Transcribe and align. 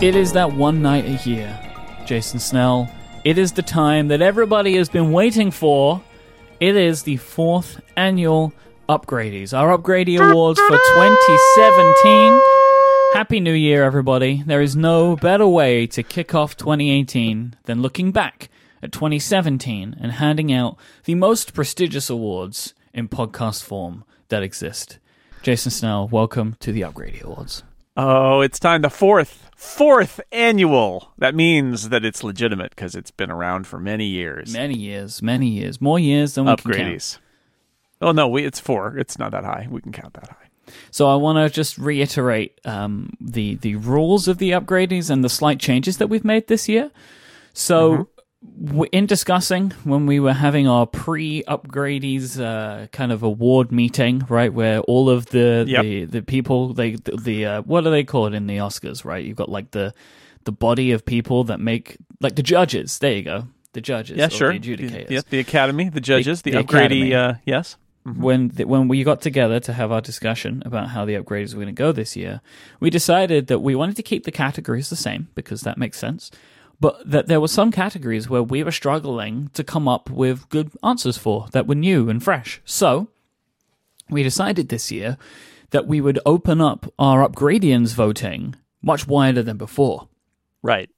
It 0.00 0.14
is 0.14 0.32
that 0.34 0.52
one 0.52 0.80
night 0.80 1.06
a 1.06 1.28
year, 1.28 1.58
Jason 2.06 2.38
Snell. 2.38 2.88
It 3.24 3.36
is 3.36 3.50
the 3.50 3.62
time 3.62 4.06
that 4.08 4.22
everybody 4.22 4.76
has 4.76 4.88
been 4.88 5.10
waiting 5.10 5.50
for. 5.50 6.00
It 6.60 6.76
is 6.76 7.02
the 7.02 7.16
fourth 7.16 7.80
annual 7.96 8.52
Upgradies, 8.88 9.52
our 9.52 9.76
Upgradie 9.76 10.20
Awards 10.20 10.60
for 10.60 10.76
2017. 10.76 12.40
Happy 13.14 13.40
New 13.40 13.52
Year, 13.52 13.82
everybody. 13.82 14.44
There 14.46 14.62
is 14.62 14.76
no 14.76 15.16
better 15.16 15.48
way 15.48 15.88
to 15.88 16.04
kick 16.04 16.32
off 16.32 16.56
2018 16.56 17.56
than 17.64 17.82
looking 17.82 18.12
back 18.12 18.50
at 18.80 18.92
2017 18.92 19.96
and 20.00 20.12
handing 20.12 20.52
out 20.52 20.78
the 21.06 21.16
most 21.16 21.54
prestigious 21.54 22.08
awards 22.08 22.72
in 22.94 23.08
podcast 23.08 23.64
form 23.64 24.04
that 24.28 24.44
exist. 24.44 25.00
Jason 25.42 25.72
Snell, 25.72 26.06
welcome 26.06 26.54
to 26.60 26.70
the 26.70 26.82
Upgradie 26.82 27.24
Awards. 27.24 27.64
Oh, 27.96 28.42
it's 28.42 28.60
time. 28.60 28.82
The 28.82 28.90
fourth, 28.90 29.47
fourth 29.58 30.20
annual. 30.30 31.12
That 31.18 31.34
means 31.34 31.88
that 31.88 32.04
it's 32.04 32.22
legitimate 32.22 32.70
because 32.70 32.94
it's 32.94 33.10
been 33.10 33.30
around 33.30 33.66
for 33.66 33.80
many 33.80 34.06
years. 34.06 34.52
Many 34.52 34.76
years, 34.76 35.20
many 35.20 35.48
years, 35.48 35.80
more 35.80 35.98
years 35.98 36.34
than 36.34 36.46
we 36.46 36.54
can 36.56 36.72
count. 36.72 36.86
Upgradies. 36.88 37.18
Oh 38.00 38.12
no, 38.12 38.28
we, 38.28 38.44
it's 38.44 38.60
four. 38.60 38.96
It's 38.96 39.18
not 39.18 39.32
that 39.32 39.44
high. 39.44 39.66
We 39.68 39.80
can 39.80 39.90
count 39.90 40.14
that 40.14 40.28
high. 40.28 40.72
So 40.92 41.08
I 41.08 41.16
want 41.16 41.38
to 41.38 41.52
just 41.52 41.76
reiterate 41.76 42.60
um, 42.64 43.14
the 43.20 43.56
the 43.56 43.74
rules 43.76 44.28
of 44.28 44.38
the 44.38 44.52
upgradies 44.52 45.10
and 45.10 45.24
the 45.24 45.28
slight 45.28 45.58
changes 45.58 45.96
that 45.98 46.06
we've 46.08 46.24
made 46.24 46.46
this 46.46 46.68
year. 46.68 46.90
So. 47.52 47.90
w 47.90 48.06
In 48.92 49.06
discussing 49.06 49.70
when 49.82 50.06
we 50.06 50.20
were 50.20 50.32
having 50.32 50.68
our 50.68 50.86
pre-upgradies 50.86 52.40
uh, 52.40 52.86
kind 52.88 53.10
of 53.12 53.22
award 53.22 53.72
meeting, 53.72 54.24
right, 54.28 54.52
where 54.52 54.80
all 54.80 55.10
of 55.10 55.26
the 55.26 55.64
Yep. 55.66 55.82
the, 55.82 56.04
the 56.04 56.22
people 56.22 56.72
they 56.72 56.92
the, 56.92 57.16
the 57.16 57.46
uh, 57.46 57.62
what 57.62 57.86
are 57.86 57.90
they 57.90 58.04
called 58.04 58.34
in 58.34 58.46
the 58.46 58.58
Oscars, 58.58 59.04
right? 59.04 59.24
You've 59.24 59.36
got 59.36 59.48
like 59.48 59.72
the 59.72 59.92
the 60.44 60.52
body 60.52 60.92
of 60.92 61.04
people 61.04 61.44
that 61.44 61.58
make 61.60 61.96
like 62.20 62.36
the 62.36 62.42
judges. 62.42 62.98
There 63.00 63.12
you 63.12 63.22
go, 63.22 63.48
the 63.72 63.80
judges. 63.80 64.18
Yeah, 64.18 64.26
or 64.26 64.30
sure. 64.30 64.52
The 64.52 64.60
adjudicators. 64.60 65.10
Yes, 65.10 65.24
the 65.28 65.40
academy, 65.40 65.88
the 65.88 66.00
judges, 66.00 66.42
the, 66.42 66.52
the 66.52 66.58
upgradie. 66.58 67.10
academy. 67.10 67.14
Uh, 67.14 67.34
yes. 67.44 67.76
when 68.04 68.50
th- 68.50 68.66
when 68.68 68.86
we 68.88 69.02
got 69.04 69.20
together 69.20 69.58
to 69.60 69.72
have 69.72 69.90
our 69.92 70.00
discussion 70.00 70.62
about 70.64 70.88
how 70.90 71.04
the 71.04 71.14
upgrades 71.14 71.54
were 71.54 71.62
going 71.62 71.74
to 71.74 71.82
go 71.82 71.90
this 71.92 72.16
year, 72.16 72.40
we 72.80 72.88
decided 72.88 73.48
that 73.48 73.58
we 73.58 73.74
wanted 73.74 73.96
to 73.96 74.02
keep 74.02 74.24
the 74.24 74.32
categories 74.32 74.88
the 74.90 74.96
same 74.96 75.28
because 75.34 75.62
that 75.62 75.76
makes 75.76 75.98
sense, 75.98 76.30
but 76.80 77.00
that 77.08 77.26
there 77.26 77.40
were 77.40 77.48
some 77.48 77.72
categories 77.72 78.28
where 78.28 78.42
we 78.42 78.62
were 78.62 78.72
struggling 78.72 79.50
to 79.54 79.64
come 79.64 79.88
up 79.88 80.10
with 80.10 80.48
good 80.48 80.70
answers 80.82 81.18
for 81.18 81.48
that 81.52 81.66
were 81.66 81.74
new 81.74 82.08
and 82.08 82.22
fresh. 82.22 82.60
So 82.64 83.08
we 84.08 84.22
decided 84.22 84.68
this 84.68 84.90
year 84.90 85.18
that 85.70 85.86
we 85.86 86.00
would 86.00 86.18
open 86.24 86.60
up 86.60 86.92
our 86.98 87.28
upgradians 87.28 87.94
voting 87.94 88.54
much 88.82 89.06
wider 89.06 89.42
than 89.42 89.56
before. 89.56 90.08
Right. 90.62 90.88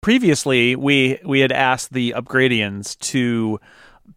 Previously, 0.00 0.76
we 0.76 1.18
we 1.24 1.40
had 1.40 1.52
asked 1.52 1.92
the 1.92 2.14
upgradians 2.16 2.98
to 3.00 3.60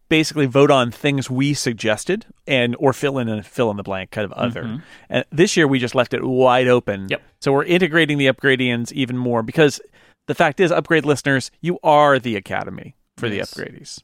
basically 0.08 0.46
vote 0.46 0.70
on 0.70 0.90
things 0.90 1.30
we 1.30 1.54
suggested 1.54 2.26
and 2.46 2.76
or 2.78 2.92
fill 2.92 3.18
in 3.18 3.28
a 3.28 3.42
fill 3.42 3.70
in 3.70 3.76
the 3.76 3.82
blank 3.82 4.10
kind 4.10 4.24
of 4.24 4.32
other. 4.32 4.62
Mm-hmm. 4.64 4.76
And 5.08 5.24
this 5.30 5.56
year 5.56 5.66
we 5.66 5.78
just 5.78 5.94
left 5.94 6.14
it 6.14 6.22
wide 6.22 6.68
open. 6.68 7.08
Yep. 7.08 7.22
So 7.40 7.52
we're 7.52 7.64
integrating 7.64 8.18
the 8.18 8.26
upgradians 8.26 8.92
even 8.92 9.16
more 9.16 9.42
because 9.42 9.80
the 10.26 10.34
fact 10.34 10.60
is 10.60 10.70
upgrade 10.72 11.04
listeners, 11.04 11.50
you 11.60 11.78
are 11.82 12.18
the 12.18 12.36
academy 12.36 12.94
for 13.16 13.26
Yes. 13.28 13.50
the 13.52 13.62
upgradies. 13.64 13.98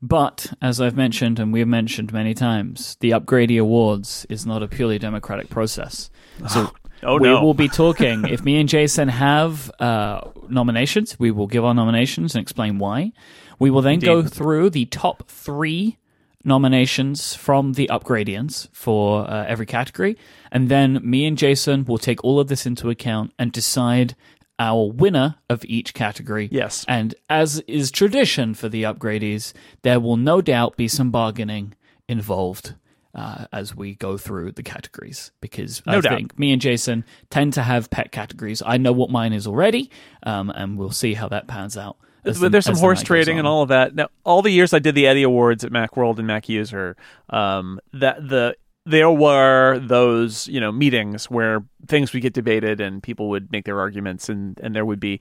But 0.00 0.52
as 0.62 0.80
I've 0.80 0.96
mentioned, 0.96 1.40
and 1.40 1.52
we've 1.52 1.66
mentioned 1.66 2.12
many 2.12 2.32
times, 2.32 2.96
the 3.00 3.10
Upgradie 3.10 3.60
Awards 3.60 4.26
is 4.30 4.46
not 4.46 4.62
a 4.62 4.68
purely 4.68 4.98
democratic 4.98 5.48
process. 5.50 6.08
So 6.48 6.70
Oh 7.02 7.18
we 7.18 7.28
no. 7.28 7.42
will 7.42 7.54
be 7.54 7.68
talking. 7.68 8.24
if 8.28 8.44
me 8.44 8.58
and 8.60 8.68
Jason 8.68 9.08
have 9.08 9.70
uh, 9.80 10.20
nominations, 10.48 11.16
we 11.18 11.30
will 11.30 11.46
give 11.46 11.64
our 11.64 11.74
nominations 11.74 12.34
and 12.34 12.42
explain 12.42 12.78
why. 12.78 13.12
We 13.60 13.70
will 13.70 13.82
then 13.82 13.98
go 14.00 14.22
through 14.22 14.70
the 14.70 14.84
top 14.86 15.24
three 15.28 15.96
nominations 16.44 17.34
from 17.34 17.72
the 17.74 17.88
Upgradians 17.92 18.68
for 18.72 19.28
uh, 19.28 19.44
every 19.46 19.66
category, 19.66 20.16
and 20.50 20.68
then 20.68 21.00
me 21.02 21.24
and 21.26 21.36
Jason 21.36 21.84
will 21.84 21.98
take 21.98 22.22
all 22.24 22.40
of 22.40 22.48
this 22.48 22.66
into 22.66 22.88
account 22.90 23.32
and 23.38 23.52
decide 23.52 24.14
our 24.58 24.90
winner 24.90 25.36
of 25.48 25.64
each 25.66 25.94
category. 25.94 26.48
Yes. 26.50 26.84
And 26.88 27.14
as 27.30 27.60
is 27.68 27.90
tradition 27.90 28.54
for 28.54 28.68
the 28.68 28.82
Upgradies, 28.82 29.52
there 29.82 30.00
will 30.00 30.16
no 30.16 30.40
doubt 30.40 30.76
be 30.76 30.88
some 30.88 31.10
bargaining 31.10 31.74
involved 32.08 32.74
uh, 33.14 33.46
as 33.52 33.74
we 33.74 33.94
go 33.94 34.16
through 34.16 34.52
the 34.52 34.62
categories 34.62 35.32
because 35.40 35.82
I 35.86 35.92
No 35.92 36.00
doubt. 36.00 36.14
think 36.16 36.38
me 36.38 36.52
and 36.52 36.60
Jason 36.60 37.04
tend 37.30 37.54
to 37.54 37.62
have 37.62 37.90
pet 37.90 38.12
categories. 38.12 38.62
I 38.64 38.76
know 38.76 38.92
what 38.92 39.10
mine 39.10 39.32
is 39.32 39.46
already, 39.46 39.90
um, 40.24 40.50
and 40.50 40.76
we'll 40.78 40.90
see 40.90 41.14
how 41.14 41.28
that 41.28 41.46
pans 41.46 41.76
out. 41.76 41.96
the- 42.24 42.48
there's 42.48 42.66
some 42.66 42.74
the 42.74 42.80
horse 42.80 42.98
goes 43.00 43.06
trading 43.06 43.38
and 43.38 43.46
all 43.48 43.62
of 43.62 43.68
that. 43.70 43.94
Now, 43.94 44.08
all 44.24 44.42
the 44.42 44.50
years 44.50 44.74
I 44.74 44.78
did 44.80 44.94
the 44.94 45.06
Eddie 45.06 45.22
Awards 45.22 45.64
at 45.64 45.72
MacWorld 45.72 46.18
and 46.18 46.26
Mac 46.26 46.48
User, 46.48 46.96
um, 47.30 47.80
that 47.94 48.28
the 48.28 48.56
there 48.88 49.10
were 49.10 49.78
those 49.80 50.48
you 50.48 50.60
know 50.60 50.72
meetings 50.72 51.30
where 51.30 51.64
things 51.86 52.12
would 52.12 52.22
get 52.22 52.32
debated 52.32 52.80
and 52.80 53.02
people 53.02 53.28
would 53.28 53.50
make 53.52 53.64
their 53.64 53.78
arguments 53.78 54.28
and 54.28 54.58
and 54.62 54.74
there 54.74 54.84
would 54.84 55.00
be 55.00 55.20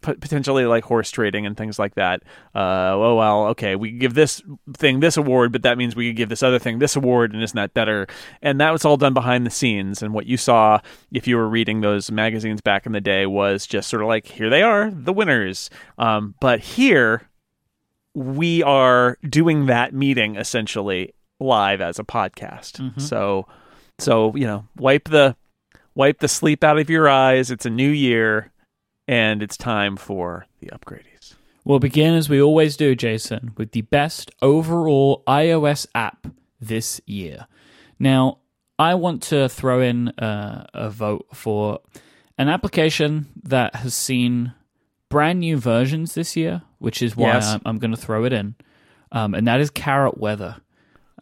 potentially 0.00 0.64
like 0.64 0.84
horse 0.84 1.10
trading 1.10 1.46
and 1.46 1.56
things 1.56 1.78
like 1.78 1.94
that. 1.94 2.22
Uh, 2.54 2.92
oh 2.94 3.16
well, 3.16 3.46
okay, 3.46 3.76
we 3.76 3.90
give 3.90 4.14
this 4.14 4.42
thing 4.76 5.00
this 5.00 5.16
award, 5.16 5.52
but 5.52 5.62
that 5.62 5.78
means 5.78 5.94
we 5.94 6.08
could 6.08 6.16
give 6.16 6.28
this 6.28 6.42
other 6.42 6.58
thing 6.58 6.78
this 6.78 6.96
award, 6.96 7.32
and 7.32 7.42
isn't 7.42 7.56
that 7.56 7.74
better? 7.74 8.06
And 8.42 8.60
that 8.60 8.72
was 8.72 8.84
all 8.84 8.96
done 8.96 9.14
behind 9.14 9.46
the 9.46 9.50
scenes. 9.50 10.02
And 10.02 10.14
what 10.14 10.26
you 10.26 10.36
saw 10.36 10.80
if 11.12 11.26
you 11.26 11.36
were 11.36 11.48
reading 11.48 11.80
those 11.80 12.10
magazines 12.10 12.60
back 12.60 12.86
in 12.86 12.92
the 12.92 13.00
day 13.00 13.26
was 13.26 13.66
just 13.66 13.88
sort 13.88 14.02
of 14.02 14.08
like 14.08 14.26
here 14.26 14.50
they 14.50 14.62
are, 14.62 14.90
the 14.90 15.12
winners. 15.12 15.70
Um, 15.98 16.34
but 16.40 16.60
here 16.60 17.28
we 18.14 18.62
are 18.62 19.18
doing 19.28 19.66
that 19.66 19.92
meeting 19.92 20.36
essentially 20.36 21.12
live 21.44 21.80
as 21.80 21.98
a 21.98 22.04
podcast. 22.04 22.80
Mhm. 22.80 23.00
So 23.00 23.46
so, 23.98 24.34
you 24.34 24.46
know, 24.46 24.66
wipe 24.76 25.08
the 25.08 25.36
wipe 25.94 26.18
the 26.18 26.28
sleep 26.28 26.64
out 26.64 26.78
of 26.78 26.90
your 26.90 27.08
eyes. 27.08 27.50
It's 27.50 27.66
a 27.66 27.70
new 27.70 27.90
year 27.90 28.50
and 29.06 29.42
it's 29.42 29.56
time 29.56 29.96
for 29.96 30.46
the 30.60 30.66
upgradies. 30.68 31.34
We'll 31.64 31.78
begin 31.78 32.14
as 32.14 32.28
we 32.28 32.42
always 32.42 32.76
do, 32.76 32.94
Jason, 32.94 33.52
with 33.56 33.72
the 33.72 33.82
best 33.82 34.30
overall 34.42 35.22
iOS 35.26 35.86
app 35.94 36.26
this 36.60 37.00
year. 37.06 37.46
Now, 37.98 38.38
I 38.78 38.94
want 38.96 39.22
to 39.24 39.48
throw 39.48 39.80
in 39.80 40.08
uh, 40.18 40.66
a 40.74 40.90
vote 40.90 41.26
for 41.32 41.78
an 42.36 42.48
application 42.48 43.26
that 43.44 43.76
has 43.76 43.94
seen 43.94 44.52
brand 45.08 45.40
new 45.40 45.56
versions 45.56 46.14
this 46.14 46.36
year, 46.36 46.62
which 46.78 47.00
is 47.00 47.16
why 47.16 47.28
Yes. 47.34 47.46
I'm, 47.54 47.60
I'm 47.64 47.78
going 47.78 47.92
to 47.92 47.96
throw 47.96 48.24
it 48.24 48.32
in, 48.32 48.56
um, 49.12 49.32
and 49.34 49.46
that 49.46 49.60
is 49.60 49.70
Carrot 49.70 50.18
Weather. 50.18 50.56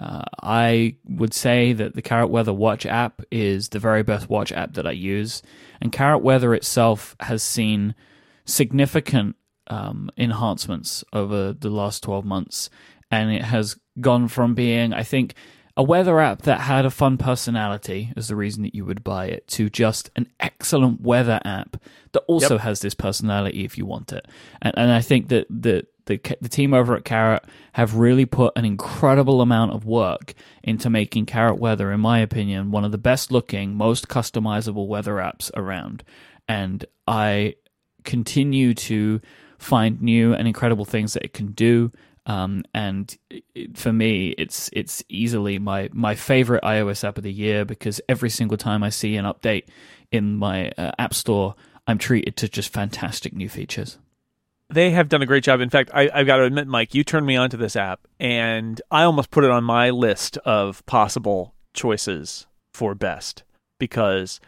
Uh, 0.03 0.25
I 0.43 0.97
would 1.09 1.33
say 1.33 1.73
that 1.75 1.95
the 1.95 2.03
Carrot 2.03 2.31
Weather 2.31 2.53
Watch 2.53 2.87
app 2.87 3.23
is 3.31 3.69
the 3.69 3.79
very 3.79 4.03
best 4.03 4.29
watch 4.29 4.51
app 4.51 4.75
that 4.75 4.87
I 4.87 4.93
use, 4.93 5.43
and 5.81 5.93
Carrot 5.93 6.23
Weather 6.23 6.55
itself 6.55 7.15
has 7.21 7.43
seen 7.43 7.95
significant 8.45 9.37
um, 9.69 10.11
enhancements 10.19 11.05
over 11.13 11.53
the 11.53 11.71
last 11.71 12.03
12 12.03 12.25
months. 12.25 12.71
And 13.11 13.31
it 13.31 13.43
has 13.43 13.77
gone 14.01 14.29
from 14.29 14.55
being, 14.55 14.93
I 14.93 15.03
think, 15.03 15.35
a 15.77 15.83
weather 15.83 16.21
app 16.21 16.43
that 16.43 16.61
had 16.61 16.85
a 16.85 16.91
fun 16.91 17.17
personality 17.17 18.13
as 18.17 18.29
the 18.29 18.37
reason 18.37 18.63
that 18.63 18.75
you 18.75 18.85
would 18.85 19.03
buy 19.03 19.27
it 19.27 19.47
to 19.49 19.71
just 19.71 20.11
an 20.17 20.29
excellent 20.41 21.01
weather 21.01 21.41
app 21.45 21.77
that 22.13 22.23
also 22.27 22.59
has 22.59 22.81
this 22.81 22.95
personality 22.95 23.65
if 23.65 23.79
you 23.79 23.87
want 23.87 24.13
it. 24.13 24.27
And, 24.61 24.75
and 24.77 24.91
I 24.93 25.01
think 25.01 25.29
that 25.29 25.47
the, 25.49 25.87
the 26.07 26.21
the 26.41 26.49
team 26.49 26.75
over 26.75 26.97
at 26.97 27.05
Carrot 27.05 27.45
have 27.73 27.97
really 27.97 28.25
put 28.27 28.53
an 28.57 28.65
incredible 28.65 29.41
amount 29.41 29.73
of 29.73 29.85
work 29.85 30.35
into 30.63 30.91
making 30.91 31.27
Carrot 31.27 31.59
Weather, 31.59 31.93
in 31.93 32.01
my 32.01 32.19
opinion, 32.19 32.71
one 32.71 32.85
of 32.85 32.93
the 32.93 32.99
best 32.99 33.31
looking, 33.31 33.75
most 33.75 34.09
customizable 34.09 34.87
weather 34.87 35.15
apps 35.15 35.51
around. 35.55 36.05
And 36.49 36.85
I 37.07 37.55
continue 38.05 38.75
to 38.75 39.21
find 39.59 40.03
new 40.03 40.35
and 40.35 40.49
incredible 40.49 40.85
things 40.85 41.15
that 41.15 41.25
it 41.25 41.33
can 41.33 41.53
do. 41.53 41.91
Um, 42.27 42.63
and 42.73 43.17
it, 43.31 43.77
for 43.77 43.93
me, 43.93 44.35
it's 44.39 44.71
it's 44.73 45.03
easily 45.09 45.59
my 45.59 45.89
my 45.93 46.15
favorite 46.15 46.63
iOS 46.63 47.07
app 47.07 47.19
of 47.19 47.25
the 47.25 47.33
year 47.33 47.65
because 47.65 48.01
every 48.09 48.31
single 48.31 48.57
time 48.57 48.83
I 48.83 48.91
see 48.91 49.17
an 49.17 49.25
update 49.25 49.65
in 50.13 50.37
my 50.37 50.71
uh, 50.79 50.93
app 50.99 51.15
store, 51.15 51.57
I'm 51.87 51.99
treated 51.99 52.37
to 52.39 52.49
just 52.49 52.73
fantastic 52.73 53.33
new 53.33 53.49
features. 53.49 53.99
They 54.73 54.91
have 54.91 55.09
done 55.09 55.23
a 55.23 55.27
great 55.27 55.45
job. 55.45 55.61
In 55.61 55.69
fact, 55.71 55.91
I, 55.93 56.09
I've 56.15 56.27
got 56.27 56.37
to 56.37 56.45
admit, 56.45 56.67
Myke, 56.67 56.95
you 56.95 57.05
turned 57.05 57.27
me 57.27 57.37
onto 57.37 57.57
this 57.57 57.77
app, 57.77 58.01
and 58.19 58.81
I 58.91 59.03
almost 59.03 59.31
put 59.31 59.45
it 59.45 59.51
on 59.51 59.65
my 59.65 59.91
list 59.91 60.39
of 60.39 60.85
possible 60.87 61.55
choices 61.75 62.47
for 62.73 62.95
best 62.95 63.43
because, 63.79 64.41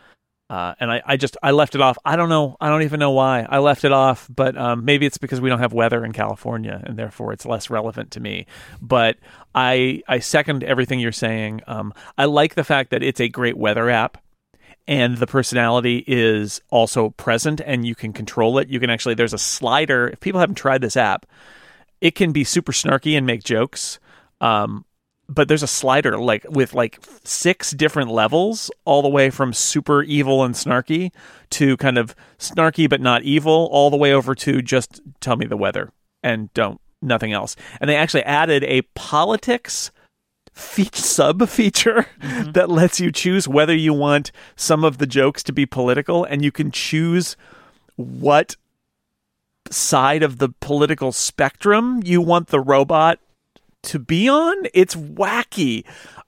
uh, 0.49 0.75
and 0.81 0.91
I, 0.91 1.03
I 1.05 1.17
just 1.19 1.37
I 1.43 1.51
left 1.51 1.75
it 1.75 1.83
off. 1.83 1.99
I 2.07 2.17
don't 2.17 2.31
know. 2.31 2.57
I 2.59 2.71
don't 2.71 2.83
even 2.83 3.01
know 3.01 3.11
why 3.11 3.47
I 3.49 3.59
left 3.59 3.85
it 3.85 3.93
off, 3.93 4.27
but 4.35 4.57
um, 4.57 4.87
maybe 4.87 5.05
it's 5.05 5.19
because 5.19 5.43
we 5.43 5.51
don't 5.51 5.59
have 5.59 5.75
weather 5.75 6.03
in 6.05 6.13
California, 6.13 6.83
and 6.85 6.97
therefore 6.97 7.35
it's 7.35 7.45
less 7.45 7.69
relevant 7.69 8.11
to 8.13 8.21
me. 8.21 8.47
But 8.81 9.19
I 9.55 10.03
I 10.09 10.21
second 10.21 10.65
everything 10.65 11.01
you're 11.01 11.13
saying. 11.13 11.61
Um, 11.67 11.93
I 12.17 12.25
like 12.25 12.55
the 12.55 12.65
fact 12.65 12.91
that 12.91 13.03
it's 13.03 13.21
a 13.21 13.29
great 13.29 13.59
weather 13.59 13.91
app. 13.91 14.24
And 14.87 15.17
the 15.17 15.27
personality 15.27 16.05
is 16.07 16.61
also 16.71 17.11
present 17.11 17.61
and 17.65 17.87
you 17.87 17.95
can 17.95 18.13
control 18.13 18.59
it. 18.59 18.69
You 18.69 18.81
can 18.81 18.91
actually, 18.91 19.15
there's 19.15 19.33
a 19.33 19.39
slider. 19.39 20.09
If 20.09 20.21
people 20.21 20.41
haven't 20.41 20.57
tried 20.57 20.83
this 20.83 20.97
app, 20.97 21.27
it 22.01 22.15
can 22.15 22.33
be 22.33 22.45
super 22.45 22.73
snarky 22.73 23.17
and 23.17 23.27
make 23.27 23.45
jokes. 23.45 23.99
Um, 24.41 24.85
but 25.29 25.49
there's 25.49 25.63
a 25.63 25.69
slider 25.69 26.19
like 26.19 26.45
with 26.49 26.75
like 26.75 27.03
six 27.25 27.71
different 27.71 28.11
levels 28.11 28.71
all 28.85 29.03
the 29.03 29.09
way 29.09 29.31
from 29.31 29.53
super 29.53 30.03
evil 30.03 30.45
and 30.45 30.55
snarky 30.55 31.13
to 31.51 31.77
kind 31.79 31.99
of 31.99 32.15
snarky 32.39 32.89
but 32.89 33.01
not 33.01 33.23
evil 33.23 33.69
all 33.73 33.91
the 33.91 33.97
way 33.97 34.13
over 34.13 34.35
to 34.35 34.61
just 34.61 35.01
tell 35.21 35.37
me 35.37 35.47
the 35.47 35.57
weather 35.57 35.91
and 36.23 36.53
don't 36.53 36.81
nothing 37.01 37.33
else 37.33 37.57
and 37.81 37.89
they 37.89 37.97
actually 37.97 38.23
added 38.25 38.65
a 38.65 38.83
politics 38.95 39.91
fe- 40.55 40.89
sub 40.93 41.47
feature 41.49 42.07
mm-hmm. 42.21 42.53
that 42.53 42.71
lets 42.71 43.01
you 43.01 43.11
choose 43.11 43.47
whether 43.47 43.75
you 43.75 43.93
want 43.93 44.33
some 44.57 44.85
of 44.85 44.99
the 44.99 45.07
jokes 45.07 45.43
to 45.43 45.53
be 45.53 45.67
political 45.67 46.25
and 46.25 46.45
you 46.45 46.53
can 46.53 46.71
choose 46.71 47.37
what 47.97 48.57
side 49.71 50.23
of 50.23 50.39
the 50.39 50.49
political 50.61 51.11
spectrum 51.11 52.01
you 52.05 52.21
want 52.21 52.49
the 52.49 52.61
robot 52.61 53.19
to 53.85 53.99
be 53.99 54.29
on. 54.29 54.67
It's 54.75 54.95
wacky. 54.95 55.85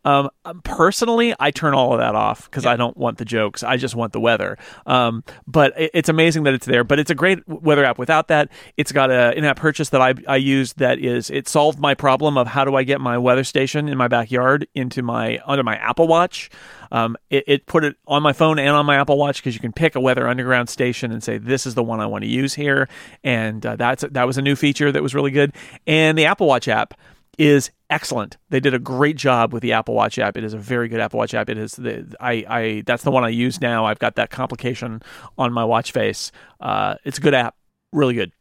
Um, 0.06 0.30
um, 0.44 0.62
personally, 0.62 1.34
I 1.40 1.50
turn 1.50 1.74
all 1.74 1.92
of 1.92 1.98
that 1.98 2.14
off 2.14 2.48
because 2.48 2.62
yeah. 2.62 2.70
I 2.70 2.76
don't 2.76 2.96
want 2.96 3.18
the 3.18 3.24
jokes. 3.24 3.64
I 3.64 3.76
just 3.76 3.96
want 3.96 4.12
the 4.12 4.20
weather. 4.20 4.56
Um, 4.86 5.24
but 5.48 5.78
it, 5.78 5.90
it's 5.94 6.08
amazing 6.08 6.44
that 6.44 6.54
it's 6.54 6.64
there. 6.64 6.84
But 6.84 7.00
it's 7.00 7.10
a 7.10 7.14
great 7.14 7.46
weather 7.48 7.84
app. 7.84 7.98
Without 7.98 8.28
that, 8.28 8.48
it's 8.76 8.92
got 8.92 9.10
a 9.10 9.36
in-app 9.36 9.56
purchase 9.56 9.88
that 9.88 10.00
I 10.00 10.14
I 10.28 10.36
used 10.36 10.78
that 10.78 11.00
is 11.00 11.28
it 11.28 11.48
solved 11.48 11.80
my 11.80 11.94
problem 11.94 12.38
of 12.38 12.46
how 12.46 12.64
do 12.64 12.76
I 12.76 12.84
get 12.84 13.00
my 13.00 13.18
weather 13.18 13.42
station 13.42 13.88
in 13.88 13.98
my 13.98 14.06
backyard 14.06 14.68
into 14.76 15.02
my 15.02 15.40
under 15.44 15.64
my 15.64 15.76
Apple 15.76 16.06
Watch. 16.06 16.50
Um, 16.92 17.16
it, 17.30 17.42
it, 17.48 17.66
put 17.66 17.82
it 17.82 17.96
on 18.06 18.22
my 18.22 18.32
phone 18.32 18.60
and 18.60 18.70
on 18.70 18.86
my 18.86 18.96
Apple 18.96 19.18
Watch 19.18 19.38
because 19.38 19.54
you 19.54 19.60
can 19.60 19.72
pick 19.72 19.96
a 19.96 20.00
Weather 20.00 20.28
Underground 20.28 20.68
station 20.68 21.10
and 21.10 21.20
say 21.20 21.36
this 21.36 21.66
is 21.66 21.74
the 21.74 21.82
one 21.82 21.98
I 21.98 22.06
want 22.06 22.22
to 22.22 22.28
use 22.28 22.54
here, 22.54 22.88
and 23.24 23.66
uh, 23.66 23.74
that's 23.74 24.04
that 24.08 24.24
was 24.24 24.38
a 24.38 24.42
new 24.42 24.54
feature 24.54 24.92
that 24.92 25.02
was 25.02 25.14
really 25.14 25.32
good. 25.32 25.52
And 25.84 26.16
the 26.16 26.26
Apple 26.26 26.46
Watch 26.46 26.68
app 26.68 26.94
is 27.38 27.70
excellent. 27.90 28.36
They 28.50 28.60
did 28.60 28.74
a 28.74 28.78
great 28.78 29.16
job 29.16 29.52
with 29.52 29.62
the 29.62 29.72
Apple 29.72 29.94
Watch 29.94 30.18
app. 30.18 30.36
It 30.36 30.44
is 30.44 30.54
a 30.54 30.58
very 30.58 30.88
good 30.88 31.00
Apple 31.00 31.18
Watch 31.18 31.34
app. 31.34 31.48
It 31.48 31.58
is 31.58 31.72
the 31.72 32.14
I, 32.20 32.44
I 32.48 32.82
that's 32.86 33.02
the 33.02 33.10
one 33.10 33.24
I 33.24 33.28
use 33.28 33.60
now. 33.60 33.84
I've 33.84 33.98
got 33.98 34.16
that 34.16 34.30
complication 34.30 35.02
on 35.38 35.52
my 35.52 35.64
watch 35.64 35.92
face. 35.92 36.32
Uh, 36.60 36.96
it's 37.04 37.18
a 37.18 37.20
good 37.20 37.34
app, 37.34 37.54
really 37.92 38.14
good. 38.14 38.32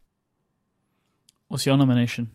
What's 1.47 1.65
your 1.65 1.77
nomination? 1.77 2.31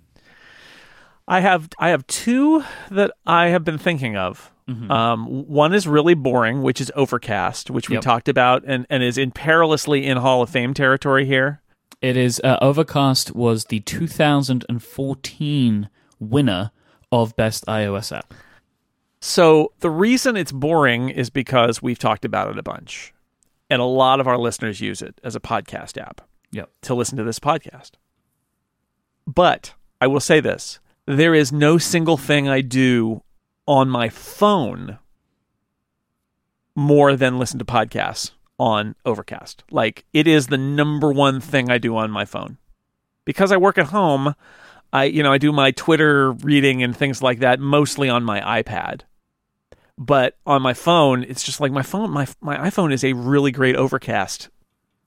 I 1.26 1.40
have 1.40 1.68
I 1.78 1.90
have 1.90 2.06
two 2.06 2.64
that 2.90 3.12
I 3.26 3.48
have 3.48 3.64
been 3.64 3.78
thinking 3.78 4.16
of. 4.16 4.52
Mm-hmm. 4.68 4.90
Um, 4.90 5.26
one 5.48 5.74
is 5.74 5.88
really 5.88 6.14
boring, 6.14 6.62
which 6.62 6.80
is 6.80 6.92
Overcast, 6.94 7.70
which 7.70 7.88
we 7.88 7.96
yep. 7.96 8.02
talked 8.02 8.28
about, 8.28 8.62
and 8.66 8.86
and 8.88 9.02
is 9.02 9.18
in 9.18 9.32
perilously 9.32 10.06
in 10.06 10.18
Hall 10.18 10.42
of 10.42 10.50
Fame 10.50 10.74
territory 10.74 11.24
here. 11.24 11.60
It 12.00 12.16
is 12.16 12.40
uh, 12.42 12.58
Overcast 12.62 13.34
was 13.34 13.66
the 13.66 13.80
2014 13.80 15.88
winner 16.20 16.70
of 17.10 17.34
Best 17.36 17.66
iOS 17.66 18.16
App. 18.16 18.32
So 19.20 19.72
the 19.80 19.90
reason 19.90 20.36
it's 20.36 20.52
boring 20.52 21.10
is 21.10 21.28
because 21.30 21.82
we've 21.82 21.98
talked 21.98 22.24
about 22.24 22.50
it 22.50 22.58
a 22.58 22.62
bunch. 22.62 23.12
And 23.68 23.80
a 23.80 23.86
lot 23.86 24.20
of 24.20 24.26
our 24.26 24.38
listeners 24.38 24.80
use 24.80 25.02
it 25.02 25.20
as 25.22 25.36
a 25.36 25.40
podcast 25.40 26.00
app 26.00 26.22
yep. 26.50 26.70
to 26.82 26.94
listen 26.94 27.16
to 27.18 27.24
this 27.24 27.38
podcast. 27.38 27.92
But 29.26 29.74
I 30.00 30.06
will 30.06 30.20
say 30.20 30.40
this 30.40 30.80
there 31.06 31.34
is 31.34 31.52
no 31.52 31.78
single 31.78 32.16
thing 32.16 32.48
I 32.48 32.60
do 32.60 33.22
on 33.66 33.88
my 33.88 34.08
phone 34.08 34.98
more 36.74 37.16
than 37.16 37.38
listen 37.38 37.58
to 37.58 37.64
podcasts 37.64 38.32
on 38.58 38.94
Overcast. 39.04 39.64
Like 39.70 40.04
it 40.12 40.26
is 40.26 40.48
the 40.48 40.58
number 40.58 41.12
one 41.12 41.40
thing 41.40 41.70
I 41.70 41.78
do 41.78 41.96
on 41.96 42.10
my 42.10 42.24
phone. 42.24 42.58
Because 43.24 43.52
I 43.52 43.56
work 43.56 43.78
at 43.78 43.86
home, 43.86 44.34
I 44.92 45.04
you 45.04 45.22
know 45.22 45.32
I 45.32 45.38
do 45.38 45.52
my 45.52 45.70
Twitter 45.72 46.32
reading 46.32 46.82
and 46.82 46.96
things 46.96 47.22
like 47.22 47.40
that 47.40 47.60
mostly 47.60 48.08
on 48.08 48.24
my 48.24 48.62
iPad. 48.62 49.02
But 49.98 50.38
on 50.46 50.62
my 50.62 50.72
phone, 50.72 51.24
it's 51.24 51.42
just 51.42 51.60
like 51.60 51.72
my 51.72 51.82
phone 51.82 52.10
my 52.10 52.26
my 52.40 52.56
iPhone 52.56 52.92
is 52.92 53.04
a 53.04 53.12
really 53.12 53.52
great 53.52 53.76
overcast 53.76 54.48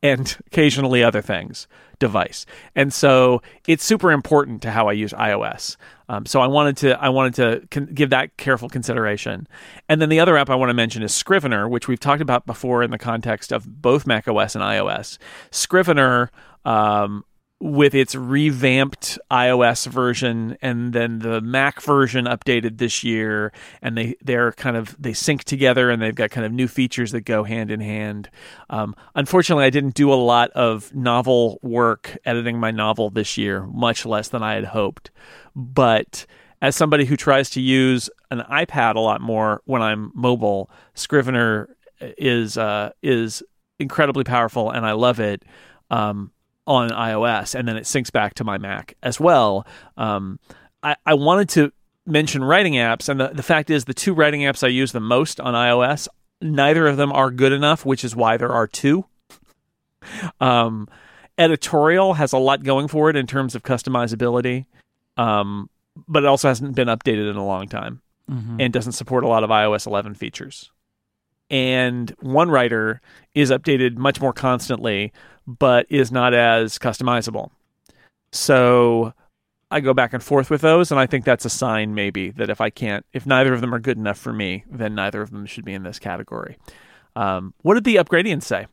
and 0.03 0.37
occasionally 0.47 1.01
other 1.03 1.21
things 1.21 1.67
device. 1.97 2.45
And 2.75 2.93
so 2.93 3.41
it's 3.65 3.83
super 3.83 4.11
important 4.11 4.61
to 4.63 4.71
how 4.71 4.89
I 4.89 4.91
use 4.91 5.13
iOS. 5.13 5.77
Um, 6.09 6.25
so 6.25 6.41
I 6.41 6.47
wanted 6.47 6.77
to 6.77 7.01
I 7.01 7.09
wanted 7.09 7.33
to 7.35 7.67
con- 7.71 7.89
give 7.93 8.09
that 8.09 8.35
careful 8.35 8.67
consideration. 8.67 9.47
And 9.87 10.01
then 10.01 10.09
the 10.09 10.19
other 10.19 10.37
app 10.37 10.49
I 10.49 10.55
want 10.55 10.69
to 10.69 10.73
mention 10.73 11.01
is 11.01 11.15
Scrivener, 11.15 11.67
which 11.67 11.87
we've 11.87 11.99
talked 11.99 12.21
about 12.21 12.45
before 12.45 12.83
in 12.83 12.91
the 12.91 12.97
context 12.97 13.53
of 13.53 13.81
both 13.81 14.05
macOS 14.05 14.53
and 14.53 14.63
iOS. 14.63 15.17
Scrivener 15.51 16.29
um, 16.65 17.23
with 17.63 17.95
its 17.95 18.13
revamped 18.13 19.17
iOS 19.31 19.87
version 19.87 20.57
and 20.61 20.91
then 20.91 21.19
the 21.19 21.39
Mac 21.39 21.81
version 21.81 22.25
updated 22.25 22.77
this 22.77 23.05
year 23.05 23.53
and 23.81 23.97
they 23.97 24.15
they're 24.21 24.51
kind 24.51 24.75
of 24.75 24.93
they 25.01 25.13
sync 25.13 25.45
together 25.45 25.89
and 25.89 26.01
they've 26.01 26.13
got 26.13 26.29
kind 26.29 26.45
of 26.45 26.51
new 26.51 26.67
features 26.67 27.13
that 27.13 27.21
go 27.21 27.45
hand 27.45 27.71
in 27.71 27.79
hand. 27.79 28.29
Um, 28.69 28.93
unfortunately, 29.15 29.63
I 29.63 29.69
didn't 29.69 29.93
do 29.93 30.11
a 30.11 30.15
lot 30.15 30.51
of 30.51 30.93
novel 30.93 31.57
work 31.61 32.17
editing 32.25 32.59
my 32.59 32.71
novel 32.71 33.09
this 33.09 33.37
year, 33.37 33.65
much 33.67 34.05
less 34.05 34.27
than 34.27 34.43
I 34.43 34.55
had 34.55 34.65
hoped. 34.65 35.09
But 35.55 36.25
as 36.61 36.75
somebody 36.75 37.05
who 37.05 37.15
tries 37.15 37.49
to 37.51 37.61
use 37.61 38.09
an 38.29 38.39
iPad 38.51 38.95
a 38.95 38.99
lot 38.99 39.21
more 39.21 39.61
when 39.63 39.81
I'm 39.81 40.11
mobile, 40.13 40.69
Scrivener 40.95 41.77
is 42.01 42.57
uh, 42.57 42.89
is 43.01 43.41
incredibly 43.79 44.25
powerful 44.25 44.69
and 44.69 44.85
I 44.85 44.91
love 44.91 45.21
it. 45.21 45.43
Um, 45.89 46.33
on 46.65 46.89
iOS, 46.89 47.55
and 47.55 47.67
then 47.67 47.77
it 47.77 47.83
syncs 47.83 48.11
back 48.11 48.35
to 48.35 48.43
my 48.43 48.57
Mac 48.57 48.95
as 49.03 49.19
well. 49.19 49.65
Um, 49.97 50.39
I, 50.81 50.95
I 51.05 51.13
wanted 51.13 51.49
to 51.49 51.71
mention 52.05 52.43
writing 52.43 52.73
apps, 52.73 53.09
and 53.09 53.19
the, 53.19 53.29
the 53.29 53.43
fact 53.43 53.69
is, 53.69 53.85
the 53.85 53.93
two 53.93 54.13
writing 54.13 54.41
apps 54.41 54.63
I 54.63 54.67
use 54.67 54.91
the 54.91 54.99
most 54.99 55.39
on 55.39 55.53
iOS, 55.53 56.07
neither 56.41 56.87
of 56.87 56.97
them 56.97 57.11
are 57.11 57.31
good 57.31 57.51
enough, 57.51 57.85
which 57.85 58.03
is 58.03 58.15
why 58.15 58.37
there 58.37 58.51
are 58.51 58.67
two. 58.67 59.05
um, 60.39 60.87
editorial 61.37 62.13
has 62.13 62.33
a 62.33 62.37
lot 62.37 62.63
going 62.63 62.87
for 62.87 63.09
it 63.09 63.15
in 63.15 63.27
terms 63.27 63.55
of 63.55 63.63
customizability, 63.63 64.65
um, 65.17 65.69
but 66.07 66.23
it 66.23 66.27
also 66.27 66.47
hasn't 66.47 66.75
been 66.75 66.87
updated 66.87 67.29
in 67.29 67.35
a 67.35 67.45
long 67.45 67.67
time 67.67 68.01
mm-hmm. 68.29 68.59
and 68.59 68.73
doesn't 68.73 68.93
support 68.93 69.23
a 69.23 69.27
lot 69.27 69.43
of 69.43 69.49
iOS 69.49 69.87
11 69.87 70.15
features. 70.15 70.71
And 71.49 72.15
1Writer 72.17 72.99
is 73.35 73.51
updated 73.51 73.97
much 73.97 74.19
more 74.19 74.33
constantly, 74.33 75.13
but 75.47 75.85
is 75.89 76.11
not 76.11 76.33
as 76.33 76.77
customizable. 76.77 77.49
So 78.31 79.13
I 79.69 79.79
go 79.79 79.93
back 79.93 80.13
and 80.13 80.21
forth 80.21 80.49
with 80.49 80.61
those, 80.61 80.91
and 80.91 80.99
I 80.99 81.05
think 81.05 81.25
that's 81.25 81.45
a 81.45 81.49
sign 81.49 81.95
maybe 81.95 82.31
that 82.31 82.49
if 82.49 82.61
I 82.61 82.69
can't, 82.69 83.05
if 83.13 83.25
neither 83.25 83.53
of 83.53 83.61
them 83.61 83.73
are 83.73 83.79
good 83.79 83.97
enough 83.97 84.17
for 84.17 84.33
me, 84.33 84.63
then 84.69 84.95
neither 84.95 85.21
of 85.21 85.31
them 85.31 85.45
should 85.45 85.65
be 85.65 85.73
in 85.73 85.83
this 85.83 85.99
category. 85.99 86.57
Um, 87.15 87.53
what 87.61 87.75
did 87.75 87.83
the 87.83 87.95
upgradians 87.95 88.43
say? 88.43 88.67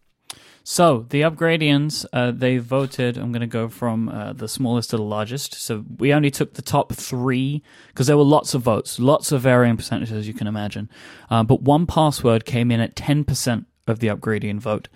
So 0.63 1.07
the 1.09 1.23
upgradians, 1.23 2.05
uh, 2.13 2.33
they 2.33 2.59
voted. 2.59 3.17
I'm 3.17 3.33
going 3.33 3.41
to 3.41 3.47
go 3.47 3.69
from 3.69 4.09
uh, 4.09 4.35
the 4.35 4.47
smallest 4.47 4.91
to 4.91 4.99
the 4.99 5.03
largest. 5.03 5.55
So 5.55 5.85
we 5.99 6.13
only 6.13 6.31
took 6.31 6.55
the 6.55 6.63
top 6.63 6.93
three 6.93 7.63
because 7.89 8.07
there 8.07 8.17
were 8.17 8.23
lots 8.23 8.55
of 8.55 8.63
votes, 8.63 8.99
lots 8.99 9.33
of 9.33 9.41
varying 9.43 9.77
percentages, 9.77 10.29
you 10.29 10.35
can 10.35 10.47
imagine. 10.47 10.91
Uh, 11.31 11.43
but 11.43 11.65
1Password 11.65 12.45
came 12.45 12.71
in 12.71 12.81
at 12.81 12.95
10% 12.95 13.65
of 13.87 14.01
the 14.01 14.09
upgradian 14.09 14.61
vote. 14.61 14.89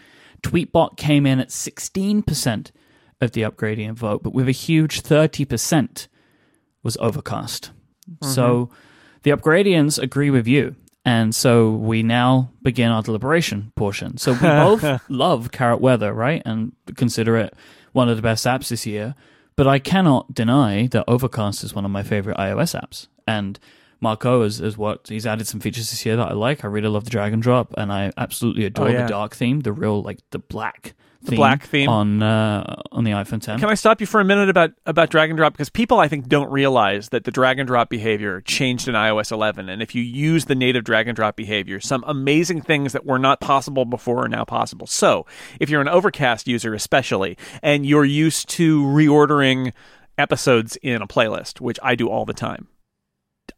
Tweetbot 0.44 0.96
came 0.96 1.26
in 1.26 1.40
at 1.40 1.48
16% 1.48 2.70
of 3.20 3.32
the 3.32 3.42
upgradian 3.42 3.94
vote, 3.94 4.22
but 4.22 4.34
with 4.34 4.48
a 4.48 4.52
huge 4.52 5.02
30% 5.02 6.06
was 6.82 6.96
Overcast. 6.98 7.70
Mm-hmm. 8.08 8.30
So 8.30 8.70
the 9.22 9.30
upgradians 9.30 10.00
agree 10.00 10.30
with 10.30 10.46
you. 10.46 10.76
And 11.04 11.34
so 11.34 11.70
we 11.70 12.02
now 12.02 12.50
begin 12.62 12.90
our 12.90 13.02
deliberation 13.02 13.72
portion. 13.74 14.16
So 14.18 14.32
we 14.32 14.38
both 14.40 14.84
love 15.10 15.50
Carrot 15.50 15.80
Weather, 15.80 16.12
right? 16.12 16.42
And 16.44 16.72
consider 16.96 17.36
it 17.36 17.54
one 17.92 18.08
of 18.08 18.16
the 18.16 18.22
best 18.22 18.46
apps 18.46 18.68
this 18.68 18.86
year. 18.86 19.14
But 19.56 19.66
I 19.66 19.78
cannot 19.78 20.34
deny 20.34 20.88
that 20.88 21.04
Overcast 21.06 21.62
is 21.62 21.74
one 21.74 21.84
of 21.84 21.90
my 21.90 22.02
favorite 22.02 22.36
iOS 22.36 22.78
apps. 22.78 23.06
And 23.26 23.58
Marco 24.04 24.42
is, 24.42 24.60
is 24.60 24.76
what 24.76 25.08
he's 25.08 25.26
added 25.26 25.46
some 25.46 25.60
features 25.60 25.90
this 25.90 26.04
year 26.04 26.14
that 26.16 26.28
I 26.28 26.34
like. 26.34 26.62
I 26.62 26.68
really 26.68 26.88
love 26.88 27.04
the 27.04 27.10
drag 27.10 27.32
and 27.32 27.42
drop, 27.42 27.72
and 27.76 27.90
I 27.90 28.12
absolutely 28.18 28.66
adore 28.66 28.88
oh, 28.88 28.90
yeah. 28.90 29.02
the 29.02 29.08
dark 29.08 29.34
theme, 29.34 29.60
the 29.60 29.72
real 29.72 30.02
like 30.02 30.18
the 30.30 30.38
black. 30.38 30.94
The 31.22 31.36
black 31.36 31.64
theme 31.64 31.88
on 31.88 32.22
uh, 32.22 32.82
on 32.92 33.04
the 33.04 33.12
iPhone 33.12 33.40
10. 33.40 33.58
Can 33.58 33.70
I 33.70 33.74
stop 33.74 33.98
you 34.02 34.06
for 34.06 34.20
a 34.20 34.24
minute 34.26 34.50
about 34.50 34.72
about 34.84 35.08
drag 35.08 35.30
and 35.30 35.38
drop 35.38 35.54
because 35.54 35.70
people 35.70 35.98
I 35.98 36.06
think 36.06 36.28
don't 36.28 36.52
realize 36.52 37.08
that 37.08 37.24
the 37.24 37.30
drag 37.30 37.58
and 37.58 37.66
drop 37.66 37.88
behavior 37.88 38.42
changed 38.42 38.88
in 38.88 38.94
iOS 38.94 39.32
11, 39.32 39.70
and 39.70 39.80
if 39.80 39.94
you 39.94 40.02
use 40.02 40.44
the 40.44 40.54
native 40.54 40.84
drag 40.84 41.08
and 41.08 41.16
drop 41.16 41.34
behavior, 41.34 41.80
some 41.80 42.04
amazing 42.06 42.60
things 42.60 42.92
that 42.92 43.06
were 43.06 43.18
not 43.18 43.40
possible 43.40 43.86
before 43.86 44.26
are 44.26 44.28
now 44.28 44.44
possible. 44.44 44.86
So 44.86 45.24
if 45.58 45.70
you're 45.70 45.80
an 45.80 45.88
Overcast 45.88 46.46
user, 46.46 46.74
especially, 46.74 47.38
and 47.62 47.86
you're 47.86 48.04
used 48.04 48.50
to 48.50 48.82
reordering 48.82 49.72
episodes 50.18 50.76
in 50.82 51.00
a 51.00 51.06
playlist, 51.06 51.58
which 51.58 51.78
I 51.82 51.94
do 51.94 52.10
all 52.10 52.26
the 52.26 52.34
time 52.34 52.68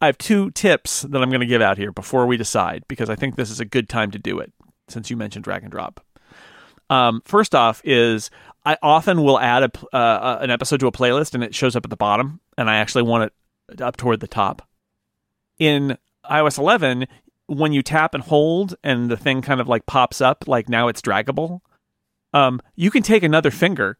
I 0.01 0.05
have 0.05 0.17
two 0.17 0.51
tips 0.51 1.01
that 1.01 1.21
I'm 1.21 1.29
going 1.29 1.41
to 1.41 1.47
give 1.47 1.61
out 1.61 1.77
here 1.77 1.91
before 1.91 2.25
we 2.27 2.37
decide 2.37 2.83
because 2.87 3.09
I 3.09 3.15
think 3.15 3.35
this 3.35 3.49
is 3.49 3.59
a 3.59 3.65
good 3.65 3.89
time 3.89 4.11
to 4.11 4.19
do 4.19 4.39
it. 4.39 4.53
since 4.89 5.09
you 5.09 5.17
mentioned 5.17 5.43
drag 5.43 5.63
and 5.63 5.71
drop. 5.71 5.99
Um, 6.89 7.21
first 7.25 7.53
off, 7.53 7.81
is 7.83 8.29
I 8.65 8.77
often 8.81 9.23
will 9.23 9.39
add 9.39 9.63
a, 9.63 9.95
uh, 9.95 10.39
an 10.41 10.49
episode 10.49 10.79
to 10.79 10.87
a 10.87 10.91
playlist 10.91 11.33
and 11.33 11.43
it 11.43 11.53
shows 11.53 11.75
up 11.75 11.85
at 11.85 11.89
the 11.89 11.97
bottom, 11.97 12.39
and 12.57 12.69
I 12.69 12.77
actually 12.77 13.03
want 13.03 13.31
it 13.69 13.81
up 13.81 13.97
toward 13.97 14.21
the 14.21 14.27
top. 14.27 14.67
In 15.59 15.97
iOS 16.29 16.57
11, 16.57 17.07
when 17.47 17.73
you 17.73 17.81
tap 17.81 18.13
and 18.13 18.23
hold 18.23 18.75
and 18.83 19.09
the 19.09 19.17
thing 19.17 19.41
kind 19.41 19.59
of 19.59 19.67
like 19.67 19.85
pops 19.85 20.21
up, 20.21 20.47
like 20.47 20.69
now 20.69 20.87
it's 20.87 21.01
draggable, 21.01 21.59
um, 22.33 22.61
you 22.75 22.91
can 22.91 23.03
take 23.03 23.23
another 23.23 23.51
finger 23.51 23.97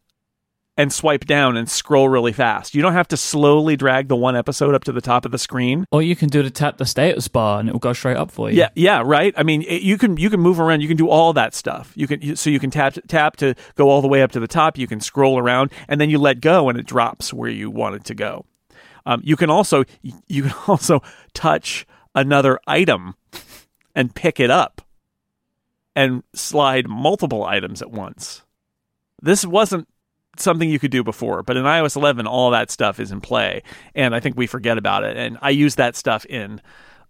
and 0.77 0.93
swipe 0.93 1.25
down 1.25 1.57
and 1.57 1.69
scroll 1.69 2.07
really 2.07 2.31
fast. 2.31 2.75
You 2.75 2.83
don't 2.83 2.93
have 2.93 3.07
to 3.09 3.17
slowly 3.17 3.75
drag 3.75 4.07
the 4.07 4.15
one 4.15 4.35
episode 4.35 4.75
up 4.75 4.83
to 4.83 4.91
the 4.91 5.01
top 5.01 5.25
of 5.25 5.31
the 5.31 5.39
screen. 5.39 5.85
Or 5.91 6.03
you 6.03 6.15
can 6.15 6.29
do 6.29 6.43
the 6.43 6.51
tap 6.51 6.77
the 6.77 6.85
status 6.85 7.27
bar 7.27 7.59
and 7.59 7.67
it 7.67 7.71
will 7.71 7.79
go 7.79 7.93
straight 7.93 8.17
up 8.17 8.29
for 8.29 8.51
you. 8.51 8.57
Yeah, 8.57 8.69
yeah, 8.75 9.01
right. 9.03 9.33
I 9.35 9.43
mean, 9.43 9.63
it, 9.63 9.81
you 9.81 9.97
can 9.97 10.17
you 10.17 10.29
can 10.29 10.39
move 10.39 10.59
around. 10.59 10.81
You 10.81 10.87
can 10.87 10.97
do 10.97 11.09
all 11.09 11.33
that 11.33 11.55
stuff. 11.55 11.91
You 11.95 12.07
can 12.07 12.35
so 12.35 12.49
you 12.49 12.59
can 12.59 12.69
tap 12.69 12.95
tap 13.07 13.35
to 13.37 13.55
go 13.75 13.89
all 13.89 14.01
the 14.01 14.07
way 14.07 14.21
up 14.21 14.31
to 14.33 14.39
the 14.39 14.47
top. 14.47 14.77
You 14.77 14.87
can 14.87 15.01
scroll 15.01 15.39
around 15.39 15.71
and 15.87 15.99
then 15.99 16.09
you 16.09 16.19
let 16.19 16.39
go 16.41 16.69
and 16.69 16.77
it 16.77 16.85
drops 16.85 17.33
where 17.33 17.49
you 17.49 17.71
want 17.71 17.95
it 17.95 18.03
to 18.05 18.15
go. 18.15 18.45
Um, 19.07 19.21
you 19.23 19.35
can 19.35 19.49
also 19.49 19.83
you 20.03 20.43
can 20.43 20.53
also 20.67 21.01
touch 21.33 21.87
another 22.13 22.59
item 22.67 23.15
and 23.95 24.13
pick 24.13 24.39
it 24.39 24.51
up 24.51 24.81
and 25.95 26.21
slide 26.35 26.87
multiple 26.87 27.43
items 27.43 27.81
at 27.81 27.89
once. 27.89 28.43
This 29.19 29.43
wasn't 29.43 29.87
something 30.39 30.69
you 30.69 30.79
could 30.79 30.91
do 30.91 31.03
before, 31.03 31.43
but 31.43 31.57
in 31.57 31.63
iOS 31.63 31.95
11, 31.95 32.27
all 32.27 32.51
that 32.51 32.71
stuff 32.71 32.99
is 32.99 33.11
in 33.11 33.21
play, 33.21 33.63
and 33.95 34.15
I 34.15 34.19
think 34.19 34.37
we 34.37 34.47
forget 34.47 34.77
about 34.77 35.03
it. 35.03 35.17
And 35.17 35.37
I 35.41 35.51
use 35.51 35.75
that 35.75 35.95
stuff 35.95 36.25
in 36.25 36.61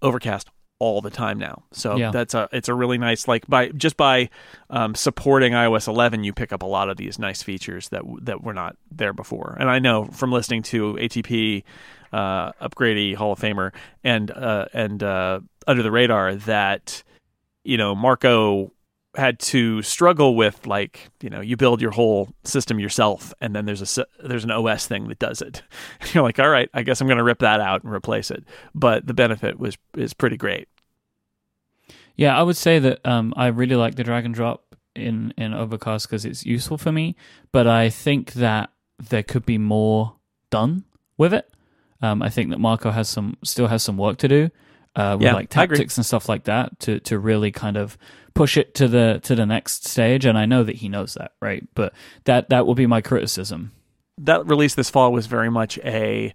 Overcast 0.02 0.50
all 0.80 1.02
the 1.02 1.10
time 1.10 1.40
now. 1.40 1.64
So 1.72 1.96
yeah. 1.96 2.12
that's 2.12 2.34
a 2.34 2.48
it's 2.52 2.70
a 2.70 2.74
really 2.74 2.98
nice 2.98 3.28
like 3.28 3.48
by 3.48 3.70
just 3.70 3.98
by 3.98 4.30
um, 4.70 4.96
supporting 4.96 5.54
iOS 5.54 5.88
11, 5.88 6.24
you 6.24 6.34
pick 6.34 6.54
up 6.54 6.62
a 6.62 6.68
lot 6.68 6.90
of 6.90 6.98
these 6.98 7.18
nice 7.18 7.42
features 7.42 7.90
that 7.90 8.04
that 8.22 8.44
were 8.44 8.54
not 8.54 8.76
there 8.92 9.14
before. 9.14 9.58
And 9.60 9.70
I 9.70 9.80
know 9.80 10.06
from 10.06 10.32
listening 10.32 10.64
to 10.64 10.94
ATP, 10.94 11.64
uh, 12.14 12.52
Upgradie 12.54 13.16
Hall 13.16 13.32
of 13.32 13.40
Famer, 13.40 13.74
and 14.04 14.30
uh, 14.32 14.66
and 14.74 15.02
uh, 15.02 15.40
Under 15.66 15.84
the 15.84 15.92
Radar 15.92 16.36
that 16.36 17.04
you 17.64 17.78
know 17.78 17.96
Marco 17.96 18.72
had 19.18 19.40
to 19.40 19.82
struggle 19.82 20.36
with 20.36 20.68
like 20.68 21.10
you 21.22 21.30
know 21.30 21.42
you 21.42 21.58
build 21.58 21.82
your 21.82 21.92
whole 21.92 22.30
system 22.44 22.80
yourself 22.80 23.34
and 23.42 23.56
then 23.56 23.66
there's 23.66 23.98
a 23.98 24.06
there's 24.24 24.44
an 24.44 24.52
OS 24.52 24.86
thing 24.86 25.08
that 25.08 25.20
does 25.20 25.42
it. 25.42 25.64
You're 26.14 26.24
like, 26.24 26.40
all 26.40 26.50
right, 26.50 26.70
I 26.74 26.84
guess 26.84 27.02
I'm 27.02 27.08
going 27.08 27.18
to 27.18 27.24
rip 27.24 27.40
that 27.40 27.60
out 27.60 27.84
and 27.84 27.92
replace 27.92 28.30
it. 28.30 28.44
But 28.76 29.08
the 29.08 29.14
benefit 29.14 29.60
was 29.60 29.78
is 29.96 30.14
pretty 30.14 30.38
great. 30.38 30.68
Yeah, 32.16 32.38
I 32.38 32.44
would 32.44 32.58
say 32.58 32.80
that 32.80 33.06
um, 33.06 33.34
I 33.36 33.48
really 33.48 33.76
like 33.76 33.96
the 33.96 34.04
drag 34.04 34.26
and 34.26 34.34
drop 34.34 34.76
in 34.96 35.34
in 35.38 35.54
Overcast 35.54 36.08
because 36.08 36.24
it's 36.24 36.46
useful 36.46 36.78
for 36.78 36.92
me. 36.92 37.16
But 37.52 37.68
I 37.68 37.90
think 37.90 38.34
that 38.34 38.70
there 39.00 39.24
could 39.24 39.46
be 39.46 39.58
more 39.58 40.16
done 40.50 40.86
with 41.18 41.34
it. 41.34 41.52
Um, 42.02 42.22
I 42.22 42.30
think 42.30 42.52
that 42.52 42.60
Marco 42.60 42.92
has 42.92 43.10
some 43.10 43.38
still 43.44 43.68
has 43.68 43.82
some 43.82 43.98
work 43.98 44.18
to 44.20 44.28
do 44.28 44.52
uh, 44.98 45.16
with 45.18 45.26
yeah, 45.26 45.34
like 45.34 45.50
tactics 45.50 45.96
and 45.98 46.06
stuff 46.06 46.28
like 46.28 46.46
that 46.46 46.78
to 46.80 47.00
to 47.02 47.20
really 47.20 47.52
kind 47.52 47.78
of 47.78 47.98
push 48.34 48.58
it 48.58 48.74
to 48.74 48.88
the 48.88 49.20
to 49.24 49.36
the 49.36 49.46
next 49.46 49.88
stage. 49.88 50.26
And 50.26 50.38
I 50.38 50.46
know 50.46 50.64
that 50.64 50.78
he 50.78 50.90
knows 50.90 51.14
that, 51.14 51.34
right? 51.40 51.64
But 51.76 51.94
that 52.26 52.50
that 52.50 52.66
will 52.66 52.76
be 52.76 52.88
my 52.88 53.02
criticism. 53.02 53.72
That 54.18 54.48
release 54.48 54.74
this 54.74 54.90
fall 54.90 55.14
was 55.14 55.28
very 55.28 55.52
much 55.52 55.78
a 55.80 56.34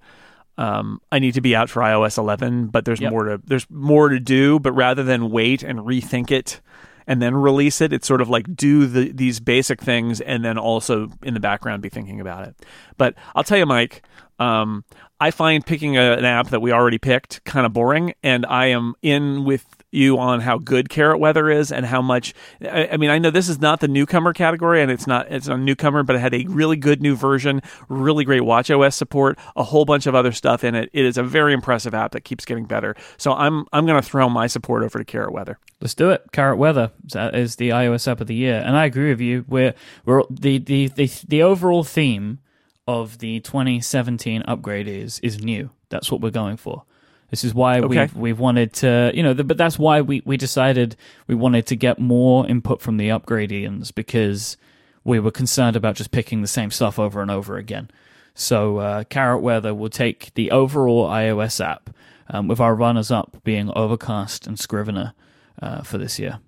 um, 0.59 1.00
I 1.11 1.19
need 1.19 1.35
to 1.35 1.40
be 1.40 1.57
out 1.57 1.71
for 1.71 1.83
iOS 1.83 2.19
11, 2.19 2.69
but 2.69 2.85
there's 2.85 3.00
yep. 3.00 3.11
more 3.11 3.25
to 3.25 3.40
there's 3.45 3.69
more 3.69 4.09
to 4.09 4.21
do. 4.21 4.61
But 4.61 4.73
rather 4.73 5.02
than 5.02 5.31
wait 5.31 5.64
and 5.64 5.81
rethink 5.81 6.31
it 6.31 6.61
and 7.09 7.21
then 7.21 7.35
release 7.35 7.81
it, 7.81 7.92
it's 7.92 8.07
sort 8.07 8.21
of 8.21 8.28
like 8.28 8.54
do 8.54 8.87
the, 8.87 9.11
these 9.11 9.40
basic 9.40 9.81
things 9.81 10.21
and 10.21 10.45
then 10.45 10.57
also 10.57 11.11
in 11.25 11.35
the 11.35 11.40
background 11.40 11.83
be 11.83 11.88
thinking 11.88 12.21
about 12.21 12.47
it. 12.47 12.54
But 12.97 13.16
I'll 13.35 13.42
tell 13.42 13.59
you, 13.59 13.66
Myke, 13.66 14.02
um, 14.38 14.85
I 15.23 15.31
find 15.31 15.64
picking 15.64 15.97
a, 15.97 16.14
an 16.14 16.25
app 16.25 16.49
that 16.49 16.61
we 16.61 16.73
already 16.73 16.99
picked 16.99 17.45
kind 17.45 17.64
of 17.64 17.73
boring, 17.73 18.12
and 18.25 18.45
I 18.45 18.67
am 18.67 18.97
in 19.02 19.45
with 19.45 19.64
you 19.93 20.19
on 20.19 20.41
how 20.41 20.59
good 20.59 20.88
Carrot 20.88 21.21
Weather 21.21 21.49
is 21.49 21.71
and 21.71 21.87
how 21.87 22.02
much. 22.02 22.35
I, 22.61 22.88
I, 22.88 22.97
mean, 22.97 23.09
I 23.09 23.21
know 23.21 23.31
this 23.31 23.49
is 23.49 23.61
not 23.61 23.79
the 23.79 23.87
newcomer 23.87 24.33
category, 24.33 24.83
and 24.83 24.91
it's 24.91 25.07
not 25.07 25.31
it's 25.31 25.47
a 25.47 25.57
newcomer, 25.57 26.02
but 26.02 26.17
it 26.17 26.19
had 26.19 26.35
a 26.35 26.45
really 26.47 26.76
good 26.76 27.00
new 27.00 27.14
version, 27.14 27.62
really 27.88 28.25
great 28.25 28.43
watchOS 28.43 28.95
support, 28.95 29.38
a 29.55 29.62
whole 29.62 29.85
bunch 29.85 30.09
of 30.09 30.17
other 30.17 30.33
stuff 30.33 30.64
in 30.64 30.75
it. 30.75 30.91
It 30.93 31.05
is 31.05 31.17
a 31.17 31.23
very 31.23 31.55
impressive 31.55 31.95
app 31.95 32.11
that 32.12 32.23
keeps 32.23 32.45
getting 32.45 32.64
better. 32.64 32.97
So 33.17 33.33
I'm 33.33 33.64
I'm 33.73 33.87
going 33.87 34.02
to 34.02 34.07
throw 34.07 34.29
my 34.29 34.49
support 34.49 34.83
over 34.83 34.99
to 34.99 35.05
Carrot 35.05 35.33
Weather. 35.33 35.57
Let's 35.81 35.95
do 35.95 36.11
it. 36.11 36.25
Carrot 36.33 36.59
Weather 36.59 36.91
is 37.07 37.14
uh, 37.14 37.31
the 37.59 37.69
iOS 37.69 38.11
app 38.11 38.21
of 38.21 38.26
the 38.26 38.35
year, 38.35 38.61
and 38.67 38.76
I 38.76 38.87
agree 38.87 39.11
with 39.11 39.21
you. 39.21 39.45
We're 39.47 39.75
we're 40.05 40.25
the 40.29 40.59
the 40.59 40.88
the, 40.88 41.09
the 41.29 41.43
overall 41.45 41.85
theme 41.85 42.41
of 42.86 43.18
the 43.18 43.40
2017 43.40 44.42
upgrade 44.46 44.88
is 44.88 45.18
is 45.20 45.42
new. 45.42 45.70
That's 45.88 46.10
what 46.10 46.20
we're 46.20 46.30
going 46.30 46.56
for. 46.56 46.84
This 47.30 47.44
is 47.44 47.54
why 47.54 47.78
okay. 47.78 47.86
we've 47.86 48.14
we've 48.14 48.38
wanted 48.38 48.72
to, 48.74 49.10
you 49.14 49.22
know, 49.22 49.32
the, 49.32 49.44
but 49.44 49.56
that's 49.56 49.78
why 49.78 50.00
we 50.00 50.22
we 50.24 50.36
decided 50.36 50.96
we 51.26 51.34
wanted 51.34 51.66
to 51.66 51.76
get 51.76 51.98
more 51.98 52.46
input 52.46 52.82
from 52.82 52.96
the 52.96 53.08
upgradians 53.08 53.94
because 53.94 54.56
we 55.04 55.18
were 55.18 55.30
concerned 55.30 55.76
about 55.76 55.96
just 55.96 56.10
picking 56.10 56.42
the 56.42 56.48
same 56.48 56.70
stuff 56.70 56.98
over 56.98 57.22
and 57.22 57.30
over 57.30 57.56
again. 57.56 57.90
So 58.34 58.78
uh, 58.78 59.04
Carrot 59.04 59.42
Weather 59.42 59.74
will 59.74 59.90
take 59.90 60.32
the 60.34 60.50
overall 60.50 61.08
iOS 61.08 61.64
app, 61.64 61.90
um, 62.28 62.48
with 62.48 62.60
our 62.60 62.74
runners 62.74 63.10
up 63.10 63.42
being 63.44 63.70
Overcast 63.74 64.46
and 64.46 64.58
Scrivener 64.58 65.14
uh, 65.60 65.82
for 65.82 65.98
this 65.98 66.18
year. 66.18 66.40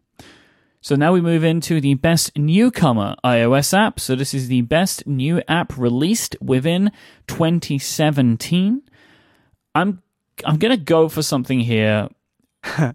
So 0.84 0.96
now 0.96 1.14
we 1.14 1.22
move 1.22 1.44
into 1.44 1.80
the 1.80 1.94
best 1.94 2.36
newcomer 2.36 3.16
iOS 3.24 3.72
app. 3.72 3.98
So 3.98 4.14
this 4.14 4.34
is 4.34 4.48
the 4.48 4.60
best 4.60 5.06
new 5.06 5.40
app 5.48 5.78
released 5.78 6.36
within 6.42 6.92
2017. 7.26 8.82
I'm 9.74 10.02
I'm 10.44 10.58
gonna 10.58 10.76
go 10.76 11.08
for 11.08 11.22
something 11.22 11.60
here. 11.60 12.10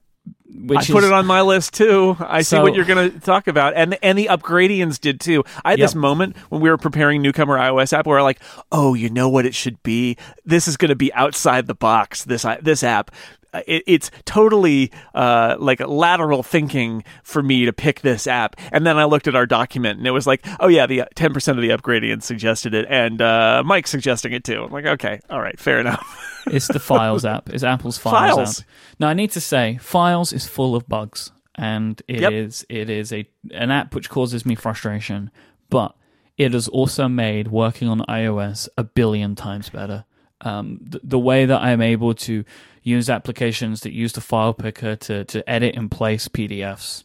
Which 0.51 0.79
I 0.79 0.93
put 0.93 1.03
is, 1.03 1.10
it 1.10 1.13
on 1.13 1.25
my 1.25 1.41
list 1.41 1.74
too. 1.74 2.15
I 2.19 2.43
so, 2.43 2.58
see 2.58 2.62
what 2.62 2.75
you're 2.75 2.86
going 2.86 3.12
to 3.12 3.19
talk 3.19 3.48
about, 3.48 3.75
and 3.75 3.98
and 4.01 4.17
the 4.17 4.25
upgradians 4.31 5.00
did 5.00 5.19
too. 5.19 5.43
I 5.63 5.72
had 5.72 5.79
yep. 5.79 5.89
this 5.89 5.96
moment 5.96 6.36
when 6.50 6.60
we 6.60 6.69
were 6.69 6.77
preparing 6.77 7.22
newcomer 7.22 7.55
iOS 7.58 7.93
app, 7.93 8.08
where 8.08 8.17
we're 8.17 8.24
like, 8.24 8.41
"Oh, 8.72 8.96
you 8.96 9.12
know 9.12 9.29
what 9.29 9.46
it 9.46 9.53
should 9.53 9.81
be? 9.84 10.17
This 10.46 10.67
is 10.67 10.75
going 10.75 10.89
to 10.89 10.96
be 10.96 11.13
outside 11.13 11.67
the 11.67 11.75
box. 11.75 12.24
This 12.24 12.48
this 12.62 12.84
app 12.84 13.12
it, 13.53 13.84
it's 13.88 14.12
totally 14.25 14.91
uh, 15.13 15.56
like 15.60 15.79
lateral 15.79 16.44
thinking 16.44 17.03
for 17.24 17.41
me 17.41 17.65
to 17.65 17.74
pick 17.74 18.01
this 18.01 18.27
app. 18.27 18.56
And 18.72 18.86
then 18.86 18.98
I 18.98 19.06
looked 19.06 19.27
at 19.27 19.36
our 19.36 19.46
document 19.46 20.00
and 20.00 20.08
it 20.08 20.12
was 20.12 20.27
like, 20.27 20.46
oh 20.60 20.68
yeah, 20.68 20.86
the 20.86 21.03
10% 21.15 21.48
of 21.50 21.62
the 21.62 21.70
upgradians 21.70 22.24
suggested 22.24 22.74
it, 22.74 22.86
and 22.89 23.22
uh, 23.22 23.63
Myke's 23.65 23.89
suggesting 23.89 24.34
it 24.34 24.44
too. 24.44 24.63
I'm 24.63 24.72
like, 24.72 24.86
okay, 24.86 25.20
all 25.29 25.41
right, 25.41 25.60
fair 25.60 25.79
enough. 25.79 26.44
it's 26.48 26.68
the 26.68 26.79
Files 26.79 27.25
app. 27.25 27.50
It's 27.50 27.63
Apple's 27.63 27.98
Files, 27.98 28.36
Files. 28.36 28.60
app. 28.60 28.68
Now 29.00 29.08
I 29.10 29.13
need 29.13 29.32
to 29.32 29.41
say, 29.41 29.77
Files 29.82 30.34
is 30.34 30.48
full 30.48 30.75
of 30.75 30.88
bugs, 30.88 31.32
and 31.56 32.01
it 32.08 32.22
yep. 32.22 32.32
is 32.32 32.65
it 32.70 32.89
is 32.89 33.12
a 33.12 33.27
an 33.51 33.72
app 33.72 33.94
which 33.94 34.10
causes 34.10 34.46
me 34.46 34.56
frustration, 34.56 35.32
but 35.70 35.96
it 36.38 36.53
has 36.53 36.68
also 36.70 37.08
made 37.08 37.50
working 37.50 37.89
on 37.89 38.00
iOS 38.08 38.70
a 38.77 38.84
billion 38.84 39.36
times 39.36 39.70
better. 39.70 40.06
Um, 40.41 40.79
the, 40.82 41.01
the 41.03 41.20
way 41.20 41.46
that 41.46 41.62
I'm 41.62 41.82
able 41.82 42.13
to 42.13 42.46
use 42.84 43.10
applications 43.10 43.82
that 43.82 43.94
use 43.94 44.14
the 44.14 44.22
file 44.22 44.54
picker 44.54 44.96
to, 44.96 45.26
to 45.26 45.50
edit 45.50 45.76
and 45.76 45.92
place 45.92 46.28
PDFs. 46.28 47.04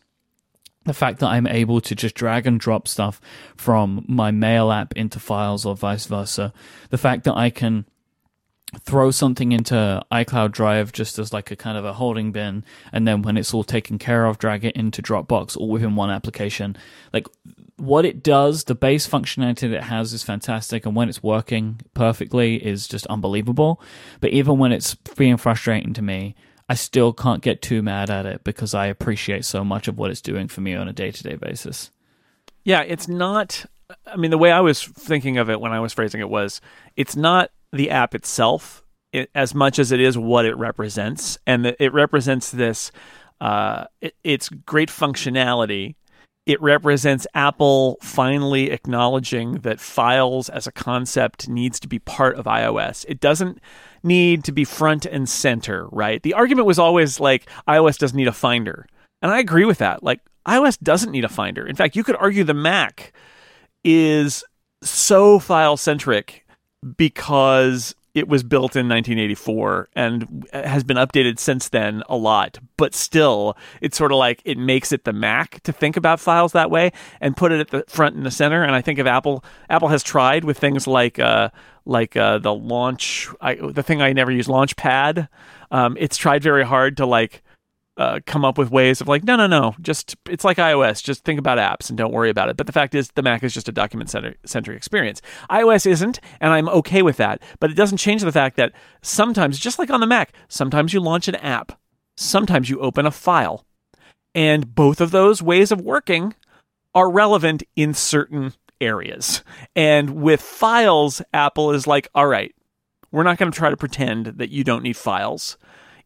The 0.84 0.94
fact 0.94 1.20
that 1.20 1.28
I'm 1.28 1.46
able 1.46 1.80
to 1.80 1.94
just 1.94 2.14
drag 2.14 2.46
and 2.46 2.60
drop 2.60 2.86
stuff 2.86 3.20
from 3.56 4.04
my 4.06 4.30
mail 4.30 4.70
app 4.70 4.92
into 4.94 5.18
files 5.18 5.64
or 5.64 5.74
vice 5.74 6.04
versa. 6.06 6.52
The 6.90 6.98
fact 6.98 7.24
that 7.24 7.36
I 7.36 7.48
can 7.48 7.86
throw 8.80 9.10
something 9.10 9.52
into 9.52 10.02
iCloud 10.10 10.52
Drive 10.52 10.92
just 10.92 11.18
as 11.18 11.32
like 11.32 11.50
a 11.50 11.56
kind 11.56 11.78
of 11.78 11.84
a 11.84 11.94
holding 11.94 12.32
bin, 12.32 12.64
and 12.92 13.06
then 13.06 13.22
when 13.22 13.36
it's 13.36 13.54
all 13.54 13.64
taken 13.64 13.98
care 13.98 14.26
of, 14.26 14.38
drag 14.38 14.64
it 14.64 14.76
into 14.76 15.02
Dropbox 15.02 15.56
all 15.56 15.68
within 15.68 15.96
one 15.96 16.10
application. 16.10 16.76
Like 17.12 17.28
what 17.76 18.04
it 18.04 18.22
does, 18.22 18.64
the 18.64 18.74
base 18.74 19.08
functionality 19.08 19.60
that 19.60 19.72
it 19.72 19.82
has 19.84 20.12
is 20.12 20.22
fantastic, 20.22 20.86
and 20.86 20.94
when 20.94 21.08
it's 21.08 21.22
working 21.22 21.80
perfectly 21.92 22.64
is 22.64 22.86
just 22.86 23.06
unbelievable. 23.08 23.80
But 24.20 24.30
even 24.30 24.58
when 24.58 24.72
it's 24.72 24.94
being 24.94 25.36
frustrating 25.36 25.92
to 25.94 26.02
me, 26.02 26.34
I 26.68 26.74
still 26.74 27.12
can't 27.12 27.42
get 27.42 27.62
too 27.62 27.82
mad 27.82 28.10
at 28.10 28.26
it 28.26 28.44
because 28.44 28.74
I 28.74 28.86
appreciate 28.86 29.44
so 29.44 29.64
much 29.64 29.88
of 29.88 29.98
what 29.98 30.10
it's 30.10 30.20
doing 30.20 30.48
for 30.48 30.60
me 30.60 30.74
on 30.74 30.88
a 30.88 30.92
day 30.92 31.10
to 31.10 31.22
day 31.22 31.36
basis. 31.36 31.90
Yeah, 32.64 32.80
it's 32.82 33.08
not. 33.08 33.66
I 34.06 34.16
mean, 34.16 34.30
the 34.30 34.38
way 34.38 34.50
I 34.50 34.60
was 34.60 34.82
thinking 34.82 35.36
of 35.36 35.50
it 35.50 35.60
when 35.60 35.72
I 35.72 35.80
was 35.80 35.92
phrasing 35.92 36.20
it 36.20 36.30
was 36.30 36.60
it's 36.96 37.16
not 37.16 37.50
the 37.72 37.90
app 37.90 38.14
itself 38.14 38.82
it, 39.12 39.30
as 39.34 39.54
much 39.54 39.78
as 39.78 39.92
it 39.92 40.00
is 40.00 40.16
what 40.16 40.46
it 40.46 40.56
represents. 40.56 41.38
And 41.46 41.66
it 41.78 41.92
represents 41.92 42.50
this, 42.50 42.90
uh, 43.40 43.84
it, 44.00 44.14
it's 44.24 44.48
great 44.48 44.88
functionality 44.88 45.96
it 46.46 46.60
represents 46.60 47.26
Apple 47.34 47.98
finally 48.02 48.70
acknowledging 48.70 49.54
that 49.60 49.80
files 49.80 50.48
as 50.48 50.66
a 50.66 50.72
concept 50.72 51.48
needs 51.48 51.80
to 51.80 51.88
be 51.88 51.98
part 51.98 52.36
of 52.36 52.44
iOS. 52.44 53.04
It 53.08 53.20
doesn't 53.20 53.60
need 54.02 54.44
to 54.44 54.52
be 54.52 54.64
front 54.64 55.06
and 55.06 55.28
center, 55.28 55.88
right? 55.90 56.22
The 56.22 56.34
argument 56.34 56.66
was 56.66 56.78
always 56.78 57.18
like 57.18 57.48
iOS 57.66 57.96
doesn't 57.96 58.16
need 58.16 58.28
a 58.28 58.32
finder. 58.32 58.86
And 59.22 59.32
I 59.32 59.38
agree 59.38 59.64
with 59.64 59.78
that. 59.78 60.02
Like 60.02 60.20
iOS 60.46 60.78
doesn't 60.78 61.10
need 61.10 61.24
a 61.24 61.28
Finder. 61.28 61.66
In 61.66 61.76
fact, 61.76 61.96
you 61.96 62.04
could 62.04 62.16
argue 62.16 62.44
the 62.44 62.54
Mac 62.54 63.12
is 63.82 64.44
so 64.82 65.38
file 65.38 65.76
centric 65.76 66.46
because 66.96 67.94
it 68.14 68.28
was 68.28 68.44
built 68.44 68.76
in 68.76 68.88
1984 68.88 69.88
and 69.96 70.46
has 70.52 70.84
been 70.84 70.96
updated 70.96 71.40
since 71.40 71.68
then 71.68 72.02
a 72.08 72.16
lot. 72.16 72.58
But 72.76 72.94
still, 72.94 73.56
it's 73.80 73.96
sort 73.96 74.12
of 74.12 74.18
like 74.18 74.40
it 74.44 74.56
makes 74.56 74.92
it 74.92 75.04
the 75.04 75.12
Mac 75.12 75.60
to 75.64 75.72
think 75.72 75.96
about 75.96 76.20
files 76.20 76.52
that 76.52 76.70
way 76.70 76.92
and 77.20 77.36
put 77.36 77.50
it 77.50 77.60
at 77.60 77.70
the 77.70 77.84
front 77.88 78.14
and 78.14 78.24
the 78.24 78.30
center. 78.30 78.62
And 78.62 78.74
I 78.74 78.82
think 78.82 79.00
if 79.00 79.06
Apple 79.06 79.44
Apple 79.68 79.88
has 79.88 80.04
tried 80.04 80.44
with 80.44 80.58
things 80.58 80.86
like 80.86 81.18
uh, 81.18 81.50
like 81.84 82.16
uh, 82.16 82.38
the 82.38 82.54
launch, 82.54 83.28
I, 83.40 83.56
the 83.56 83.82
thing 83.82 84.00
I 84.00 84.12
never 84.12 84.30
use, 84.30 84.46
Launchpad. 84.46 85.28
Um, 85.72 85.96
it's 85.98 86.16
tried 86.16 86.42
very 86.42 86.64
hard 86.64 86.96
to 86.98 87.06
like 87.06 87.42
uh, 87.96 88.20
come 88.26 88.44
up 88.44 88.58
with 88.58 88.70
ways 88.70 89.00
of 89.00 89.08
like, 89.08 89.24
no, 89.24 89.36
no, 89.36 89.46
no, 89.46 89.74
just 89.80 90.16
it's 90.28 90.44
like 90.44 90.56
iOS. 90.56 91.02
Just 91.02 91.24
think 91.24 91.38
about 91.38 91.58
apps 91.58 91.88
and 91.88 91.96
don't 91.96 92.12
worry 92.12 92.30
about 92.30 92.48
it. 92.48 92.56
But 92.56 92.66
the 92.66 92.72
fact 92.72 92.94
is, 92.94 93.10
the 93.10 93.22
Mac 93.22 93.42
is 93.44 93.54
just 93.54 93.68
a 93.68 93.72
document 93.72 94.10
centric 94.10 94.76
experience. 94.76 95.22
iOS 95.50 95.86
isn't, 95.86 96.20
and 96.40 96.52
I'm 96.52 96.68
okay 96.68 97.02
with 97.02 97.16
that. 97.18 97.40
But 97.60 97.70
it 97.70 97.76
doesn't 97.76 97.98
change 97.98 98.22
the 98.22 98.32
fact 98.32 98.56
that 98.56 98.72
sometimes, 99.02 99.58
just 99.58 99.78
like 99.78 99.90
on 99.90 100.00
the 100.00 100.06
Mac, 100.06 100.32
sometimes 100.48 100.92
you 100.92 101.00
launch 101.00 101.28
an 101.28 101.36
app, 101.36 101.78
sometimes 102.16 102.68
you 102.68 102.80
open 102.80 103.06
a 103.06 103.10
file, 103.10 103.64
and 104.34 104.74
both 104.74 105.00
of 105.00 105.12
those 105.12 105.42
ways 105.42 105.70
of 105.70 105.80
working 105.80 106.34
are 106.94 107.10
relevant 107.10 107.62
in 107.76 107.94
certain 107.94 108.54
areas. 108.80 109.42
And 109.76 110.16
with 110.16 110.40
files, 110.40 111.22
Apple 111.32 111.70
is 111.70 111.86
like, 111.86 112.08
all 112.14 112.26
right, 112.26 112.54
we're 113.12 113.22
not 113.22 113.38
going 113.38 113.52
to 113.52 113.56
try 113.56 113.70
to 113.70 113.76
pretend 113.76 114.26
that 114.26 114.50
you 114.50 114.64
don't 114.64 114.82
need 114.82 114.96
files. 114.96 115.56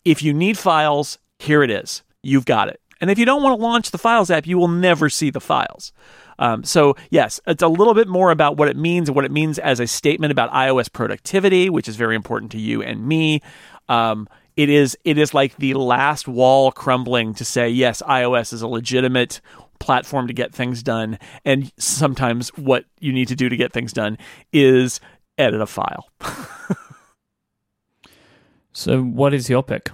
If 0.05 0.23
you 0.23 0.35
need 0.35 0.59
files, 0.59 1.19
here 1.39 1.63
it 1.63 1.71
is. 1.71 2.03
You've 2.23 2.45
got 2.45 2.69
it. 2.69 2.81
And 3.01 3.11
if 3.11 3.19
you 3.19 3.25
don't 3.25 3.43
want 3.43 3.59
to 3.59 3.63
launch 3.63 3.91
the 3.91 3.99
Files 3.99 4.31
app, 4.31 4.47
you 4.47 4.59
will 4.59 4.69
never 4.69 5.09
see 5.09 5.31
the 5.31 5.41
files. 5.41 5.93
Um, 6.41 6.65
so, 6.65 6.97
yes, 7.11 7.41
it's 7.47 7.63
a 7.63 7.69
little 7.69 7.95
bit 7.95 8.09
more 8.09 8.31
about 8.31 8.57
what 8.57 8.69
it 8.69 8.77
means 8.77 9.09
and 9.09 9.17
what 9.17 9.25
it 9.25 9.31
means 9.31 9.59
as 9.59 9.81
a 9.81 9.87
statement 9.87 10.31
about 10.31 10.53
iOS 10.53 10.93
productivity, 10.93 11.69
which 11.69 11.89
is 11.89 11.97
very 11.97 12.15
important 12.15 12.53
to 12.53 12.59
you 12.59 12.83
and 12.83 13.07
me. 13.07 13.41
Um, 13.89 14.29
it 14.57 14.69
is 14.69 14.99
it 15.05 15.19
is 15.19 15.33
like 15.33 15.57
the 15.57 15.75
last 15.75 16.27
wall 16.27 16.73
crumbling 16.73 17.35
to 17.35 17.45
say 17.45 17.69
yes, 17.69 18.03
iOS 18.03 18.53
is 18.53 18.63
a 18.63 18.69
legitimate 18.69 19.41
platform 19.79 20.27
to 20.27 20.33
get 20.33 20.53
things 20.53 20.83
done, 20.83 21.19
and 21.45 21.73
sometimes 21.79 22.49
what 22.57 22.85
you 22.99 23.13
need 23.13 23.29
to 23.29 23.37
do 23.37 23.49
to 23.49 23.57
get 23.57 23.73
things 23.73 23.93
done 23.93 24.19
is 24.53 25.01
edit 25.39 25.61
a 25.61 25.67
file. 25.67 26.09
so, 28.73 29.01
what 29.01 29.33
is 29.33 29.49
your 29.49 29.63
pick? 29.63 29.91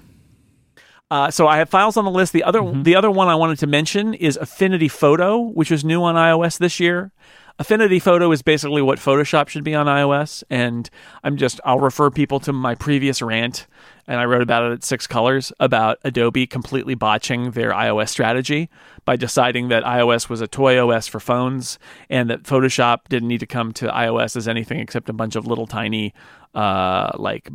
Uh, 1.11 1.31
so 1.31 1.47
I 1.47 1.59
have 1.59 1.69
files 1.69 1.97
on 1.97 2.05
the 2.05 2.11
list. 2.11 2.33
The 2.33 2.43
other 2.43 2.61
mm-hmm. 2.61 2.83
the 2.83 2.97
other 2.97 3.11
one 3.11 3.29
I 3.29 3.35
wanted 3.35 3.59
to 3.61 3.67
mention 3.67 4.15
is 4.15 4.37
Affinity 4.37 4.89
Photo, 4.89 5.39
which 5.39 5.71
was 5.71 5.85
new 5.85 6.03
on 6.03 6.15
iOS 6.15 6.59
this 6.59 6.81
year. 6.81 7.13
Affinity 7.57 8.01
Photo 8.01 8.33
is 8.33 8.43
basically 8.43 8.83
what 8.83 8.99
Photoshop 8.99 9.49
should 9.49 9.63
be 9.63 9.77
on 9.77 9.87
iOS, 9.87 10.43
and 10.51 10.91
I'm 11.23 11.37
just 11.37 11.61
I'll 11.65 11.79
refer 11.79 12.11
people 12.11 12.41
to 12.41 12.53
my 12.53 12.75
previous 12.75 13.23
rant, 13.23 13.69
and 14.09 14.19
I 14.19 14.25
wrote 14.25 14.43
about 14.43 14.65
it 14.65 14.73
at 14.73 14.83
Six 14.83 15.07
Colors 15.07 15.53
about 15.61 15.99
Adobe 16.03 16.49
completely 16.49 16.97
botching 16.97 17.53
their 17.53 17.71
iOS 17.71 18.09
strategy 18.09 18.69
by 19.05 19.15
deciding 19.15 19.69
that 19.69 19.85
iOS 19.85 20.29
was 20.29 20.41
a 20.41 20.49
toy 20.49 20.85
OS 20.85 21.07
for 21.07 21.21
phones, 21.21 21.79
and 22.11 22.29
that 22.29 22.43
Photoshop 22.43 23.03
didn't 23.09 23.29
need 23.29 23.41
to 23.41 23.47
come 23.47 23.73
to 23.75 23.87
iOS 23.87 24.37
as 24.37 24.49
anything 24.49 24.81
except 24.81 25.09
a 25.09 25.13
bunch 25.13 25.37
of 25.37 25.47
little 25.47 25.69
tiny, 25.69 26.13
uh, 26.57 27.13
like 27.15 27.51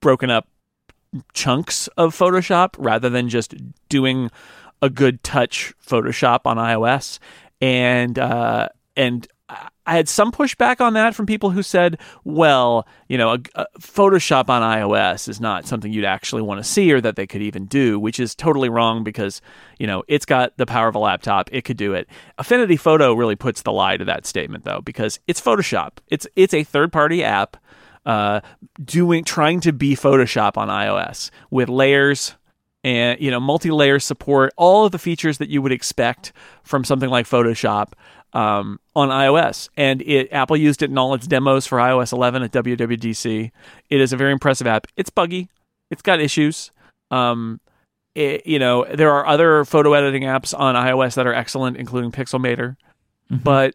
broken 0.00 0.30
up 0.30 0.48
chunks 1.32 1.88
of 1.96 2.16
Photoshop 2.16 2.74
rather 2.78 3.08
than 3.08 3.28
just 3.28 3.54
doing 3.88 4.30
a 4.82 4.90
good 4.90 5.22
touch 5.22 5.74
Photoshop 5.84 6.40
on 6.44 6.56
iOS. 6.56 7.18
And 7.60 8.18
uh, 8.18 8.68
and 8.96 9.26
I 9.86 9.96
had 9.96 10.08
some 10.08 10.30
pushback 10.30 10.82
on 10.82 10.92
that 10.92 11.14
from 11.14 11.24
people 11.24 11.48
who 11.48 11.62
said, 11.62 11.98
well, 12.22 12.86
you 13.08 13.16
know, 13.16 13.32
a, 13.32 13.38
a 13.54 13.66
Photoshop 13.80 14.50
on 14.50 14.60
iOS 14.60 15.28
is 15.28 15.40
not 15.40 15.66
something 15.66 15.90
you'd 15.90 16.04
actually 16.04 16.42
want 16.42 16.62
to 16.62 16.64
see 16.64 16.92
or 16.92 17.00
that 17.00 17.16
they 17.16 17.26
could 17.26 17.40
even 17.40 17.64
do, 17.64 17.98
which 17.98 18.20
is 18.20 18.34
totally 18.34 18.68
wrong 18.68 19.02
because, 19.02 19.40
you 19.78 19.86
know, 19.86 20.04
it's 20.06 20.26
got 20.26 20.54
the 20.58 20.66
power 20.66 20.88
of 20.88 20.94
a 20.94 20.98
laptop. 20.98 21.48
It 21.50 21.64
could 21.64 21.78
do 21.78 21.94
it. 21.94 22.06
Affinity 22.36 22.76
Photo 22.76 23.14
really 23.14 23.36
puts 23.36 23.62
the 23.62 23.72
lie 23.72 23.96
to 23.96 24.04
that 24.04 24.26
statement, 24.26 24.64
though, 24.64 24.82
because 24.82 25.18
it's 25.26 25.40
Photoshop. 25.40 25.92
It's, 26.08 26.26
it's 26.36 26.52
a 26.52 26.64
third 26.64 26.92
party 26.92 27.24
app 27.24 27.56
uh, 28.06 28.40
doing 28.84 29.24
trying 29.24 29.60
to 29.60 29.72
be 29.72 29.94
Photoshop 29.94 30.56
on 30.56 30.68
iOS 30.68 31.30
with 31.50 31.68
layers 31.68 32.34
and 32.84 33.20
you 33.20 33.30
know 33.30 33.40
multi-layer 33.40 33.98
support, 33.98 34.52
all 34.56 34.86
of 34.86 34.92
the 34.92 34.98
features 34.98 35.38
that 35.38 35.48
you 35.48 35.60
would 35.62 35.72
expect 35.72 36.32
from 36.62 36.84
something 36.84 37.10
like 37.10 37.26
Photoshop 37.26 37.92
um, 38.32 38.78
on 38.94 39.08
iOS. 39.08 39.68
And 39.76 40.02
it 40.02 40.32
Apple 40.32 40.56
used 40.56 40.82
it 40.82 40.90
in 40.90 40.98
all 40.98 41.14
its 41.14 41.26
demos 41.26 41.66
for 41.66 41.78
iOS 41.78 42.12
11 42.12 42.42
at 42.42 42.52
WWDC. 42.52 43.50
It 43.90 44.00
is 44.00 44.12
a 44.12 44.16
very 44.16 44.32
impressive 44.32 44.66
app. 44.66 44.86
It's 44.96 45.10
buggy. 45.10 45.48
It's 45.90 46.02
got 46.02 46.20
issues. 46.20 46.70
Um, 47.10 47.60
it, 48.14 48.46
you 48.46 48.58
know, 48.58 48.84
there 48.84 49.12
are 49.12 49.26
other 49.26 49.64
photo 49.64 49.92
editing 49.92 50.22
apps 50.22 50.58
on 50.58 50.74
iOS 50.74 51.14
that 51.14 51.26
are 51.26 51.34
excellent, 51.34 51.76
including 51.76 52.10
Pixelmator. 52.10 52.76
Mm-hmm. 53.30 53.42
But 53.42 53.74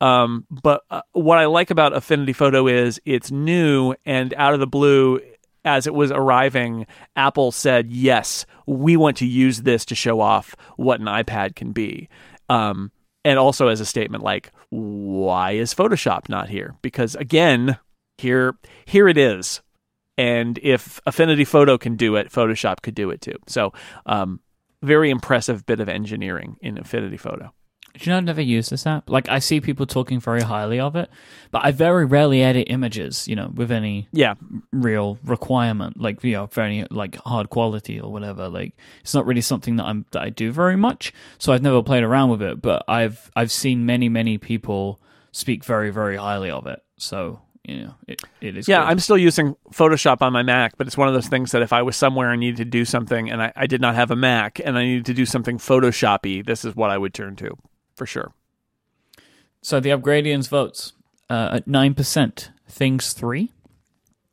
um, 0.00 0.46
but 0.50 0.82
uh, 0.90 1.02
what 1.12 1.38
I 1.38 1.46
like 1.46 1.70
about 1.70 1.94
Affinity 1.94 2.32
Photo 2.32 2.66
is 2.66 3.00
it's 3.04 3.30
new 3.30 3.94
and 4.04 4.32
out 4.34 4.54
of 4.54 4.60
the 4.60 4.66
blue. 4.66 5.20
As 5.62 5.86
it 5.86 5.92
was 5.92 6.10
arriving, 6.10 6.86
Apple 7.16 7.52
said, 7.52 7.90
"Yes, 7.90 8.46
we 8.66 8.96
want 8.96 9.18
to 9.18 9.26
use 9.26 9.60
this 9.60 9.84
to 9.86 9.94
show 9.94 10.20
off 10.20 10.56
what 10.76 11.00
an 11.00 11.06
iPad 11.06 11.54
can 11.54 11.72
be." 11.72 12.08
Um, 12.48 12.90
and 13.26 13.38
also 13.38 13.68
as 13.68 13.78
a 13.78 13.84
statement 13.84 14.24
like, 14.24 14.52
"Why 14.70 15.52
is 15.52 15.74
Photoshop 15.74 16.30
not 16.30 16.48
here?" 16.48 16.76
Because 16.80 17.14
again, 17.14 17.76
here 18.16 18.56
here 18.86 19.06
it 19.06 19.18
is, 19.18 19.60
and 20.16 20.58
if 20.62 20.98
Affinity 21.04 21.44
Photo 21.44 21.76
can 21.76 21.96
do 21.96 22.16
it, 22.16 22.32
Photoshop 22.32 22.80
could 22.80 22.94
do 22.94 23.10
it 23.10 23.20
too. 23.20 23.36
So, 23.46 23.74
um, 24.06 24.40
very 24.82 25.10
impressive 25.10 25.66
bit 25.66 25.80
of 25.80 25.90
engineering 25.90 26.56
in 26.62 26.78
Affinity 26.78 27.18
Photo. 27.18 27.52
Do 27.94 28.04
you 28.04 28.12
know 28.12 28.18
I've 28.18 28.24
never 28.24 28.40
used 28.40 28.70
this 28.70 28.86
app? 28.86 29.10
Like 29.10 29.28
I 29.28 29.40
see 29.40 29.60
people 29.60 29.84
talking 29.84 30.20
very 30.20 30.42
highly 30.42 30.80
of 30.80 30.96
it, 30.96 31.10
but 31.50 31.64
I 31.64 31.70
very 31.72 32.04
rarely 32.04 32.42
edit 32.42 32.68
images, 32.70 33.26
you 33.26 33.36
know, 33.36 33.50
with 33.54 33.70
any 33.70 34.08
yeah 34.12 34.34
real 34.72 35.18
requirement, 35.24 36.00
like 36.00 36.22
you 36.22 36.32
know, 36.32 36.46
for 36.46 36.62
any 36.62 36.86
like 36.90 37.16
hard 37.16 37.50
quality 37.50 38.00
or 38.00 38.10
whatever. 38.10 38.48
Like 38.48 38.76
it's 39.00 39.14
not 39.14 39.26
really 39.26 39.40
something 39.40 39.76
that 39.76 39.84
I'm 39.84 40.06
that 40.12 40.22
I 40.22 40.30
do 40.30 40.52
very 40.52 40.76
much. 40.76 41.12
So 41.38 41.52
I've 41.52 41.62
never 41.62 41.82
played 41.82 42.04
around 42.04 42.30
with 42.30 42.42
it, 42.42 42.62
but 42.62 42.84
I've 42.88 43.30
I've 43.36 43.52
seen 43.52 43.86
many 43.86 44.08
many 44.08 44.38
people 44.38 45.00
speak 45.32 45.64
very 45.64 45.90
very 45.90 46.16
highly 46.16 46.50
of 46.50 46.66
it. 46.66 46.82
So 46.96 47.42
you 47.64 47.84
know, 47.84 47.94
it, 48.08 48.22
it 48.40 48.56
is. 48.56 48.68
Yeah, 48.68 48.80
good. 48.80 48.88
I'm 48.88 48.98
still 49.00 49.18
using 49.18 49.56
Photoshop 49.72 50.22
on 50.22 50.32
my 50.32 50.42
Mac, 50.42 50.78
but 50.78 50.86
it's 50.86 50.96
one 50.96 51.08
of 51.08 51.14
those 51.14 51.28
things 51.28 51.52
that 51.52 51.62
if 51.62 51.72
I 51.72 51.82
was 51.82 51.96
somewhere 51.96 52.30
and 52.30 52.40
needed 52.40 52.56
to 52.58 52.64
do 52.64 52.84
something 52.84 53.30
and 53.30 53.42
I, 53.42 53.52
I 53.54 53.66
did 53.66 53.80
not 53.80 53.94
have 53.94 54.10
a 54.10 54.16
Mac 54.16 54.60
and 54.64 54.78
I 54.78 54.84
needed 54.84 55.06
to 55.06 55.14
do 55.14 55.26
something 55.26 55.58
Photoshoppy, 55.58 56.44
this 56.44 56.64
is 56.64 56.74
what 56.74 56.90
I 56.90 56.96
would 56.96 57.12
turn 57.12 57.36
to 57.36 57.56
for 58.00 58.06
sure. 58.06 58.32
So 59.60 59.78
the 59.78 59.90
Upgradians 59.90 60.48
votes 60.48 60.94
uh, 61.28 61.50
at 61.52 61.68
nine 61.68 61.92
percent. 61.92 62.50
Things 62.66 63.12
3 63.12 63.50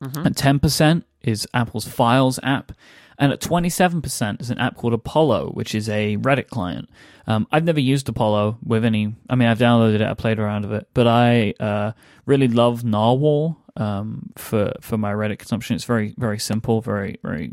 mm-hmm. 0.01 0.25
At 0.25 0.37
ten 0.37 0.57
percent 0.57 1.03
is 1.21 1.45
Apple's 1.53 1.85
Files 1.85 2.39
app, 2.43 2.71
and 3.17 3.31
at 3.31 3.41
twenty 3.41 3.69
seven 3.69 4.01
percent 4.01 4.41
is 4.41 4.49
an 4.49 4.59
app 4.59 4.75
called 4.75 4.93
Apollo, 4.93 5.51
which 5.51 5.73
is 5.73 5.89
a 5.89 6.17
Reddit 6.17 6.47
client. 6.47 6.89
Um, 7.25 7.47
I've 7.51 7.63
never 7.63 7.79
used 7.79 8.07
Apollo 8.07 8.59
with 8.63 8.85
any. 8.85 9.15
I 9.29 9.35
mean, 9.35 9.47
I've 9.47 9.59
downloaded 9.59 9.95
it, 9.95 10.01
I 10.01 10.13
played 10.13 10.39
around 10.39 10.65
with 10.65 10.81
it, 10.81 10.87
but 10.93 11.07
I 11.07 11.53
uh, 11.59 11.91
really 12.25 12.47
love 12.47 12.83
Narwhal 12.83 13.57
um, 13.75 14.31
for 14.35 14.73
for 14.81 14.97
my 14.97 15.13
Reddit 15.13 15.39
consumption. 15.39 15.75
It's 15.75 15.85
very 15.85 16.13
very 16.17 16.39
simple, 16.39 16.81
very 16.81 17.19
very 17.23 17.51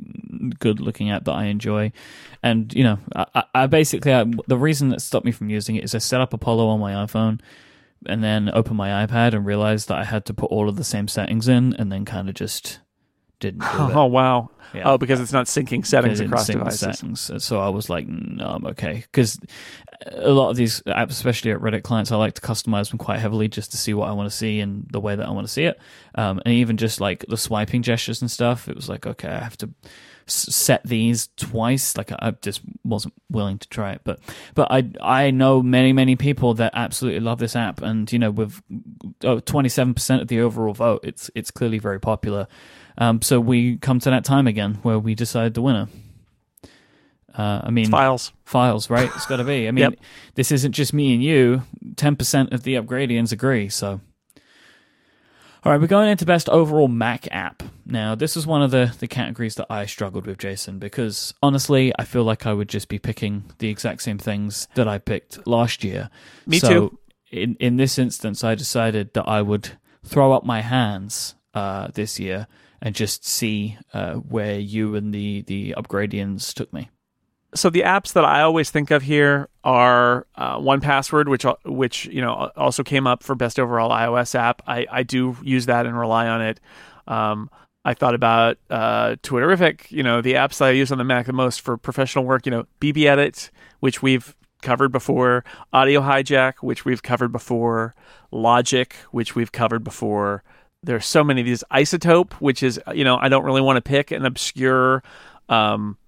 good 0.59 0.81
looking 0.81 1.11
app 1.11 1.25
that 1.25 1.33
I 1.33 1.45
enjoy. 1.47 1.93
And 2.43 2.73
you 2.75 2.85
know, 2.85 2.99
I, 3.15 3.45
I 3.55 3.67
basically 3.67 4.13
I, 4.13 4.25
the 4.47 4.59
reason 4.59 4.91
that 4.91 5.01
stopped 5.01 5.27
me 5.27 5.33
from 5.33 5.51
using 5.51 5.77
it 5.77 5.85
is 5.85 5.95
I 5.95 5.99
set 5.99 6.21
up 6.21 6.33
Apollo 6.33 6.69
on 6.69 6.81
my 6.81 6.93
iPhone 6.93 7.41
and 8.07 8.23
then 8.23 8.51
opened 8.53 8.77
my 8.77 9.07
iPad 9.07 9.33
and 9.33 9.47
realized 9.47 9.89
that 9.89 9.97
I 9.97 10.05
had 10.05 10.27
to 10.27 10.35
put 10.35 10.51
all 10.51 10.69
of 10.69 10.77
the 10.77 10.85
same 10.85 11.09
settings 11.09 11.49
in, 11.49 11.75
and 11.75 11.91
then 11.91 12.05
kind 12.05 12.29
of 12.29 12.35
just 12.35 12.81
didn't. 13.41 13.63
oh 13.75 14.07
wow! 14.07 14.51
Yeah. 14.75 14.91
Oh, 14.91 14.99
because 14.99 15.21
it's 15.21 15.33
not 15.33 15.47
syncing 15.47 15.87
settings 15.87 16.21
across 16.21 16.47
devices. 16.47 16.81
Settings. 16.81 17.31
So 17.45 17.61
I 17.61 17.69
was 17.69 17.89
like, 17.89 18.09
no, 18.09 18.47
I'm 18.47 18.67
okay. 18.67 19.05
Because 19.11 19.39
a 20.07 20.31
lot 20.31 20.51
of 20.51 20.57
these 20.57 20.81
apps, 20.83 21.11
especially 21.11 21.53
at 21.53 21.61
Reddit 21.61 21.83
clients, 21.85 22.11
I 22.11 22.17
like 22.17 22.35
to 22.35 22.43
customize 22.43 22.91
them 22.91 22.99
quite 22.99 23.21
heavily 23.21 23.49
just 23.49 23.71
to 23.71 23.77
see 23.77 23.95
what 23.95 24.09
I 24.09 24.13
want 24.13 24.31
to 24.31 24.37
see 24.37 24.61
and 24.61 24.87
the 24.91 25.01
way 25.01 25.15
that 25.15 25.27
I 25.27 25.31
want 25.31 25.47
to 25.47 25.53
see 25.53 25.65
it. 25.65 25.79
Um, 26.17 26.41
and 26.45 26.55
even 26.55 26.77
just 26.77 27.01
like 27.01 27.25
the 27.29 27.37
swiping 27.37 27.83
gestures 27.83 28.21
and 28.21 28.31
stuff, 28.31 28.69
it 28.69 28.75
was 28.75 28.89
like, 28.89 29.07
okay, 29.07 29.29
I 29.29 29.39
have 29.39 29.57
to 29.59 29.71
set 30.27 30.83
these 30.85 31.29
twice. 31.37 31.97
Like 31.97 32.11
I 32.13 32.35
just 32.43 32.63
wasn't 32.83 33.15
willing 33.31 33.59
to 33.59 33.69
try 33.69 33.93
it, 33.93 34.01
but 34.05 34.21
but 34.55 34.71
I 34.71 34.91
I 35.01 35.31
know 35.31 35.63
many 35.63 35.93
many 35.93 36.17
people 36.17 36.55
that 36.55 36.73
absolutely 36.75 37.21
love 37.21 37.39
this 37.39 37.57
app, 37.57 37.83
and 37.83 38.11
you 38.13 38.19
know 38.19 38.31
with 38.31 38.61
twenty 39.45 39.69
seven 39.69 39.95
percent 39.95 40.23
of 40.23 40.29
the 40.29 40.41
overall 40.41 40.75
vote, 40.75 41.01
it's 41.05 41.31
it's 41.35 41.51
clearly 41.51 41.79
very 41.79 42.01
popular. 42.01 42.49
Um, 42.97 43.23
so 43.23 43.41
we 43.41 43.77
come 43.79 43.99
to 44.01 44.11
that 44.11 44.25
time 44.25 44.47
again 44.47 44.75
where 44.83 44.99
we 44.99 45.15
decide 45.15 45.55
the 45.55 45.63
winner. 45.63 45.89
Uh, 47.37 47.63
I 47.65 47.71
mean, 47.71 47.91
Files. 47.91 48.31
files, 48.45 48.89
right? 48.89 49.11
It's 49.17 49.27
got 49.27 49.39
to 49.39 49.45
be. 49.45 49.67
I 49.67 49.73
mean, 49.73 49.83
Yep. 49.91 49.95
this 50.37 50.53
isn't 50.53 50.71
just 50.73 50.93
me 50.95 51.13
and 51.15 51.23
you. 51.23 51.63
Ten 51.97 52.15
percent 52.15 52.53
of 52.53 52.63
the 52.63 52.75
upgradians 52.77 53.33
agree. 53.33 53.69
So, 53.69 54.01
all 55.65 55.73
right, 55.73 55.81
we're 55.81 55.89
going 55.89 56.09
into 56.11 56.25
best 56.25 56.49
overall 56.49 56.87
Mac 56.87 57.27
app. 57.33 57.65
Now, 57.85 58.15
this 58.15 58.37
is 58.37 58.47
one 58.47 58.63
of 58.63 58.71
the 58.71 58.95
the 59.01 59.09
categories 59.09 59.57
that 59.57 59.67
I 59.69 59.87
struggled 59.87 60.27
with, 60.27 60.39
Jason, 60.39 60.79
because 60.79 61.35
honestly, 61.43 61.93
I 61.99 62.05
feel 62.05 62.23
like 62.23 62.47
I 62.47 62.53
would 62.53 62.69
just 62.69 62.87
be 62.89 63.01
picking 63.01 63.43
the 63.59 63.69
exact 63.69 64.03
same 64.03 64.19
things 64.19 64.69
that 64.77 64.87
I 64.87 64.99
picked 64.99 65.45
last 65.45 65.83
year. 65.83 66.11
Me 66.47 66.61
so 66.61 66.69
too. 66.69 66.99
In 67.33 67.57
in 67.59 67.79
this 67.79 67.99
instance, 67.99 68.45
I 68.45 68.55
decided 68.55 69.13
that 69.15 69.27
I 69.29 69.43
would 69.43 69.71
throw 70.05 70.33
up 70.33 70.45
my 70.45 70.61
hands 70.61 71.35
uh, 71.53 71.89
this 71.95 72.21
year 72.21 72.47
and 72.85 72.95
just 72.95 73.27
see 73.27 73.79
uh, 73.95 74.13
where 74.15 74.61
you 74.61 74.95
and 74.95 75.13
the 75.13 75.43
the 75.43 75.75
upgradians 75.77 76.53
took 76.53 76.73
me. 76.73 76.91
so 77.55 77.71
the 77.71 77.81
apps 77.81 78.13
that 78.13 78.25
I 78.25 78.43
always 78.43 78.71
think 78.71 78.91
of 78.91 79.03
here 79.03 79.49
are 79.65 80.27
uh, 80.37 80.59
1Password, 80.59 81.29
which 81.29 81.47
which 81.65 82.05
you 82.07 82.21
know 82.21 82.53
also 82.57 82.85
came 82.85 83.07
up 83.07 83.23
for 83.25 83.35
best 83.35 83.59
overall 83.59 83.91
iOS 83.91 84.35
app. 84.35 84.63
I, 84.67 84.87
I 84.93 85.03
do 85.03 85.37
use 85.43 85.67
that 85.67 85.87
and 85.87 85.99
rely 85.99 86.29
on 86.29 86.43
it. 86.43 86.61
Um, 87.09 87.51
I 87.87 87.95
thought 87.95 88.15
about 88.15 88.59
uh, 88.71 89.17
Twitterrific, 89.23 89.91
you 89.91 90.03
know, 90.03 90.23
the 90.23 90.35
apps 90.35 90.59
that 90.59 90.69
I 90.69 90.71
use 90.71 90.91
on 90.93 90.99
the 90.99 91.05
Mac 91.05 91.27
the 91.27 91.33
most 91.33 91.61
for 91.61 91.77
professional 91.77 92.25
work. 92.25 92.47
You 92.47 92.53
know, 92.53 92.67
BBEdit, 92.81 93.51
which 93.81 94.03
we've 94.03 94.37
covered 94.63 94.93
before, 94.93 95.45
Audio 95.73 96.01
Hijack, 96.01 96.55
which 96.61 96.85
we've 96.85 97.03
covered 97.03 97.33
before, 97.33 97.95
Logic, 98.31 98.95
which 99.11 99.35
we've 99.35 99.53
covered 99.53 99.85
before. 99.85 100.43
There's 100.85 101.07
so 101.07 101.25
many 101.25 101.41
of 101.41 101.47
these. 101.47 101.65
iZotope, 101.71 102.35
which 102.35 102.63
is 102.63 102.81
you 102.95 103.05
know 103.05 103.17
I 103.17 103.29
don't 103.29 103.45
really 103.45 103.63
want 103.63 103.77
to 103.77 103.83
pick 103.83 104.11
an 104.11 104.25
obscure. 104.25 105.03
Um, 105.49 105.99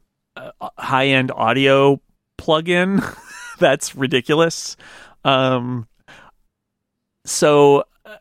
high 0.78 1.08
end 1.08 1.30
audio 1.32 2.00
plugin. 2.38 3.02
That's 3.58 3.94
ridiculous. 3.94 4.76
Um, 5.24 5.86
so 7.24 7.84
uh, 8.04 8.16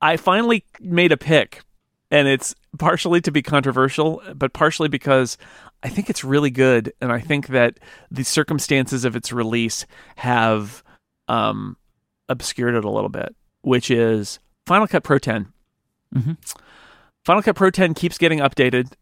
I 0.00 0.16
finally 0.16 0.64
made 0.80 1.12
a 1.12 1.16
pick, 1.16 1.62
and 2.10 2.28
it's 2.28 2.54
partially 2.78 3.20
to 3.22 3.30
be 3.30 3.42
controversial, 3.42 4.22
but 4.34 4.52
partially 4.52 4.88
because 4.88 5.38
I 5.82 5.88
think 5.88 6.10
it's 6.10 6.24
really 6.24 6.50
good, 6.50 6.92
and 7.00 7.12
I 7.12 7.20
think 7.20 7.48
that 7.48 7.78
the 8.10 8.24
circumstances 8.24 9.04
of 9.04 9.16
its 9.16 9.32
release 9.32 9.86
have 10.16 10.82
um, 11.28 11.76
obscured 12.28 12.74
it 12.74 12.84
a 12.84 12.90
little 12.90 13.08
bit, 13.08 13.34
which 13.62 13.90
is 13.90 14.38
Final 14.66 14.86
Cut 14.86 15.04
Pro 15.04 15.18
10. 15.18 15.52
Mhm. 16.14 16.36
Final 17.24 17.42
Cut 17.42 17.54
Pro 17.54 17.70
10 17.70 17.94
keeps 17.94 18.18
getting 18.18 18.40
updated. 18.40 18.92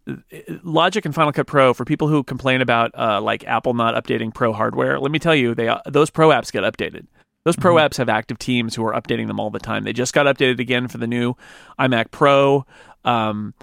Logic 0.62 1.04
and 1.06 1.14
Final 1.14 1.32
Cut 1.32 1.46
Pro 1.46 1.72
for 1.72 1.86
people 1.86 2.06
who 2.08 2.22
complain 2.22 2.60
about 2.60 2.90
uh, 2.98 3.20
like 3.20 3.44
Apple 3.44 3.72
not 3.72 3.94
updating 3.94 4.32
Pro 4.34 4.52
hardware. 4.52 5.00
Let 5.00 5.10
me 5.10 5.18
tell 5.18 5.34
you, 5.34 5.54
they 5.54 5.74
those 5.86 6.10
Pro 6.10 6.28
apps 6.28 6.52
get 6.52 6.62
updated. 6.62 7.06
Those 7.44 7.56
Pro 7.56 7.76
apps 7.76 7.96
have 7.96 8.10
active 8.10 8.38
teams 8.38 8.74
who 8.74 8.84
are 8.84 8.92
updating 8.92 9.26
them 9.26 9.40
all 9.40 9.48
the 9.48 9.58
time. 9.58 9.84
They 9.84 9.94
just 9.94 10.12
got 10.12 10.26
updated 10.26 10.58
again 10.60 10.88
for 10.88 10.98
the 10.98 11.06
new 11.06 11.34
iMac 11.78 12.10
Pro. 12.10 12.66
Um, 13.06 13.54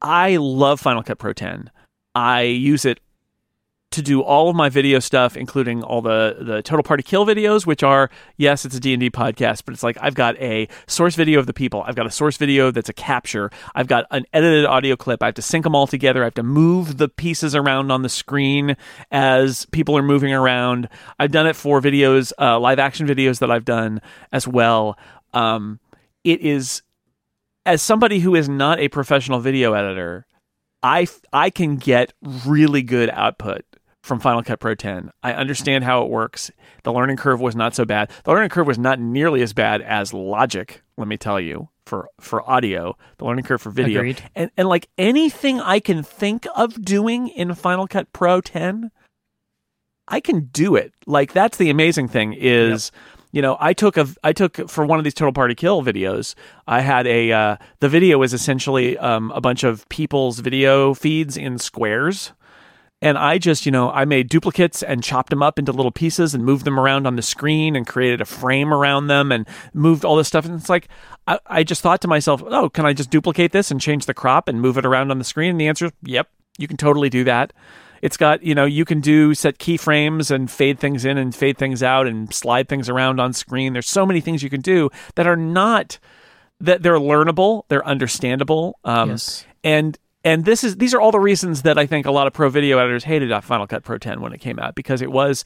I 0.00 0.36
love 0.38 0.80
Final 0.80 1.02
Cut 1.02 1.18
Pro 1.18 1.34
10. 1.34 1.70
I 2.14 2.40
use 2.42 2.86
it 2.86 3.00
to 3.90 4.02
do 4.02 4.22
all 4.22 4.48
of 4.48 4.54
my 4.54 4.68
video 4.68 5.00
stuff, 5.00 5.36
including 5.36 5.82
all 5.82 6.00
the 6.00 6.36
the 6.40 6.62
Total 6.62 6.82
Party 6.82 7.02
Kill 7.02 7.26
videos, 7.26 7.66
which 7.66 7.82
are 7.82 8.08
yes, 8.36 8.64
it's 8.64 8.76
a 8.76 8.80
D 8.80 8.94
and 8.94 9.00
D 9.00 9.10
podcast, 9.10 9.62
but 9.64 9.74
it's 9.74 9.82
like 9.82 9.98
I've 10.00 10.14
got 10.14 10.36
a 10.40 10.68
source 10.86 11.16
video 11.16 11.40
of 11.40 11.46
the 11.46 11.52
people, 11.52 11.82
I've 11.84 11.96
got 11.96 12.06
a 12.06 12.10
source 12.10 12.36
video 12.36 12.70
that's 12.70 12.88
a 12.88 12.92
capture, 12.92 13.50
I've 13.74 13.88
got 13.88 14.06
an 14.10 14.26
edited 14.32 14.64
audio 14.64 14.94
clip, 14.94 15.22
I 15.22 15.26
have 15.26 15.34
to 15.34 15.42
sync 15.42 15.64
them 15.64 15.74
all 15.74 15.86
together, 15.88 16.22
I 16.22 16.26
have 16.26 16.34
to 16.34 16.42
move 16.42 16.98
the 16.98 17.08
pieces 17.08 17.54
around 17.54 17.90
on 17.90 18.02
the 18.02 18.08
screen 18.08 18.76
as 19.10 19.66
people 19.66 19.96
are 19.96 20.02
moving 20.02 20.32
around. 20.32 20.88
I've 21.18 21.32
done 21.32 21.48
it 21.48 21.56
for 21.56 21.80
videos, 21.80 22.32
uh, 22.38 22.60
live 22.60 22.78
action 22.78 23.08
videos 23.08 23.40
that 23.40 23.50
I've 23.50 23.64
done 23.64 24.00
as 24.32 24.46
well. 24.46 24.96
Um, 25.34 25.80
it 26.22 26.40
is 26.40 26.82
as 27.66 27.82
somebody 27.82 28.20
who 28.20 28.34
is 28.36 28.48
not 28.48 28.78
a 28.78 28.88
professional 28.88 29.40
video 29.40 29.72
editor, 29.72 30.26
I 30.82 31.08
I 31.32 31.50
can 31.50 31.76
get 31.76 32.12
really 32.46 32.82
good 32.82 33.10
output 33.10 33.64
from 34.02 34.20
Final 34.20 34.42
Cut 34.42 34.60
Pro 34.60 34.74
10. 34.74 35.10
I 35.22 35.32
understand 35.32 35.84
how 35.84 36.02
it 36.02 36.10
works. 36.10 36.50
The 36.84 36.92
learning 36.92 37.16
curve 37.16 37.40
was 37.40 37.54
not 37.54 37.74
so 37.74 37.84
bad. 37.84 38.10
The 38.24 38.30
learning 38.30 38.50
curve 38.50 38.66
was 38.66 38.78
not 38.78 38.98
nearly 38.98 39.42
as 39.42 39.52
bad 39.52 39.82
as 39.82 40.12
Logic, 40.12 40.82
let 40.96 41.08
me 41.08 41.16
tell 41.16 41.40
you, 41.40 41.68
for 41.86 42.08
for 42.20 42.48
audio. 42.48 42.96
The 43.18 43.24
learning 43.24 43.44
curve 43.44 43.62
for 43.62 43.70
video. 43.70 44.00
Agreed. 44.00 44.22
And 44.34 44.50
and 44.56 44.68
like 44.68 44.88
anything 44.96 45.60
I 45.60 45.80
can 45.80 46.02
think 46.02 46.46
of 46.56 46.82
doing 46.82 47.28
in 47.28 47.54
Final 47.54 47.86
Cut 47.86 48.12
Pro 48.12 48.40
10, 48.40 48.90
I 50.08 50.20
can 50.20 50.46
do 50.46 50.76
it. 50.76 50.92
Like 51.06 51.32
that's 51.32 51.58
the 51.58 51.70
amazing 51.70 52.08
thing 52.08 52.32
is 52.32 52.90
you 53.32 53.42
know, 53.42 53.56
I 53.60 53.72
took 53.72 53.96
a 53.96 54.08
I 54.24 54.32
took 54.32 54.68
for 54.68 54.84
one 54.84 54.98
of 54.98 55.04
these 55.04 55.14
total 55.14 55.32
party 55.32 55.54
kill 55.54 55.82
videos. 55.82 56.34
I 56.66 56.80
had 56.80 57.06
a 57.06 57.32
uh, 57.32 57.56
the 57.78 57.88
video 57.88 58.18
was 58.18 58.34
essentially 58.34 58.98
um, 58.98 59.30
a 59.32 59.40
bunch 59.40 59.62
of 59.62 59.88
people's 59.88 60.40
video 60.40 60.94
feeds 60.94 61.36
in 61.36 61.58
squares, 61.58 62.32
and 63.02 63.16
I 63.16 63.38
just 63.38 63.66
you 63.66 63.72
know 63.72 63.90
I 63.90 64.04
made 64.04 64.28
duplicates 64.28 64.82
and 64.82 65.02
chopped 65.02 65.30
them 65.30 65.42
up 65.42 65.58
into 65.58 65.72
little 65.72 65.90
pieces 65.92 66.34
and 66.34 66.44
moved 66.44 66.64
them 66.64 66.78
around 66.78 67.06
on 67.06 67.16
the 67.16 67.22
screen 67.22 67.76
and 67.76 67.86
created 67.86 68.20
a 68.20 68.24
frame 68.24 68.72
around 68.74 69.06
them 69.08 69.32
and 69.32 69.46
moved 69.74 70.04
all 70.04 70.16
this 70.16 70.28
stuff. 70.28 70.44
And 70.44 70.54
it's 70.54 70.68
like 70.68 70.88
I, 71.26 71.38
I 71.46 71.62
just 71.64 71.82
thought 71.82 72.00
to 72.02 72.08
myself, 72.08 72.42
oh, 72.46 72.68
can 72.68 72.84
I 72.86 72.92
just 72.92 73.10
duplicate 73.10 73.52
this 73.52 73.70
and 73.70 73.80
change 73.80 74.06
the 74.06 74.14
crop 74.14 74.48
and 74.48 74.60
move 74.60 74.76
it 74.78 74.84
around 74.86 75.10
on 75.10 75.18
the 75.18 75.24
screen? 75.24 75.50
And 75.50 75.60
the 75.60 75.68
answer 75.68 75.86
is, 75.86 75.92
yep, 76.02 76.28
you 76.58 76.66
can 76.68 76.76
totally 76.76 77.08
do 77.08 77.24
that. 77.24 77.52
It's 78.02 78.16
got, 78.16 78.42
you 78.42 78.54
know, 78.54 78.64
you 78.64 78.86
can 78.86 79.00
do 79.02 79.34
set 79.34 79.58
keyframes 79.58 80.30
and 80.30 80.50
fade 80.50 80.78
things 80.78 81.04
in 81.04 81.18
and 81.18 81.34
fade 81.34 81.58
things 81.58 81.82
out 81.82 82.06
and 82.06 82.32
slide 82.32 82.66
things 82.68 82.88
around 82.88 83.20
on 83.20 83.34
screen. 83.34 83.74
There's 83.74 83.90
so 83.90 84.06
many 84.06 84.22
things 84.22 84.42
you 84.42 84.48
can 84.48 84.62
do 84.62 84.88
that 85.16 85.26
are 85.26 85.36
not 85.36 85.98
that 86.60 86.82
they're 86.82 86.94
learnable, 86.98 87.64
they're 87.68 87.86
understandable. 87.86 88.78
Um, 88.84 89.10
Yes. 89.10 89.44
and 89.62 89.98
and 90.24 90.44
this 90.44 90.64
is 90.64 90.76
these 90.76 90.94
are 90.94 91.00
all 91.00 91.12
the 91.12 91.20
reasons 91.20 91.62
that 91.62 91.78
I 91.78 91.86
think 91.86 92.06
a 92.06 92.10
lot 92.10 92.26
of 92.26 92.32
pro 92.32 92.48
video 92.48 92.78
editors 92.78 93.04
hated 93.04 93.30
Final 93.42 93.66
Cut 93.66 93.84
Pro 93.84 93.98
10 93.98 94.20
when 94.20 94.32
it 94.32 94.40
came 94.40 94.58
out 94.58 94.74
because 94.74 95.02
it 95.02 95.10
was 95.10 95.44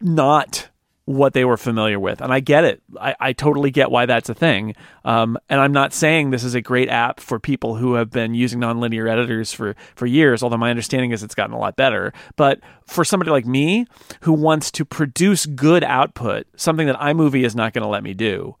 not 0.00 0.68
what 1.08 1.32
they 1.32 1.42
were 1.46 1.56
familiar 1.56 1.98
with. 1.98 2.20
And 2.20 2.30
I 2.30 2.40
get 2.40 2.64
it. 2.64 2.82
I, 3.00 3.16
I 3.18 3.32
totally 3.32 3.70
get 3.70 3.90
why 3.90 4.04
that's 4.04 4.28
a 4.28 4.34
thing. 4.34 4.74
Um, 5.06 5.38
and 5.48 5.58
I'm 5.58 5.72
not 5.72 5.94
saying 5.94 6.30
this 6.30 6.44
is 6.44 6.54
a 6.54 6.60
great 6.60 6.90
app 6.90 7.18
for 7.18 7.40
people 7.40 7.76
who 7.76 7.94
have 7.94 8.10
been 8.10 8.34
using 8.34 8.60
nonlinear 8.60 9.10
editors 9.10 9.50
for, 9.50 9.74
for 9.94 10.04
years, 10.04 10.42
although 10.42 10.58
my 10.58 10.68
understanding 10.68 11.12
is 11.12 11.22
it's 11.22 11.34
gotten 11.34 11.54
a 11.54 11.58
lot 11.58 11.76
better. 11.76 12.12
But 12.36 12.60
for 12.84 13.06
somebody 13.06 13.30
like 13.30 13.46
me 13.46 13.86
who 14.20 14.34
wants 14.34 14.70
to 14.72 14.84
produce 14.84 15.46
good 15.46 15.82
output, 15.82 16.46
something 16.56 16.86
that 16.88 17.00
iMovie 17.00 17.46
is 17.46 17.56
not 17.56 17.72
going 17.72 17.84
to 17.84 17.88
let 17.88 18.02
me 18.02 18.12
do, 18.12 18.56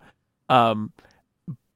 um, 0.48 0.94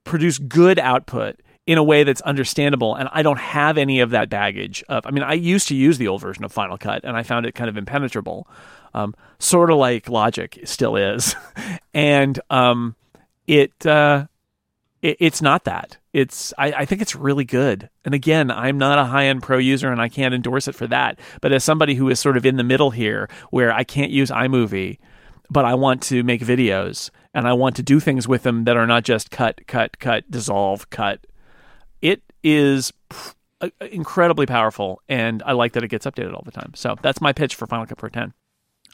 produce 0.04 0.38
good 0.38 0.78
output 0.78 1.38
in 1.66 1.78
a 1.78 1.82
way 1.82 2.02
that's 2.02 2.20
understandable 2.22 2.94
and 2.94 3.08
I 3.12 3.22
don't 3.22 3.38
have 3.38 3.78
any 3.78 4.00
of 4.00 4.10
that 4.10 4.28
baggage 4.28 4.82
of 4.88 5.06
I 5.06 5.10
mean 5.10 5.22
I 5.22 5.34
used 5.34 5.68
to 5.68 5.76
use 5.76 5.98
the 5.98 6.08
old 6.08 6.20
version 6.20 6.44
of 6.44 6.52
Final 6.52 6.76
Cut 6.76 7.04
and 7.04 7.16
I 7.16 7.22
found 7.22 7.46
it 7.46 7.54
kind 7.54 7.68
of 7.68 7.76
impenetrable. 7.76 8.48
Um, 8.94 9.14
sort 9.38 9.70
of 9.70 9.78
like 9.78 10.08
Logic 10.08 10.58
still 10.64 10.96
is. 10.96 11.34
And 11.94 12.40
um, 12.48 12.96
it, 13.46 13.84
uh, 13.84 14.26
it 15.02 15.18
it's 15.20 15.42
not 15.42 15.64
that. 15.64 15.98
It's 16.14 16.54
I, 16.56 16.72
I 16.72 16.84
think 16.86 17.02
it's 17.02 17.14
really 17.14 17.44
good. 17.44 17.90
And 18.02 18.14
again 18.14 18.50
I'm 18.50 18.78
not 18.78 18.98
a 18.98 19.04
high 19.04 19.26
end 19.26 19.42
pro 19.42 19.58
user 19.58 19.92
and 19.92 20.00
I 20.00 20.08
can't 20.08 20.34
endorse 20.34 20.68
it 20.68 20.74
for 20.74 20.86
that. 20.86 21.18
But 21.42 21.52
as 21.52 21.62
somebody 21.62 21.94
who 21.94 22.08
is 22.08 22.18
sort 22.18 22.38
of 22.38 22.46
in 22.46 22.56
the 22.56 22.64
middle 22.64 22.90
here 22.90 23.28
where 23.50 23.72
I 23.72 23.84
can't 23.84 24.10
use 24.10 24.30
iMovie 24.30 24.98
but 25.50 25.66
I 25.66 25.74
want 25.74 26.02
to 26.04 26.22
make 26.22 26.40
videos 26.40 27.10
and 27.34 27.46
I 27.46 27.52
want 27.52 27.76
to 27.76 27.82
do 27.82 28.00
things 28.00 28.26
with 28.26 28.42
them 28.42 28.64
that 28.64 28.78
are 28.78 28.86
not 28.86 29.04
just 29.04 29.30
cut, 29.30 29.60
cut, 29.66 29.98
cut, 29.98 30.30
dissolve, 30.30 30.88
cut. 30.88 31.26
It 32.02 32.22
is 32.42 32.92
p- 33.08 33.70
incredibly 33.80 34.46
powerful, 34.46 35.00
and 35.08 35.42
I 35.46 35.52
like 35.52 35.72
that 35.72 35.84
it 35.84 35.88
gets 35.88 36.04
updated 36.04 36.34
all 36.34 36.42
the 36.44 36.50
time. 36.50 36.72
So 36.74 36.96
that's 37.00 37.20
my 37.20 37.32
pitch 37.32 37.54
for 37.54 37.66
Final 37.66 37.86
Cut 37.86 37.98
Pro 37.98 38.08
10. 38.10 38.34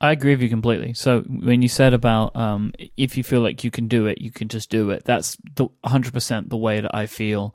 I 0.01 0.13
agree 0.13 0.33
with 0.33 0.43
you 0.43 0.49
completely. 0.49 0.95
So 0.95 1.23
when 1.23 1.61
you 1.63 1.69
said 1.69 1.93
about 1.93 2.37
um, 2.37 2.73
if 2.97 3.17
you 3.17 3.25
feel 3.25 3.41
like 3.41 3.65
you 3.65 3.71
can 3.71 3.89
do 3.89 4.07
it, 4.07 4.21
you 4.21 4.31
can 4.31 4.49
just 4.49 4.71
do 4.71 4.91
it. 4.91 5.05
That's 5.05 5.37
the 5.57 5.67
100% 5.85 6.51
the 6.51 6.57
way 6.57 6.81
that 6.81 6.95
I 6.95 7.07
feel 7.07 7.55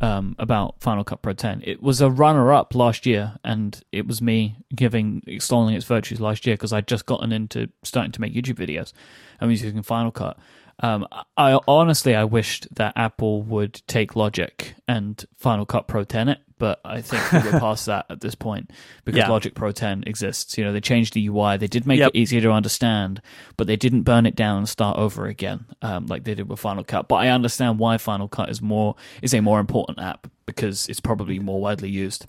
um, 0.00 0.34
about 0.38 0.80
Final 0.80 1.04
Cut 1.04 1.22
Pro 1.22 1.34
10. 1.34 1.62
It 1.64 1.82
was 1.82 2.00
a 2.00 2.10
runner-up 2.10 2.74
last 2.74 3.06
year, 3.06 3.36
and 3.44 3.80
it 3.92 4.06
was 4.06 4.20
me 4.20 4.56
giving 4.74 5.22
extolling 5.26 5.74
its 5.74 5.84
virtues 5.84 6.20
last 6.20 6.46
year 6.46 6.56
because 6.56 6.72
I'd 6.72 6.88
just 6.88 7.06
gotten 7.06 7.30
into 7.30 7.68
starting 7.84 8.12
to 8.12 8.20
make 8.20 8.34
YouTube 8.34 8.56
videos. 8.56 8.92
I 9.40 9.46
was 9.46 9.62
using 9.62 9.82
Final 9.82 10.10
Cut. 10.10 10.38
Um, 10.80 11.06
I 11.36 11.58
honestly 11.68 12.14
I 12.14 12.24
wished 12.24 12.66
that 12.74 12.92
Apple 12.96 13.42
would 13.42 13.80
take 13.86 14.16
Logic 14.16 14.74
and 14.88 15.24
Final 15.36 15.64
Cut 15.66 15.86
Pro 15.86 16.02
10 16.04 16.28
it, 16.28 16.38
but 16.58 16.80
I 16.84 17.00
think 17.00 17.44
we're 17.44 17.60
past 17.60 17.86
that 17.86 18.06
at 18.10 18.20
this 18.20 18.34
point 18.34 18.70
because 19.04 19.18
Yeah. 19.18 19.28
Logic 19.28 19.54
Pro 19.54 19.70
10 19.70 20.02
exists. 20.06 20.58
You 20.58 20.64
know, 20.64 20.72
they 20.72 20.80
changed 20.80 21.14
the 21.14 21.26
UI, 21.28 21.56
they 21.58 21.68
did 21.68 21.86
make 21.86 22.00
Yep. 22.00 22.10
it 22.14 22.18
easier 22.18 22.40
to 22.40 22.50
understand, 22.50 23.22
but 23.56 23.66
they 23.68 23.76
didn't 23.76 24.02
burn 24.02 24.26
it 24.26 24.34
down 24.34 24.58
and 24.58 24.68
start 24.68 24.98
over 24.98 25.26
again 25.26 25.66
um, 25.80 26.06
like 26.06 26.24
they 26.24 26.34
did 26.34 26.48
with 26.48 26.58
Final 26.58 26.82
Cut. 26.82 27.06
But 27.06 27.16
I 27.16 27.28
understand 27.28 27.78
why 27.78 27.96
Final 27.98 28.26
Cut 28.26 28.48
is 28.50 28.60
more 28.60 28.96
is 29.22 29.32
a 29.32 29.40
more 29.40 29.60
important 29.60 30.00
app 30.00 30.26
because 30.46 30.88
it's 30.88 31.00
probably 31.00 31.38
more 31.38 31.60
widely 31.60 31.88
used. 31.88 32.26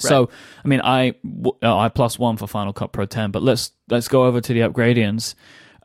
So, 0.00 0.28
I 0.64 0.68
mean, 0.68 0.80
I 0.82 1.14
uh, 1.62 1.78
I 1.78 1.88
plus 1.88 2.18
one 2.18 2.36
for 2.36 2.46
Final 2.48 2.72
Cut 2.72 2.92
Pro 2.92 3.06
10, 3.06 3.30
but 3.30 3.42
let's 3.42 3.70
let's 3.88 4.08
go 4.08 4.24
over 4.26 4.40
to 4.40 4.52
the 4.52 4.60
Upgradians 4.60 5.34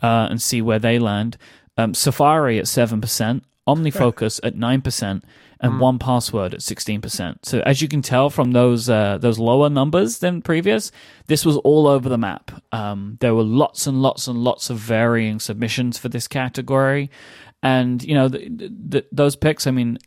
uh, 0.01 0.27
and 0.29 0.41
see 0.41 0.61
where 0.63 0.79
they 0.79 0.97
land. 0.99 1.37
Um, 1.79 1.93
Safari 1.93 2.59
at 2.59 2.67
seven 2.67 2.99
percent, 2.99 3.45
OmniFocus 3.65 4.41
at 4.43 4.53
nine 4.53 4.81
percent, 4.81 5.23
and 5.61 5.73
1Password 5.73 6.53
at 6.53 6.61
sixteen 6.61 6.99
percent. 6.99 7.45
So, 7.45 7.61
as 7.61 7.81
you 7.81 7.87
can 7.87 8.01
tell 8.01 8.29
from 8.29 8.51
those 8.51 8.89
uh, 8.89 9.17
those 9.17 9.39
lower 9.39 9.69
numbers 9.69 10.19
than 10.19 10.41
previous, 10.41 10.91
this 11.27 11.45
was 11.45 11.55
all 11.57 11.87
over 11.87 12.09
the 12.09 12.17
map. 12.17 12.51
Um, 12.73 13.17
there 13.21 13.33
were 13.33 13.43
lots 13.43 13.87
and 13.87 14.01
lots 14.01 14.27
and 14.27 14.39
lots 14.39 14.69
of 14.69 14.77
varying 14.77 15.39
submissions 15.39 15.97
for 15.97 16.09
this 16.09 16.27
category, 16.27 17.09
and 17.63 18.03
you 18.03 18.13
know 18.13 18.27
the, 18.27 18.49
the, 18.49 19.05
those 19.13 19.37
picks. 19.37 19.65
I 19.65 19.71
mean, 19.71 19.99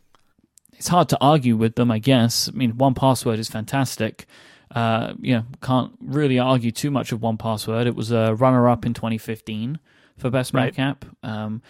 it's 0.73 0.89
hard 0.89 1.09
to 1.09 1.17
argue 1.19 1.57
with 1.57 1.73
them, 1.73 1.89
I 1.89 1.97
guess. 1.97 2.49
I 2.49 2.51
mean, 2.51 2.73
1Password 2.73 3.39
is 3.39 3.49
fantastic. 3.49 4.27
Uh, 4.69 5.13
you 5.19 5.33
know, 5.35 5.45
can't 5.61 5.93
really 6.01 6.37
argue 6.37 6.71
too 6.71 6.91
much 6.91 7.11
of 7.11 7.19
1Password. 7.19 7.87
It 7.87 7.95
was 7.95 8.11
a 8.11 8.35
runner 8.35 8.69
up 8.69 8.85
in 8.85 8.93
2015 8.93 9.79
for 10.17 10.29
best 10.29 10.53
Right. 10.53 10.77
Mac 10.77 10.79
app. 10.79 11.05
Um, 11.23 11.61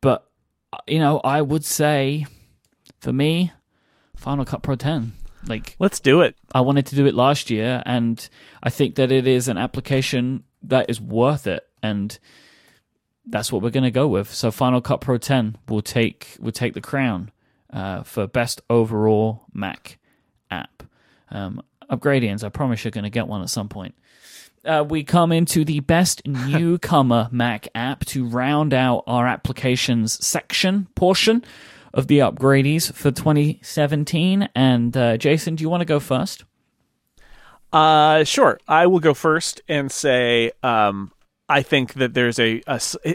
but 0.00 0.28
you 0.86 0.98
know, 0.98 1.20
I 1.22 1.42
would 1.42 1.64
say 1.64 2.26
for 3.00 3.12
me, 3.12 3.52
Final 4.16 4.44
Cut 4.44 4.62
Pro 4.62 4.76
10. 4.76 5.12
Like 5.46 5.74
Let's 5.78 5.98
do 5.98 6.20
it. 6.20 6.36
I 6.54 6.60
wanted 6.60 6.86
to 6.86 6.96
do 6.96 7.06
it 7.06 7.14
last 7.14 7.50
year, 7.50 7.82
and 7.84 8.28
I 8.62 8.70
think 8.70 8.94
that 8.94 9.10
it 9.10 9.26
is 9.26 9.48
an 9.48 9.58
application 9.58 10.44
that 10.62 10.88
is 10.88 11.00
worth 11.00 11.48
it, 11.48 11.66
and 11.82 12.16
that's 13.26 13.50
what 13.50 13.60
we're 13.60 13.70
going 13.70 13.82
to 13.82 13.90
go 13.90 14.06
with. 14.06 14.32
So, 14.32 14.52
Final 14.52 14.80
Cut 14.80 15.00
Pro 15.00 15.18
10 15.18 15.58
will 15.68 15.82
take 15.82 16.36
will 16.38 16.52
take 16.52 16.74
the 16.74 16.80
crown 16.80 17.32
uh, 17.72 18.04
for 18.04 18.28
best 18.28 18.60
overall 18.70 19.46
Mac 19.52 19.98
app. 20.48 20.84
Um, 21.30 21.62
Upgradians, 21.90 22.44
I 22.44 22.48
promise 22.48 22.84
you're 22.84 22.92
going 22.92 23.04
to 23.04 23.10
get 23.10 23.26
one 23.26 23.42
at 23.42 23.50
some 23.50 23.68
point. 23.68 23.96
Uh, 24.64 24.84
we 24.88 25.02
come 25.02 25.32
into 25.32 25.64
the 25.64 25.80
best 25.80 26.22
newcomer 26.26 27.28
Mac 27.32 27.68
app 27.74 28.04
to 28.06 28.26
round 28.26 28.72
out 28.72 29.04
our 29.06 29.26
applications 29.26 30.24
section 30.24 30.86
portion 30.94 31.44
of 31.92 32.06
the 32.06 32.20
upgradies 32.20 32.92
for 32.92 33.10
2017. 33.10 34.48
And 34.54 34.96
uh, 34.96 35.16
Jason, 35.16 35.56
do 35.56 35.62
you 35.62 35.68
want 35.68 35.80
to 35.80 35.86
go 35.86 36.00
first? 36.00 36.44
Uh, 37.72 38.24
sure. 38.24 38.60
I 38.68 38.86
will 38.86 39.00
go 39.00 39.14
first 39.14 39.62
and 39.68 39.90
say, 39.90 40.52
um, 40.62 41.10
I 41.48 41.62
think 41.62 41.94
that 41.94 42.14
there's 42.14 42.38
a 42.38 42.62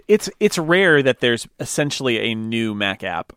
it's 0.08 0.30
it's 0.40 0.58
rare 0.58 1.02
that 1.02 1.22
there's 1.22 1.48
essentially 1.60 2.20
a 2.20 2.36
new 2.36 2.76
Mac 2.76 3.04
app. 3.04 3.34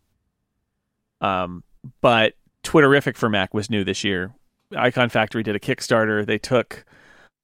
Um, 1.21 1.63
but 2.01 2.35
Twitterrific 2.65 3.17
for 3.17 3.29
Mac 3.29 3.55
was 3.55 3.71
new 3.71 3.85
this 3.85 4.05
year. 4.05 4.35
Icon 4.77 5.09
Factory 5.09 5.43
did 5.43 5.57
a 5.57 5.61
Kickstarter. 5.61 6.25
They 6.25 6.39
took 6.39 6.85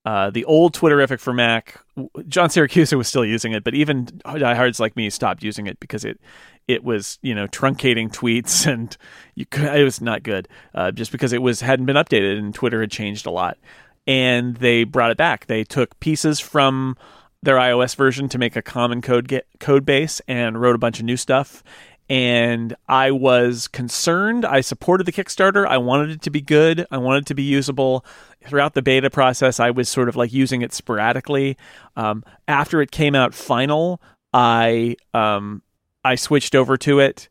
uh, 0.06 0.30
the 0.30 0.44
old 0.44 0.72
Twitterrific 0.72 1.18
for 1.18 1.32
Mac. 1.32 1.80
John 2.28 2.48
Siracusa 2.48 2.96
was 2.96 3.08
still 3.08 3.24
using 3.24 3.52
it, 3.52 3.64
but 3.64 3.74
even 3.74 4.04
diehards 4.24 4.78
like 4.78 4.94
me 4.94 5.10
stopped 5.10 5.42
using 5.42 5.66
it 5.66 5.80
because 5.80 6.04
it 6.04 6.20
it 6.68 6.84
was 6.84 7.18
you 7.22 7.34
know 7.34 7.48
truncating 7.48 8.12
tweets 8.12 8.66
and 8.72 8.96
you 9.34 9.44
could, 9.46 9.64
it 9.64 9.82
was 9.82 10.00
not 10.00 10.22
good 10.22 10.46
uh, 10.74 10.92
just 10.92 11.10
because 11.10 11.32
it 11.32 11.42
was 11.42 11.60
hadn't 11.60 11.86
been 11.86 11.96
updated 11.96 12.38
and 12.38 12.54
Twitter 12.54 12.80
had 12.80 12.90
changed 12.90 13.26
a 13.26 13.32
lot. 13.32 13.58
And 14.06 14.54
they 14.58 14.84
brought 14.84 15.10
it 15.10 15.16
back. 15.16 15.46
They 15.46 15.64
took 15.64 15.98
pieces 15.98 16.38
from 16.38 16.96
their 17.42 17.56
iOS 17.56 17.96
version 17.96 18.28
to 18.28 18.38
make 18.38 18.54
a 18.54 18.62
common 18.62 19.02
code 19.02 19.26
get, 19.26 19.48
code 19.58 19.84
base 19.84 20.20
and 20.28 20.60
wrote 20.60 20.76
a 20.76 20.78
bunch 20.78 21.00
of 21.00 21.04
new 21.04 21.16
stuff. 21.16 21.64
And 22.08 22.76
I 22.88 23.10
was 23.10 23.66
concerned. 23.66 24.44
I 24.44 24.60
supported 24.60 25.04
the 25.04 25.12
Kickstarter. 25.12 25.66
I 25.66 25.78
wanted 25.78 26.10
it 26.10 26.22
to 26.22 26.30
be 26.30 26.40
good. 26.40 26.86
I 26.90 26.98
wanted 26.98 27.24
it 27.24 27.26
to 27.26 27.34
be 27.34 27.42
usable. 27.42 28.04
Throughout 28.44 28.74
the 28.74 28.82
beta 28.82 29.10
process, 29.10 29.58
I 29.58 29.70
was 29.70 29.88
sort 29.88 30.08
of 30.08 30.14
like 30.14 30.32
using 30.32 30.62
it 30.62 30.72
sporadically. 30.72 31.56
Um, 31.96 32.22
after 32.46 32.80
it 32.80 32.92
came 32.92 33.16
out 33.16 33.34
final, 33.34 34.00
I 34.32 34.96
um, 35.14 35.62
I 36.04 36.14
switched 36.14 36.54
over 36.54 36.76
to 36.76 37.00
it 37.00 37.28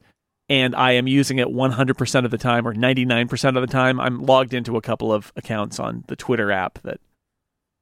and 0.50 0.76
I 0.76 0.92
am 0.92 1.08
using 1.08 1.40
it 1.40 1.48
100% 1.48 2.26
of 2.26 2.32
the 2.32 2.38
time 2.38 2.68
or 2.68 2.74
99% 2.74 3.56
of 3.56 3.62
the 3.62 3.68
time. 3.68 4.00
I'm 4.00 4.22
logged 4.22 4.54
into 4.54 4.78
a 4.78 4.82
couple 4.82 5.12
of 5.12 5.32
accounts 5.36 5.80
on 5.80 6.04
the 6.08 6.16
Twitter 6.16 6.52
app 6.52 6.80
that 6.84 7.00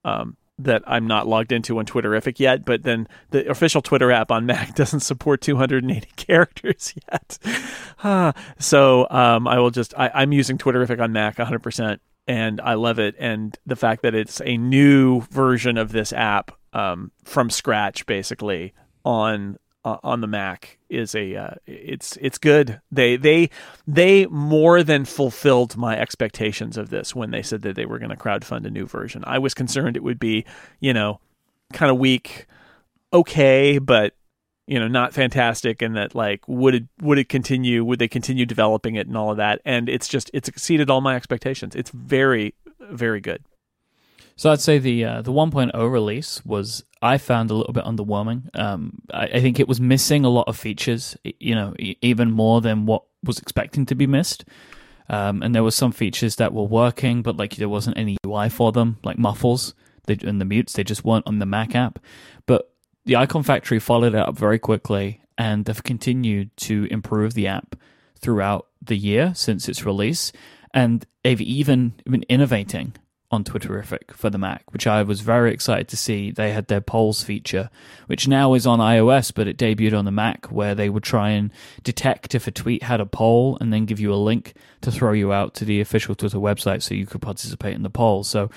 um, 0.06 0.38
that 0.60 0.84
I'm 0.86 1.08
not 1.08 1.28
logged 1.28 1.52
into 1.52 1.80
on 1.80 1.86
Twitterrific 1.86 2.40
yet, 2.40 2.66
but 2.66 2.84
then 2.84 3.08
the 3.32 3.50
official 3.50 3.82
Twitter 3.82 4.12
app 4.12 4.32
on 4.32 4.46
Mac 4.46 4.76
doesn't 4.76 5.02
support 5.02 5.42
280 5.42 6.08
characters 6.16 6.94
yet. 7.12 7.38
Ah, 8.04 8.34
so 8.60 9.08
um, 9.10 9.48
I 9.48 9.60
will 9.60 9.72
just 9.72 9.94
I, 9.98 10.12
I'm 10.14 10.32
using 10.32 10.58
Twitterrific 10.58 11.02
on 11.02 11.12
Mac 11.12 11.38
100%, 11.38 12.00
and 12.28 12.62
I 12.62 12.76
love 12.76 13.00
it. 13.00 13.16
And 13.20 13.58
the 13.66 13.76
fact 13.76 14.04
that 14.04 14.16
it's 14.16 14.42
a 14.42 14.58
new 14.58 15.22
version 15.32 15.78
of 15.78 15.92
this 15.92 16.14
app 16.14 16.52
um, 16.74 17.12
from 17.24 17.50
scratch, 17.50 18.06
basically 18.06 18.74
on 19.06 19.58
uh, 19.86 19.98
on 20.04 20.22
the 20.22 20.28
Mac 20.28 20.78
is 20.90 21.14
a 21.16 21.36
uh, 21.36 21.54
it's 21.66 22.18
it's 22.22 22.38
good. 22.38 22.80
They 22.92 23.18
they 23.18 23.50
they 23.86 24.26
more 24.28 24.84
than 24.84 25.06
fulfilled 25.06 25.76
my 25.76 25.98
expectations 25.98 26.78
of 26.78 26.90
this 26.90 27.16
when 27.16 27.32
they 27.32 27.42
said 27.42 27.62
that 27.64 27.76
they 27.76 27.86
were 27.86 28.00
going 28.00 28.12
to 28.12 28.16
crowdfund 28.16 28.66
a 28.66 28.70
new 28.70 28.86
version. 28.86 29.24
I 29.28 29.40
was 29.40 29.54
concerned 29.54 29.98
it 29.98 30.04
would 30.04 30.20
be, 30.20 30.46
you 30.80 30.94
know, 30.94 31.20
kind 31.74 31.92
of 31.92 31.98
weak, 31.98 32.48
okay, 33.12 33.78
but 33.78 34.16
you 34.66 34.80
know, 34.80 34.88
not 34.88 35.14
fantastic 35.14 35.82
and 35.82 35.98
that 35.98 36.16
like 36.16 36.48
would 36.48 36.76
it 36.76 36.84
would 37.02 37.20
it 37.20 37.28
continue 37.28 37.84
would 37.84 38.00
they 38.00 38.08
continue 38.08 38.46
developing 38.46 38.96
it 38.96 39.08
and 39.08 39.18
all 39.18 39.32
of 39.32 39.38
that 39.38 39.60
and 39.66 39.90
it's 39.90 40.08
just 40.08 40.32
it's 40.34 40.48
exceeded 40.48 40.90
all 40.90 41.02
my 41.02 41.16
expectations. 41.16 41.76
It's 41.76 41.90
very 41.90 42.54
very 42.80 43.20
good. 43.20 43.44
So 44.36 44.52
I'd 44.52 44.62
say 44.62 44.80
the 44.80 45.06
uh, 45.06 45.22
the 45.22 45.32
1.0 45.32 45.92
release 45.92 46.44
was 46.46 46.84
I 47.02 47.18
found 47.18 47.52
a 47.52 47.54
little 47.54 47.74
bit 47.74 47.84
underwhelming. 47.84 48.56
Um, 48.58 49.00
I, 49.14 49.26
I 49.26 49.42
think 49.42 49.60
it 49.60 49.68
was 49.68 49.80
missing 49.80 50.26
a 50.26 50.30
lot 50.30 50.48
of 50.48 50.58
features, 50.58 51.18
you 51.24 51.56
know, 51.56 51.74
even 51.78 52.32
more 52.32 52.62
than 52.62 52.86
what 52.86 53.04
was 53.24 53.40
expecting 53.40 53.86
to 53.88 53.96
be 53.96 54.08
missed. 54.08 54.46
Um, 55.10 55.44
and 55.44 55.54
there 55.54 55.64
were 55.64 55.72
some 55.72 55.92
features 55.92 56.38
that 56.38 56.54
were 56.54 56.64
working, 56.64 57.22
but 57.22 57.38
like 57.38 57.58
there 57.58 57.70
wasn't 57.70 57.98
any 57.98 58.18
UI 58.26 58.50
for 58.50 58.72
them, 58.72 58.98
like 59.04 59.18
muffles 59.18 59.74
they, 60.06 60.18
and 60.24 60.40
the 60.40 60.46
mutes. 60.46 60.74
They 60.74 60.84
just 60.84 61.04
weren't 61.04 61.28
on 61.28 61.40
the 61.40 61.46
Mac 61.46 61.76
app. 61.76 62.00
But 62.46 62.72
the 63.06 63.18
Icon 63.18 63.44
Factory 63.44 63.80
followed 63.80 64.16
it 64.16 64.20
up 64.20 64.38
very 64.38 64.60
quickly, 64.60 65.22
and 65.38 65.66
they've 65.66 65.84
continued 65.84 66.56
to 66.58 66.88
improve 66.90 67.34
the 67.34 67.48
app 67.48 67.76
throughout 68.16 68.68
the 68.82 68.98
year 68.98 69.34
since 69.36 69.68
its 69.68 69.86
release. 69.86 70.32
And 70.74 71.06
they've 71.24 71.42
even 71.42 71.94
been 72.06 72.24
innovating 72.24 72.96
on 73.34 73.44
Twitterrific 73.44 74.12
for 74.12 74.30
the 74.30 74.38
Mac, 74.38 74.72
which 74.72 74.86
I 74.86 75.02
was 75.02 75.22
very 75.22 75.52
excited 75.52 75.88
to 75.88 75.98
see. 75.98 76.30
They 76.30 76.54
had 76.54 76.68
their 76.68 76.82
polls 76.82 77.24
feature, 77.24 77.72
which 78.06 78.28
now 78.28 78.54
is 78.54 78.68
on 78.68 78.78
iOS, 78.78 79.34
but 79.34 79.48
it 79.48 79.58
debuted 79.58 79.98
on 79.98 80.06
the 80.06 80.12
Mac, 80.12 80.52
where 80.52 80.76
they 80.76 80.88
would 80.88 81.02
try 81.02 81.32
and 81.32 81.52
detect 81.82 82.36
if 82.36 82.46
a 82.46 82.52
tweet 82.52 82.84
had 82.84 83.02
a 83.02 83.08
poll 83.08 83.58
and 83.60 83.74
then 83.74 83.86
give 83.86 84.00
you 84.00 84.14
a 84.14 84.16
link 84.16 84.54
to 84.82 84.92
throw 84.92 85.14
you 85.14 85.34
out 85.34 85.56
to 85.56 85.66
the 85.66 85.82
official 85.82 86.14
Twitter 86.14 86.38
website 86.38 86.84
so 86.84 86.94
you 86.94 87.08
could 87.08 87.24
participate 87.24 87.74
in 87.74 87.82
the 87.82 87.90
poll. 87.90 88.24
So 88.24 88.52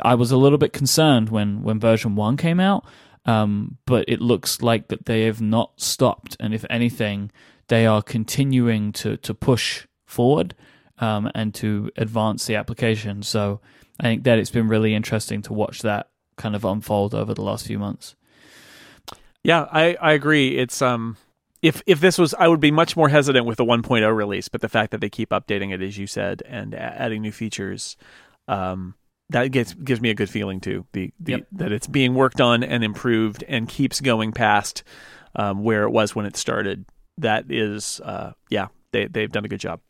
I 0.00 0.14
was 0.14 0.30
a 0.30 0.36
little 0.36 0.58
bit 0.58 0.72
concerned 0.72 1.28
when, 1.30 1.64
when 1.64 1.80
version 1.80 2.14
1 2.14 2.36
came 2.36 2.60
out, 2.60 2.86
um, 3.26 3.78
but 3.84 4.04
it 4.06 4.20
looks 4.20 4.62
like 4.62 4.88
that 4.88 5.06
they 5.06 5.24
have 5.24 5.40
not 5.40 5.80
stopped. 5.80 6.36
And 6.38 6.54
if 6.54 6.64
anything, 6.70 7.32
they 7.66 7.84
are 7.84 8.00
continuing 8.00 8.92
to, 8.92 9.16
to 9.16 9.34
push 9.34 9.88
forward 10.06 10.54
um, 10.98 11.28
and 11.34 11.52
to 11.54 11.90
advance 11.96 12.46
the 12.46 12.54
application. 12.54 13.24
So 13.24 13.60
I 14.00 14.04
think 14.04 14.24
that 14.24 14.38
it's 14.38 14.50
been 14.50 14.66
really 14.66 14.94
interesting 14.94 15.42
to 15.42 15.52
watch 15.52 15.82
that 15.82 16.08
kind 16.36 16.56
of 16.56 16.64
unfold 16.64 17.14
over 17.14 17.34
the 17.34 17.42
last 17.42 17.66
few 17.66 17.78
months. 17.78 18.16
Yeah, 19.44 19.66
I, 19.70 19.94
I 20.00 20.12
agree. 20.12 20.58
It's 20.58 20.80
um 20.82 21.16
if 21.62 21.82
if 21.86 22.00
this 22.00 22.16
was 22.18 22.32
I 22.34 22.48
would 22.48 22.60
be 22.60 22.70
much 22.70 22.96
more 22.96 23.10
hesitant 23.10 23.44
with 23.46 23.58
the 23.58 23.64
1.0 23.64 24.16
release, 24.16 24.48
but 24.48 24.62
the 24.62 24.68
fact 24.68 24.90
that 24.92 25.00
they 25.02 25.10
keep 25.10 25.30
updating 25.30 25.72
it 25.72 25.82
as 25.82 25.98
you 25.98 26.06
said 26.06 26.42
and 26.46 26.74
adding 26.74 27.20
new 27.22 27.32
features 27.32 27.96
um 28.48 28.94
that 29.28 29.48
gets 29.52 29.74
gives 29.74 30.00
me 30.00 30.10
a 30.10 30.14
good 30.14 30.30
feeling 30.30 30.60
too. 30.60 30.86
The 30.92 31.12
the 31.20 31.32
Yep. 31.32 31.46
that 31.52 31.72
it's 31.72 31.86
being 31.86 32.14
worked 32.14 32.40
on 32.40 32.64
and 32.64 32.82
improved 32.82 33.44
and 33.48 33.68
keeps 33.68 34.00
going 34.00 34.32
past 34.32 34.82
um, 35.36 35.62
where 35.62 35.84
it 35.84 35.90
was 35.90 36.14
when 36.14 36.26
it 36.26 36.36
started. 36.36 36.86
That 37.18 37.50
is 37.50 38.00
uh 38.02 38.32
yeah, 38.48 38.68
they 38.92 39.06
they've 39.06 39.30
done 39.30 39.44
a 39.44 39.48
good 39.48 39.60
job. 39.60 39.80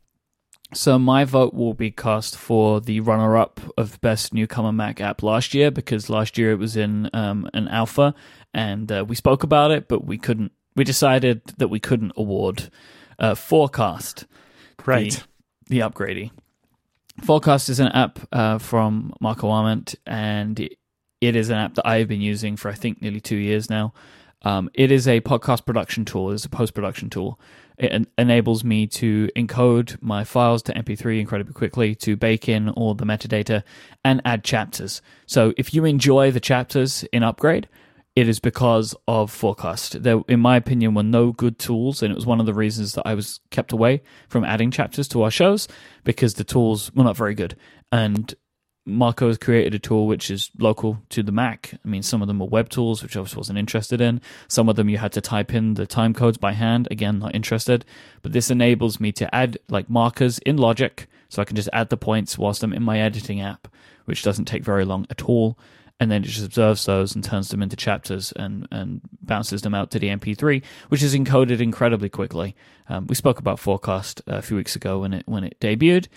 So 0.73 0.99
my 0.99 1.25
vote 1.25 1.53
will 1.53 1.75
be 1.75 1.91
cast 1.91 2.37
for 2.37 2.81
the 2.81 3.01
runner-up 3.01 3.61
of 3.77 4.01
best 4.01 4.33
newcomer 4.33 4.73
Mac 4.73 5.01
app 5.01 5.23
last 5.23 5.53
year 5.53 5.71
because 5.71 6.09
last 6.09 6.39
year 6.39 6.53
it 6.53 6.59
was 6.59 6.77
in 6.77 7.11
um, 7.13 7.49
an 7.55 7.67
alpha 7.69 8.15
and 8.55 8.91
uh, 8.91 9.05
we 9.07 9.17
spoke 9.17 9.43
about 9.43 9.73
it, 9.73 9.89
but 9.89 10.05
we 10.05 10.17
couldn't. 10.19 10.53
We 10.77 10.85
decided 10.85 11.43
that 11.59 11.69
we 11.69 11.81
couldn't 11.81 12.13
award 12.17 12.71
uh, 13.19 13.35
Forecast 13.35 14.27
the, 15.69 15.79
the 15.79 15.79
upgrading. 15.81 16.31
Forecast 17.23 17.69
is 17.69 17.81
an 17.81 17.89
app 17.89 18.21
uh, 18.33 18.59
from 18.59 19.13
Marco 19.21 19.51
Arment, 19.51 19.97
and 20.07 20.59
it, 20.59 20.79
it 21.21 21.37
is 21.37 21.51
an 21.51 21.57
app 21.57 21.75
that 21.75 21.87
I've 21.87 22.09
been 22.09 22.21
using 22.21 22.57
for 22.57 22.71
I 22.71 22.75
think 22.75 23.03
nearly 23.03 23.21
two 23.21 23.37
years 23.37 23.69
now. 23.69 23.93
Um, 24.43 24.71
it 24.73 24.91
is 24.91 25.07
a 25.07 25.21
podcast 25.21 25.67
production 25.67 26.05
tool. 26.05 26.31
It's 26.31 26.45
a 26.45 26.49
post 26.49 26.73
production 26.75 27.11
tool. 27.11 27.39
It 27.81 27.93
en- 27.93 28.07
enables 28.19 28.63
me 28.63 28.87
to 28.89 29.29
encode 29.35 30.01
my 30.03 30.23
files 30.23 30.63
to 30.65 30.75
MP3 30.75 31.19
incredibly 31.19 31.55
quickly, 31.55 31.95
to 31.97 32.15
bake 32.15 32.47
in 32.49 32.69
all 32.69 32.95
the 32.95 33.07
metadata, 33.07 33.63
and 34.05 34.21
add 34.25 34.45
chapters. 34.45 35.01
So 35.27 35.55
if 35.57 35.73
you 35.73 35.87
enjoy 35.87 36.31
the 36.31 36.41
chapters 36.41 37.05
in 37.05 37.23
Upgrade, 37.23 37.69
it 38.15 38.29
is 38.29 38.39
because 38.39 38.95
of 39.09 39.31
Forecast. 39.31 40.03
There, 40.03 40.21
in 40.29 40.41
my 40.41 40.57
opinion, 40.57 40.95
were 40.95 41.03
no 41.03 41.33
good 41.33 41.59
tools, 41.59 42.03
and 42.03 42.13
it 42.13 42.17
was 42.17 42.27
one 42.27 42.39
of 42.39 42.45
the 42.45 42.53
reasons 42.53 42.93
that 42.95 43.07
I 43.07 43.15
was 43.15 43.41
kept 43.51 43.73
away 43.73 44.03
from 44.29 44.45
adding 44.45 44.71
chapters 44.71 45.09
to 45.09 45.23
our 45.23 45.31
shows 45.31 45.67
because 46.05 46.35
the 46.35 46.45
tools 46.45 46.93
were 46.95 47.05
not 47.05 47.17
very 47.17 47.35
good. 47.35 47.57
And 47.91 48.35
Marco 48.87 49.29
has 49.29 49.39
created 49.39 49.75
a 49.75 49.79
tool 49.79 50.07
which 50.07 50.31
is 50.31 50.51
local 50.59 50.99
to 51.11 51.23
the 51.23 51.33
Mac. 51.33 51.75
I 51.85 51.89
mean, 51.89 52.03
some 52.03 52.23
of 52.23 52.29
them 52.29 52.39
were 52.39 52.47
web 52.47 52.71
tools, 52.71 53.03
which 53.03 53.17
I 53.17 53.21
wasn't 53.21 53.59
interested 53.59 54.01
in. 54.01 54.21
Some 54.49 54.69
of 54.69 54.77
them 54.77 54.89
you 54.89 54.99
had 54.99 55.13
to 55.13 55.21
type 55.21 55.55
in 55.55 55.75
the 55.75 55.87
time 55.87 56.15
codes 56.15 56.39
by 56.39 56.53
hand. 56.53 56.89
Again, 56.91 57.19
not 57.19 57.35
interested. 57.35 57.85
But 58.23 58.33
this 58.33 58.51
enables 58.51 58.99
me 58.99 59.13
to 59.13 59.33
add 59.35 59.59
like 59.69 59.91
markers 59.91 60.39
in 60.41 60.57
Logic, 60.57 61.07
so 61.29 61.43
I 61.43 61.45
can 61.45 61.57
just 61.57 61.69
add 61.73 61.91
the 61.91 61.97
points 61.97 62.39
whilst 62.39 62.63
I'm 62.63 62.73
in 62.73 62.83
my 62.83 63.01
editing 63.01 63.41
app, 63.41 63.69
which 64.07 64.23
doesn't 64.23 64.47
take 64.47 64.65
very 64.65 64.85
long 64.85 65.07
at 65.11 65.23
all. 65.23 65.59
And 66.01 66.11
then 66.11 66.25
it 66.25 66.29
just 66.29 66.47
observes 66.47 66.87
those 66.87 67.15
and 67.15 67.23
turns 67.23 67.51
them 67.51 67.63
into 67.63 67.77
chapters 67.77 68.33
and, 68.35 68.67
and 68.71 69.03
bounces 69.21 69.61
them 69.61 69.75
out 69.75 69.91
to 69.91 69.99
the 69.99 70.09
MP3, 70.09 70.63
which 70.89 71.03
is 71.03 71.15
encoded 71.15 71.61
incredibly 71.61 72.09
quickly. 72.09 72.57
Um, 72.89 73.07
we 73.07 73.15
spoke 73.15 73.39
about 73.39 73.59
Forecast 73.59 74.23
a 74.27 74.41
few 74.41 74.57
weeks 74.57 74.75
ago 74.75 75.01
when 75.01 75.13
it 75.13 75.25
when 75.27 75.45
it 75.45 75.61
debuted, 75.61 76.09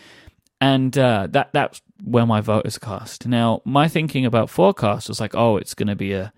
and 0.61 0.97
uh, 0.97 1.27
that 1.31 1.51
that's 1.51 1.81
where 2.03 2.25
my 2.25 2.41
vote 2.41 2.65
is 2.65 2.77
cast. 2.77 3.27
Now, 3.27 3.61
my 3.65 3.87
thinking 3.87 4.25
about 4.25 4.49
Forecast 4.49 5.07
was 5.07 5.19
like, 5.19 5.35
oh, 5.35 5.57
it's 5.57 5.73
going 5.73 5.87
to 5.87 5.95
be 5.95 6.13
a 6.13 6.33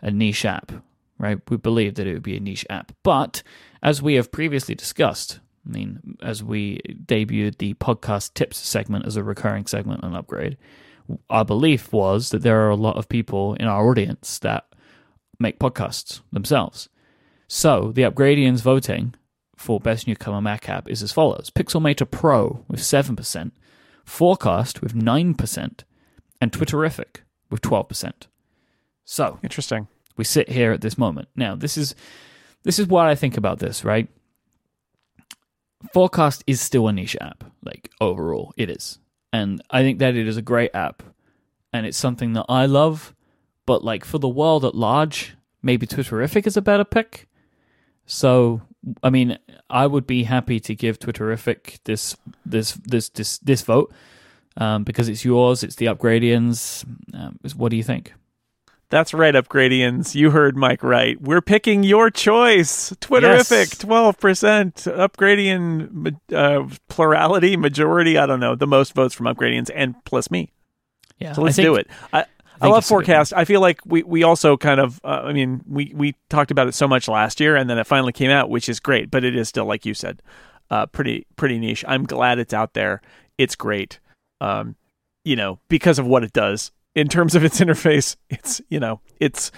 a 0.00 0.10
niche 0.10 0.44
app, 0.44 0.70
right? 1.18 1.38
We 1.48 1.56
believed 1.56 1.96
that 1.96 2.06
it 2.06 2.12
would 2.12 2.22
be 2.22 2.36
a 2.36 2.40
niche 2.40 2.66
app, 2.68 2.92
but 3.02 3.42
as 3.82 4.02
we 4.02 4.14
have 4.14 4.30
previously 4.30 4.74
discussed, 4.74 5.40
I 5.66 5.70
mean, 5.70 6.16
as 6.22 6.44
we 6.44 6.80
debuted 7.06 7.56
the 7.56 7.72
podcast 7.74 8.34
tips 8.34 8.58
segment 8.58 9.06
as 9.06 9.16
a 9.16 9.24
recurring 9.24 9.66
segment 9.66 10.04
on 10.04 10.14
Upgrade, 10.14 10.58
our 11.30 11.44
belief 11.44 11.92
was 11.92 12.30
that 12.30 12.42
there 12.42 12.66
are 12.66 12.70
a 12.70 12.76
lot 12.76 12.96
of 12.96 13.08
people 13.08 13.54
in 13.54 13.66
our 13.66 13.88
audience 13.88 14.38
that 14.40 14.66
make 15.38 15.58
podcasts 15.58 16.20
themselves. 16.32 16.88
So 17.48 17.92
the 17.92 18.02
Upgradians 18.02 18.60
voting 18.60 19.14
for 19.56 19.80
Best 19.80 20.06
Newcomer 20.06 20.40
Mac 20.40 20.68
app 20.68 20.88
is 20.88 21.02
as 21.02 21.12
follows 21.12 21.50
Pixelmator 21.54 22.10
Pro 22.10 22.64
with 22.68 22.80
7%, 22.80 23.52
Forecast 24.04 24.82
with 24.82 24.94
9%, 24.94 25.84
and 26.40 26.52
Twitterrific 26.52 27.22
with 27.50 27.62
12%. 27.62 28.12
So 29.04 29.38
Interesting. 29.42 29.88
we 30.16 30.24
sit 30.24 30.50
here 30.50 30.72
at 30.72 30.80
this 30.80 30.98
moment. 30.98 31.28
Now, 31.36 31.54
this 31.54 31.76
is 31.76 31.94
this 32.62 32.78
is 32.78 32.86
what 32.86 33.06
I 33.06 33.14
think 33.14 33.36
about 33.36 33.58
this, 33.58 33.84
right? 33.84 34.08
Forecast 35.92 36.42
is 36.46 36.60
still 36.60 36.88
a 36.88 36.92
niche 36.92 37.16
app, 37.20 37.44
like 37.62 37.90
overall, 38.00 38.54
it 38.56 38.70
is. 38.70 38.98
And 39.32 39.62
I 39.70 39.82
think 39.82 39.98
that 39.98 40.16
it 40.16 40.26
is 40.26 40.38
a 40.38 40.42
great 40.42 40.74
app 40.74 41.02
and 41.72 41.84
it's 41.84 41.98
something 41.98 42.32
that 42.32 42.46
I 42.48 42.66
love, 42.66 43.14
but 43.66 43.84
like 43.84 44.04
for 44.04 44.18
the 44.18 44.28
world 44.28 44.64
at 44.64 44.74
large, 44.74 45.34
maybe 45.62 45.86
Twitterrific 45.86 46.46
is 46.46 46.56
a 46.56 46.62
better 46.62 46.84
pick. 46.84 47.28
So, 48.06 48.62
I 49.02 49.10
mean, 49.10 49.38
I 49.70 49.86
would 49.86 50.06
be 50.06 50.24
happy 50.24 50.60
to 50.60 50.74
give 50.74 50.98
Twitterrific 50.98 51.78
this 51.84 52.16
this 52.44 52.72
this 52.84 53.08
this 53.10 53.38
this 53.38 53.62
vote 53.62 53.92
um, 54.56 54.84
because 54.84 55.08
it's 55.08 55.24
yours, 55.24 55.62
it's 55.62 55.76
the 55.76 55.86
Upgradians. 55.86 56.84
Um, 57.14 57.38
what 57.56 57.70
do 57.70 57.76
you 57.76 57.82
think? 57.82 58.12
That's 58.90 59.14
right, 59.14 59.34
Upgradians. 59.34 60.14
You 60.14 60.30
heard 60.30 60.54
Myke 60.56 60.82
right. 60.82 61.20
We're 61.20 61.40
picking 61.40 61.82
your 61.82 62.10
choice. 62.10 62.90
Twitterrific, 63.00 63.78
twelve 63.80 64.18
percent. 64.20 64.74
Upgradian 64.86 66.16
uh, 66.32 66.68
plurality, 66.88 67.56
majority. 67.56 68.18
I 68.18 68.26
don't 68.26 68.40
know. 68.40 68.54
The 68.54 68.66
most 68.66 68.94
votes 68.94 69.14
from 69.14 69.26
Upgradians, 69.26 69.70
and 69.74 69.94
plus 70.04 70.30
me. 70.30 70.52
Yeah, 71.18 71.32
So 71.32 71.42
let's 71.42 71.56
think- 71.56 71.66
do 71.66 71.74
it. 71.76 71.88
I, 72.12 72.26
I, 72.64 72.68
love 72.68 72.84
forecast. 72.84 73.32
I 73.34 73.44
feel 73.44 73.60
like 73.60 73.80
we, 73.84 74.02
we 74.02 74.22
also 74.22 74.56
kind 74.56 74.80
of. 74.80 75.00
Uh, 75.04 75.22
I 75.24 75.32
mean, 75.32 75.62
we 75.68 75.92
we 75.94 76.14
talked 76.28 76.50
about 76.50 76.66
it 76.68 76.74
so 76.74 76.88
much 76.88 77.08
last 77.08 77.40
year, 77.40 77.56
and 77.56 77.68
then 77.68 77.78
it 77.78 77.86
finally 77.86 78.12
came 78.12 78.30
out, 78.30 78.50
which 78.50 78.68
is 78.68 78.80
great. 78.80 79.10
But 79.10 79.24
it 79.24 79.36
is 79.36 79.48
still, 79.48 79.64
like 79.66 79.84
you 79.86 79.94
said, 79.94 80.22
uh, 80.70 80.86
pretty 80.86 81.26
pretty 81.36 81.58
niche. 81.58 81.84
I'm 81.86 82.04
glad 82.04 82.38
it's 82.38 82.54
out 82.54 82.74
there. 82.74 83.00
It's 83.38 83.56
great. 83.56 84.00
Um, 84.40 84.76
you 85.24 85.36
know, 85.36 85.58
because 85.68 85.98
of 85.98 86.06
what 86.06 86.22
it 86.24 86.32
does 86.32 86.70
in 86.94 87.08
terms 87.08 87.34
of 87.34 87.44
its 87.44 87.60
interface. 87.64 88.16
It's 88.30 88.60
you 88.68 88.80
know, 88.80 89.00
it's 89.20 89.50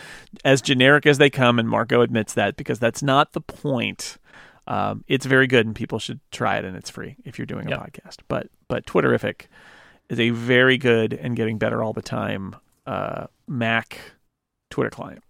as 0.45 0.62
generic 0.62 1.07
as 1.07 1.19
they 1.19 1.31
come, 1.31 1.59
and 1.59 1.69
Marco 1.69 2.01
admits 2.01 2.35
that 2.35 2.57
because 2.57 2.79
that's 2.79 3.03
not 3.03 3.33
the 3.33 3.40
point. 3.40 4.19
Um, 4.69 5.05
it's 5.07 5.27
very 5.27 5.47
good, 5.47 5.64
and 5.66 5.77
people 5.77 5.99
should 6.01 6.19
try 6.33 6.57
it, 6.59 6.64
and 6.64 6.77
it's 6.77 6.90
free 6.90 7.16
if 7.25 7.38
you're 7.38 7.47
doing 7.47 7.66
a 7.69 7.71
Yep. 7.71 7.81
podcast. 7.81 8.16
But 8.29 8.49
but 8.69 8.85
Twitterrific 8.87 9.42
is 10.09 10.19
a 10.21 10.31
very 10.31 10.79
good 10.79 11.12
and 11.12 11.37
getting 11.37 11.59
better 11.59 11.83
all 11.83 11.92
the 11.92 12.03
time 12.03 12.57
uh, 12.87 13.27
Mac 13.46 13.99
Twitter 14.70 14.90
client. 14.90 15.22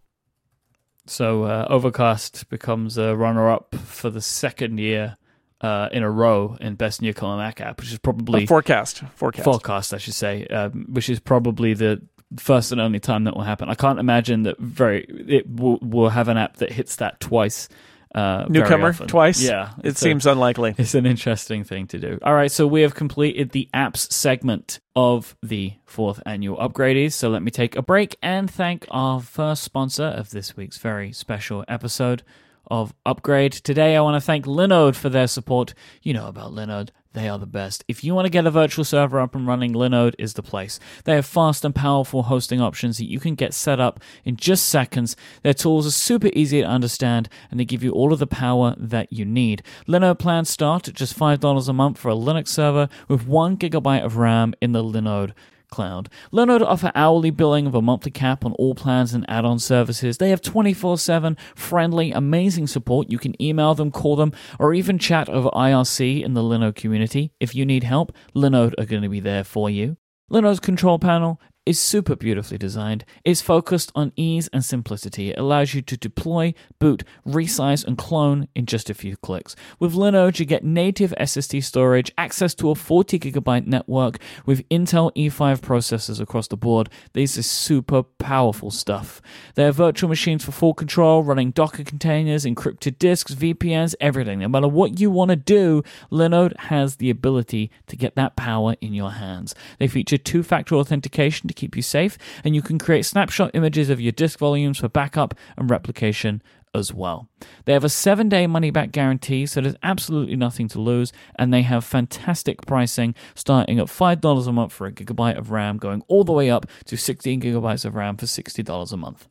So 1.06 1.44
uh, 1.44 1.66
Overcast 1.70 2.48
becomes 2.48 2.98
a 2.98 3.14
runner-up 3.16 3.74
for 3.76 4.10
the 4.10 4.20
second 4.20 4.78
year 4.78 5.16
uh, 5.60 5.88
in 5.92 6.02
a 6.02 6.10
row 6.10 6.56
in 6.60 6.74
Best 6.74 7.00
Newcomer 7.00 7.36
Mac 7.36 7.60
app, 7.60 7.80
which 7.80 7.92
is 7.92 7.98
probably 7.98 8.44
Uh, 8.44 8.46
forecast, 8.46 9.02
forecast. 9.14 9.44
forecast, 9.44 9.94
I 9.94 9.98
should 9.98 10.14
say, 10.14 10.46
um, 10.48 10.86
which 10.88 11.08
is 11.08 11.20
probably 11.20 11.74
the 11.74 12.02
first 12.38 12.72
and 12.72 12.80
only 12.80 12.98
time 12.98 13.24
that 13.24 13.36
will 13.36 13.44
happen. 13.44 13.68
I 13.68 13.74
can't 13.74 14.00
imagine 14.00 14.42
that 14.42 14.58
very 14.58 15.04
it 15.28 15.48
will, 15.48 15.78
will 15.80 16.08
have 16.08 16.28
an 16.28 16.36
app 16.36 16.56
that 16.56 16.72
hits 16.72 16.96
that 16.96 17.20
twice. 17.20 17.68
Uh, 18.16 18.46
Newcomer 18.48 18.94
twice? 18.94 19.42
Yeah, 19.42 19.72
it 19.78 19.88
it's 19.90 20.00
a- 20.00 20.04
seems 20.04 20.24
unlikely. 20.26 20.74
it's 20.78 20.94
an 20.94 21.04
interesting 21.04 21.64
thing 21.64 21.86
to 21.88 21.98
do. 21.98 22.18
All 22.22 22.34
right, 22.34 22.50
so 22.50 22.66
we 22.66 22.80
have 22.80 22.94
completed 22.94 23.50
the 23.50 23.68
apps 23.74 24.10
segment 24.10 24.80
of 24.96 25.36
the 25.42 25.74
fourth 25.84 26.22
annual 26.24 26.56
Upgradies. 26.56 27.12
So 27.12 27.28
let 27.28 27.42
me 27.42 27.50
take 27.50 27.76
a 27.76 27.82
break 27.82 28.16
and 28.22 28.50
thank 28.50 28.86
our 28.90 29.20
first 29.20 29.62
sponsor 29.62 30.04
of 30.04 30.30
this 30.30 30.56
week's 30.56 30.78
very 30.78 31.12
special 31.12 31.62
episode 31.68 32.22
of 32.68 32.94
Upgrade. 33.04 33.52
Today, 33.52 33.96
I 33.96 34.00
want 34.00 34.14
to 34.16 34.20
thank 34.24 34.46
Linode 34.46 34.96
for 34.96 35.10
their 35.10 35.26
support. 35.26 35.74
You 36.02 36.14
know 36.14 36.26
about 36.26 36.52
Linode. 36.52 36.88
They 37.16 37.30
are 37.30 37.38
the 37.38 37.46
best. 37.46 37.82
If 37.88 38.04
you 38.04 38.14
want 38.14 38.26
to 38.26 38.30
get 38.30 38.44
a 38.44 38.50
virtual 38.50 38.84
server 38.84 39.18
up 39.18 39.34
and 39.34 39.46
running, 39.46 39.72
Linode 39.72 40.14
is 40.18 40.34
the 40.34 40.42
place. 40.42 40.78
They 41.04 41.14
have 41.14 41.24
fast 41.24 41.64
and 41.64 41.74
powerful 41.74 42.24
hosting 42.24 42.60
options 42.60 42.98
that 42.98 43.08
you 43.08 43.18
can 43.18 43.34
get 43.34 43.54
set 43.54 43.80
up 43.80 44.00
in 44.26 44.36
just 44.36 44.66
seconds. 44.66 45.16
Their 45.42 45.54
tools 45.54 45.86
are 45.86 45.92
super 45.92 46.28
easy 46.34 46.60
to 46.60 46.66
understand 46.66 47.30
and 47.50 47.58
they 47.58 47.64
give 47.64 47.82
you 47.82 47.92
all 47.92 48.12
of 48.12 48.18
the 48.18 48.26
power 48.26 48.74
that 48.76 49.14
you 49.14 49.24
need. 49.24 49.62
Linode 49.88 50.18
plans 50.18 50.50
start 50.50 50.88
at 50.88 50.94
just 50.94 51.18
$5 51.18 51.68
a 51.68 51.72
month 51.72 51.96
for 51.96 52.10
a 52.10 52.14
Linux 52.14 52.48
server 52.48 52.86
with 53.08 53.26
1 53.26 53.56
gigabyte 53.56 54.04
of 54.04 54.18
RAM 54.18 54.52
in 54.60 54.72
the 54.72 54.84
Linode 54.84 55.32
cloud. 55.76 56.08
Linode 56.32 56.62
offer 56.62 56.90
hourly 56.94 57.30
billing 57.30 57.66
of 57.66 57.74
a 57.74 57.82
monthly 57.82 58.10
cap 58.10 58.44
on 58.44 58.52
all 58.54 58.74
plans 58.74 59.12
and 59.12 59.28
add-on 59.28 59.58
services. 59.58 60.16
They 60.16 60.30
have 60.30 60.40
24/7 60.40 61.36
friendly, 61.54 62.12
amazing 62.12 62.66
support. 62.66 63.10
You 63.10 63.18
can 63.18 63.40
email 63.40 63.74
them, 63.74 63.90
call 63.90 64.16
them, 64.16 64.32
or 64.58 64.72
even 64.72 64.98
chat 64.98 65.28
over 65.28 65.50
IRC 65.50 66.24
in 66.24 66.32
the 66.34 66.42
Linode 66.42 66.76
community. 66.76 67.32
If 67.38 67.54
you 67.54 67.66
need 67.66 67.84
help, 67.84 68.12
Linode 68.34 68.74
are 68.78 68.86
going 68.86 69.02
to 69.02 69.08
be 69.08 69.20
there 69.20 69.44
for 69.44 69.68
you. 69.68 69.96
Linode's 70.32 70.60
control 70.60 70.98
panel 70.98 71.40
is 71.66 71.80
super 71.80 72.14
beautifully 72.14 72.56
designed. 72.56 73.04
It's 73.24 73.42
focused 73.42 73.90
on 73.96 74.12
ease 74.14 74.48
and 74.52 74.64
simplicity. 74.64 75.30
It 75.30 75.38
allows 75.38 75.74
you 75.74 75.82
to 75.82 75.96
deploy, 75.96 76.54
boot, 76.78 77.02
resize, 77.26 77.84
and 77.84 77.98
clone 77.98 78.46
in 78.54 78.66
just 78.66 78.88
a 78.88 78.94
few 78.94 79.16
clicks. 79.16 79.56
With 79.80 79.94
Linode, 79.94 80.38
you 80.38 80.46
get 80.46 80.64
native 80.64 81.12
SSD 81.18 81.64
storage, 81.64 82.12
access 82.16 82.54
to 82.54 82.70
a 82.70 82.76
40 82.76 83.18
gigabyte 83.18 83.66
network 83.66 84.18
with 84.46 84.66
Intel 84.68 85.12
E5 85.16 85.58
processors 85.60 86.20
across 86.20 86.46
the 86.46 86.56
board. 86.56 86.88
This 87.14 87.36
is 87.36 87.50
super 87.50 88.04
powerful 88.04 88.70
stuff. 88.70 89.20
They 89.56 89.64
have 89.64 89.74
virtual 89.74 90.08
machines 90.08 90.44
for 90.44 90.52
full 90.52 90.74
control, 90.74 91.24
running 91.24 91.50
Docker 91.50 91.82
containers, 91.82 92.44
encrypted 92.44 92.98
disks, 93.00 93.34
VPNs, 93.34 93.96
everything. 94.00 94.38
No 94.38 94.48
matter 94.48 94.68
what 94.68 95.00
you 95.00 95.10
want 95.10 95.30
to 95.30 95.36
do, 95.36 95.82
Linode 96.12 96.56
has 96.60 96.96
the 96.96 97.10
ability 97.10 97.72
to 97.88 97.96
get 97.96 98.14
that 98.14 98.36
power 98.36 98.76
in 98.80 98.94
your 98.94 99.10
hands. 99.10 99.52
They 99.80 99.88
feature 99.88 100.16
two 100.16 100.44
factor 100.44 100.76
authentication 100.76 101.48
keep 101.56 101.74
you 101.74 101.82
safe, 101.82 102.16
and 102.44 102.54
you 102.54 102.62
can 102.62 102.78
create 102.78 103.04
snapshot 103.04 103.50
images 103.54 103.90
of 103.90 104.00
your 104.00 104.12
disk 104.12 104.38
volumes 104.38 104.78
for 104.78 104.88
backup 104.88 105.34
and 105.56 105.70
replication 105.70 106.42
as 106.76 106.92
well. 106.92 107.28
They 107.64 107.72
have 107.72 107.84
a 107.84 107.88
seven 107.88 108.28
day 108.28 108.46
money 108.46 108.70
back 108.70 108.92
guarantee, 108.92 109.46
so 109.46 109.60
there's 109.60 109.76
absolutely 109.82 110.36
nothing 110.36 110.68
to 110.68 110.80
lose, 110.80 111.12
and 111.36 111.52
they 111.52 111.62
have 111.62 111.84
fantastic 111.84 112.64
pricing 112.66 113.14
starting 113.34 113.78
at 113.78 113.86
$5 113.86 114.46
a 114.46 114.52
month 114.52 114.72
for 114.72 114.86
a 114.86 114.92
gigabyte 114.92 115.38
of 115.38 115.50
RAM, 115.50 115.78
going 115.78 116.02
all 116.06 116.22
the 116.22 116.32
way 116.32 116.50
up 116.50 116.66
to 116.84 116.96
16 116.96 117.40
gigabytes 117.40 117.84
of 117.84 117.94
RAM 117.94 118.16
for 118.16 118.26
$60 118.26 118.92
a 118.92 118.96
month. 118.96 119.28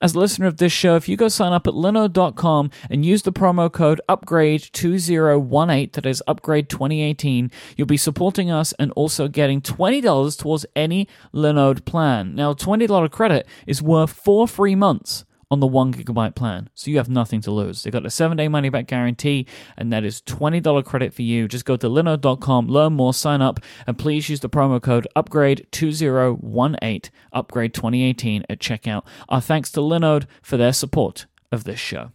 As 0.00 0.14
a 0.14 0.18
listener 0.20 0.46
of 0.46 0.58
this 0.58 0.72
show, 0.72 0.94
if 0.94 1.08
you 1.08 1.16
go 1.16 1.26
sign 1.26 1.52
up 1.52 1.66
at 1.66 1.74
linode.com 1.74 2.70
and 2.88 3.04
use 3.04 3.22
the 3.22 3.32
promo 3.32 3.72
code 3.72 4.00
upgrade2018, 4.08 5.92
that 5.92 6.06
is 6.06 6.22
upgrade 6.28 6.68
2018, 6.68 7.50
you'll 7.76 7.86
be 7.86 7.96
supporting 7.96 8.48
us 8.48 8.72
and 8.78 8.92
also 8.92 9.26
getting 9.26 9.60
$20 9.60 10.38
towards 10.38 10.66
any 10.76 11.08
Linode 11.34 11.84
plan. 11.84 12.36
Now, 12.36 12.54
$20 12.54 13.10
credit 13.10 13.48
is 13.66 13.82
worth 13.82 14.12
four 14.12 14.46
free 14.46 14.76
months 14.76 15.24
on 15.50 15.60
the 15.60 15.66
one 15.66 15.92
gigabyte 15.92 16.34
plan, 16.34 16.68
so 16.74 16.90
you 16.90 16.98
have 16.98 17.08
nothing 17.08 17.40
to 17.42 17.50
lose. 17.50 17.82
They've 17.82 17.92
got 17.92 18.04
a 18.06 18.10
seven 18.10 18.36
day 18.36 18.48
money 18.48 18.68
back 18.68 18.86
guarantee, 18.86 19.46
and 19.76 19.92
that 19.92 20.04
is 20.04 20.20
$20 20.22 20.84
credit 20.84 21.14
for 21.14 21.22
you. 21.22 21.48
Just 21.48 21.64
go 21.64 21.76
to 21.76 21.88
linode.com, 21.88 22.68
learn 22.68 22.92
more, 22.92 23.14
sign 23.14 23.40
up, 23.40 23.60
and 23.86 23.98
please 23.98 24.28
use 24.28 24.40
the 24.40 24.50
promo 24.50 24.80
code 24.82 25.06
upgrade2018, 25.16 27.10
upgrade 27.32 27.74
2018 27.74 28.44
at 28.48 28.58
checkout. 28.58 29.04
Our 29.28 29.40
thanks 29.40 29.72
to 29.72 29.80
Linode 29.80 30.26
for 30.42 30.56
their 30.56 30.72
support 30.72 31.26
of 31.50 31.64
this 31.64 31.80
show. 31.80 32.12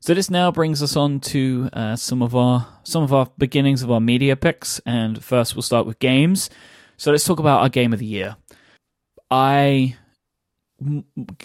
So 0.00 0.12
this 0.12 0.30
now 0.30 0.52
brings 0.52 0.82
us 0.82 0.96
on 0.96 1.20
to 1.20 1.70
uh, 1.72 1.96
some 1.96 2.20
of 2.20 2.36
our 2.36 2.66
some 2.82 3.02
of 3.02 3.14
our 3.14 3.30
beginnings 3.38 3.82
of 3.82 3.90
our 3.90 4.00
media 4.00 4.36
picks, 4.36 4.78
and 4.84 5.24
first 5.24 5.54
we'll 5.54 5.62
start 5.62 5.86
with 5.86 5.98
games. 5.98 6.50
So 6.98 7.10
let's 7.10 7.24
talk 7.24 7.38
about 7.38 7.62
our 7.62 7.70
game 7.70 7.94
of 7.94 8.00
the 8.00 8.06
year. 8.06 8.36
I 9.30 9.96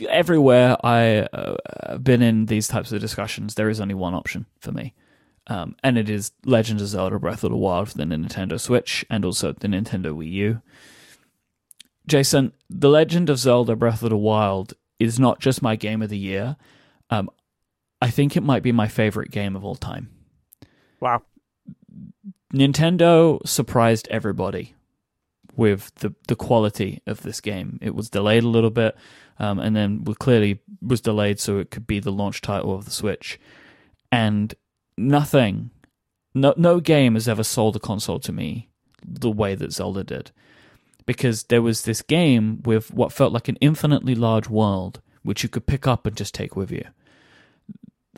everywhere 0.08 0.78
I 0.84 1.28
uh, 1.34 1.98
been 1.98 2.22
in 2.22 2.46
these 2.48 2.68
types 2.68 2.92
of 2.92 3.00
discussions, 3.00 3.56
there 3.56 3.70
is 3.70 3.80
only 3.80 3.94
one 3.94 4.14
option 4.14 4.46
for 4.60 4.72
me, 4.72 4.94
um, 5.48 5.76
and 5.84 5.98
it 5.98 6.10
is 6.10 6.32
Legend 6.46 6.82
of 6.82 6.88
Zelda: 6.88 7.20
Breath 7.20 7.44
of 7.44 7.52
the 7.52 7.58
Wild 7.58 7.90
for 7.90 7.98
the 7.98 8.04
Nintendo 8.04 8.60
Switch 8.60 9.06
and 9.10 9.26
also 9.26 9.54
the 9.54 9.68
Nintendo 9.68 10.16
Wii 10.16 10.32
U. 10.32 10.62
Jason, 12.08 12.54
The 12.70 12.90
Legend 12.90 13.30
of 13.30 13.38
Zelda: 13.38 13.76
Breath 13.76 14.04
of 14.04 14.10
the 14.10 14.18
Wild 14.18 14.74
is 15.00 15.20
not 15.20 15.40
just 15.40 15.62
my 15.62 15.76
game 15.76 16.02
of 16.02 16.10
the 16.10 16.18
year. 16.18 16.58
Um, 17.10 17.30
I 18.02 18.10
think 18.10 18.36
it 18.36 18.44
might 18.44 18.64
be 18.64 18.72
my 18.72 18.88
favorite 18.88 19.32
game 19.32 19.56
of 19.56 19.64
all 19.64 19.76
time. 19.76 20.10
Wow. 21.00 21.22
Nintendo 22.54 23.46
surprised 23.48 24.08
everybody 24.10 24.76
with 25.56 25.94
the 25.96 26.14
the 26.28 26.36
quality 26.36 27.02
of 27.06 27.22
this 27.22 27.42
game. 27.42 27.80
It 27.82 27.96
was 27.96 28.10
delayed 28.10 28.44
a 28.44 28.48
little 28.48 28.70
bit, 28.70 28.96
um, 29.40 29.60
and 29.60 29.76
then 29.76 30.04
clearly 30.04 30.62
was 30.82 31.02
delayed 31.02 31.40
so 31.40 31.60
it 31.60 31.72
could 31.72 31.88
be 31.88 32.00
the 32.00 32.12
launch 32.12 32.42
title 32.42 32.74
of 32.74 32.86
the 32.86 32.92
Switch. 32.92 33.40
And 34.12 34.54
nothing, 34.98 35.72
no 36.34 36.54
no 36.58 36.80
game 36.80 37.14
has 37.14 37.28
ever 37.28 37.44
sold 37.44 37.76
a 37.76 37.80
console 37.80 38.20
to 38.20 38.32
me 38.32 38.70
the 39.04 39.32
way 39.32 39.56
that 39.56 39.74
Zelda 39.74 40.04
did, 40.04 40.32
because 41.06 41.44
there 41.44 41.62
was 41.62 41.84
this 41.84 42.02
game 42.02 42.62
with 42.64 42.94
what 42.94 43.14
felt 43.14 43.34
like 43.34 43.48
an 43.48 43.58
infinitely 43.62 44.16
large 44.16 44.50
world 44.50 45.02
which 45.24 45.44
you 45.44 45.50
could 45.50 45.66
pick 45.66 45.86
up 45.86 46.06
and 46.06 46.16
just 46.16 46.34
take 46.34 46.56
with 46.56 46.72
you. 46.72 46.86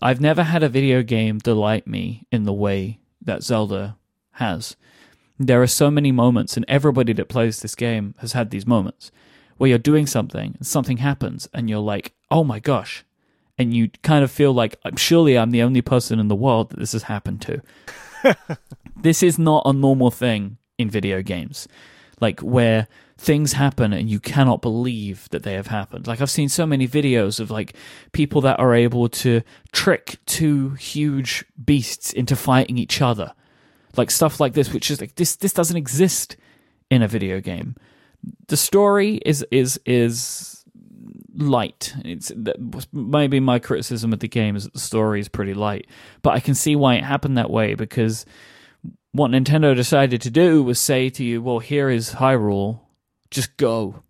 I've 0.02 0.22
never 0.22 0.44
had 0.44 0.64
a 0.64 0.70
video 0.70 1.04
game 1.04 1.38
delight 1.38 1.88
me 1.88 2.26
in 2.32 2.44
the 2.44 2.54
way 2.54 3.00
that 3.22 3.44
Zelda 3.44 3.98
has. 4.34 4.76
There 5.48 5.62
are 5.62 5.68
so 5.68 5.90
many 5.90 6.12
moments, 6.12 6.56
and 6.56 6.66
everybody 6.68 7.14
that 7.14 7.30
plays 7.30 7.62
this 7.62 7.76
game 7.76 8.16
has 8.20 8.34
had 8.34 8.50
these 8.50 8.68
moments 8.68 9.12
where 9.58 9.70
you're 9.70 9.80
doing 9.80 10.08
something 10.08 10.56
and 10.58 10.66
something 10.66 10.98
happens, 10.98 11.48
and 11.54 11.70
you're 11.70 11.80
like, 11.80 12.14
oh 12.30 12.44
my 12.44 12.60
gosh. 12.60 13.04
And 13.58 13.74
you 13.74 13.90
kind 14.02 14.24
of 14.24 14.32
feel 14.32 14.54
like, 14.54 14.78
surely 14.98 15.38
I'm 15.38 15.52
the 15.52 15.62
only 15.62 15.82
person 15.82 16.20
in 16.20 16.28
the 16.28 16.36
world 16.36 16.70
that 16.70 16.80
this 16.80 16.94
has 16.94 17.04
happened 17.04 17.42
to. 17.44 17.62
this 18.96 19.22
is 19.22 19.38
not 19.38 19.64
a 19.66 19.74
normal 19.74 20.10
thing 20.10 20.58
in 20.78 20.90
video 20.90 21.22
games. 21.22 21.68
Like, 22.20 22.40
where 22.42 22.88
things 23.22 23.54
happen 23.54 23.94
and 23.94 24.10
you 24.10 24.20
cannot 24.20 24.64
believe 24.64 25.30
that 25.30 25.44
they 25.44 25.54
have 25.54 25.68
happened. 25.68 26.08
Like 26.08 26.22
I've 26.22 26.32
seen 26.32 26.50
so 26.50 26.66
many 26.66 26.88
videos 26.88 27.40
of 27.40 27.52
like 27.52 27.76
people 28.14 28.42
that 28.42 28.60
are 28.60 28.74
able 28.74 29.10
to 29.10 29.44
trick 29.72 30.18
two 30.26 30.72
huge 30.72 31.46
beasts 31.64 32.12
into 32.12 32.36
fighting 32.36 32.80
each 32.80 33.00
other. 33.00 33.34
Like 33.98 34.12
stuff 34.12 34.40
like 34.40 34.54
this 34.54 34.74
which 34.74 34.90
is 34.90 35.02
like 35.02 35.16
this 35.16 35.36
this 35.36 35.54
doesn't 35.54 35.78
exist 35.78 36.38
in 36.90 37.02
a 37.02 37.08
video 37.08 37.40
game. 37.40 37.76
The 38.48 38.58
story 38.58 39.20
is 39.26 39.46
is 39.52 39.80
is 39.86 40.64
light. 41.36 41.94
It's 42.04 42.32
maybe 42.92 43.40
my 43.40 43.60
criticism 43.60 44.14
of 44.14 44.20
the 44.20 44.28
game 44.28 44.56
is 44.56 44.66
that 44.66 44.74
the 44.74 44.80
story 44.80 45.20
is 45.20 45.28
pretty 45.28 45.54
light, 45.54 45.88
but 46.22 46.32
I 46.32 46.40
can 46.40 46.56
see 46.56 46.76
why 46.76 46.96
it 46.96 47.04
happened 47.04 47.38
that 47.38 47.50
way 47.50 47.74
because 47.74 48.26
what 49.14 49.32
Nintendo 49.32 49.76
decided 49.76 50.22
to 50.22 50.30
do 50.30 50.64
was 50.64 50.80
say 50.80 51.10
to 51.10 51.24
you, 51.24 51.42
well, 51.42 51.60
here 51.60 51.90
is 51.90 52.12
Hyrule, 52.14 52.80
just 53.30 53.58
go. 53.58 54.04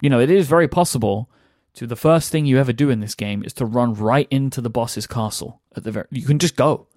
You 0.00 0.10
know, 0.10 0.20
it 0.20 0.30
is 0.30 0.48
very 0.48 0.68
possible 0.68 1.30
to 1.74 1.86
the 1.86 1.96
first 1.96 2.30
thing 2.32 2.46
you 2.46 2.58
ever 2.58 2.72
do 2.72 2.90
in 2.90 3.00
this 3.00 3.14
game 3.14 3.44
is 3.44 3.52
to 3.54 3.66
run 3.66 3.94
right 3.94 4.26
into 4.30 4.60
the 4.60 4.70
boss's 4.70 5.06
castle 5.06 5.60
at 5.76 5.84
the 5.84 5.92
very 5.92 6.06
you 6.10 6.26
can 6.26 6.38
just 6.38 6.56
go. 6.56 6.88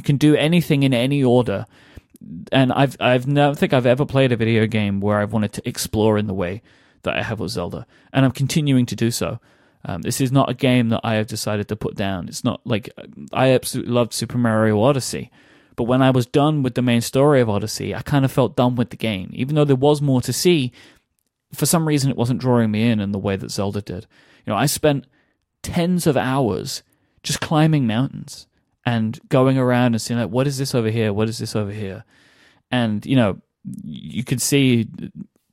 You 0.00 0.02
can 0.02 0.16
do 0.16 0.34
anything 0.34 0.82
in 0.82 0.94
any 0.94 1.22
order. 1.22 1.66
And 2.50 2.72
I've 2.72 2.96
I've 3.00 3.26
never 3.26 3.54
think 3.54 3.74
I've 3.74 3.84
ever 3.84 4.06
played 4.06 4.32
a 4.32 4.36
video 4.36 4.66
game 4.66 4.98
where 5.02 5.18
I've 5.18 5.34
wanted 5.34 5.52
to 5.52 5.68
explore 5.68 6.16
in 6.16 6.26
the 6.26 6.32
way 6.32 6.62
that 7.02 7.18
I 7.18 7.22
have 7.22 7.38
with 7.38 7.50
Zelda, 7.50 7.86
and 8.10 8.24
I'm 8.24 8.32
continuing 8.32 8.86
to 8.86 8.96
do 8.96 9.10
so. 9.10 9.40
Um, 9.84 10.00
this 10.00 10.18
is 10.22 10.32
not 10.32 10.48
a 10.48 10.54
game 10.54 10.88
that 10.88 11.02
I 11.04 11.16
have 11.16 11.26
decided 11.26 11.68
to 11.68 11.76
put 11.76 11.96
down. 11.96 12.28
It's 12.28 12.44
not 12.44 12.62
like 12.64 12.88
I 13.30 13.50
absolutely 13.50 13.92
loved 13.92 14.14
Super 14.14 14.38
Mario 14.38 14.80
Odyssey, 14.80 15.30
but 15.76 15.84
when 15.84 16.00
I 16.00 16.08
was 16.08 16.24
done 16.24 16.62
with 16.62 16.76
the 16.76 16.82
main 16.82 17.02
story 17.02 17.42
of 17.42 17.50
Odyssey, 17.50 17.94
I 17.94 18.00
kind 18.00 18.24
of 18.24 18.32
felt 18.32 18.56
done 18.56 18.76
with 18.76 18.88
the 18.88 18.96
game. 18.96 19.28
Even 19.34 19.54
though 19.54 19.66
there 19.66 19.76
was 19.76 20.00
more 20.00 20.22
to 20.22 20.32
see, 20.32 20.72
for 21.52 21.66
some 21.66 21.86
reason 21.86 22.10
it 22.10 22.16
wasn't 22.16 22.40
drawing 22.40 22.70
me 22.70 22.88
in 22.88 23.00
in 23.00 23.12
the 23.12 23.18
way 23.18 23.36
that 23.36 23.50
Zelda 23.50 23.82
did. 23.82 24.06
You 24.46 24.54
know, 24.54 24.56
I 24.56 24.64
spent 24.64 25.04
tens 25.62 26.06
of 26.06 26.16
hours 26.16 26.82
just 27.22 27.42
climbing 27.42 27.86
mountains 27.86 28.46
and 28.90 29.20
going 29.28 29.56
around 29.56 29.94
and 29.94 30.02
seeing 30.02 30.18
like 30.18 30.30
what 30.30 30.48
is 30.48 30.58
this 30.58 30.74
over 30.74 30.90
here? 30.90 31.12
What 31.12 31.28
is 31.28 31.38
this 31.38 31.54
over 31.54 31.70
here? 31.70 32.04
And 32.72 33.06
you 33.06 33.14
know, 33.14 33.40
you 33.84 34.24
could 34.24 34.42
see 34.42 34.88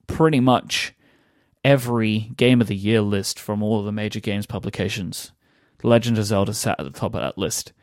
pretty 0.07 0.39
much 0.39 0.93
every 1.63 2.31
game 2.35 2.61
of 2.61 2.67
the 2.67 2.75
year 2.75 3.01
list 3.01 3.39
from 3.39 3.61
all 3.61 3.79
of 3.79 3.85
the 3.85 3.91
major 3.91 4.19
games 4.19 4.47
publications. 4.47 5.33
Legend 5.83 6.17
of 6.17 6.25
Zelda 6.25 6.53
sat 6.53 6.79
at 6.79 6.83
the 6.83 6.99
top 6.99 7.13
of 7.13 7.21
that 7.21 7.37
list. 7.37 7.73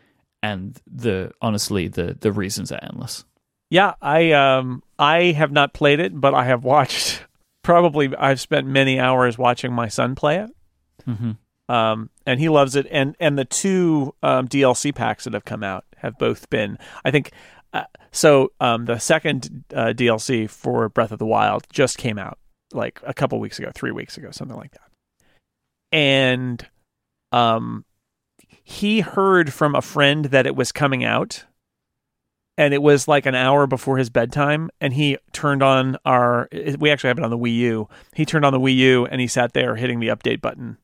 And 0.43 0.79
the 0.93 1.31
honestly 1.41 1.87
the 1.89 2.17
the 2.21 2.33
reasons 2.33 2.73
are 2.73 2.81
endless. 2.83 3.25
Yeah, 3.71 3.95
I 4.03 4.33
um 4.33 4.83
I 4.99 5.33
have 5.33 5.53
not 5.53 5.73
played 5.73 6.01
it, 6.01 6.21
but 6.21 6.35
I 6.35 6.45
have 6.45 6.65
watched 6.65 7.25
probably 7.63 8.15
I've 8.17 8.41
spent 8.41 8.67
many 8.67 8.99
hours 8.99 9.39
watching 9.39 9.73
my 9.73 9.87
son 9.87 10.17
play 10.17 10.39
it. 10.39 10.51
Mm-hmm. 11.09 11.33
Um, 11.69 12.11
and 12.27 12.39
he 12.41 12.49
loves 12.49 12.77
it. 12.77 12.87
And 12.91 13.17
and 13.21 13.39
the 13.39 13.45
two 13.45 14.15
um, 14.23 14.49
DLC 14.49 14.95
packs 14.95 15.25
that 15.25 15.35
have 15.35 15.45
come 15.45 15.63
out 15.63 15.85
have 15.99 16.19
both 16.19 16.51
been, 16.51 16.79
I 17.05 17.11
think. 17.11 17.33
Uh, 17.73 17.85
so 18.13 18.53
um, 18.61 18.85
the 18.85 18.99
second 18.99 19.65
uh, 19.75 19.87
DLC 19.87 20.49
for 20.49 20.89
Breath 20.89 21.11
of 21.11 21.19
the 21.19 21.27
Wild 21.27 21.67
just 21.73 21.99
came 21.99 22.19
out 22.19 22.39
like 22.73 23.01
a 23.05 23.15
couple 23.15 23.41
weeks 23.41 23.59
ago, 23.59 23.71
three 23.75 23.91
weeks 23.91 24.17
ago, 24.17 24.31
something 24.31 24.57
like 24.57 24.73
that. 24.73 24.81
And 25.91 26.67
um, 27.33 27.85
he 28.63 29.01
heard 29.01 29.53
from 29.53 29.75
a 29.75 29.83
friend 29.83 30.27
that 30.27 30.47
it 30.47 30.57
was 30.57 30.73
coming 30.73 31.05
out 31.05 31.45
and 32.57 32.73
it 32.73 32.83
was 32.83 33.09
like 33.09 33.27
an 33.27 33.35
hour 33.35 33.67
before 33.67 33.99
his 33.99 34.11
bedtime 34.11 34.71
and 34.81 34.93
he 34.93 35.19
turned 35.33 35.63
on 35.63 35.97
our 36.05 36.49
we 36.79 36.91
actually 36.91 37.09
have 37.09 37.19
it 37.19 37.25
on 37.25 37.31
the 37.31 37.39
Wii 37.39 37.57
U. 37.57 37.89
He 38.15 38.25
turned 38.25 38.45
on 38.45 38.53
the 38.53 38.61
Wii 38.61 38.77
U 38.77 39.07
and 39.07 39.21
he 39.21 39.27
sat 39.27 39.53
there 39.53 39.77
hitting 39.77 40.01
the 40.01 40.09
update 40.09 40.41
button. 40.41 40.79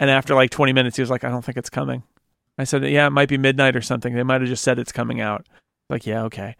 And 0.00 0.10
after 0.10 0.34
like 0.34 0.50
20 0.50 0.72
minutes 0.72 0.96
he 0.96 1.02
was 1.02 1.10
like 1.10 1.22
I 1.22 1.28
don't 1.28 1.44
think 1.44 1.56
it's 1.56 1.70
coming. 1.70 2.02
I 2.58 2.64
said 2.64 2.84
yeah, 2.84 3.06
it 3.06 3.10
might 3.10 3.28
be 3.28 3.38
midnight 3.38 3.76
or 3.76 3.82
something. 3.82 4.14
They 4.14 4.24
might 4.24 4.40
have 4.40 4.50
just 4.50 4.64
said 4.64 4.80
it's 4.80 4.92
coming 4.92 5.20
out. 5.20 5.46
Like 5.88 6.06
yeah, 6.06 6.24
okay. 6.24 6.56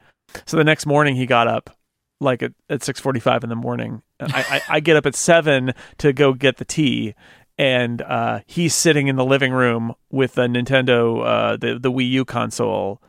So 0.46 0.56
the 0.56 0.64
next 0.64 0.86
morning 0.86 1.16
he 1.16 1.26
got 1.26 1.48
up 1.48 1.76
like 2.20 2.42
at, 2.42 2.52
at 2.68 2.80
6:45 2.80 3.42
in 3.42 3.48
the 3.48 3.56
morning. 3.56 4.02
I, 4.20 4.44
I 4.68 4.76
I 4.76 4.80
get 4.80 4.96
up 4.96 5.06
at 5.06 5.16
7 5.16 5.72
to 5.98 6.12
go 6.12 6.34
get 6.34 6.58
the 6.58 6.64
tea 6.64 7.14
and 7.58 8.00
uh, 8.00 8.40
he's 8.46 8.74
sitting 8.74 9.08
in 9.08 9.16
the 9.16 9.24
living 9.24 9.52
room 9.52 9.94
with 10.10 10.34
the 10.34 10.46
Nintendo 10.46 11.26
uh, 11.26 11.56
the 11.56 11.78
the 11.78 11.92
Wii 11.92 12.08
U 12.10 12.24
console 12.24 13.02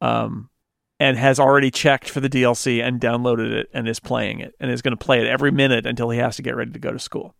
um, 0.00 0.50
and 0.98 1.16
has 1.16 1.38
already 1.38 1.70
checked 1.70 2.08
for 2.08 2.20
the 2.20 2.28
DLC 2.28 2.82
and 2.82 3.00
downloaded 3.00 3.52
it 3.52 3.68
and 3.72 3.88
is 3.88 4.00
playing 4.00 4.40
it 4.40 4.54
and 4.58 4.70
is 4.70 4.82
going 4.82 4.96
to 4.96 5.04
play 5.04 5.20
it 5.20 5.26
every 5.28 5.52
minute 5.52 5.86
until 5.86 6.10
he 6.10 6.18
has 6.18 6.36
to 6.36 6.42
get 6.42 6.56
ready 6.56 6.72
to 6.72 6.78
go 6.78 6.92
to 6.92 6.98
school. 6.98 7.34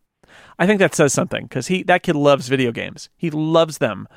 I 0.58 0.66
think 0.66 0.78
that 0.78 0.94
says 0.94 1.12
something 1.12 1.44
because 1.44 1.68
he 1.68 1.82
that 1.84 2.02
kid 2.02 2.16
loves 2.16 2.48
video 2.48 2.72
games. 2.72 3.08
He 3.16 3.30
loves 3.30 3.78
them, 3.78 4.08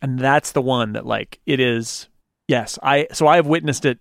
and 0.00 0.18
that's 0.18 0.52
the 0.52 0.62
one 0.62 0.92
that 0.92 1.06
like 1.06 1.40
it 1.46 1.60
is. 1.60 2.08
Yes, 2.48 2.78
I 2.82 3.08
so 3.12 3.26
I 3.26 3.36
have 3.36 3.46
witnessed 3.46 3.84
it 3.84 3.98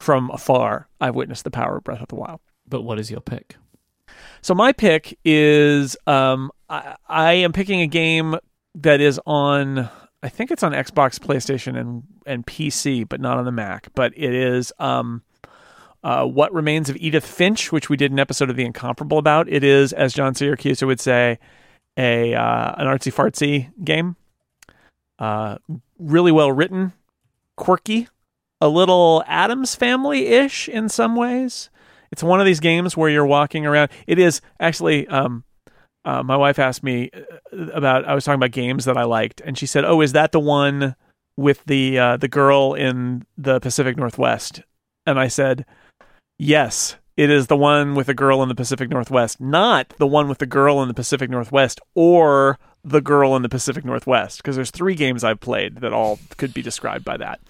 from 0.00 0.30
afar. 0.30 0.88
I've 1.00 1.14
witnessed 1.14 1.44
the 1.44 1.50
power 1.50 1.76
of 1.78 1.84
Breath 1.84 2.02
of 2.02 2.08
the 2.08 2.16
Wild. 2.16 2.40
But 2.68 2.82
what 2.82 2.98
is 2.98 3.10
your 3.10 3.20
pick? 3.20 3.56
So 4.42 4.54
my 4.54 4.72
pick 4.72 5.18
is 5.24 5.96
um, 6.06 6.50
I, 6.68 6.96
I 7.08 7.32
am 7.34 7.52
picking 7.52 7.80
a 7.80 7.86
game 7.86 8.36
that 8.74 9.00
is 9.00 9.20
on 9.26 9.88
I 10.22 10.28
think 10.28 10.50
it's 10.50 10.62
on 10.62 10.72
Xbox, 10.72 11.18
PlayStation, 11.18 11.78
and 11.78 12.02
and 12.26 12.46
PC, 12.46 13.08
but 13.08 13.20
not 13.20 13.38
on 13.38 13.44
the 13.44 13.52
Mac. 13.52 13.88
But 13.94 14.12
it 14.16 14.34
is 14.34 14.72
um, 14.78 15.22
uh, 16.06 16.24
what 16.24 16.54
remains 16.54 16.88
of 16.88 16.96
Edith 16.98 17.26
Finch, 17.26 17.72
which 17.72 17.90
we 17.90 17.96
did 17.96 18.12
an 18.12 18.20
episode 18.20 18.48
of 18.48 18.54
The 18.54 18.64
Incomparable 18.64 19.18
about. 19.18 19.48
It 19.48 19.64
is, 19.64 19.92
as 19.92 20.14
John 20.14 20.34
Siracusa 20.34 20.86
would 20.86 21.00
say, 21.00 21.40
a 21.96 22.32
uh, 22.32 22.74
an 22.78 22.86
artsy 22.86 23.12
fartsy 23.12 23.72
game. 23.84 24.14
Uh, 25.18 25.58
really 25.98 26.30
well 26.30 26.52
written, 26.52 26.92
quirky, 27.56 28.06
a 28.60 28.68
little 28.68 29.24
Addams 29.26 29.74
Family 29.74 30.28
ish 30.28 30.68
in 30.68 30.88
some 30.88 31.16
ways. 31.16 31.70
It's 32.12 32.22
one 32.22 32.38
of 32.38 32.46
these 32.46 32.60
games 32.60 32.96
where 32.96 33.10
you're 33.10 33.26
walking 33.26 33.66
around. 33.66 33.90
It 34.06 34.20
is 34.20 34.40
actually 34.60 35.08
um, 35.08 35.42
uh, 36.04 36.22
my 36.22 36.36
wife 36.36 36.60
asked 36.60 36.84
me 36.84 37.10
uh, 37.12 37.66
about. 37.74 38.04
I 38.04 38.14
was 38.14 38.24
talking 38.24 38.38
about 38.38 38.52
games 38.52 38.84
that 38.84 38.96
I 38.96 39.02
liked, 39.02 39.40
and 39.44 39.58
she 39.58 39.66
said, 39.66 39.84
"Oh, 39.84 40.00
is 40.02 40.12
that 40.12 40.30
the 40.30 40.38
one 40.38 40.94
with 41.36 41.64
the 41.64 41.98
uh, 41.98 42.16
the 42.16 42.28
girl 42.28 42.74
in 42.74 43.26
the 43.36 43.58
Pacific 43.58 43.96
Northwest?" 43.96 44.62
And 45.04 45.18
I 45.18 45.26
said, 45.26 45.64
"Yes." 46.38 46.96
It 47.16 47.30
is 47.30 47.46
the 47.46 47.56
one 47.56 47.94
with 47.94 48.08
the 48.08 48.14
girl 48.14 48.42
in 48.42 48.50
the 48.50 48.54
Pacific 48.54 48.90
Northwest, 48.90 49.40
not 49.40 49.94
the 49.98 50.06
one 50.06 50.28
with 50.28 50.36
the 50.36 50.44
girl 50.44 50.82
in 50.82 50.88
the 50.88 50.92
Pacific 50.92 51.30
Northwest 51.30 51.80
or 51.94 52.58
the 52.86 53.00
girl 53.00 53.34
in 53.34 53.42
the 53.42 53.48
Pacific 53.48 53.84
Northwest 53.84 54.38
because 54.38 54.54
there's 54.54 54.70
three 54.70 54.94
games 54.94 55.24
I've 55.24 55.40
played 55.40 55.76
that 55.78 55.92
all 55.92 56.20
could 56.36 56.54
be 56.54 56.62
described 56.62 57.04
by 57.04 57.16
that. 57.16 57.40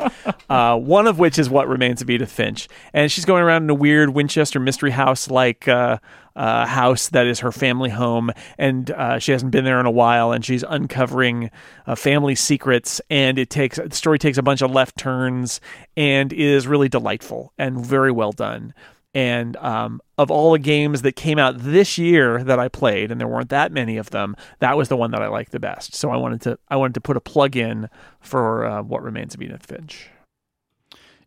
uh, 0.51 0.77
one 0.79 1.07
of 1.07 1.19
which 1.19 1.39
is 1.39 1.51
What 1.51 1.69
Remains 1.69 2.01
of 2.01 2.09
Edith 2.09 2.33
Finch, 2.33 2.69
and 2.95 3.13
she's 3.13 3.27
going 3.27 3.43
around 3.43 3.65
in 3.65 3.71
a 3.71 3.75
weird 3.75 4.11
Winchester 4.11 4.59
mystery 4.59 4.93
house 4.93 5.31
like 5.31 5.69
uh, 5.69 5.99
uh, 6.35 6.65
house 6.65 7.09
that 7.11 7.27
is 7.27 7.41
her 7.41 7.53
family 7.53 7.91
home, 7.91 8.31
and 8.57 8.91
uh, 8.91 9.19
she 9.19 9.33
hasn't 9.33 9.51
been 9.51 9.65
there 9.65 9.79
in 9.79 9.87
a 9.87 9.91
while, 9.91 10.33
and 10.33 10.43
she's 10.43 10.65
uncovering 10.67 11.51
uh, 11.87 11.95
family 11.95 12.35
secrets, 12.35 13.01
and 13.11 13.39
it 13.39 13.51
takes 13.51 13.77
the 13.77 13.95
story 13.95 14.19
takes 14.19 14.39
a 14.39 14.43
bunch 14.43 14.63
of 14.63 14.71
left 14.71 14.97
turns 14.97 15.61
and 15.99 16.33
is 16.33 16.67
really 16.67 16.89
delightful 16.89 17.53
and 17.59 17.85
very 17.85 18.11
well 18.11 18.33
done. 18.33 18.73
And 19.17 19.57
um, 19.57 20.03
of 20.19 20.31
all 20.31 20.53
the 20.53 20.59
games 20.59 21.01
that 21.01 21.17
came 21.17 21.39
out 21.39 21.57
this 21.57 21.97
year 21.97 22.45
that 22.45 22.59
I 22.59 22.69
played, 22.69 23.11
and 23.11 23.19
there 23.19 23.27
weren't 23.27 23.49
that 23.49 23.73
many 23.73 23.97
of 23.97 24.11
them, 24.11 24.37
that 24.59 24.77
was 24.77 24.91
the 24.91 24.97
one 24.97 25.11
that 25.13 25.23
I 25.23 25.29
liked 25.29 25.53
the 25.53 25.59
best. 25.59 25.95
So 25.95 26.11
I 26.11 26.19
wanted 26.19 26.43
to 26.43 26.59
I 26.69 26.77
wanted 26.77 26.93
to 26.95 27.01
put 27.01 27.17
a 27.17 27.21
plug 27.23 27.57
in 27.57 27.89
for 28.21 28.67
uh, 28.67 28.83
what 28.83 29.03
remains 29.03 29.35
of 29.35 29.41
Edith 29.41 29.65
Finch. 29.65 30.11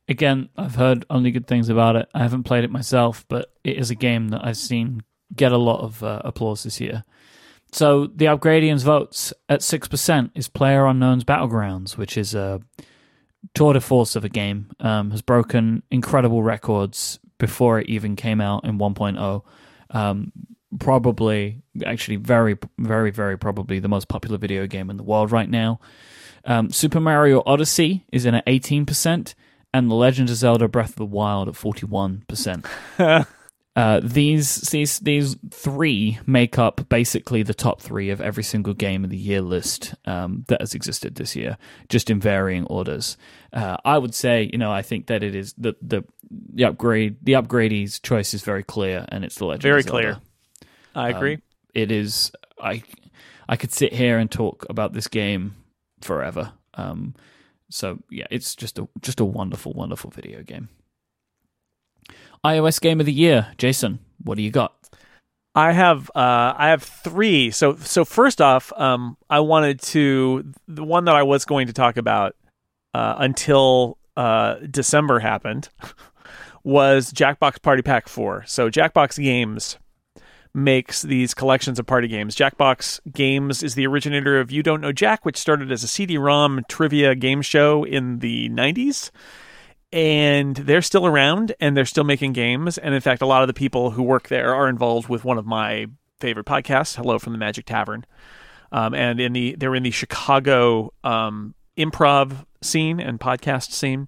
Again, 0.07 0.49
I've 0.55 0.75
heard 0.75 1.03
only 1.09 1.31
good 1.31 1.47
things 1.47 1.67
about 1.67 1.95
it. 1.95 2.07
I 2.13 2.19
haven't 2.19 2.43
played 2.43 2.63
it 2.63 2.69
myself, 2.69 3.25
but 3.27 3.53
it 3.63 3.77
is 3.77 3.89
a 3.89 3.95
game 3.95 4.27
that 4.27 4.45
I've 4.45 4.57
seen 4.57 5.01
get 5.35 5.51
a 5.51 5.57
lot 5.57 5.81
of 5.81 6.03
uh, 6.03 6.21
applause 6.23 6.61
this 6.61 6.79
year. 6.79 7.05
So 7.71 8.05
the 8.05 8.25
Upgradians 8.25 8.83
votes 8.83 9.33
at 9.47 9.63
six 9.63 9.87
percent 9.87 10.29
is 10.35 10.47
Player 10.47 10.85
Unknown's 10.85 11.23
Battlegrounds, 11.23 11.97
which 11.97 12.17
is 12.19 12.35
a 12.35 12.61
tour 13.55 13.73
de 13.73 13.81
force 13.81 14.15
of 14.15 14.23
a 14.23 14.29
game. 14.29 14.69
Um, 14.79 15.09
has 15.09 15.23
broken 15.23 15.81
incredible 15.89 16.43
records 16.43 17.19
before 17.39 17.79
it 17.79 17.87
even 17.87 18.15
came 18.15 18.39
out 18.39 18.63
in 18.63 18.77
1.0. 18.77 19.43
Um, 19.89 20.31
probably, 20.77 21.63
actually, 21.83 22.17
very, 22.17 22.57
very, 22.77 23.09
very 23.09 23.37
probably 23.37 23.79
the 23.79 23.87
most 23.87 24.07
popular 24.07 24.37
video 24.37 24.67
game 24.67 24.91
in 24.91 24.97
the 24.97 25.03
world 25.03 25.31
right 25.31 25.49
now. 25.49 25.79
Um, 26.45 26.69
Super 26.69 26.99
Mario 26.99 27.41
Odyssey 27.45 28.05
is 28.11 28.25
in 28.25 28.35
at 28.35 28.45
18%, 28.45 29.33
and 29.73 29.89
The 29.89 29.95
Legend 29.95 30.29
of 30.29 30.35
Zelda 30.35 30.67
Breath 30.67 30.91
of 30.91 30.95
the 30.95 31.05
Wild 31.05 31.47
at 31.47 31.55
41%. 31.55 33.25
Uh, 33.75 34.01
these 34.03 34.57
these 34.71 34.99
these 34.99 35.37
three 35.51 36.19
make 36.25 36.59
up 36.59 36.89
basically 36.89 37.43
the 37.43 37.53
top 37.53 37.79
three 37.79 38.09
of 38.09 38.19
every 38.19 38.43
single 38.43 38.73
game 38.73 39.05
of 39.05 39.09
the 39.09 39.15
year 39.15 39.39
list 39.39 39.95
um, 40.03 40.43
that 40.49 40.59
has 40.59 40.73
existed 40.73 41.15
this 41.15 41.33
year, 41.33 41.57
just 41.87 42.09
in 42.09 42.19
varying 42.19 42.65
orders. 42.65 43.15
Uh, 43.51 43.77
I 43.83 43.97
would 43.97 44.13
say, 44.13 44.49
you 44.51 44.57
know, 44.57 44.71
I 44.71 44.81
think 44.81 45.07
that 45.07 45.23
it 45.23 45.35
is 45.35 45.53
the 45.57 45.75
the 45.81 46.03
the 46.53 46.65
upgrade 46.65 47.17
the 47.23 47.35
upgradee's 47.35 47.99
choice 47.99 48.33
is 48.33 48.43
very 48.43 48.63
clear, 48.63 49.05
and 49.09 49.23
it's 49.25 49.35
the 49.35 49.45
Legend. 49.45 49.63
Very 49.63 49.83
clear. 49.83 50.19
I 50.95 51.09
agree. 51.09 51.35
Um, 51.35 51.41
it 51.73 51.91
is. 51.91 52.31
I 52.61 52.83
I 53.47 53.55
could 53.55 53.71
sit 53.71 53.93
here 53.93 54.17
and 54.17 54.29
talk 54.29 54.65
about 54.69 54.93
this 54.93 55.07
game 55.07 55.55
forever. 56.01 56.53
Um, 56.75 57.15
so 57.69 57.99
yeah, 58.09 58.27
it's 58.29 58.55
just 58.55 58.77
a 58.77 58.87
just 59.01 59.19
a 59.19 59.25
wonderful, 59.25 59.73
wonderful 59.73 60.09
video 60.11 60.43
game 60.43 60.69
iOS 62.43 62.79
game 62.79 62.99
of 62.99 63.05
the 63.05 63.13
year. 63.13 63.47
Jason, 63.57 63.99
what 64.23 64.35
do 64.35 64.43
you 64.43 64.51
got? 64.51 64.73
I 65.55 65.71
have 65.71 66.09
uh, 66.15 66.53
I 66.57 66.69
have 66.69 66.83
three. 66.83 67.51
So 67.51 67.75
so 67.75 68.05
first 68.05 68.39
off, 68.39 68.71
um, 68.77 69.17
I 69.29 69.39
wanted 69.39 69.81
to 69.81 70.53
the 70.67 70.83
one 70.83 71.05
that 71.05 71.15
I 71.15 71.23
was 71.23 71.45
going 71.45 71.67
to 71.67 71.73
talk 71.73 71.97
about 71.97 72.35
uh, 72.93 73.15
until 73.17 73.97
uh, 74.17 74.55
December 74.69 75.19
happened 75.19 75.69
was 76.63 77.11
Jackbox 77.13 77.61
Party 77.61 77.81
Pack 77.81 78.07
Four. 78.07 78.43
So 78.45 78.69
Jackbox 78.69 79.21
Games 79.21 79.77
makes 80.53 81.03
these 81.03 81.33
collections 81.33 81.77
of 81.77 81.85
party 81.85 82.07
games. 82.07 82.35
Jackbox 82.35 82.99
Games 83.11 83.61
is 83.61 83.75
the 83.75 83.85
originator 83.85 84.39
of 84.39 84.51
You 84.51 84.63
Don't 84.63 84.81
Know 84.81 84.91
Jack, 84.91 85.23
which 85.23 85.37
started 85.37 85.71
as 85.71 85.83
a 85.83 85.87
CD-ROM 85.87 86.65
trivia 86.67 87.13
game 87.15 87.41
show 87.41 87.83
in 87.83 88.19
the 88.19 88.49
'90s 88.49 89.11
and 89.91 90.55
they're 90.55 90.81
still 90.81 91.05
around 91.05 91.53
and 91.59 91.75
they're 91.75 91.85
still 91.85 92.03
making 92.03 92.33
games. 92.33 92.77
And 92.77 92.93
in 92.93 93.01
fact, 93.01 93.21
a 93.21 93.25
lot 93.25 93.41
of 93.41 93.47
the 93.47 93.53
people 93.53 93.91
who 93.91 94.03
work 94.03 94.27
there 94.27 94.53
are 94.53 94.69
involved 94.69 95.09
with 95.09 95.23
one 95.23 95.37
of 95.37 95.45
my 95.45 95.87
favorite 96.19 96.45
podcasts, 96.45 96.95
Hello 96.95 97.17
from 97.17 97.33
the 97.33 97.39
Magic 97.39 97.65
Tavern. 97.65 98.05
Um, 98.71 98.93
and 98.93 99.19
in 99.19 99.33
the 99.33 99.55
they're 99.57 99.73
in 99.73 99.83
the 99.83 99.91
Chicago 99.91 100.93
um, 101.03 101.55
improv 101.75 102.45
scene 102.61 102.99
and 102.99 103.19
podcast 103.19 103.71
scene. 103.71 104.07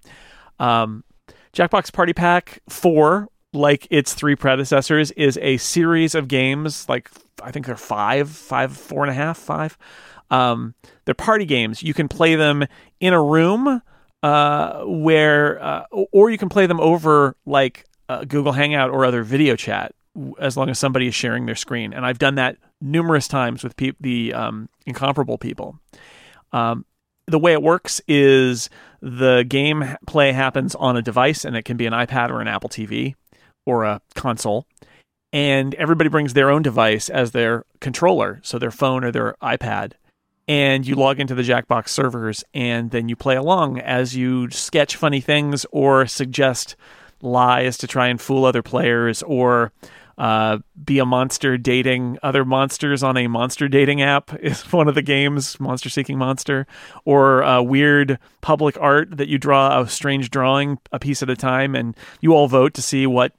Um, 0.58 1.04
Jackbox 1.52 1.92
Party 1.92 2.12
Pack 2.12 2.60
Four, 2.68 3.28
like 3.52 3.86
its 3.90 4.14
three 4.14 4.36
predecessors, 4.36 5.10
is 5.12 5.38
a 5.42 5.56
series 5.58 6.14
of 6.14 6.28
games. 6.28 6.88
Like 6.88 7.10
I 7.42 7.50
think 7.50 7.66
they're 7.66 7.76
five, 7.76 8.30
five, 8.30 8.76
four 8.76 9.02
and 9.02 9.10
a 9.10 9.14
half, 9.14 9.38
five. 9.38 9.76
Um, 10.30 10.74
they're 11.04 11.14
party 11.14 11.44
games. 11.44 11.82
You 11.82 11.94
can 11.94 12.08
play 12.08 12.36
them 12.36 12.64
in 13.00 13.12
a 13.12 13.22
room 13.22 13.82
uh, 14.22 14.82
where 14.84 15.62
uh, 15.62 15.84
or 15.90 16.30
you 16.30 16.38
can 16.38 16.48
play 16.48 16.66
them 16.66 16.80
over 16.80 17.36
like 17.44 17.84
uh, 18.08 18.24
Google 18.24 18.52
Hangout 18.52 18.90
or 18.90 19.04
other 19.04 19.22
video 19.22 19.56
chat 19.56 19.94
as 20.38 20.56
long 20.56 20.68
as 20.68 20.78
somebody 20.78 21.06
is 21.06 21.14
sharing 21.14 21.46
their 21.46 21.54
screen. 21.54 21.92
And 21.92 22.04
I've 22.04 22.18
done 22.18 22.34
that 22.36 22.56
numerous 22.80 23.28
times 23.28 23.64
with 23.64 23.76
pe- 23.76 23.92
the 24.00 24.34
um, 24.34 24.68
incomparable 24.86 25.38
people. 25.38 25.78
Um, 26.52 26.84
the 27.26 27.38
way 27.38 27.52
it 27.52 27.62
works 27.62 28.00
is 28.08 28.68
the 29.00 29.44
game 29.48 29.96
play 30.06 30.32
happens 30.32 30.74
on 30.74 30.96
a 30.96 31.02
device, 31.02 31.44
and 31.44 31.56
it 31.56 31.64
can 31.64 31.76
be 31.76 31.86
an 31.86 31.92
iPad 31.92 32.30
or 32.30 32.40
an 32.40 32.48
Apple 32.48 32.70
TV 32.70 33.14
or 33.64 33.84
a 33.84 34.00
console. 34.14 34.66
And 35.32 35.74
everybody 35.76 36.10
brings 36.10 36.34
their 36.34 36.50
own 36.50 36.62
device 36.62 37.08
as 37.08 37.30
their 37.30 37.64
controller, 37.80 38.40
so 38.42 38.58
their 38.58 38.70
phone 38.70 39.02
or 39.02 39.10
their 39.10 39.34
iPad 39.42 39.92
and 40.48 40.86
you 40.86 40.94
log 40.94 41.20
into 41.20 41.34
the 41.34 41.42
Jackbox 41.42 41.88
servers 41.88 42.44
and 42.52 42.90
then 42.90 43.08
you 43.08 43.16
play 43.16 43.36
along 43.36 43.78
as 43.78 44.16
you 44.16 44.50
sketch 44.50 44.96
funny 44.96 45.20
things 45.20 45.64
or 45.70 46.06
suggest 46.06 46.76
lies 47.20 47.78
to 47.78 47.86
try 47.86 48.08
and 48.08 48.20
fool 48.20 48.44
other 48.44 48.62
players 48.62 49.22
or 49.22 49.72
uh, 50.18 50.58
be 50.84 50.98
a 50.98 51.06
monster 51.06 51.56
dating 51.56 52.18
other 52.22 52.44
monsters 52.44 53.02
on 53.02 53.16
a 53.16 53.26
monster 53.26 53.68
dating 53.68 54.02
app 54.02 54.34
is 54.42 54.62
one 54.72 54.88
of 54.88 54.94
the 54.94 55.02
games 55.02 55.58
monster 55.60 55.88
seeking 55.88 56.18
monster 56.18 56.66
or 57.04 57.42
uh, 57.42 57.60
weird 57.62 58.18
public 58.40 58.76
art 58.80 59.16
that 59.16 59.28
you 59.28 59.38
draw 59.38 59.80
a 59.80 59.88
strange 59.88 60.30
drawing 60.30 60.78
a 60.92 60.98
piece 60.98 61.22
at 61.22 61.30
a 61.30 61.36
time 61.36 61.74
and 61.74 61.96
you 62.20 62.34
all 62.34 62.48
vote 62.48 62.74
to 62.74 62.82
see 62.82 63.06
what 63.06 63.32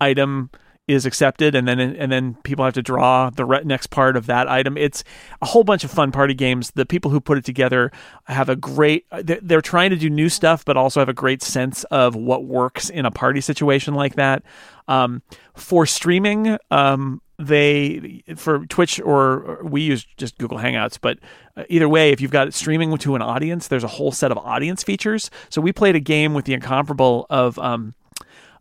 item 0.00 0.50
is 0.88 1.06
accepted 1.06 1.54
and 1.54 1.68
then 1.68 1.78
and 1.78 2.10
then 2.10 2.34
people 2.42 2.64
have 2.64 2.74
to 2.74 2.82
draw 2.82 3.30
the 3.30 3.44
next 3.64 3.88
part 3.88 4.16
of 4.16 4.26
that 4.26 4.48
item. 4.48 4.76
It's 4.76 5.04
a 5.40 5.46
whole 5.46 5.62
bunch 5.62 5.84
of 5.84 5.90
fun 5.90 6.10
party 6.10 6.34
games. 6.34 6.72
The 6.72 6.84
people 6.84 7.10
who 7.10 7.20
put 7.20 7.38
it 7.38 7.44
together 7.44 7.92
have 8.24 8.48
a 8.48 8.56
great 8.56 9.06
they're 9.12 9.60
trying 9.60 9.90
to 9.90 9.96
do 9.96 10.10
new 10.10 10.28
stuff 10.28 10.64
but 10.64 10.76
also 10.76 11.00
have 11.00 11.08
a 11.08 11.14
great 11.14 11.42
sense 11.42 11.84
of 11.84 12.16
what 12.16 12.44
works 12.44 12.90
in 12.90 13.06
a 13.06 13.10
party 13.10 13.40
situation 13.40 13.94
like 13.94 14.16
that. 14.16 14.42
Um, 14.88 15.22
for 15.54 15.86
streaming 15.86 16.58
um, 16.72 17.22
they 17.38 18.22
for 18.36 18.66
Twitch 18.66 19.00
or, 19.00 19.42
or, 19.42 19.64
we 19.64 19.82
use 19.82 20.04
just 20.16 20.38
Google 20.38 20.58
Hangouts, 20.58 20.98
but 21.00 21.18
uh, 21.56 21.64
either 21.68 21.88
way, 21.88 22.10
if 22.10 22.20
you've 22.20 22.30
got 22.30 22.52
streaming 22.54 22.96
to 22.98 23.14
an 23.14 23.22
audience, 23.22 23.68
there's 23.68 23.84
a 23.84 23.88
whole 23.88 24.12
set 24.12 24.30
of 24.30 24.38
audience 24.38 24.82
features. 24.82 25.30
So 25.48 25.60
we 25.60 25.72
played 25.72 25.96
a 25.96 26.00
game 26.00 26.34
with 26.34 26.44
the 26.44 26.54
incomparable 26.54 27.26
of 27.30 27.58
um, 27.58 27.94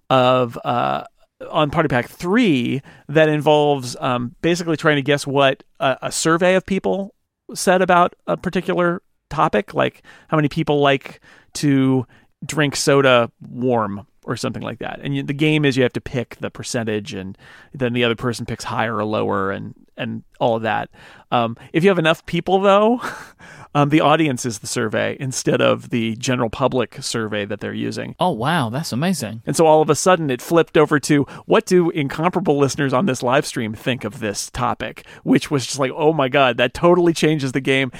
of 0.10 0.58
uh, 0.64 1.06
on 1.50 1.70
Party 1.72 1.88
Pack 1.88 2.08
3 2.08 2.82
that 3.10 3.30
involves 3.30 3.96
um, 4.00 4.36
basically 4.42 4.78
trying 4.78 4.98
to 4.98 5.02
guess 5.02 5.26
what 5.26 5.64
a, 5.80 5.98
a, 6.04 6.12
survey 6.12 6.56
of 6.56 6.66
people 6.66 7.16
said 7.54 7.82
about 7.82 8.16
a 8.28 8.38
particular 8.38 9.02
topic, 9.30 9.74
like 9.74 10.04
how 10.28 10.38
many 10.38 10.50
people 10.50 10.80
like 10.80 11.20
to 11.54 12.06
drink 12.46 12.76
soda 12.76 13.32
warm 13.42 14.06
or 14.26 14.36
something 14.36 14.62
like 14.62 14.80
that. 14.80 15.00
And 15.02 15.16
you, 15.16 15.24
the 15.24 15.34
game 15.34 15.66
is 15.66 15.78
you 15.78 15.84
have 15.84 15.94
to 15.94 16.02
pick 16.02 16.38
the 16.38 16.52
percentage, 16.52 17.14
and 17.14 17.38
then 17.74 17.94
the 17.94 18.04
other 18.04 18.16
person 18.16 18.46
picks 18.46 18.64
higher 18.64 18.96
or 18.96 19.06
lower, 19.06 19.52
and 19.52 19.74
and 19.98 20.24
all 20.40 20.56
of 20.56 20.64
that. 20.64 20.90
Um, 21.32 21.56
if 21.74 21.84
you 21.84 21.90
have 21.90 22.00
enough 22.00 22.26
people, 22.26 22.60
though, 22.60 23.02
um, 23.76 23.90
the 23.90 24.02
audience 24.02 24.46
is 24.46 24.60
the 24.60 24.68
survey 24.68 25.16
instead 25.20 25.62
of 25.62 25.90
the 25.90 26.16
general 26.18 26.50
public 26.50 26.98
survey 27.02 27.46
that 27.46 27.60
they're 27.60 27.74
using. 27.74 28.16
Oh, 28.20 28.32
wow. 28.32 28.70
That's 28.70 28.92
amazing. 28.92 29.42
And 29.46 29.56
so 29.56 29.66
all 29.66 29.82
of 29.82 29.90
a 29.90 29.96
sudden 29.96 30.30
it 30.30 30.42
flipped 30.42 30.78
over 30.78 31.00
to 31.02 31.24
what 31.46 31.66
do 31.66 31.90
incomparable 31.90 32.58
listeners 32.58 32.94
on 32.94 33.06
this 33.06 33.24
live 33.24 33.46
stream 33.46 33.74
think 33.74 34.04
of 34.04 34.20
this 34.20 34.50
topic, 34.50 35.06
which 35.24 35.50
was 35.50 35.66
just 35.66 35.80
like, 35.80 35.92
oh 35.96 36.14
my 36.14 36.28
God, 36.28 36.58
that 36.58 36.74
totally 36.74 37.14
changes 37.14 37.52
the 37.52 37.62
game. 37.62 37.92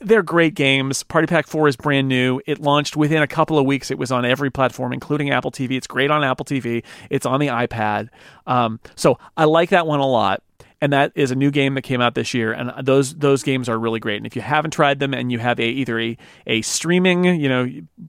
They're 0.00 0.22
great 0.22 0.54
games. 0.54 1.02
Party 1.02 1.26
Pack 1.26 1.46
4 1.46 1.68
is 1.68 1.76
brand 1.76 2.08
new. 2.08 2.40
It 2.46 2.58
launched 2.58 2.96
within 2.96 3.22
a 3.22 3.26
couple 3.26 3.58
of 3.58 3.66
weeks. 3.66 3.90
It 3.90 3.98
was 3.98 4.10
on 4.10 4.24
every 4.24 4.50
platform, 4.50 4.92
including 4.92 5.30
Apple 5.30 5.50
TV. 5.50 5.76
It's 5.76 5.86
great 5.86 6.10
on 6.10 6.24
Apple 6.24 6.44
TV. 6.44 6.82
It's 7.10 7.26
on 7.26 7.38
the 7.38 7.48
iPad. 7.48 8.08
Um, 8.46 8.80
so 8.94 9.18
I 9.36 9.44
like 9.44 9.70
that 9.70 9.86
one 9.86 10.00
a 10.00 10.06
lot. 10.06 10.42
And 10.84 10.92
that 10.92 11.12
is 11.14 11.30
a 11.30 11.34
new 11.34 11.50
game 11.50 11.72
that 11.76 11.80
came 11.80 12.02
out 12.02 12.14
this 12.14 12.34
year 12.34 12.52
and 12.52 12.70
those 12.86 13.14
those 13.14 13.42
games 13.42 13.70
are 13.70 13.78
really 13.78 13.98
great. 13.98 14.18
And 14.18 14.26
if 14.26 14.36
you 14.36 14.42
haven't 14.42 14.72
tried 14.72 14.98
them 14.98 15.14
and 15.14 15.32
you 15.32 15.38
have 15.38 15.58
a 15.58 15.66
either 15.66 15.98
a, 15.98 16.14
a 16.46 16.60
streaming 16.60 17.24
you 17.24 17.48
know 17.48 17.66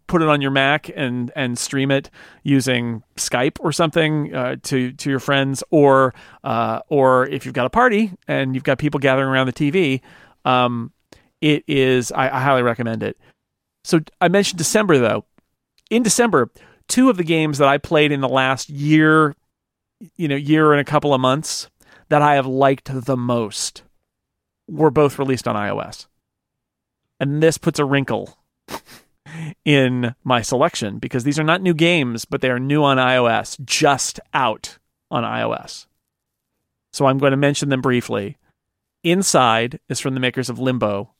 put 0.08 0.22
it 0.22 0.28
on 0.28 0.42
your 0.42 0.52
mac 0.52 0.90
and 0.94 1.32
and 1.38 1.58
stream 1.58 1.90
it 1.90 2.10
using 2.44 3.02
skype 3.16 3.60
or 3.62 3.72
something 3.72 4.36
uh, 4.36 4.58
to 4.64 4.92
to 4.92 5.10
your 5.10 5.22
friends 5.22 5.64
or 5.70 6.14
uh, 6.44 6.82
or 6.90 7.26
if 7.28 7.46
you've 7.46 7.54
got 7.54 7.66
a 7.66 7.70
party 7.70 8.12
and 8.28 8.56
you've 8.56 8.66
got 8.66 8.78
people 8.78 9.00
gathering 9.00 9.30
around 9.30 9.48
the 9.48 9.54
tv 9.54 10.02
um, 10.44 10.92
it 11.40 11.64
is 11.66 12.12
I, 12.12 12.26
I 12.26 12.42
highly 12.42 12.62
recommend 12.62 13.04
it. 13.04 13.18
So 13.86 14.02
i 14.20 14.28
mentioned 14.28 14.58
december 14.58 14.98
though. 14.98 15.24
In 15.90 16.04
december 16.04 16.52
two 16.90 17.10
of 17.10 17.16
the 17.16 17.24
games 17.24 17.58
that 17.60 17.70
i 17.70 17.78
played 17.78 18.12
in 18.12 18.20
the 18.20 18.28
last 18.28 18.70
year 18.70 19.34
you 20.18 20.28
know 20.28 20.36
year 20.36 20.74
and 20.74 20.82
a 20.82 20.84
couple 20.84 21.14
of 21.14 21.22
months 21.22 21.70
that 22.10 22.22
I 22.22 22.36
have 22.36 22.46
liked 22.46 22.90
the 23.06 23.18
most 23.18 23.84
were 24.68 24.92
both 24.92 25.20
released 25.20 25.48
on 25.48 25.56
iOS. 25.56 26.08
And 27.20 27.42
this 27.42 27.58
puts 27.58 27.80
a 27.80 27.86
wrinkle 27.86 28.38
in 29.66 30.16
my 30.24 30.42
selection 30.42 31.00
because 31.00 31.24
these 31.24 31.40
are 31.40 31.44
not 31.44 31.62
new 31.62 31.74
games, 31.74 32.26
but 32.26 32.42
they 32.42 32.50
are 32.50 32.60
new 32.60 32.84
on 32.84 32.98
iOS, 32.98 33.64
just 33.64 34.20
out 34.34 34.78
on 35.10 35.24
iOS. 35.24 35.88
So 36.94 37.06
I'm 37.06 37.18
going 37.18 37.32
to 37.32 37.38
mention 37.38 37.70
them 37.70 37.82
briefly. 37.82 38.38
Inside 39.04 39.80
is 39.90 40.00
from 40.00 40.14
the 40.14 40.20
makers 40.20 40.50
of 40.50 40.60
Limbo. 40.60 41.12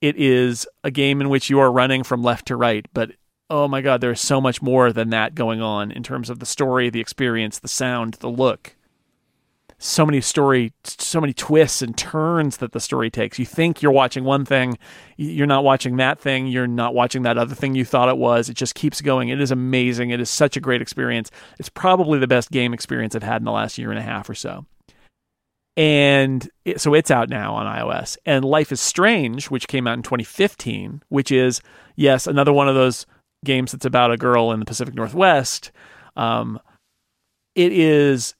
It 0.00 0.16
is 0.16 0.66
a 0.82 0.90
game 0.90 1.20
in 1.20 1.28
which 1.28 1.48
you 1.48 1.58
are 1.60 1.72
running 1.72 2.02
from 2.02 2.22
left 2.22 2.46
to 2.46 2.56
right, 2.56 2.86
but 2.92 3.12
oh 3.48 3.66
my 3.68 3.80
god, 3.80 4.00
there's 4.00 4.20
so 4.20 4.40
much 4.40 4.60
more 4.60 4.92
than 4.92 5.10
that 5.10 5.34
going 5.34 5.62
on 5.62 5.90
in 5.90 6.02
terms 6.02 6.28
of 6.28 6.40
the 6.40 6.46
story, 6.46 6.90
the 6.90 7.00
experience, 7.00 7.58
the 7.58 7.68
sound, 7.68 8.14
the 8.14 8.28
look 8.28 8.76
so 9.84 10.06
many 10.06 10.18
story 10.18 10.72
so 10.84 11.20
many 11.20 11.34
twists 11.34 11.82
and 11.82 11.96
turns 11.96 12.56
that 12.56 12.72
the 12.72 12.80
story 12.80 13.10
takes. 13.10 13.38
You 13.38 13.44
think 13.44 13.82
you're 13.82 13.92
watching 13.92 14.24
one 14.24 14.46
thing 14.46 14.78
you're 15.18 15.46
not 15.46 15.62
watching 15.62 15.96
that 15.96 16.18
thing 16.18 16.46
you're 16.46 16.66
not 16.66 16.94
watching 16.94 17.22
that 17.22 17.36
other 17.36 17.54
thing 17.54 17.74
you 17.74 17.84
thought 17.84 18.08
it 18.08 18.16
was. 18.16 18.48
It 18.48 18.54
just 18.54 18.74
keeps 18.74 19.02
going. 19.02 19.28
It 19.28 19.42
is 19.42 19.50
amazing. 19.50 20.08
It 20.08 20.20
is 20.20 20.30
such 20.30 20.56
a 20.56 20.60
great 20.60 20.80
experience. 20.80 21.30
It's 21.58 21.68
probably 21.68 22.18
the 22.18 22.26
best 22.26 22.50
game 22.50 22.72
experience 22.72 23.14
i've 23.14 23.22
had 23.22 23.42
in 23.42 23.44
the 23.44 23.52
last 23.52 23.76
year 23.76 23.90
and 23.90 23.98
a 23.98 24.02
half 24.02 24.28
or 24.30 24.34
so. 24.34 24.64
And 25.76 26.48
it, 26.64 26.80
so 26.80 26.94
it's 26.94 27.10
out 27.10 27.28
now 27.28 27.54
on 27.54 27.66
ios. 27.66 28.16
And 28.24 28.42
life 28.42 28.72
is 28.72 28.80
strange 28.80 29.50
which 29.50 29.68
came 29.68 29.86
out 29.86 29.98
in 29.98 30.02
2015 30.02 31.02
which 31.10 31.30
is 31.30 31.60
yes 31.94 32.26
another 32.26 32.54
one 32.54 32.68
of 32.68 32.74
those 32.74 33.04
games 33.44 33.72
that's 33.72 33.84
about 33.84 34.12
a 34.12 34.16
girl 34.16 34.50
in 34.50 34.60
the 34.60 34.66
pacific 34.66 34.94
northwest. 34.94 35.72
Um, 36.16 36.58
it 37.54 37.70
is 37.70 38.34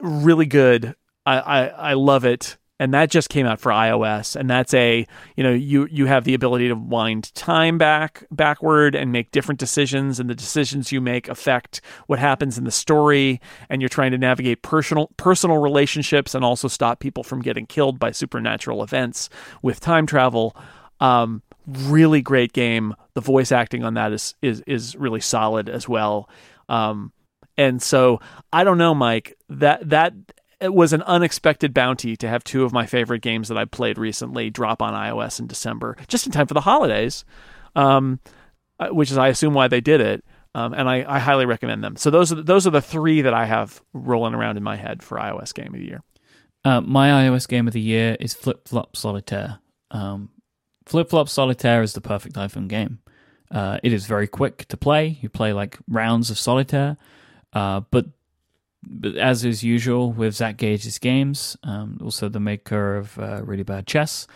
really 0.00 0.46
good. 0.46 0.94
I, 1.24 1.38
I, 1.38 1.66
I 1.66 1.92
love 1.94 2.24
it. 2.24 2.56
And 2.78 2.92
that 2.92 3.10
just 3.10 3.30
came 3.30 3.46
out 3.46 3.58
for 3.58 3.72
iOS. 3.72 4.36
And 4.36 4.50
that's 4.50 4.74
a, 4.74 5.06
you 5.34 5.42
know, 5.42 5.52
you, 5.52 5.88
you 5.90 6.04
have 6.06 6.24
the 6.24 6.34
ability 6.34 6.68
to 6.68 6.74
wind 6.74 7.34
time 7.34 7.78
back 7.78 8.26
backward 8.30 8.94
and 8.94 9.10
make 9.10 9.30
different 9.30 9.58
decisions. 9.58 10.20
And 10.20 10.28
the 10.28 10.34
decisions 10.34 10.92
you 10.92 11.00
make 11.00 11.26
affect 11.28 11.80
what 12.06 12.18
happens 12.18 12.58
in 12.58 12.64
the 12.64 12.70
story. 12.70 13.40
And 13.70 13.80
you're 13.80 13.88
trying 13.88 14.10
to 14.10 14.18
navigate 14.18 14.60
personal 14.60 15.10
personal 15.16 15.56
relationships 15.56 16.34
and 16.34 16.44
also 16.44 16.68
stop 16.68 17.00
people 17.00 17.22
from 17.22 17.40
getting 17.40 17.64
killed 17.64 17.98
by 17.98 18.10
supernatural 18.10 18.82
events 18.82 19.30
with 19.62 19.80
time 19.80 20.04
travel. 20.04 20.54
Um, 21.00 21.42
really 21.66 22.20
great 22.20 22.52
game. 22.52 22.94
The 23.14 23.22
voice 23.22 23.52
acting 23.52 23.84
on 23.84 23.94
that 23.94 24.12
is 24.12 24.34
is 24.42 24.62
is 24.66 24.96
really 24.96 25.20
solid 25.20 25.70
as 25.70 25.88
well. 25.88 26.28
Um, 26.68 27.12
and 27.56 27.82
so 27.82 28.20
I 28.52 28.64
don't 28.64 28.78
know, 28.78 28.94
Myke. 28.94 29.32
That 29.48 29.88
that 29.90 30.14
it 30.60 30.72
was 30.72 30.92
an 30.92 31.02
unexpected 31.02 31.74
bounty 31.74 32.16
to 32.16 32.28
have 32.28 32.42
two 32.44 32.64
of 32.64 32.72
my 32.72 32.86
favorite 32.86 33.22
games 33.22 33.48
that 33.48 33.58
I 33.58 33.64
played 33.64 33.98
recently 33.98 34.50
drop 34.50 34.80
on 34.80 34.94
iOS 34.94 35.38
in 35.38 35.46
December, 35.46 35.96
just 36.08 36.26
in 36.26 36.32
time 36.32 36.46
for 36.46 36.54
the 36.54 36.62
holidays, 36.62 37.24
um, 37.74 38.20
uh, 38.80 38.88
which 38.88 39.10
is 39.10 39.18
I 39.18 39.28
assume 39.28 39.54
why 39.54 39.68
they 39.68 39.80
did 39.80 40.00
it. 40.00 40.24
Um, 40.54 40.72
and 40.72 40.88
I, 40.88 41.04
I, 41.06 41.18
highly 41.18 41.44
recommend 41.44 41.84
them. 41.84 41.96
So 41.96 42.08
those 42.08 42.32
are 42.32 42.36
the, 42.36 42.42
those 42.42 42.66
are 42.66 42.70
the 42.70 42.80
three 42.80 43.20
that 43.20 43.34
I 43.34 43.44
have 43.44 43.82
rolling 43.92 44.32
around 44.32 44.56
in 44.56 44.62
my 44.62 44.76
head 44.76 45.02
for 45.02 45.18
iOS 45.18 45.52
game 45.52 45.66
of 45.66 45.80
the 45.80 45.84
year. 45.84 46.02
Uh, 46.64 46.80
my 46.80 47.10
iOS 47.28 47.46
game 47.46 47.66
of 47.66 47.74
the 47.74 47.80
year 47.80 48.16
is 48.18 48.32
Flip 48.32 48.66
Flop 48.66 48.96
Solitaire. 48.96 49.58
Um, 49.90 50.30
Flip 50.86 51.10
Flop 51.10 51.28
Solitaire 51.28 51.82
is 51.82 51.92
the 51.92 52.00
perfect 52.00 52.36
iPhone 52.36 52.68
game. 52.68 53.00
Uh, 53.50 53.78
it 53.82 53.92
is 53.92 54.06
very 54.06 54.26
quick 54.26 54.66
to 54.68 54.78
play. 54.78 55.18
You 55.20 55.28
play 55.28 55.52
like 55.52 55.78
rounds 55.88 56.30
of 56.30 56.38
solitaire. 56.38 56.96
Uh, 57.56 57.80
but, 57.90 58.04
but 58.82 59.16
as 59.16 59.42
is 59.42 59.64
usual 59.64 60.12
with 60.12 60.34
Zach 60.34 60.58
Gage's 60.58 60.98
games, 60.98 61.56
um, 61.62 61.98
also 62.04 62.28
the 62.28 62.38
maker 62.38 62.98
of 62.98 63.18
uh, 63.18 63.40
Really 63.42 63.62
Bad 63.62 63.86
Chess, 63.86 64.26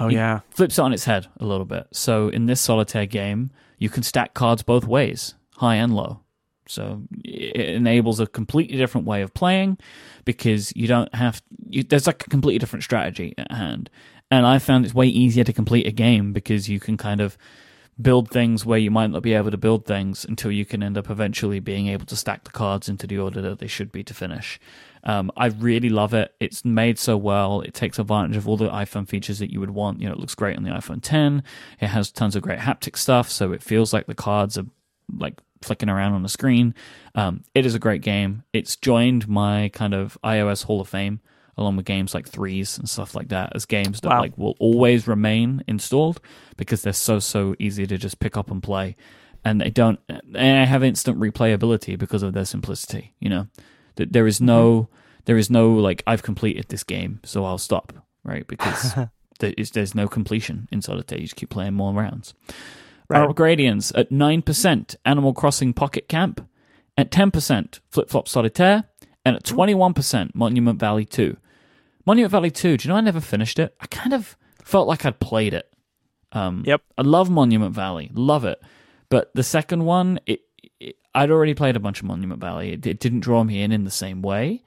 oh 0.00 0.08
yeah, 0.08 0.40
flips 0.50 0.76
it 0.76 0.82
on 0.82 0.92
its 0.92 1.04
head 1.04 1.28
a 1.38 1.44
little 1.44 1.64
bit. 1.64 1.86
So 1.92 2.28
in 2.28 2.46
this 2.46 2.60
solitaire 2.60 3.06
game, 3.06 3.50
you 3.78 3.88
can 3.88 4.02
stack 4.02 4.34
cards 4.34 4.64
both 4.64 4.88
ways, 4.88 5.36
high 5.58 5.76
and 5.76 5.94
low. 5.94 6.18
So 6.66 7.02
it 7.24 7.76
enables 7.76 8.18
a 8.18 8.26
completely 8.26 8.76
different 8.76 9.06
way 9.06 9.22
of 9.22 9.32
playing 9.34 9.78
because 10.24 10.72
you 10.74 10.88
don't 10.88 11.14
have 11.14 11.40
you, 11.68 11.84
there's 11.84 12.08
like 12.08 12.26
a 12.26 12.30
completely 12.30 12.58
different 12.58 12.82
strategy 12.82 13.34
at 13.38 13.52
hand. 13.52 13.88
And 14.32 14.44
I 14.44 14.58
found 14.58 14.84
it's 14.84 14.94
way 14.94 15.06
easier 15.06 15.44
to 15.44 15.52
complete 15.52 15.86
a 15.86 15.92
game 15.92 16.32
because 16.32 16.68
you 16.68 16.80
can 16.80 16.96
kind 16.96 17.20
of 17.20 17.38
build 18.00 18.30
things 18.30 18.64
where 18.64 18.78
you 18.78 18.90
might 18.90 19.10
not 19.10 19.22
be 19.22 19.34
able 19.34 19.50
to 19.50 19.56
build 19.56 19.84
things 19.84 20.24
until 20.24 20.52
you 20.52 20.64
can 20.64 20.82
end 20.82 20.96
up 20.96 21.10
eventually 21.10 21.58
being 21.58 21.88
able 21.88 22.06
to 22.06 22.16
stack 22.16 22.44
the 22.44 22.50
cards 22.50 22.88
into 22.88 23.06
the 23.06 23.18
order 23.18 23.40
that 23.40 23.58
they 23.58 23.66
should 23.66 23.90
be 23.90 24.04
to 24.04 24.14
finish. 24.14 24.60
Um, 25.04 25.30
I 25.36 25.46
really 25.46 25.88
love 25.88 26.14
it. 26.14 26.34
It's 26.38 26.64
made 26.64 26.98
so 26.98 27.16
well. 27.16 27.60
It 27.60 27.74
takes 27.74 27.98
advantage 27.98 28.36
of 28.36 28.48
all 28.48 28.56
the 28.56 28.68
iPhone 28.68 29.08
features 29.08 29.38
that 29.38 29.52
you 29.52 29.60
would 29.60 29.70
want. 29.70 30.00
You 30.00 30.08
know, 30.08 30.12
it 30.12 30.20
looks 30.20 30.34
great 30.34 30.56
on 30.56 30.62
the 30.62 30.70
iPhone 30.70 31.00
10. 31.02 31.42
It 31.80 31.86
has 31.88 32.10
tons 32.12 32.36
of 32.36 32.42
great 32.42 32.60
haptic 32.60 32.96
stuff, 32.96 33.30
so 33.30 33.52
it 33.52 33.62
feels 33.62 33.92
like 33.92 34.06
the 34.06 34.14
cards 34.14 34.58
are 34.58 34.66
like 35.16 35.40
flicking 35.62 35.88
around 35.88 36.12
on 36.12 36.22
the 36.22 36.28
screen. 36.28 36.74
Um, 37.14 37.42
it 37.54 37.66
is 37.66 37.74
a 37.74 37.80
great 37.80 38.02
game. 38.02 38.44
It's 38.52 38.76
joined 38.76 39.28
my 39.28 39.70
kind 39.72 39.94
of 39.94 40.18
iOS 40.22 40.64
Hall 40.64 40.80
of 40.80 40.88
Fame 40.88 41.20
along 41.58 41.76
with 41.76 41.84
games 41.84 42.14
like 42.14 42.28
threes 42.28 42.78
and 42.78 42.88
stuff 42.88 43.14
like 43.14 43.28
that 43.28 43.52
as 43.54 43.66
games 43.66 44.00
that 44.00 44.10
wow. 44.10 44.20
like 44.20 44.38
will 44.38 44.56
always 44.60 45.06
remain 45.06 45.62
installed 45.66 46.20
because 46.56 46.82
they're 46.82 46.92
so 46.92 47.18
so 47.18 47.54
easy 47.58 47.86
to 47.86 47.98
just 47.98 48.20
pick 48.20 48.36
up 48.36 48.50
and 48.50 48.62
play 48.62 48.96
and 49.44 49.60
they 49.60 49.70
don't 49.70 49.98
and 50.08 50.68
have 50.68 50.82
instant 50.82 51.18
replayability 51.18 51.98
because 51.98 52.22
of 52.22 52.32
their 52.32 52.44
simplicity 52.44 53.14
you 53.20 53.28
know 53.28 53.46
that 53.96 54.12
there 54.12 54.26
is 54.26 54.40
no 54.40 54.82
mm-hmm. 54.82 54.92
there 55.24 55.36
is 55.36 55.50
no 55.50 55.70
like 55.70 56.02
i've 56.06 56.22
completed 56.22 56.66
this 56.68 56.84
game 56.84 57.20
so 57.24 57.44
i'll 57.44 57.58
stop 57.58 57.92
right 58.24 58.46
because 58.46 58.94
there 59.40 59.54
is, 59.56 59.72
there's 59.72 59.94
no 59.94 60.08
completion 60.08 60.68
in 60.70 60.80
solitaire 60.80 61.18
you 61.18 61.24
just 61.24 61.36
keep 61.36 61.50
playing 61.50 61.74
more 61.74 61.92
rounds 61.92 62.34
right. 63.08 63.28
Upgradians 63.28 63.92
at 63.98 64.10
9% 64.10 64.96
animal 65.04 65.32
crossing 65.32 65.72
pocket 65.72 66.08
camp 66.08 66.46
at 66.96 67.10
10% 67.10 67.80
flip 67.90 68.10
flop 68.10 68.28
solitaire 68.28 68.84
and 69.24 69.36
at 69.36 69.44
21% 69.44 70.34
monument 70.34 70.78
valley 70.78 71.04
2 71.04 71.36
Monument 72.08 72.32
Valley 72.32 72.50
2, 72.50 72.78
do 72.78 72.88
you 72.88 72.90
know 72.90 72.96
I 72.96 73.02
never 73.02 73.20
finished 73.20 73.58
it? 73.58 73.76
I 73.82 73.86
kind 73.86 74.14
of 74.14 74.38
felt 74.64 74.88
like 74.88 75.04
I'd 75.04 75.20
played 75.20 75.52
it. 75.52 75.70
Um, 76.32 76.62
yep. 76.66 76.80
I 76.96 77.02
love 77.02 77.28
Monument 77.28 77.74
Valley, 77.74 78.10
love 78.14 78.46
it. 78.46 78.58
But 79.10 79.30
the 79.34 79.42
second 79.42 79.84
one, 79.84 80.18
it, 80.24 80.40
it 80.80 80.96
I'd 81.14 81.30
already 81.30 81.52
played 81.52 81.76
a 81.76 81.80
bunch 81.80 82.00
of 82.00 82.06
Monument 82.06 82.40
Valley. 82.40 82.72
It, 82.72 82.86
it 82.86 82.98
didn't 82.98 83.20
draw 83.20 83.44
me 83.44 83.60
in 83.60 83.72
in 83.72 83.84
the 83.84 83.90
same 83.90 84.22
way. 84.22 84.62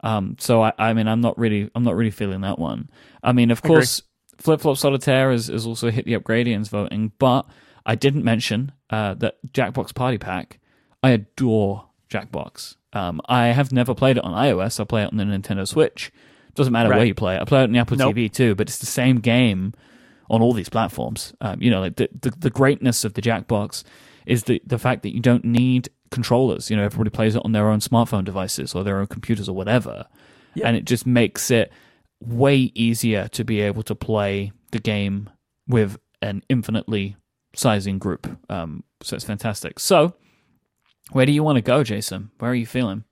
Um, 0.00 0.36
so 0.38 0.62
I, 0.62 0.74
I 0.76 0.92
mean, 0.92 1.08
I'm 1.08 1.22
not 1.22 1.38
really, 1.38 1.70
I'm 1.74 1.82
not 1.82 1.96
really 1.96 2.10
feeling 2.10 2.42
that 2.42 2.58
one. 2.58 2.90
I 3.22 3.32
mean, 3.32 3.50
of 3.50 3.62
course, 3.62 4.02
Flip 4.36 4.60
Flop 4.60 4.76
Solitaire 4.76 5.30
has, 5.30 5.46
has 5.46 5.66
also 5.66 5.90
hit 5.90 6.04
the 6.04 6.12
upgradians 6.12 6.68
voting, 6.68 7.12
but 7.18 7.46
I 7.86 7.94
didn't 7.94 8.22
mention 8.22 8.70
uh, 8.90 9.14
that 9.14 9.36
Jackbox 9.54 9.94
Party 9.94 10.18
Pack. 10.18 10.60
I 11.02 11.12
adore 11.12 11.86
Jackbox. 12.10 12.76
Um, 12.92 13.22
I 13.30 13.46
have 13.46 13.72
never 13.72 13.94
played 13.94 14.18
it 14.18 14.24
on 14.24 14.34
iOS. 14.34 14.78
I 14.78 14.84
play 14.84 15.04
it 15.04 15.10
on 15.10 15.16
the 15.16 15.24
Nintendo 15.24 15.66
Switch. 15.66 16.12
Doesn't 16.54 16.72
matter 16.72 16.90
right. 16.90 16.98
where 16.98 17.06
you 17.06 17.14
play 17.14 17.36
it. 17.36 17.40
I 17.40 17.44
play 17.44 17.60
it 17.60 17.64
on 17.64 17.72
the 17.72 17.78
Apple 17.78 17.96
nope. 17.96 18.14
TV 18.14 18.30
too, 18.30 18.54
but 18.54 18.68
it's 18.68 18.78
the 18.78 18.86
same 18.86 19.20
game 19.20 19.72
on 20.30 20.42
all 20.42 20.52
these 20.52 20.68
platforms. 20.68 21.32
Um, 21.40 21.62
you 21.62 21.70
know, 21.70 21.80
like 21.80 21.96
the, 21.96 22.08
the, 22.20 22.30
the 22.30 22.50
greatness 22.50 23.04
of 23.04 23.14
the 23.14 23.22
Jackbox 23.22 23.84
is 24.26 24.44
the 24.44 24.62
the 24.66 24.78
fact 24.78 25.02
that 25.02 25.14
you 25.14 25.20
don't 25.20 25.44
need 25.44 25.88
controllers. 26.10 26.70
You 26.70 26.76
know, 26.76 26.84
everybody 26.84 27.10
plays 27.10 27.34
it 27.36 27.42
on 27.44 27.52
their 27.52 27.68
own 27.68 27.80
smartphone 27.80 28.24
devices 28.24 28.74
or 28.74 28.84
their 28.84 28.98
own 28.98 29.06
computers 29.06 29.48
or 29.48 29.54
whatever, 29.54 30.06
yep. 30.54 30.66
and 30.66 30.76
it 30.76 30.84
just 30.84 31.06
makes 31.06 31.50
it 31.50 31.72
way 32.20 32.70
easier 32.74 33.28
to 33.28 33.44
be 33.44 33.60
able 33.60 33.82
to 33.82 33.94
play 33.94 34.52
the 34.70 34.78
game 34.78 35.28
with 35.66 35.98
an 36.20 36.42
infinitely 36.48 37.16
sizing 37.54 37.98
group. 37.98 38.28
Um, 38.48 38.84
so 39.02 39.16
it's 39.16 39.24
fantastic. 39.24 39.80
So, 39.80 40.14
where 41.10 41.26
do 41.26 41.32
you 41.32 41.42
want 41.42 41.56
to 41.56 41.62
go, 41.62 41.82
Jason? 41.82 42.30
Where 42.38 42.50
are 42.50 42.54
you 42.54 42.66
feeling? 42.66 43.04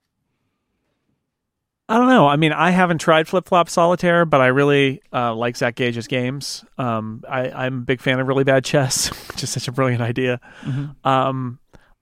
I 1.91 1.97
don't 1.97 2.07
know. 2.07 2.27
I 2.27 2.37
mean, 2.37 2.53
I 2.53 2.69
haven't 2.69 2.99
tried 2.99 3.27
Flip 3.27 3.45
Flop 3.45 3.69
Solitaire, 3.69 4.25
but 4.25 4.39
I 4.39 4.47
really 4.47 5.01
uh, 5.11 5.35
like 5.35 5.57
Zach 5.57 5.75
Gage's 5.75 6.07
games. 6.07 6.63
Um, 6.77 7.23
I, 7.27 7.65
am 7.65 7.79
a 7.79 7.81
big 7.81 7.99
fan 7.99 8.19
of 8.19 8.27
Really 8.27 8.45
Bad 8.45 8.63
Chess, 8.63 9.07
which 9.27 9.43
is 9.43 9.49
such 9.49 9.67
a 9.67 9.71
brilliant 9.71 10.01
idea. 10.01 10.39
Mm-hmm. 10.61 11.07
Um, 11.07 11.59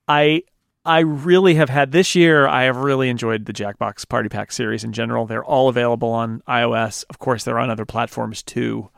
I 0.07 0.43
I 0.85 0.99
really 0.99 1.55
have 1.55 1.69
had 1.69 1.91
this 1.91 2.13
year. 2.13 2.47
I 2.47 2.63
have 2.63 2.77
really 2.77 3.09
enjoyed 3.09 3.45
the 3.45 3.53
Jackbox 3.53 4.07
Party 4.07 4.29
Pack 4.29 4.51
series 4.51 4.83
in 4.83 4.93
general. 4.93 5.25
They're 5.25 5.43
all 5.43 5.69
available 5.69 6.09
on 6.09 6.43
iOS. 6.47 7.03
Of 7.09 7.17
course, 7.17 7.43
they're 7.43 7.59
on 7.59 7.71
other 7.71 7.85
platforms 7.85 8.43
too. 8.43 8.89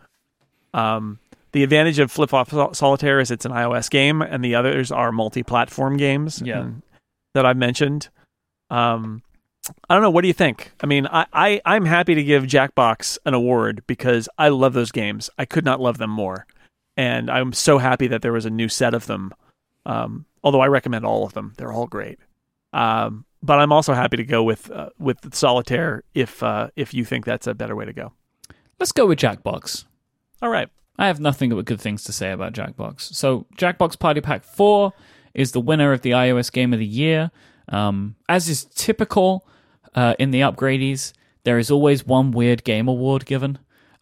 Um, 0.73 1.19
the 1.53 1.63
advantage 1.63 1.99
of 1.99 2.11
Flip 2.11 2.29
Flop 2.29 2.75
Solitaire 2.75 3.21
is 3.21 3.31
it's 3.31 3.45
an 3.45 3.53
iOS 3.53 3.89
game, 3.89 4.21
and 4.21 4.43
the 4.43 4.55
others 4.55 4.91
are 4.91 5.11
multi-platform 5.11 5.97
games. 5.97 6.41
Yeah. 6.43 6.61
and- 6.61 6.81
that 7.33 7.45
I've 7.45 7.57
mentioned. 7.57 8.09
Um, 8.69 9.21
I 9.89 9.93
don't 9.93 10.03
know. 10.03 10.09
What 10.09 10.21
do 10.21 10.27
you 10.27 10.33
think? 10.33 10.71
I 10.81 10.85
mean, 10.85 11.07
I, 11.07 11.25
I 11.33 11.61
I'm 11.65 11.85
happy 11.85 12.15
to 12.15 12.23
give 12.23 12.43
Jackbox 12.43 13.17
an 13.25 13.33
award 13.33 13.83
because 13.87 14.29
I 14.37 14.49
love 14.49 14.73
those 14.73 14.91
games. 14.91 15.29
I 15.37 15.45
could 15.45 15.65
not 15.65 15.79
love 15.79 15.97
them 15.97 16.09
more, 16.09 16.45
and 16.97 17.29
I'm 17.29 17.53
so 17.53 17.77
happy 17.77 18.07
that 18.07 18.21
there 18.21 18.33
was 18.33 18.45
a 18.45 18.49
new 18.49 18.69
set 18.69 18.93
of 18.93 19.07
them. 19.07 19.33
Um, 19.85 20.25
although 20.43 20.61
I 20.61 20.67
recommend 20.67 21.05
all 21.05 21.25
of 21.25 21.33
them, 21.33 21.53
they're 21.57 21.73
all 21.73 21.87
great. 21.87 22.19
Um, 22.73 23.25
but 23.43 23.59
I'm 23.59 23.71
also 23.71 23.93
happy 23.93 24.17
to 24.17 24.23
go 24.23 24.43
with 24.43 24.69
uh, 24.71 24.89
with 24.99 25.33
Solitaire 25.33 26.03
if 26.13 26.41
uh, 26.43 26.69
if 26.75 26.93
you 26.93 27.05
think 27.05 27.25
that's 27.25 27.47
a 27.47 27.53
better 27.53 27.75
way 27.75 27.85
to 27.85 27.93
go. 27.93 28.13
Let's 28.79 28.91
go 28.91 29.05
with 29.05 29.19
Jackbox. 29.19 29.85
All 30.41 30.49
right. 30.49 30.69
I 30.97 31.07
have 31.07 31.19
nothing 31.19 31.49
but 31.49 31.65
good 31.65 31.81
things 31.81 32.03
to 32.05 32.11
say 32.11 32.31
about 32.31 32.53
Jackbox. 32.53 33.01
So, 33.13 33.45
Jackbox 33.57 33.97
Party 33.97 34.21
Pack 34.21 34.43
4 34.43 34.93
is 35.33 35.51
the 35.51 35.59
winner 35.59 35.93
of 35.93 36.01
the 36.01 36.11
iOS 36.11 36.51
Game 36.51 36.73
of 36.73 36.79
the 36.79 36.85
Year. 36.85 37.31
Um, 37.69 38.15
as 38.27 38.49
is 38.49 38.65
typical 38.65 39.47
uh, 39.95 40.15
in 40.19 40.31
the 40.31 40.41
upgradies, 40.41 41.13
there 41.43 41.57
is 41.57 41.71
always 41.71 42.05
one 42.05 42.31
weird 42.31 42.63
game 42.63 42.87
award 42.87 43.25
given. 43.25 43.57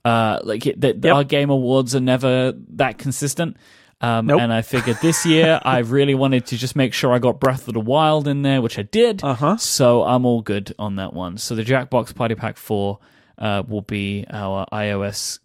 Uh, 0.05 0.39
like 0.43 0.65
it, 0.65 0.81
that 0.81 1.03
Yep. 1.03 1.15
our 1.15 1.23
game 1.23 1.49
awards 1.49 1.95
are 1.95 1.99
never 1.99 2.53
that 2.75 2.97
consistent. 2.97 3.57
Um, 4.01 4.27
Nope. 4.27 4.39
And 4.39 4.53
I 4.53 4.61
figured 4.61 4.97
this 5.01 5.25
year 5.25 5.59
I 5.65 5.79
really 5.79 6.15
wanted 6.15 6.45
to 6.47 6.57
just 6.57 6.73
make 6.75 6.93
sure 6.93 7.11
I 7.13 7.19
got 7.19 7.39
Breath 7.41 7.67
of 7.67 7.73
the 7.73 7.81
Wild 7.81 8.27
in 8.29 8.43
there, 8.43 8.61
which 8.61 8.79
I 8.79 8.83
did. 8.83 9.21
Uh 9.23 9.33
huh. 9.33 9.57
So 9.57 10.03
I'm 10.03 10.25
all 10.25 10.41
good 10.41 10.73
on 10.79 10.95
that 10.95 11.13
one. 11.13 11.37
So 11.37 11.53
the 11.53 11.63
Jackbox 11.65 12.15
Party 12.15 12.33
Pack 12.35 12.55
4 12.55 12.97
uh, 13.39 13.63
will 13.67 13.81
be 13.81 14.25
our 14.29 14.65
iOS 14.71 15.39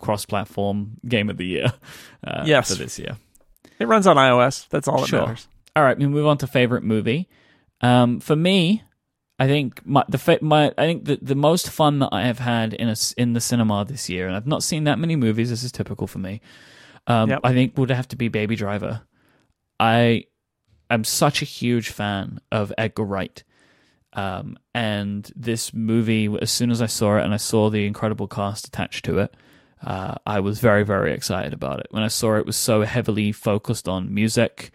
cross-platform 0.00 0.98
game 1.08 1.30
of 1.30 1.36
the 1.36 1.46
year 1.46 1.72
uh, 2.26 2.44
Yes. 2.46 2.68
for 2.70 2.74
this 2.82 2.98
year. 2.98 3.16
It 3.78 3.88
runs 3.88 4.06
on 4.06 4.16
iOS. 4.16 4.68
That's 4.68 4.86
all 4.86 5.00
that 5.00 5.08
Sure. 5.08 5.20
matters. 5.20 5.48
All 5.76 5.82
right, 5.82 5.98
we 5.98 6.06
move 6.06 6.26
on 6.26 6.38
to 6.38 6.46
favorite 6.46 6.84
movie. 6.84 7.28
Um, 7.80 8.20
for 8.20 8.36
me, 8.36 8.82
I 9.38 9.46
think 9.46 9.84
my 9.84 10.04
the 10.08 10.18
fa- 10.18 10.38
my 10.40 10.72
I 10.78 10.86
think 10.86 11.06
the, 11.06 11.18
the 11.20 11.34
most 11.34 11.70
fun 11.70 11.98
that 11.98 12.10
I 12.12 12.22
have 12.22 12.38
had 12.38 12.72
in 12.72 12.88
a 12.88 12.96
in 13.16 13.32
the 13.32 13.40
cinema 13.40 13.84
this 13.84 14.08
year, 14.08 14.26
and 14.26 14.36
I've 14.36 14.46
not 14.46 14.62
seen 14.62 14.84
that 14.84 14.98
many 14.98 15.16
movies. 15.16 15.50
This 15.50 15.64
is 15.64 15.72
typical 15.72 16.06
for 16.06 16.18
me. 16.18 16.40
Um, 17.06 17.30
Yep. 17.30 17.40
I 17.44 17.52
think 17.52 17.76
would 17.76 17.90
have 17.90 18.08
to 18.08 18.16
be 18.16 18.28
Baby 18.28 18.56
Driver. 18.56 19.02
I 19.80 20.24
am 20.88 21.04
such 21.04 21.42
a 21.42 21.44
huge 21.44 21.90
fan 21.90 22.40
of 22.52 22.72
Edgar 22.78 23.04
Wright. 23.04 23.42
Um, 24.12 24.56
and 24.72 25.30
this 25.34 25.74
movie, 25.74 26.34
as 26.40 26.50
soon 26.50 26.70
as 26.70 26.80
I 26.80 26.86
saw 26.86 27.18
it 27.18 27.24
and 27.24 27.34
I 27.34 27.38
saw 27.38 27.68
the 27.68 27.84
incredible 27.84 28.28
cast 28.28 28.68
attached 28.68 29.04
to 29.06 29.18
it, 29.18 29.34
uh, 29.82 30.14
I 30.24 30.38
was 30.38 30.60
very, 30.60 30.84
very 30.84 31.12
excited 31.12 31.52
about 31.52 31.80
it. 31.80 31.88
When 31.90 32.04
I 32.04 32.08
saw 32.08 32.36
it 32.36 32.46
was 32.46 32.56
so 32.56 32.82
heavily 32.82 33.32
focused 33.32 33.88
on 33.88 34.14
music, 34.14 34.70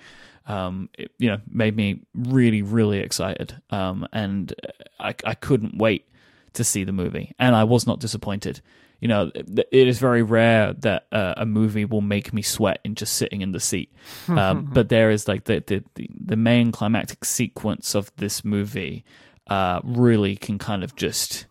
um, 0.49 0.89
it, 0.97 1.11
you 1.19 1.29
know, 1.29 1.37
made 1.49 1.75
me 1.75 2.01
really, 2.13 2.61
really 2.61 2.99
excited. 2.99 3.61
Um, 3.69 4.07
and 4.11 4.53
I, 4.99 5.13
I 5.23 5.35
couldn't 5.35 5.77
wait 5.77 6.09
to 6.53 6.63
see 6.63 6.83
the 6.83 6.91
movie, 6.91 7.33
and 7.39 7.55
I 7.55 7.63
was 7.63 7.85
not 7.85 7.99
disappointed. 7.99 8.59
You 8.99 9.07
know, 9.07 9.31
it 9.33 9.67
it 9.71 9.87
is 9.87 9.99
very 9.99 10.23
rare 10.23 10.73
that 10.73 11.05
uh, 11.11 11.35
a 11.37 11.45
movie 11.45 11.85
will 11.85 12.01
make 12.01 12.33
me 12.33 12.41
sweat 12.41 12.79
in 12.83 12.95
just 12.95 13.13
sitting 13.13 13.41
in 13.41 13.53
the 13.53 13.59
seat. 13.59 13.93
Um, 14.27 14.69
but 14.71 14.89
there 14.89 15.11
is 15.11 15.27
like 15.27 15.45
the, 15.45 15.63
the 15.65 15.83
the 15.95 16.09
the 16.25 16.35
main 16.35 16.71
climactic 16.71 17.23
sequence 17.25 17.95
of 17.95 18.11
this 18.17 18.43
movie 18.43 19.05
uh, 19.47 19.79
really 19.83 20.35
can 20.35 20.57
kind 20.57 20.83
of 20.83 20.95
just 20.95 21.45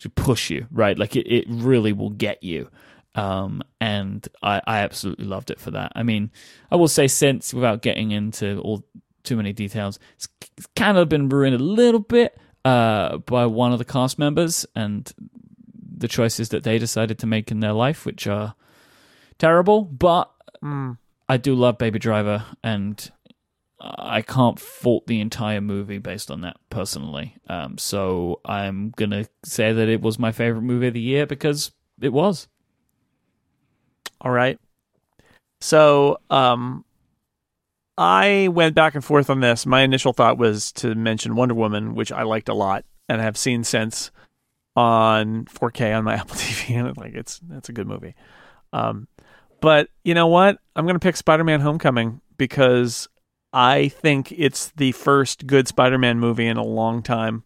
to 0.00 0.10
push 0.10 0.50
you, 0.50 0.66
right? 0.70 0.98
Like 0.98 1.16
it, 1.16 1.26
it 1.26 1.44
really 1.48 1.92
will 1.92 2.10
get 2.10 2.42
you. 2.42 2.68
Um, 3.14 3.62
and 3.80 4.26
I, 4.42 4.60
I 4.66 4.78
absolutely 4.78 5.26
loved 5.26 5.50
it 5.50 5.60
for 5.60 5.70
that. 5.72 5.92
I 5.94 6.02
mean, 6.02 6.30
I 6.70 6.76
will 6.76 6.88
say 6.88 7.08
since, 7.08 7.52
without 7.52 7.82
getting 7.82 8.10
into 8.10 8.58
all 8.60 8.84
too 9.22 9.36
many 9.36 9.52
details, 9.52 9.98
it's, 10.16 10.28
it's 10.56 10.66
kind 10.76 10.96
of 10.96 11.08
been 11.08 11.28
ruined 11.28 11.54
a 11.54 11.58
little 11.58 12.00
bit 12.00 12.38
uh, 12.64 13.18
by 13.18 13.46
one 13.46 13.72
of 13.72 13.78
the 13.78 13.84
cast 13.84 14.18
members 14.18 14.64
and 14.74 15.12
the 15.98 16.08
choices 16.08 16.48
that 16.50 16.64
they 16.64 16.78
decided 16.78 17.18
to 17.18 17.26
make 17.26 17.50
in 17.50 17.60
their 17.60 17.72
life, 17.72 18.06
which 18.06 18.26
are 18.26 18.54
terrible. 19.38 19.84
But 19.84 20.30
Mm. 20.62 20.96
I 21.28 21.36
do 21.38 21.54
love 21.54 21.78
Baby 21.78 21.98
Driver, 21.98 22.44
and 22.62 23.10
I 23.80 24.22
can't 24.22 24.60
fault 24.60 25.06
the 25.06 25.20
entire 25.20 25.60
movie 25.60 25.98
based 25.98 26.30
on 26.30 26.42
that 26.42 26.56
personally. 26.70 27.36
Um, 27.48 27.78
so 27.78 28.40
I'm 28.44 28.90
gonna 28.96 29.26
say 29.44 29.72
that 29.72 29.88
it 29.88 30.00
was 30.00 30.18
my 30.18 30.30
favorite 30.30 30.62
movie 30.62 30.86
of 30.88 30.94
the 30.94 31.00
year 31.00 31.26
because 31.26 31.72
it 32.00 32.12
was. 32.12 32.46
All 34.22 34.30
right. 34.30 34.58
So, 35.60 36.18
um, 36.30 36.84
I 37.98 38.48
went 38.50 38.74
back 38.74 38.94
and 38.94 39.04
forth 39.04 39.28
on 39.28 39.40
this. 39.40 39.66
My 39.66 39.82
initial 39.82 40.12
thought 40.12 40.38
was 40.38 40.72
to 40.72 40.94
mention 40.94 41.36
Wonder 41.36 41.54
Woman, 41.54 41.94
which 41.94 42.10
I 42.10 42.22
liked 42.22 42.48
a 42.48 42.54
lot 42.54 42.84
and 43.08 43.20
have 43.20 43.36
seen 43.36 43.64
since 43.64 44.10
on 44.74 45.44
4K 45.46 45.96
on 45.96 46.04
my 46.04 46.14
Apple 46.20 46.36
TV, 46.36 46.76
and 46.76 46.96
like 46.96 47.14
it's 47.14 47.40
that's 47.48 47.68
a 47.68 47.72
good 47.72 47.86
movie. 47.86 48.14
Um, 48.72 49.08
but 49.60 49.88
you 50.04 50.14
know 50.14 50.26
what? 50.26 50.58
I'm 50.74 50.86
gonna 50.86 50.98
pick 50.98 51.16
Spider-Man: 51.16 51.60
Homecoming 51.60 52.20
because 52.38 53.08
I 53.52 53.88
think 53.88 54.32
it's 54.32 54.70
the 54.76 54.92
first 54.92 55.46
good 55.46 55.68
Spider-Man 55.68 56.18
movie 56.18 56.46
in 56.46 56.56
a 56.56 56.64
long 56.64 57.02
time. 57.02 57.44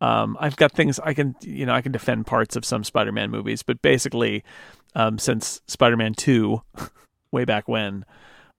Um, 0.00 0.36
I've 0.38 0.56
got 0.56 0.72
things 0.72 1.00
I 1.00 1.14
can, 1.14 1.34
you 1.42 1.66
know, 1.66 1.74
I 1.74 1.82
can 1.82 1.90
defend 1.90 2.26
parts 2.26 2.54
of 2.54 2.64
some 2.64 2.84
Spider-Man 2.84 3.30
movies, 3.30 3.62
but 3.62 3.82
basically, 3.82 4.44
um, 4.98 5.18
since 5.18 5.60
Spider-Man 5.66 6.14
Two, 6.14 6.62
way 7.32 7.44
back 7.44 7.68
when, 7.68 8.04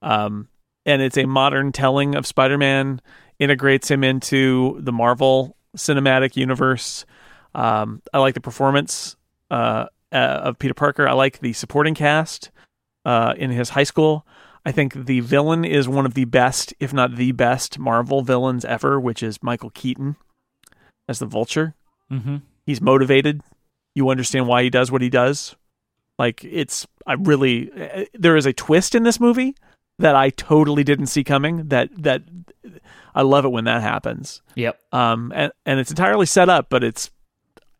um, 0.02 0.48
and 0.86 1.02
it's 1.02 1.18
a 1.18 1.26
modern 1.26 1.70
telling 1.70 2.14
of 2.14 2.26
Spider-Man, 2.26 3.00
integrates 3.38 3.90
him 3.90 4.02
into 4.02 4.80
the 4.80 4.92
Marvel 4.92 5.56
cinematic 5.76 6.36
universe. 6.36 7.04
Um, 7.54 8.02
I 8.12 8.18
like 8.18 8.34
the 8.34 8.40
performance 8.40 9.16
uh, 9.50 9.86
uh, 10.12 10.16
of 10.16 10.58
Peter 10.58 10.74
Parker. 10.74 11.06
I 11.06 11.12
like 11.12 11.40
the 11.40 11.52
supporting 11.52 11.94
cast 11.94 12.50
uh, 13.04 13.34
in 13.36 13.50
his 13.50 13.70
high 13.70 13.84
school. 13.84 14.26
I 14.64 14.72
think 14.72 15.06
the 15.06 15.20
villain 15.20 15.64
is 15.64 15.88
one 15.88 16.06
of 16.06 16.14
the 16.14 16.26
best, 16.26 16.74
if 16.80 16.92
not 16.92 17.16
the 17.16 17.32
best, 17.32 17.78
Marvel 17.78 18.22
villains 18.22 18.64
ever, 18.64 19.00
which 19.00 19.22
is 19.22 19.42
Michael 19.42 19.70
Keaton 19.70 20.16
as 21.08 21.18
the 21.18 21.26
Vulture. 21.26 21.74
Mm-hmm. 22.10 22.36
He's 22.66 22.80
motivated. 22.80 23.40
You 23.94 24.10
understand 24.10 24.46
why 24.46 24.62
he 24.62 24.70
does 24.70 24.90
what 24.90 25.02
he 25.02 25.08
does. 25.08 25.56
Like 26.20 26.44
it's, 26.44 26.86
I 27.06 27.14
really, 27.14 27.72
uh, 27.72 28.04
there 28.12 28.36
is 28.36 28.44
a 28.44 28.52
twist 28.52 28.94
in 28.94 29.04
this 29.04 29.18
movie 29.18 29.54
that 29.98 30.14
I 30.14 30.28
totally 30.28 30.84
didn't 30.84 31.06
see 31.06 31.24
coming. 31.24 31.68
That 31.68 31.88
that 32.02 32.22
I 33.14 33.22
love 33.22 33.46
it 33.46 33.52
when 33.52 33.64
that 33.64 33.80
happens. 33.80 34.42
Yep. 34.54 34.78
Um, 34.92 35.32
and 35.34 35.50
and 35.64 35.80
it's 35.80 35.90
entirely 35.90 36.26
set 36.26 36.50
up, 36.50 36.66
but 36.68 36.84
it's 36.84 37.10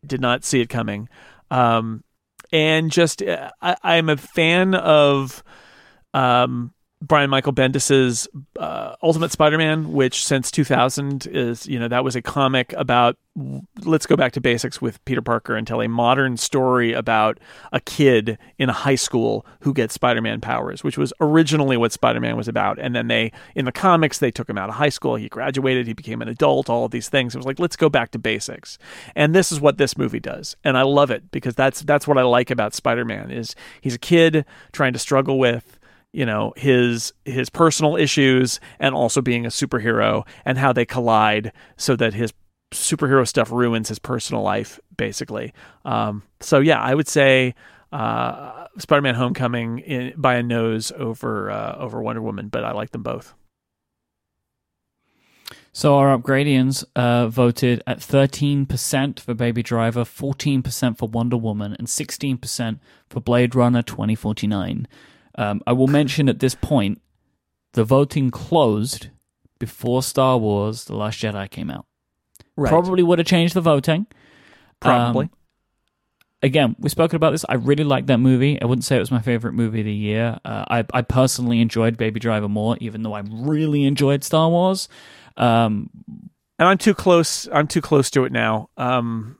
did 0.03 0.21
not 0.21 0.43
see 0.43 0.59
it 0.59 0.69
coming. 0.69 1.07
Um, 1.51 2.03
and 2.51 2.91
just 2.91 3.21
uh, 3.21 3.51
I, 3.61 3.75
I'm 3.83 4.09
a 4.09 4.17
fan 4.17 4.73
of 4.73 5.43
um 6.15 6.73
Brian 7.01 7.29
Michael 7.29 7.53
Bendis's 7.53 8.27
uh, 8.59 8.95
Ultimate 9.01 9.31
Spider-Man, 9.31 9.91
which 9.91 10.23
since 10.23 10.51
2000 10.51 11.27
is 11.27 11.65
you 11.67 11.79
know 11.79 11.87
that 11.87 12.03
was 12.03 12.15
a 12.15 12.21
comic 12.21 12.73
about 12.73 13.17
let's 13.83 14.05
go 14.05 14.17
back 14.17 14.33
to 14.33 14.41
basics 14.41 14.81
with 14.81 15.03
Peter 15.05 15.21
Parker 15.21 15.55
and 15.55 15.65
tell 15.65 15.81
a 15.81 15.87
modern 15.87 16.35
story 16.35 16.91
about 16.91 17.39
a 17.71 17.79
kid 17.79 18.37
in 18.57 18.69
a 18.69 18.73
high 18.73 18.95
school 18.95 19.45
who 19.61 19.73
gets 19.73 19.93
Spider-Man 19.93 20.41
powers, 20.41 20.83
which 20.83 20.97
was 20.97 21.13
originally 21.21 21.77
what 21.77 21.93
Spider-Man 21.93 22.35
was 22.35 22.49
about. 22.49 22.77
And 22.77 22.93
then 22.93 23.07
they 23.07 23.31
in 23.55 23.65
the 23.65 23.71
comics 23.71 24.19
they 24.19 24.31
took 24.31 24.49
him 24.49 24.57
out 24.57 24.69
of 24.69 24.75
high 24.75 24.89
school, 24.89 25.15
he 25.15 25.29
graduated, 25.29 25.87
he 25.87 25.93
became 25.93 26.21
an 26.21 26.27
adult, 26.27 26.69
all 26.69 26.85
of 26.85 26.91
these 26.91 27.09
things. 27.09 27.33
It 27.33 27.39
was 27.39 27.47
like 27.47 27.59
let's 27.59 27.75
go 27.75 27.89
back 27.89 28.11
to 28.11 28.19
basics. 28.19 28.77
And 29.15 29.33
this 29.33 29.51
is 29.51 29.59
what 29.59 29.77
this 29.77 29.97
movie 29.97 30.19
does. 30.19 30.55
And 30.63 30.77
I 30.77 30.83
love 30.83 31.09
it 31.09 31.31
because 31.31 31.55
that's 31.55 31.81
that's 31.81 32.07
what 32.07 32.19
I 32.19 32.23
like 32.23 32.51
about 32.51 32.75
Spider-Man 32.75 33.31
is 33.31 33.55
he's 33.79 33.95
a 33.95 33.99
kid 33.99 34.45
trying 34.71 34.93
to 34.93 34.99
struggle 34.99 35.39
with 35.39 35.79
you 36.13 36.25
know 36.25 36.53
his 36.57 37.13
his 37.25 37.49
personal 37.49 37.95
issues 37.95 38.59
and 38.79 38.93
also 38.93 39.21
being 39.21 39.45
a 39.45 39.49
superhero 39.49 40.27
and 40.45 40.57
how 40.57 40.73
they 40.73 40.85
collide 40.85 41.51
so 41.77 41.95
that 41.95 42.13
his 42.13 42.33
superhero 42.73 43.27
stuff 43.27 43.51
ruins 43.51 43.89
his 43.89 43.99
personal 43.99 44.41
life 44.41 44.79
basically 44.95 45.53
um, 45.85 46.23
so 46.39 46.59
yeah 46.59 46.81
i 46.81 46.93
would 46.93 47.07
say 47.07 47.53
uh, 47.91 48.67
spider-man 48.77 49.15
homecoming 49.15 49.79
in, 49.79 50.13
by 50.15 50.35
a 50.35 50.43
nose 50.43 50.91
over 50.97 51.51
uh, 51.51 51.75
over 51.77 52.01
wonder 52.01 52.21
woman 52.21 52.47
but 52.47 52.63
i 52.63 52.71
like 52.71 52.91
them 52.91 53.03
both 53.03 53.33
So 55.73 55.95
our 55.95 56.17
upgradians 56.17 56.83
uh, 56.97 57.29
voted 57.29 57.81
at 57.87 57.99
13% 57.99 59.19
for 59.21 59.33
Baby 59.33 59.63
Driver, 59.63 60.03
14% 60.03 60.97
for 60.97 61.07
Wonder 61.07 61.37
Woman, 61.37 61.77
and 61.79 61.87
16% 61.87 62.79
for 63.07 63.21
Blade 63.21 63.55
Runner 63.55 63.81
2049. 63.81 64.85
Um, 65.35 65.61
I 65.65 65.73
will 65.73 65.87
mention 65.87 66.29
at 66.29 66.39
this 66.39 66.55
point, 66.55 67.01
the 67.73 67.83
voting 67.83 68.31
closed 68.31 69.09
before 69.59 70.03
Star 70.03 70.37
Wars: 70.37 70.85
The 70.85 70.95
Last 70.95 71.21
Jedi 71.21 71.49
came 71.49 71.69
out. 71.69 71.85
Right. 72.55 72.69
Probably 72.69 73.03
would 73.03 73.19
have 73.19 73.27
changed 73.27 73.53
the 73.53 73.61
voting. 73.61 74.07
Probably. 74.79 75.25
Um, 75.25 75.31
again, 76.41 76.75
we've 76.79 76.91
spoken 76.91 77.15
about 77.15 77.31
this. 77.31 77.45
I 77.47 77.55
really 77.55 77.83
liked 77.83 78.07
that 78.07 78.17
movie. 78.17 78.61
I 78.61 78.65
wouldn't 78.65 78.83
say 78.83 78.97
it 78.97 78.99
was 78.99 79.11
my 79.11 79.21
favorite 79.21 79.53
movie 79.53 79.79
of 79.79 79.85
the 79.85 79.93
year. 79.93 80.39
Uh, 80.43 80.65
I, 80.69 80.85
I 80.93 81.01
personally 81.01 81.61
enjoyed 81.61 81.97
Baby 81.97 82.19
Driver 82.19 82.49
more, 82.49 82.77
even 82.81 83.03
though 83.03 83.13
I 83.13 83.23
really 83.25 83.85
enjoyed 83.85 84.23
Star 84.23 84.49
Wars. 84.49 84.89
Um, 85.37 85.89
and 86.59 86.67
I'm 86.67 86.77
too 86.77 86.93
close. 86.93 87.47
I'm 87.51 87.67
too 87.67 87.81
close 87.81 88.09
to 88.11 88.25
it 88.25 88.31
now. 88.31 88.69
Um, 88.77 89.37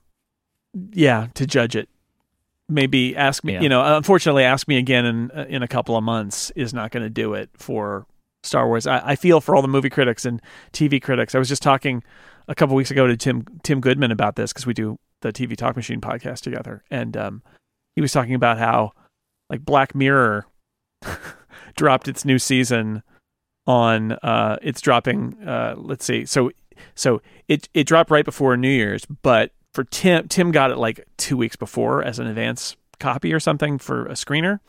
yeah, 0.94 1.28
to 1.36 1.46
judge 1.46 1.76
it. 1.76 1.90
Maybe 2.72 3.16
ask 3.16 3.44
me. 3.44 3.54
Yeah. 3.54 3.62
You 3.62 3.70
know, 3.70 3.98
unfortunately, 3.98 4.44
ask 4.44 4.68
me 4.68 4.78
again 4.78 5.06
in 5.06 5.32
in 5.48 5.64
a 5.64 5.68
couple 5.68 5.98
of 5.98 6.04
months 6.04 6.52
is 6.56 6.74
not 6.74 6.92
going 6.92 7.04
to 7.04 7.10
do 7.10 7.34
it 7.34 7.50
for 7.54 8.06
Star 8.44 8.68
Wars. 8.68 8.88
I, 8.88 9.02
I 9.12 9.16
feel 9.16 9.42
for 9.42 9.56
all 9.56 9.62
the 9.62 9.68
movie 9.68 9.90
critics 9.90 10.26
and 10.26 10.42
TV 10.74 11.02
critics. 11.02 11.36
I 11.36 11.40
was 11.40 11.50
just 11.50 11.62
talking 11.62 12.04
a 12.48 12.56
couple 12.56 12.76
weeks 12.76 12.92
ago 12.92 13.08
to 13.08 13.18
Tim 13.18 13.46
Tim 13.64 13.82
Goodman 13.82 14.12
about 14.12 14.36
this 14.36 14.54
because 14.54 14.66
we 14.66 14.74
do 14.74 14.98
the 15.22 15.32
TV 15.32 15.56
Talk 15.56 15.76
Machine 15.76 16.02
podcast 16.02 16.42
together, 16.42 16.84
and 16.90 17.16
um, 17.18 17.44
he 17.96 18.02
was 18.02 18.12
talking 18.12 18.34
about 18.34 18.58
how 18.58 18.94
like 19.50 19.66
Black 19.66 19.94
Mirror 19.94 20.48
dropped 21.76 22.08
its 22.08 22.26
new 22.26 22.40
season 22.40 23.04
on 23.68 24.14
uh 24.24 24.58
it's 24.64 24.82
dropping 24.82 25.38
uh 25.48 25.76
let's 25.78 26.04
see 26.04 26.26
so 26.26 26.50
so 26.96 27.22
it 27.48 27.70
it 27.76 27.86
dropped 27.86 28.10
right 28.10 28.26
before 28.26 28.58
New 28.58 28.70
Year's 28.70 29.06
but 29.06 29.52
for 29.74 29.84
Tim 29.84 30.28
Tim 30.28 30.52
got 30.52 30.72
it 30.72 30.78
like 30.78 31.08
2 31.18 31.38
weeks 31.38 31.56
before 31.56 32.04
as 32.04 32.20
an 32.20 32.28
advance 32.28 32.76
copy 33.00 33.34
or 33.34 33.40
something 33.40 33.78
for 33.78 34.06
a 34.06 34.14
screener 34.14 34.60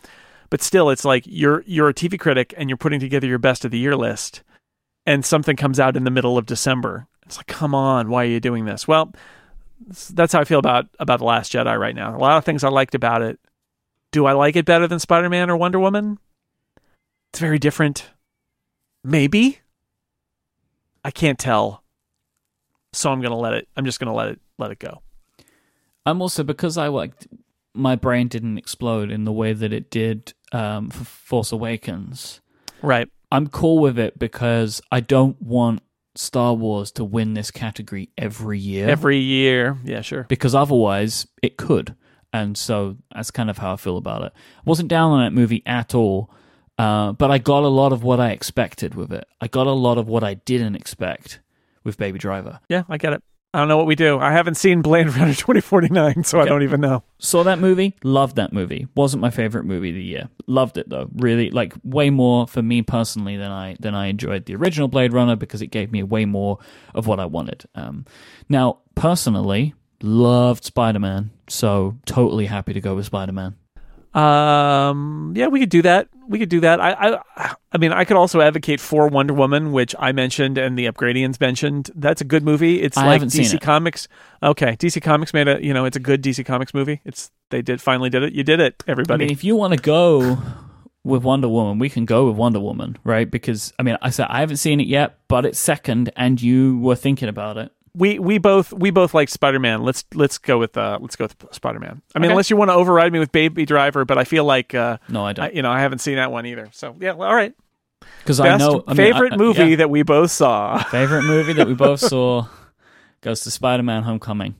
but 0.49 0.63
still 0.63 0.91
it's 0.91 1.05
like 1.05 1.25
you're 1.27 1.63
you're 1.67 1.89
a 1.89 1.95
TV 1.95 2.19
critic 2.19 2.55
and 2.57 2.71
you're 2.71 2.77
putting 2.77 3.01
together 3.01 3.27
your 3.27 3.39
best 3.39 3.65
of 3.65 3.71
the 3.71 3.79
year 3.79 3.97
list 3.97 4.43
and 5.05 5.25
something 5.25 5.57
comes 5.57 5.79
out 5.79 5.97
in 5.97 6.05
the 6.05 6.11
middle 6.11 6.39
of 6.39 6.47
December 6.47 7.07
it's 7.27 7.37
like 7.37 7.47
come 7.47 7.75
on 7.75 8.09
why 8.09 8.25
are 8.25 8.29
you 8.29 8.41
doing 8.41 8.65
this 8.65 8.89
well 8.89 9.13
that's 10.11 10.33
how 10.33 10.41
I 10.41 10.45
feel 10.45 10.59
about 10.59 10.87
about 10.99 11.19
the 11.19 11.27
last 11.27 11.53
Jedi 11.53 11.79
right 11.79 11.95
now 11.95 12.17
a 12.17 12.19
lot 12.19 12.39
of 12.39 12.45
things 12.45 12.65
I 12.65 12.69
liked 12.69 12.95
about 12.95 13.21
it 13.21 13.39
do 14.13 14.25
I 14.25 14.33
like 14.33 14.57
it 14.57 14.65
better 14.65 14.87
than 14.87 14.99
Spider-Man 14.99 15.51
or 15.51 15.57
Wonder 15.57 15.79
Woman 15.79 16.19
it's 17.33 17.41
very 17.41 17.59
different 17.59 18.11
Maybe. 19.05 19.61
I 21.05 21.11
can't 21.11 21.39
tell. 21.39 21.83
So 22.93 23.11
I'm 23.11 23.21
gonna 23.21 23.39
let 23.39 23.55
it. 23.55 23.69
I'm 23.77 23.85
just 23.85 23.99
gonna 23.99 24.15
let 24.15 24.29
it 24.29 24.41
let 24.59 24.71
it 24.71 24.79
go. 24.79 25.03
I'm 26.05 26.21
also 26.21 26.43
because 26.43 26.77
I 26.77 26.89
like 26.89 27.13
my 27.75 27.97
brain 27.97 28.29
didn't 28.29 28.59
explode 28.59 29.11
in 29.11 29.25
the 29.25 29.33
way 29.33 29.53
that 29.53 29.73
it 29.73 29.91
did 29.91 30.35
um, 30.53 30.91
for 30.91 31.05
Force 31.05 31.53
Awakens. 31.53 32.41
Right. 32.83 33.09
I'm 33.31 33.47
cool 33.47 33.79
with 33.79 33.99
it 33.99 34.19
because 34.19 34.83
I 34.91 35.01
don't 35.01 35.41
want 35.41 35.81
Star 36.15 36.53
Wars 36.55 36.93
to 36.93 37.05
win 37.05 37.35
this 37.35 37.51
category 37.51 38.11
every 38.19 38.59
year. 38.59 38.89
Every 38.89 39.19
year. 39.19 39.79
Yeah, 39.85 40.03
sure. 40.03 40.25
because 40.25 40.55
otherwise 40.55 41.27
it 41.43 41.57
could. 41.57 41.95
And 42.35 42.57
so 42.57 42.97
that's 43.15 43.31
kind 43.31 43.51
of 43.51 43.59
how 43.59 43.75
I 43.75 43.77
feel 43.77 43.97
about 43.97 44.23
it. 44.23 44.33
I 44.35 44.63
wasn't 44.65 44.89
down 44.89 45.13
on 45.13 45.23
that 45.23 45.33
movie 45.33 45.63
at 45.67 45.95
all, 45.95 46.31
uh, 46.79 47.13
but 47.13 47.31
I 47.31 47.39
got 47.39 47.63
a 47.63 47.69
lot 47.69 47.93
of 47.93 48.03
what 48.03 48.21
I 48.21 48.31
expected 48.31 48.95
with 48.95 49.13
it. 49.13 49.25
I 49.41 49.49
got 49.49 49.67
a 49.67 49.73
lot 49.73 49.99
of 49.99 50.09
what 50.09 50.25
I 50.25 50.35
didn't 50.35 50.75
expect 50.75 51.41
with 51.85 51.99
Baby 51.99 52.19
Driver. 52.19 52.61
Yeah, 52.69 52.85
I 52.89 52.97
get 52.97 53.13
it. 53.13 53.23
I 53.55 53.59
don't 53.59 53.69
know 53.69 53.77
what 53.77 53.87
we 53.87 53.97
do. 53.97 54.19
I 54.19 54.33
haven't 54.33 54.55
seen 54.55 54.81
Blade 54.81 55.09
Runner 55.09 55.35
2049, 55.35 56.25
so 56.25 56.41
I 56.41 56.47
don't 56.47 56.63
even 56.63 56.81
know. 56.81 57.03
Saw 57.19 57.43
that 57.45 57.59
movie, 57.59 57.97
loved 58.03 58.37
that 58.37 58.53
movie. 58.53 58.87
Wasn't 58.95 59.21
my 59.21 59.29
favorite 59.29 59.65
movie 59.65 59.91
of 59.91 59.95
the 59.95 60.03
year. 60.03 60.31
Loved 60.47 60.79
it 60.79 60.89
though. 60.89 61.11
Really 61.17 61.51
like 61.51 61.75
way 61.85 62.09
more 62.09 62.47
for 62.47 62.63
me 62.63 62.81
personally 62.81 63.37
than 63.37 63.51
I 63.51 63.77
than 63.79 63.95
I 63.95 64.07
enjoyed 64.07 64.47
the 64.47 64.57
original 64.57 64.89
Blade 64.89 65.13
Runner 65.13 65.37
because 65.37 65.61
it 65.61 65.67
gave 65.67 65.93
me 65.93 66.03
way 66.03 66.25
more 66.25 66.59
of 66.95 67.07
what 67.07 67.21
I 67.21 67.27
wanted. 67.27 67.65
Um, 67.75 68.07
now, 68.49 68.79
personally, 68.95 69.75
loved 70.03 70.65
Spider 70.65 70.99
Man, 70.99 71.31
so 71.49 71.99
totally 72.07 72.47
happy 72.47 72.73
to 72.73 72.81
go 72.81 72.95
with 72.95 73.05
Spider 73.05 73.33
Man. 73.33 73.57
Um, 74.15 75.35
yeah, 75.37 75.49
we 75.49 75.61
could 75.61 75.71
do 75.71 75.83
that. 75.83 76.09
We 76.33 76.39
could 76.39 76.49
do 76.49 76.61
that. 76.61 76.81
I, 76.81 77.21
I, 77.37 77.55
I 77.73 77.77
mean, 77.77 77.93
I 77.93 78.07
could 78.07 78.17
also 78.17 78.41
advocate 78.41 78.81
for 78.81 79.07
Wonder 79.07 79.35
Woman, 79.35 79.71
which 79.71 79.95
I 79.99 80.13
mentioned 80.13 80.57
and 80.57 80.79
the 80.79 80.87
Upgradians 80.87 81.39
mentioned. 81.39 81.91
That's 81.95 82.23
a 82.23 82.25
good 82.25 82.43
movie. 82.43 82.81
It's 82.81 82.97
I 82.97 83.05
like 83.05 83.21
DC. 83.21 83.61
Comics. 83.61 84.09
Okay, 84.43 84.75
DC 84.77 85.03
Comics 85.03 85.35
made 85.35 85.47
a, 85.47 85.63
you 85.63 85.75
know, 85.75 85.85
it's 85.85 85.99
a 85.99 86.01
good 86.01 86.23
DC 86.23 86.47
Comics 86.47 86.73
movie. 86.73 87.03
It's 87.05 87.31
they 87.51 87.61
did 87.61 87.83
finally 87.83 88.09
did 88.09 88.23
it. 88.23 88.33
You 88.33 88.45
did 88.45 88.61
it, 88.61 88.83
I 88.89 88.93
everybody. 88.93 89.27
mean, 89.27 89.31
if 89.33 89.45
you 89.45 89.57
want 89.57 89.75
to 89.75 89.79
go 89.79 90.39
with 91.05 91.23
Wonder 91.23 91.51
Woman, 91.51 91.79
we 91.79 91.91
can 91.91 92.07
go 92.07 92.27
with 92.29 92.37
Wonder 92.37 92.61
Woman, 92.61 92.97
right? 93.05 93.31
Because 93.31 93.75
I 93.79 93.83
mean, 93.83 93.99
I 94.01 94.09
said 94.09 94.29
I 94.31 94.41
haven't 94.41 94.57
seen 94.57 94.81
it 94.81 94.87
yet, 94.87 95.19
but 95.29 95.45
it's 95.45 95.59
second, 95.59 96.11
and 96.17 96.41
you 96.41 96.79
were 96.79 96.97
thinking 96.97 97.29
about 97.29 97.59
it. 97.59 97.73
We 97.95 98.19
we 98.19 98.39
both 98.39 98.73
we 98.73 98.91
both 98.91 99.13
like 99.13 99.29
Spider 99.29 99.59
Man. 99.59 99.83
Let's 99.83 100.05
let's 100.15 100.39
go 100.39 100.59
with 100.59 100.77
uh 100.79 100.99
let's 101.01 101.15
go 101.17 101.25
with 101.27 101.37
Spider 101.53 101.79
Man. 101.79 102.01
I 102.15 102.19
mean, 102.19 102.27
Okay. 102.27 102.33
unless 102.33 102.49
you 102.49 102.57
want 102.57 102.71
to 102.71 102.75
override 102.75 103.13
me 103.13 103.19
with 103.19 103.33
Baby 103.33 103.67
Driver, 103.67 104.05
but 104.07 104.17
I 104.17 104.25
feel 104.25 104.45
like 104.45 104.75
uh, 104.75 104.97
No, 105.11 105.25
I 105.27 105.31
I, 105.31 105.33
don't, 105.35 105.55
you 105.55 105.63
know, 105.63 105.71
I 105.71 105.81
haven't 105.81 105.99
seen 105.99 106.17
that 106.17 106.33
one 106.33 106.47
either. 106.47 106.69
So 106.73 106.97
yeah, 107.01 107.13
well, 107.13 107.29
all 107.29 107.35
right. 107.35 107.55
because 108.21 108.41
I 108.41 108.57
know 108.57 108.83
I 108.87 108.95
mean, 108.95 108.97
favorite 108.97 109.33
I- 109.33 109.35
I- 109.35 109.39
movie 109.39 109.65
yeah. 109.71 109.77
that 109.77 109.91
we 109.91 110.03
both 110.03 110.31
saw. 110.31 110.83
Favorite 110.91 111.25
movie 111.25 111.53
that 111.53 111.67
we 111.67 111.75
both 111.75 112.01
saw 112.01 112.47
goes 113.21 113.43
to 113.43 113.51
Spider 113.51 113.83
Man 113.83 114.05
Homecoming. 114.05 114.55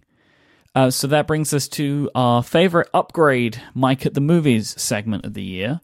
Uh, 0.75 0.91
so 0.91 1.07
that 1.07 1.27
brings 1.27 1.53
us 1.55 1.69
to 1.69 2.11
our 2.15 2.43
favorite 2.43 2.89
upgrade, 2.95 3.61
Myke 3.77 4.05
at 4.07 4.15
the 4.15 4.21
Movies 4.23 4.75
segment 4.81 5.25
of 5.25 5.35
the 5.35 5.43
year. 5.43 5.81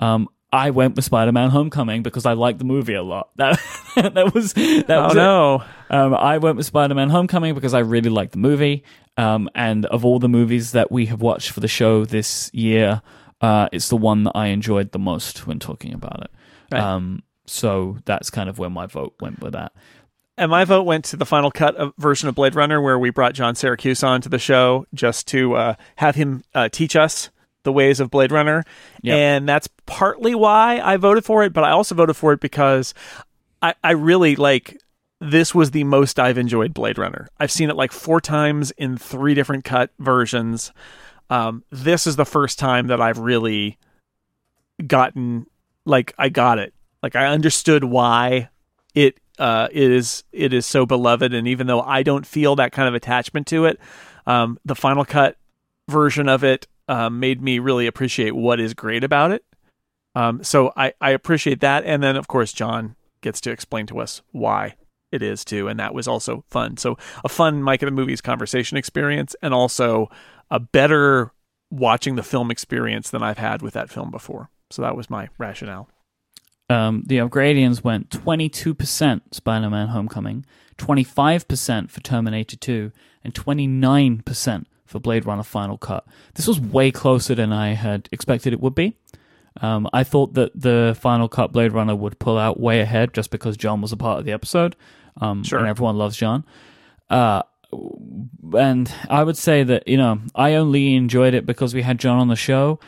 Um, 0.00 0.28
I 0.56 0.70
went 0.70 0.96
with 0.96 1.04
Spider 1.04 1.32
Man 1.32 1.50
Homecoming 1.50 2.02
because 2.02 2.24
I 2.24 2.32
liked 2.32 2.58
the 2.58 2.64
movie 2.64 2.94
a 2.94 3.02
lot. 3.02 3.30
That 3.36 4.14
that 4.14 4.34
was 4.34 4.52
that 4.54 4.90
Oh 4.90 5.04
was 5.04 5.14
no, 5.14 5.64
Um, 5.90 6.14
I 6.14 6.38
went 6.38 6.56
with 6.56 6.66
Spider 6.66 6.94
Man 6.94 7.08
Homecoming 7.10 7.54
because 7.54 7.74
I 7.74 7.80
really 7.80 8.10
liked 8.10 8.32
the 8.32 8.38
movie. 8.38 8.84
Um, 9.16 9.48
and 9.54 9.86
of 9.86 10.04
all 10.04 10.18
the 10.18 10.28
movies 10.28 10.72
that 10.72 10.90
we 10.92 11.06
have 11.06 11.22
watched 11.22 11.50
for 11.50 11.60
the 11.60 11.68
show 11.68 12.04
this 12.04 12.50
year, 12.52 13.00
uh, 13.40 13.68
it's 13.72 13.88
the 13.88 13.96
one 13.96 14.24
that 14.24 14.32
I 14.34 14.48
enjoyed 14.48 14.92
the 14.92 14.98
most 14.98 15.46
when 15.46 15.58
talking 15.58 15.94
about 15.94 16.22
it. 16.24 16.30
Right. 16.72 16.82
Um, 16.82 17.22
so 17.46 17.96
that's 18.04 18.28
kind 18.30 18.48
of 18.50 18.58
where 18.58 18.68
my 18.70 18.86
vote 18.86 19.14
went 19.20 19.40
with 19.40 19.52
that. 19.54 19.72
and 20.36 20.50
my 20.50 20.64
vote 20.66 20.82
went 20.82 21.04
to 21.06 21.16
the 21.16 21.24
final 21.24 21.50
cut 21.50 21.74
of, 21.76 21.94
version 21.96 22.28
of 22.28 22.34
Blade 22.34 22.54
Runner, 22.54 22.80
where 22.82 22.98
we 22.98 23.08
brought 23.10 23.32
John 23.34 23.54
Siracusa 23.54 24.06
on 24.06 24.20
to 24.22 24.28
the 24.28 24.38
show 24.38 24.86
just 24.92 25.26
to 25.28 25.54
uh, 25.54 25.74
have 25.96 26.14
him 26.16 26.42
uh, 26.54 26.68
teach 26.68 26.96
us 26.96 27.30
the 27.66 27.72
ways 27.72 28.00
of 28.00 28.10
Blade 28.10 28.32
Runner, 28.32 28.64
Yep. 29.02 29.14
and 29.18 29.46
that's 29.46 29.68
partly 29.84 30.34
why 30.34 30.80
I 30.82 30.96
voted 30.96 31.26
for 31.26 31.42
it. 31.44 31.52
But 31.52 31.64
I 31.64 31.72
also 31.72 31.94
voted 31.94 32.16
for 32.16 32.32
it 32.32 32.40
because 32.40 32.94
I, 33.60 33.74
I 33.84 33.90
really 33.90 34.36
like 34.36 34.80
this 35.20 35.54
was 35.54 35.72
the 35.72 35.84
most 35.84 36.18
I've 36.18 36.38
enjoyed 36.38 36.72
Blade 36.72 36.96
Runner. 36.96 37.28
I've 37.38 37.50
seen 37.50 37.68
it 37.68 37.76
like 37.76 37.92
four 37.92 38.20
times 38.20 38.70
in 38.72 38.96
three 38.96 39.34
different 39.34 39.64
cut 39.64 39.90
versions. 39.98 40.72
Um, 41.28 41.64
this 41.70 42.06
is 42.06 42.16
the 42.16 42.24
first 42.24 42.58
time 42.58 42.86
that 42.86 43.00
I've 43.00 43.18
really 43.18 43.78
gotten 44.86 45.46
like 45.84 46.14
I 46.18 46.28
got 46.28 46.58
it. 46.58 46.72
Like 47.02 47.16
I 47.16 47.26
understood 47.26 47.84
why 47.84 48.48
it 48.94 49.18
uh, 49.38 49.68
it 49.70 49.90
is 49.90 50.24
it 50.32 50.52
is 50.52 50.66
so 50.66 50.86
beloved, 50.86 51.34
and 51.34 51.46
even 51.48 51.66
though 51.66 51.80
I 51.82 52.02
don't 52.02 52.26
feel 52.26 52.56
that 52.56 52.72
kind 52.72 52.88
of 52.88 52.94
attachment 52.94 53.46
to 53.48 53.66
it, 53.66 53.78
um, 54.26 54.58
the 54.64 54.74
final 54.74 55.04
cut 55.04 55.36
version 55.88 56.28
of 56.28 56.42
it 56.42 56.66
um, 56.88 57.20
made 57.20 57.42
me 57.42 57.58
really 57.58 57.86
appreciate 57.86 58.34
what 58.34 58.60
is 58.60 58.74
great 58.74 59.04
about 59.04 59.30
it. 59.30 59.44
Um, 60.14 60.42
so 60.42 60.72
I, 60.76 60.94
I 61.00 61.10
appreciate 61.10 61.60
that, 61.60 61.84
and 61.84 62.02
then 62.02 62.16
of 62.16 62.26
course 62.28 62.52
John 62.52 62.96
gets 63.20 63.40
to 63.42 63.50
explain 63.50 63.86
to 63.86 64.00
us 64.00 64.22
why 64.32 64.76
it 65.12 65.22
is 65.22 65.44
too, 65.44 65.68
and 65.68 65.78
that 65.78 65.94
was 65.94 66.08
also 66.08 66.44
fun. 66.48 66.76
So 66.76 66.96
a 67.24 67.28
fun 67.28 67.62
Myke 67.62 67.82
of 67.82 67.86
the 67.86 67.90
Movies 67.90 68.20
conversation 68.20 68.76
experience, 68.76 69.36
and 69.42 69.52
also 69.52 70.08
a 70.50 70.58
better 70.60 71.32
watching 71.70 72.16
the 72.16 72.22
film 72.22 72.50
experience 72.50 73.10
than 73.10 73.22
I've 73.22 73.38
had 73.38 73.62
with 73.62 73.74
that 73.74 73.90
film 73.90 74.10
before. 74.10 74.50
So 74.70 74.82
that 74.82 74.96
was 74.96 75.10
my 75.10 75.28
rationale. 75.38 75.88
Um, 76.68 77.04
the 77.06 77.18
Upgradians 77.18 77.84
went 77.84 78.10
22% 78.10 79.20
Spider 79.32 79.70
Man 79.70 79.88
Homecoming, 79.88 80.44
25% 80.78 81.90
for 81.90 82.00
Terminator 82.00 82.56
2, 82.56 82.92
and 83.22 83.34
29% 83.34 84.64
for 84.86 84.98
Blade 85.00 85.26
Runner 85.26 85.42
Final 85.42 85.76
Cut. 85.78 86.06
This 86.34 86.46
was 86.46 86.60
way 86.60 86.90
closer 86.90 87.34
than 87.34 87.52
I 87.52 87.74
had 87.74 88.08
expected 88.12 88.52
it 88.52 88.60
would 88.60 88.74
be. 88.74 88.96
Um, 89.60 89.88
I 89.92 90.04
thought 90.04 90.34
that 90.34 90.52
the 90.60 90.96
Final 91.00 91.28
Cut 91.28 91.52
Blade 91.52 91.72
Runner 91.72 91.94
would 91.96 92.18
pull 92.18 92.36
out 92.38 92.60
way 92.60 92.80
ahead 92.80 93.14
just 93.14 93.30
because 93.30 93.56
John 93.56 93.80
was 93.80 93.90
a 93.92 93.96
part 93.96 94.18
of 94.18 94.24
the 94.24 94.32
episode. 94.32 94.76
Um, 95.20 95.42
Sure. 95.44 95.58
And 95.58 95.68
everyone 95.68 95.96
loves 95.96 96.16
John. 96.16 96.44
Uh, 97.08 97.42
and 98.56 98.92
I 99.08 99.22
would 99.22 99.36
say 99.36 99.62
that, 99.64 99.88
you 99.88 99.96
know, 99.96 100.20
I 100.34 100.54
only 100.54 100.94
enjoyed 100.94 101.34
it 101.34 101.46
because 101.46 101.74
we 101.74 101.82
had 101.82 101.98
John 101.98 102.18
on 102.18 102.28
the 102.28 102.36
show. 102.36 102.80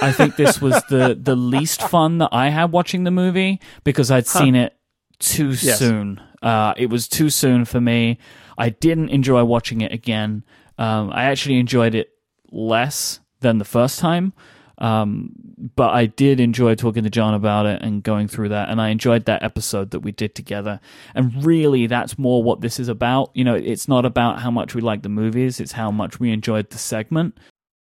I 0.00 0.12
think 0.12 0.36
this 0.36 0.60
was 0.62 0.82
the, 0.88 1.18
the 1.20 1.36
least 1.36 1.82
fun 1.82 2.18
that 2.18 2.30
I 2.32 2.48
had 2.48 2.72
watching 2.72 3.04
the 3.04 3.10
movie 3.10 3.60
because 3.84 4.10
I'd 4.10 4.26
seen 4.26 4.54
it 4.54 4.74
too 5.18 5.48
Yes. 5.50 5.78
soon. 5.78 6.20
Uh, 6.42 6.74
it 6.76 6.90
was 6.90 7.06
too 7.08 7.30
soon 7.30 7.64
for 7.64 7.80
me. 7.80 8.18
I 8.58 8.70
didn't 8.70 9.10
enjoy 9.10 9.44
watching 9.44 9.80
it 9.82 9.92
again. 9.92 10.44
Um, 10.78 11.10
I 11.12 11.24
actually 11.24 11.58
enjoyed 11.58 11.94
it 11.94 12.10
less 12.50 13.20
than 13.40 13.58
the 13.58 13.64
first 13.64 13.98
time. 13.98 14.32
Um, 14.78 15.32
but 15.76 15.94
I 15.94 16.06
did 16.06 16.40
enjoy 16.40 16.74
talking 16.74 17.04
to 17.04 17.10
John 17.10 17.34
about 17.34 17.66
it 17.66 17.80
and 17.82 18.02
going 18.02 18.26
through 18.26 18.48
that, 18.48 18.70
and 18.70 18.80
I 18.80 18.88
enjoyed 18.88 19.26
that 19.26 19.42
episode 19.42 19.92
that 19.92 20.00
we 20.00 20.10
did 20.10 20.34
together. 20.34 20.80
And 21.14 21.44
really, 21.44 21.86
that's 21.86 22.18
more 22.18 22.42
what 22.42 22.60
this 22.60 22.80
is 22.80 22.88
about. 22.88 23.30
You 23.34 23.44
know, 23.44 23.54
it's 23.54 23.86
not 23.86 24.04
about 24.04 24.40
how 24.40 24.50
much 24.50 24.74
we 24.74 24.80
like 24.80 25.02
the 25.02 25.08
movies; 25.08 25.60
it's 25.60 25.72
how 25.72 25.90
much 25.92 26.18
we 26.18 26.32
enjoyed 26.32 26.70
the 26.70 26.78
segment. 26.78 27.38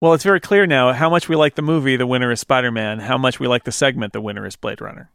Well, 0.02 0.14
it's 0.14 0.26
very 0.26 0.42
clear 0.42 0.68
now 0.68 0.92
how 0.92 1.10
much 1.10 1.30
we 1.30 1.38
like 1.38 1.56
the 1.56 1.62
movie. 1.62 1.96
The 1.96 2.06
winner 2.06 2.32
is 2.32 2.42
Spider 2.42 2.72
Man. 2.72 3.00
How 3.00 3.18
much 3.18 3.40
we 3.40 3.48
like 3.48 3.64
the 3.64 3.72
segment. 3.72 4.12
The 4.12 4.20
winner 4.20 4.46
is 4.46 4.58
Blade 4.58 4.82
Runner. 4.82 5.10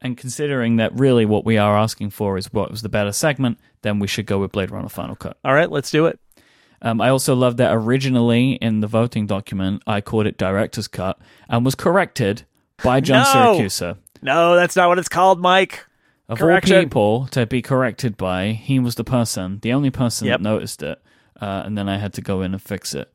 And 0.00 0.16
considering 0.16 0.76
that 0.76 0.98
really 0.98 1.26
what 1.26 1.44
we 1.44 1.58
are 1.58 1.76
asking 1.76 2.10
for 2.10 2.38
is 2.38 2.52
what 2.52 2.70
was 2.70 2.82
the 2.82 2.88
better 2.88 3.12
segment, 3.12 3.58
then 3.82 3.98
we 3.98 4.06
should 4.06 4.26
go 4.26 4.38
with 4.38 4.52
Blade 4.52 4.70
Runner 4.70 4.88
Final 4.88 5.16
Cut. 5.16 5.36
All 5.44 5.52
right, 5.52 5.70
let's 5.70 5.90
do 5.90 6.06
it. 6.06 6.20
Um, 6.82 7.00
I 7.00 7.10
also 7.10 7.34
love 7.34 7.58
that 7.58 7.72
originally 7.74 8.52
in 8.52 8.80
the 8.80 8.86
voting 8.86 9.26
document, 9.26 9.82
I 9.86 10.00
called 10.00 10.26
it 10.26 10.38
Director's 10.38 10.88
Cut 10.88 11.18
and 11.48 11.64
was 11.64 11.74
corrected 11.74 12.44
by 12.82 13.00
John 13.02 13.22
No! 13.22 13.58
Siracusa. 13.58 13.98
No, 14.22 14.56
that's 14.56 14.76
not 14.76 14.88
what 14.88 14.98
it's 14.98 15.08
called, 15.08 15.40
Myke. 15.42 15.80
Of 16.28 16.38
Correction. 16.38 16.76
all 16.76 16.82
people 16.84 17.26
to 17.32 17.44
be 17.44 17.60
corrected 17.60 18.16
by, 18.16 18.52
he 18.52 18.78
was 18.78 18.94
the 18.94 19.02
person, 19.04 19.58
the 19.62 19.72
only 19.72 19.90
person 19.90 20.28
Yep. 20.28 20.38
that 20.38 20.42
noticed 20.42 20.82
it. 20.82 21.02
Uh, 21.40 21.62
and 21.64 21.76
then 21.76 21.88
I 21.88 21.98
had 21.98 22.12
to 22.14 22.20
go 22.22 22.40
in 22.42 22.52
and 22.52 22.62
fix 22.62 22.94
it. 22.94 23.12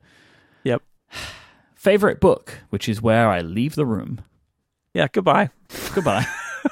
Yep. 0.64 0.82
Favorite 1.74 2.20
book, 2.20 2.58
which 2.70 2.88
is 2.88 3.00
where 3.00 3.28
I 3.30 3.40
leave 3.40 3.74
the 3.74 3.86
room. 3.86 4.20
Yeah, 4.92 5.08
goodbye. 5.10 5.50
Goodbye. 5.94 6.26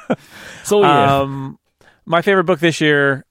so 0.65 0.81
you. 0.81 0.85
Um, 0.87 1.59
my 2.05 2.21
favorite 2.23 2.45
book 2.45 2.61
this 2.61 2.81
year 2.81 3.25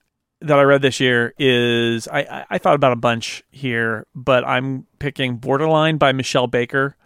that 0.43 0.59
I 0.59 0.63
read 0.63 0.81
this 0.81 0.99
year 0.99 1.33
is 1.39 2.07
I, 2.07 2.45
I, 2.49 2.57
thought 2.57 2.75
about 2.75 2.91
a 2.91 2.97
bunch 2.97 3.43
here, 3.49 4.05
but 4.13 4.45
I'm 4.45 4.85
picking 4.99 5.37
Borderline 5.37 5.97
by 5.97 6.11
Mishell 6.11 6.51
Baker, 6.51 6.97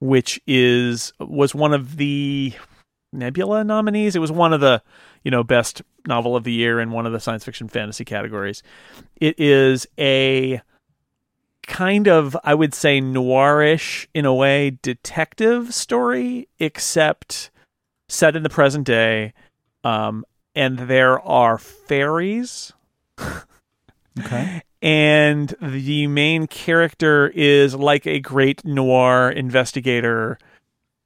which 0.00 0.40
is 0.48 1.12
was 1.20 1.54
one 1.54 1.72
of 1.72 1.96
the 1.96 2.52
Nebula 3.12 3.62
nominees. 3.62 4.16
It 4.16 4.18
was 4.18 4.32
one 4.32 4.52
of 4.52 4.60
the 4.60 4.82
you 5.22 5.30
know 5.30 5.44
best 5.44 5.82
novel 6.08 6.34
of 6.34 6.42
the 6.42 6.52
year 6.52 6.80
in 6.80 6.90
one 6.90 7.06
of 7.06 7.12
the 7.12 7.20
science 7.20 7.44
fiction 7.44 7.68
fantasy 7.68 8.04
categories. 8.04 8.64
It 9.16 9.38
is 9.38 9.86
a 9.96 10.60
kind 11.64 12.08
of 12.08 12.36
I 12.42 12.54
would 12.54 12.74
say 12.74 13.00
noirish 13.00 14.08
in 14.12 14.24
a 14.24 14.34
way 14.34 14.78
detective 14.82 15.72
story, 15.72 16.48
except 16.58 17.50
set 18.08 18.34
in 18.34 18.42
the 18.42 18.50
present 18.50 18.86
day. 18.86 19.34
Um, 19.84 20.24
and 20.54 20.78
there 20.78 21.20
are 21.20 21.58
fairies 21.58 22.72
okay. 24.18 24.62
and 24.80 25.54
the 25.60 26.06
main 26.06 26.46
character 26.46 27.28
is 27.34 27.74
like 27.74 28.06
a 28.06 28.20
great 28.20 28.64
noir 28.64 29.30
investigator. 29.30 30.38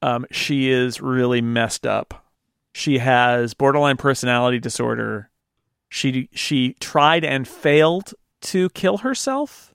Um, 0.03 0.27
she 0.31 0.71
is 0.71 1.01
really 1.01 1.41
messed 1.41 1.87
up. 1.87 2.27
She 2.73 2.99
has 2.99 3.55
borderline 3.55 3.97
personality 3.97 4.59
disorder. 4.59 5.31
She 5.89 6.29
she 6.33 6.75
tried 6.75 7.25
and 7.25 7.49
failed 7.49 8.13
to 8.43 8.69
kill 8.71 8.99
herself. 8.99 9.75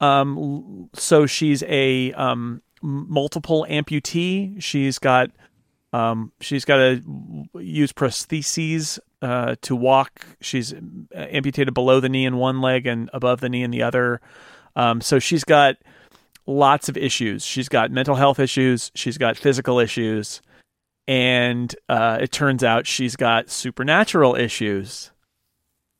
Um, 0.00 0.88
so 0.94 1.26
she's 1.26 1.62
a 1.64 2.12
um, 2.12 2.62
multiple 2.82 3.66
amputee. 3.68 4.62
She's 4.62 4.98
got 4.98 5.30
um, 5.92 6.32
she's 6.40 6.64
got 6.64 6.76
to 6.76 7.48
use 7.54 7.92
prostheses 7.92 8.98
uh, 9.22 9.56
to 9.62 9.74
walk. 9.74 10.24
She's 10.40 10.72
uh, 10.72 10.76
amputated 11.14 11.74
below 11.74 12.00
the 12.00 12.08
knee 12.08 12.26
in 12.26 12.36
one 12.36 12.60
leg 12.60 12.86
and 12.86 13.10
above 13.12 13.40
the 13.40 13.48
knee 13.48 13.62
in 13.62 13.70
the 13.70 13.82
other. 13.82 14.20
Um, 14.76 15.00
so 15.00 15.18
she's 15.18 15.44
got 15.44 15.76
lots 16.46 16.88
of 16.88 16.96
issues. 16.96 17.44
She's 17.44 17.68
got 17.68 17.90
mental 17.90 18.14
health 18.14 18.38
issues. 18.38 18.92
She's 18.94 19.18
got 19.18 19.36
physical 19.36 19.80
issues. 19.80 20.40
And 21.08 21.74
uh, 21.88 22.18
it 22.20 22.30
turns 22.30 22.62
out 22.62 22.86
she's 22.86 23.16
got 23.16 23.50
supernatural 23.50 24.36
issues. 24.36 25.10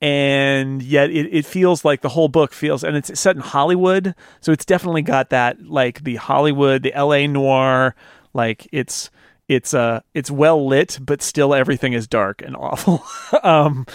And 0.00 0.82
yet 0.82 1.10
it, 1.10 1.34
it 1.34 1.44
feels 1.44 1.84
like 1.84 2.00
the 2.00 2.08
whole 2.08 2.28
book 2.28 2.52
feels, 2.54 2.84
and 2.84 2.96
it's 2.96 3.18
set 3.18 3.36
in 3.36 3.42
Hollywood. 3.42 4.14
So 4.40 4.52
it's 4.52 4.64
definitely 4.64 5.02
got 5.02 5.30
that, 5.30 5.62
like 5.66 6.04
the 6.04 6.16
Hollywood, 6.16 6.84
the 6.84 6.92
LA 6.96 7.26
noir, 7.26 7.94
like 8.32 8.68
it's 8.72 9.10
it's 9.50 9.74
uh 9.74 10.00
it's 10.14 10.30
well 10.30 10.64
lit 10.64 10.96
but 11.02 11.20
still 11.20 11.52
everything 11.52 11.92
is 11.92 12.06
dark 12.06 12.40
and 12.40 12.56
awful. 12.56 13.04
Um 13.42 13.86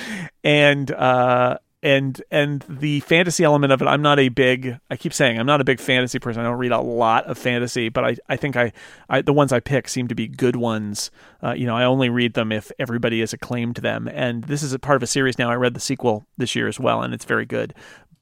and 0.44 0.92
uh 0.92 1.58
and 1.82 2.22
and 2.30 2.66
the 2.68 3.00
fantasy 3.02 3.44
element 3.44 3.72
of 3.72 3.82
it 3.82 3.86
i'm 3.86 4.02
not 4.02 4.18
a 4.18 4.30
big 4.30 4.80
i 4.90 4.98
keep 4.98 5.14
saying 5.14 5.40
i'm 5.40 5.46
not 5.46 5.62
a 5.62 5.64
big 5.64 5.80
fantasy 5.80 6.20
person. 6.20 6.42
I 6.42 6.46
don't 6.46 6.58
read 6.58 6.72
a 6.72 6.82
lot 6.82 7.26
of 7.26 7.38
fantasy 7.38 7.88
but 7.90 8.04
i 8.04 8.18
i 8.28 8.36
think 8.36 8.58
i, 8.58 8.74
I 9.10 9.22
the 9.22 9.34
ones 9.34 9.54
i 9.54 9.62
pick 9.62 9.88
seem 9.88 10.10
to 10.10 10.16
be 10.16 10.28
good 10.28 10.58
ones. 10.58 11.10
Uh, 11.42 11.54
you 11.54 11.66
know 11.66 11.78
i 11.78 11.86
only 11.86 12.10
read 12.10 12.34
them 12.34 12.52
if 12.52 12.70
everybody 12.78 13.22
has 13.22 13.32
acclaimed 13.32 13.76
them. 13.78 14.10
And 14.10 14.44
this 14.44 14.62
is 14.62 14.74
a 14.74 14.80
part 14.80 14.98
of 14.98 15.04
a 15.04 15.08
series 15.08 15.38
now. 15.38 15.50
I 15.50 15.56
read 15.56 15.74
the 15.74 15.80
sequel 15.80 16.26
this 16.38 16.54
year 16.54 16.68
as 16.68 16.80
well 16.80 17.02
and 17.02 17.14
it's 17.14 17.26
very 17.26 17.46
good. 17.46 17.74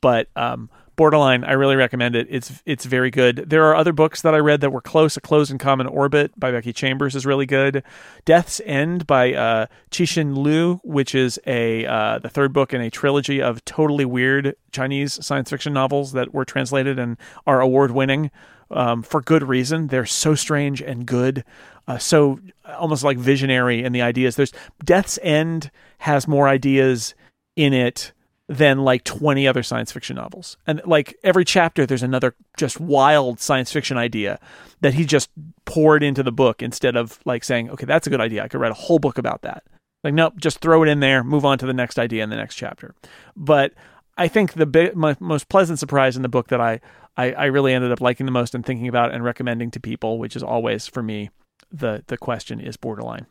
But 0.02 0.28
um 0.36 0.70
Borderline, 0.96 1.44
I 1.44 1.54
really 1.54 1.76
recommend 1.76 2.16
it. 2.16 2.28
It's 2.30 2.62
it's 2.66 2.86
very 2.86 3.10
good. 3.10 3.46
There 3.48 3.66
are 3.66 3.76
other 3.76 3.94
books 3.94 4.22
that 4.22 4.36
I 4.36 4.38
read 4.38 4.62
that 4.62 4.70
were 4.70 4.82
close. 4.82 5.18
A 5.18 5.22
Close 5.22 5.50
and 5.50 5.60
Common 5.60 5.88
Orbit 5.88 6.40
by 6.40 6.52
Becky 6.52 6.72
Chambers 6.72 7.16
is 7.16 7.26
really 7.26 7.46
good. 7.46 7.84
Death's 8.26 8.62
End 8.66 9.08
by 9.08 9.34
uh, 9.34 9.66
Cixin 9.92 10.38
Liu, 10.38 10.80
which 10.84 11.16
is 11.16 11.40
a 11.48 11.86
uh, 11.86 12.20
the 12.20 12.30
third 12.30 12.54
book 12.54 12.74
in 12.74 12.82
a 12.82 12.90
trilogy 12.90 13.42
of 13.42 13.66
totally 13.66 14.06
weird 14.06 14.56
Chinese 14.72 15.24
science 15.26 15.50
fiction 15.50 15.74
novels 15.74 16.12
that 16.14 16.34
were 16.34 16.46
translated 16.46 17.00
and 17.00 17.18
are 17.48 17.60
award 17.60 17.92
winning 17.92 18.32
um, 18.72 19.04
for 19.04 19.22
good 19.22 19.44
reason. 19.44 19.88
They're 19.88 20.06
so 20.06 20.36
strange 20.36 20.82
and 20.82 21.06
good, 21.06 21.44
uh, 21.88 21.98
so 21.98 22.40
almost 22.68 23.04
like 23.04 23.18
visionary 23.18 23.84
in 23.84 23.94
the 23.94 24.02
ideas. 24.02 24.36
There's 24.36 24.54
Death's 24.84 25.20
End 25.22 25.72
has 26.00 26.28
more 26.28 26.48
ideas 26.48 27.16
in 27.56 27.74
it 27.74 28.13
than 28.50 28.80
like 28.80 29.04
20 29.04 29.48
other 29.48 29.64
science 29.64 29.92
fiction 29.92 30.18
novels. 30.18 30.58
And 30.68 30.82
like 30.86 31.16
every 31.24 31.46
chapter, 31.46 31.86
there's 31.86 32.04
another 32.04 32.36
just 32.58 32.80
wild 32.80 33.40
science 33.40 33.72
fiction 33.72 33.98
idea 33.98 34.40
that 34.82 34.94
he 34.94 35.06
just 35.06 35.30
poured 35.66 36.04
into 36.04 36.24
the 36.24 36.32
book 36.32 36.62
instead 36.62 36.96
of 36.96 37.20
like 37.26 37.44
saying, 37.44 37.70
okay, 37.70 37.86
that's 37.86 38.06
a 38.06 38.10
good 38.10 38.22
idea. 38.22 38.44
I 38.44 38.48
could 38.48 38.60
write 38.60 38.72
a 38.72 38.76
whole 38.76 39.00
book 39.00 39.18
about 39.18 39.44
that. 39.44 39.64
Like, 40.04 40.14
nope, 40.14 40.34
just 40.38 40.60
throw 40.60 40.84
it 40.84 40.90
in 40.90 41.00
there, 41.00 41.24
move 41.24 41.46
on 41.46 41.58
to 41.60 41.66
the 41.66 41.74
next 41.74 41.98
idea 41.98 42.24
in 42.24 42.30
the 42.30 42.36
next 42.36 42.56
chapter. 42.56 42.94
But 43.38 43.74
I 44.18 44.28
think 44.28 44.54
the 44.54 44.92
my 44.94 45.16
most 45.22 45.48
pleasant 45.48 45.80
surprise 45.80 46.18
in 46.18 46.22
the 46.22 46.30
book 46.30 46.50
that 46.50 46.60
I, 46.60 46.82
I, 47.16 47.32
I 47.32 47.46
really 47.46 47.74
ended 47.74 47.94
up 47.94 48.02
liking 48.02 48.26
the 48.26 48.32
most 48.32 48.54
and 48.54 48.66
thinking 48.66 48.90
about 48.90 49.14
and 49.14 49.24
recommending 49.24 49.72
to 49.72 49.80
people, 49.80 50.20
which 50.20 50.36
is 50.36 50.44
always 50.44 50.88
for 50.88 51.02
me, 51.02 51.30
the, 51.72 52.04
the 52.08 52.18
question 52.18 52.60
is 52.60 52.76
borderline. 52.76 53.26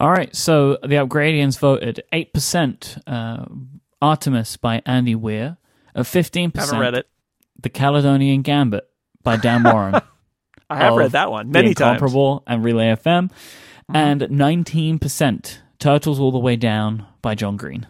All 0.00 0.10
right, 0.10 0.34
so 0.34 0.78
the 0.82 0.94
Upgradians 0.94 1.58
voted 1.58 2.02
8% 2.10 3.02
uh, 3.06 3.44
Artemis 4.00 4.56
by 4.56 4.80
Andy 4.86 5.14
Weir, 5.14 5.58
at 5.94 6.06
15% 6.06 6.56
Haven't 6.56 6.80
read 6.80 6.94
it. 6.94 7.06
The 7.60 7.68
Caledonian 7.68 8.40
Gambit 8.40 8.88
by 9.22 9.36
Dan 9.36 9.62
Moran. 9.64 10.00
I 10.70 10.78
have 10.78 10.94
read 10.94 11.12
that 11.12 11.30
one 11.30 11.50
many 11.50 11.74
times. 11.74 11.96
Incomparable 11.96 12.42
and 12.46 12.64
Relay 12.64 12.94
FM, 12.94 13.30
and 13.92 14.22
19% 14.22 15.58
Turtles 15.78 16.18
All 16.18 16.32
the 16.32 16.38
Way 16.38 16.56
Down 16.56 17.06
by 17.20 17.34
John 17.34 17.58
Green. 17.58 17.86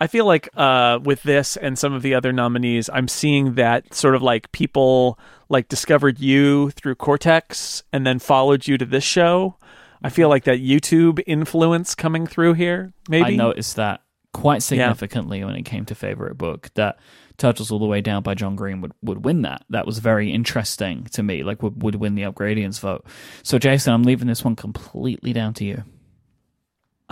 I 0.00 0.06
feel 0.06 0.24
like 0.24 0.48
uh, 0.56 1.00
with 1.02 1.24
this 1.24 1.56
and 1.56 1.76
some 1.76 1.94
of 1.94 2.02
the 2.02 2.14
other 2.14 2.32
nominees, 2.32 2.88
I'm 2.92 3.08
seeing 3.08 3.54
that 3.54 3.92
sort 3.92 4.14
of 4.14 4.22
like 4.22 4.52
people 4.52 5.18
like 5.48 5.66
discovered 5.66 6.20
you 6.20 6.70
through 6.70 6.94
Cortex 6.94 7.82
and 7.92 8.06
then 8.06 8.20
followed 8.20 8.68
you 8.68 8.78
to 8.78 8.84
this 8.84 9.02
show. 9.02 9.56
I 10.02 10.10
feel 10.10 10.28
like 10.28 10.44
that 10.44 10.60
YouTube 10.60 11.22
influence 11.26 11.94
coming 11.94 12.26
through 12.26 12.54
here. 12.54 12.92
Maybe 13.08 13.34
I 13.34 13.36
noticed 13.36 13.76
that 13.76 14.02
quite 14.32 14.62
significantly 14.62 15.42
when 15.44 15.54
it 15.54 15.62
came 15.62 15.84
to 15.86 15.94
favorite 15.94 16.36
book 16.36 16.70
that 16.74 16.98
Turtles 17.38 17.70
All 17.70 17.78
the 17.78 17.86
Way 17.86 18.00
Down 18.00 18.22
by 18.22 18.34
John 18.34 18.56
Green 18.56 18.80
would, 18.80 18.92
would 19.02 19.24
win 19.24 19.42
that. 19.42 19.64
That 19.70 19.86
was 19.86 19.98
very 19.98 20.32
interesting 20.32 21.04
to 21.12 21.22
me, 21.22 21.42
like 21.42 21.62
would, 21.62 21.82
would 21.82 21.94
win 21.96 22.14
the 22.14 22.22
Upgradians 22.22 22.80
vote. 22.80 23.06
So 23.42 23.58
Jason, 23.58 23.92
I'm 23.92 24.02
leaving 24.02 24.28
this 24.28 24.44
one 24.44 24.56
completely 24.56 25.32
down 25.32 25.54
to 25.54 25.64
you. 25.64 25.84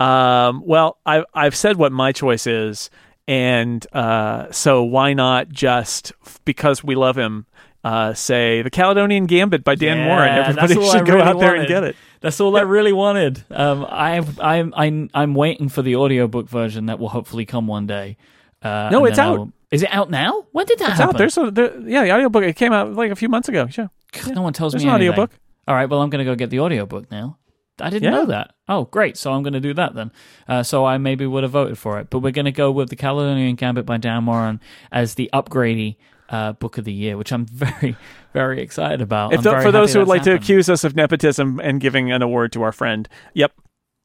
Um, 0.03 0.61
well, 0.65 0.99
I, 1.05 1.23
I've 1.33 1.55
said 1.55 1.77
what 1.77 1.91
my 1.91 2.11
choice 2.11 2.45
is, 2.45 2.89
and 3.27 3.85
uh, 3.93 4.51
so 4.51 4.83
why 4.83 5.13
not 5.13 5.49
just 5.49 6.11
because 6.45 6.83
we 6.83 6.95
love 6.95 7.17
him, 7.17 7.47
uh, 7.87 8.13
say 8.13 8.61
the 8.61 8.69
Caledonian 8.69 9.25
Gambit 9.27 9.63
by 9.63 9.75
Dan 9.75 9.97
Yeah, 9.97 10.05
Moran. 10.07 10.37
Everybody 10.39 10.73
should 10.73 11.01
I 11.01 11.03
go 11.05 11.13
really 11.15 11.21
out 11.29 11.39
there 11.39 11.55
and 11.55 11.67
get 11.67 11.83
it. 11.83 11.95
That's 12.21 12.39
all 12.41 12.57
I 12.57 12.61
really 12.61 12.93
wanted. 12.93 13.43
Um, 13.51 13.85
I've, 13.89 14.39
I'm, 14.39 14.73
I'm, 14.75 15.09
I'm 15.13 15.35
waiting 15.35 15.69
for 15.69 15.81
the 15.81 15.95
audiobook 15.95 16.49
version 16.49 16.87
that 16.87 16.99
will 16.99 17.09
hopefully 17.09 17.45
come 17.45 17.67
one 17.67 17.85
day. 17.87 18.17
Uh, 18.61 18.89
No, 18.91 19.05
it's 19.05 19.19
I 19.19 19.25
out. 19.25 19.37
will- 19.37 19.51
Is 19.71 19.83
it 19.83 19.89
out 19.93 20.09
now? 20.09 20.47
When 20.51 20.65
did 20.65 20.79
that 20.79 20.89
It's 20.91 20.99
happen? 20.99 21.15
out. 21.15 21.17
There's 21.19 21.37
a 21.37 21.51
there, 21.51 21.79
yeah, 21.81 22.03
the 22.03 22.11
audiobook. 22.13 22.43
It 22.43 22.55
came 22.55 22.73
out 22.73 22.91
like 22.93 23.11
a 23.11 23.15
few 23.15 23.29
months 23.29 23.47
ago. 23.49 23.67
Yeah, 23.77 23.87
no 24.33 24.41
one 24.41 24.53
tells 24.53 24.73
there's 24.73 24.83
me 24.83 24.89
an 24.89 24.95
anything. 24.95 25.11
audiobook. 25.11 25.31
All 25.67 25.75
right, 25.75 25.87
well, 25.89 26.01
I'm 26.01 26.09
going 26.09 26.25
to 26.25 26.29
go 26.31 26.35
get 26.35 26.49
the 26.49 26.59
audiobook 26.61 27.11
now. 27.11 27.37
I 27.79 27.89
didn't 27.91 28.03
Yeah. 28.05 28.17
know 28.19 28.25
that. 28.27 28.53
Oh, 28.67 28.85
great. 28.85 29.17
So 29.17 29.31
I'm 29.33 29.43
going 29.43 29.53
to 29.53 29.59
do 29.59 29.73
that 29.75 29.93
then. 29.93 30.11
Uh, 30.47 30.63
so 30.63 30.83
I 30.85 30.97
maybe 30.97 31.27
would 31.27 31.43
have 31.43 31.51
voted 31.51 31.77
for 31.77 31.99
it. 31.99 32.09
But 32.09 32.19
we're 32.19 32.31
going 32.31 32.45
to 32.45 32.51
go 32.51 32.71
with 32.71 32.89
the 32.89 32.95
Caledonian 32.95 33.55
Gambit 33.55 33.85
by 33.85 33.97
Dan 33.97 34.23
Moran 34.23 34.59
as 34.91 35.13
the 35.15 35.29
Upgradie 35.33 35.97
uh, 36.29 36.53
book 36.53 36.77
of 36.77 36.85
the 36.85 36.93
year, 36.93 37.17
which 37.17 37.31
I'm 37.31 37.45
very, 37.51 37.95
very 38.33 38.61
excited 38.61 39.01
about. 39.01 39.33
If 39.33 39.39
I'm 39.39 39.43
very 39.43 39.63
for 39.63 39.71
those 39.71 39.93
who 39.93 39.99
would 39.99 40.07
like 40.07 40.23
to 40.23 40.33
accuse 40.33 40.69
us 40.69 40.83
of 40.83 40.95
nepotism 40.95 41.59
and 41.59 41.79
giving 41.79 42.11
an 42.11 42.21
award 42.21 42.51
to 42.53 42.63
our 42.63 42.71
friend, 42.71 43.07
yep. 43.33 43.53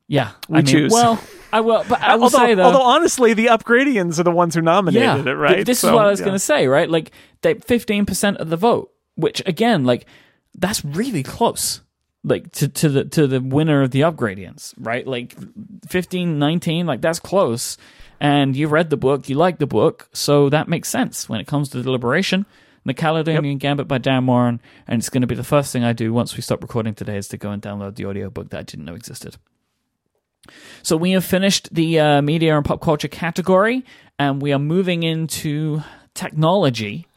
yeah, 0.08 0.32
we 0.48 0.58
I 0.58 0.58
mean, 0.58 0.66
choose. 0.66 0.92
Well, 0.92 1.22
I 1.52 1.60
will, 1.60 1.84
but 1.88 2.00
I 2.00 2.16
will 2.16 2.24
although, 2.24 2.38
say 2.38 2.54
though, 2.54 2.64
although 2.64 2.82
honestly, 2.82 3.34
the 3.34 3.46
Upgradians 3.46 4.18
are 4.18 4.22
the 4.22 4.30
ones 4.30 4.54
who 4.54 4.60
nominated 4.62 5.02
yeah, 5.02 5.18
it, 5.18 5.24
th- 5.24 5.36
right? 5.36 5.66
This 5.66 5.80
So, 5.80 5.88
is 5.88 5.94
what 5.94 6.06
I 6.06 6.10
was 6.10 6.20
yeah. 6.20 6.26
going 6.26 6.34
to 6.34 6.38
say, 6.38 6.66
right? 6.66 6.88
Like, 6.88 7.12
they 7.42 7.54
fifteen 7.54 8.06
percent 8.06 8.38
of 8.38 8.48
the 8.48 8.56
vote, 8.56 8.92
which 9.16 9.42
again, 9.46 9.84
like, 9.84 10.06
that's 10.54 10.84
really 10.84 11.22
close. 11.22 11.80
Like 12.24 12.52
to, 12.52 12.68
to 12.68 12.88
the 12.88 13.04
to 13.06 13.26
the 13.26 13.40
winner 13.40 13.82
of 13.82 13.90
the 13.90 14.02
Upgradians, 14.02 14.74
right? 14.78 15.04
Like 15.04 15.34
15, 15.88 16.38
19, 16.38 16.86
like 16.86 17.00
that's 17.00 17.18
close. 17.18 17.76
And 18.22 18.54
you 18.54 18.68
read 18.68 18.88
the 18.88 18.96
book, 18.96 19.28
you 19.28 19.34
like 19.34 19.58
the 19.58 19.66
book, 19.66 20.08
so 20.12 20.48
that 20.48 20.68
makes 20.68 20.88
sense 20.88 21.28
when 21.28 21.40
it 21.40 21.48
comes 21.48 21.70
to 21.70 21.82
deliberation. 21.82 22.46
The 22.84 22.94
Caledonian 22.94 23.58
Gambit 23.58 23.88
by 23.88 23.98
Dan 23.98 24.22
Moran, 24.22 24.60
and 24.86 25.00
it's 25.00 25.08
going 25.08 25.22
to 25.22 25.26
be 25.26 25.34
the 25.34 25.42
first 25.42 25.72
thing 25.72 25.82
I 25.82 25.92
do 25.92 26.12
once 26.12 26.36
we 26.36 26.40
stop 26.40 26.62
recording 26.62 26.94
today 26.94 27.16
is 27.16 27.26
to 27.28 27.36
go 27.36 27.50
and 27.50 27.60
download 27.60 27.96
the 27.96 28.06
audiobook 28.06 28.50
that 28.50 28.58
I 28.60 28.62
didn't 28.62 28.84
know 28.84 28.94
existed. 28.94 29.38
So 30.84 30.96
we 30.96 31.10
have 31.12 31.24
finished 31.24 31.74
the 31.74 31.98
uh, 31.98 32.22
media 32.22 32.56
and 32.56 32.64
pop 32.64 32.80
culture 32.80 33.08
category, 33.08 33.84
and 34.20 34.40
we 34.40 34.52
are 34.52 34.58
moving 34.60 35.02
into 35.02 35.82
technology. 36.14 37.08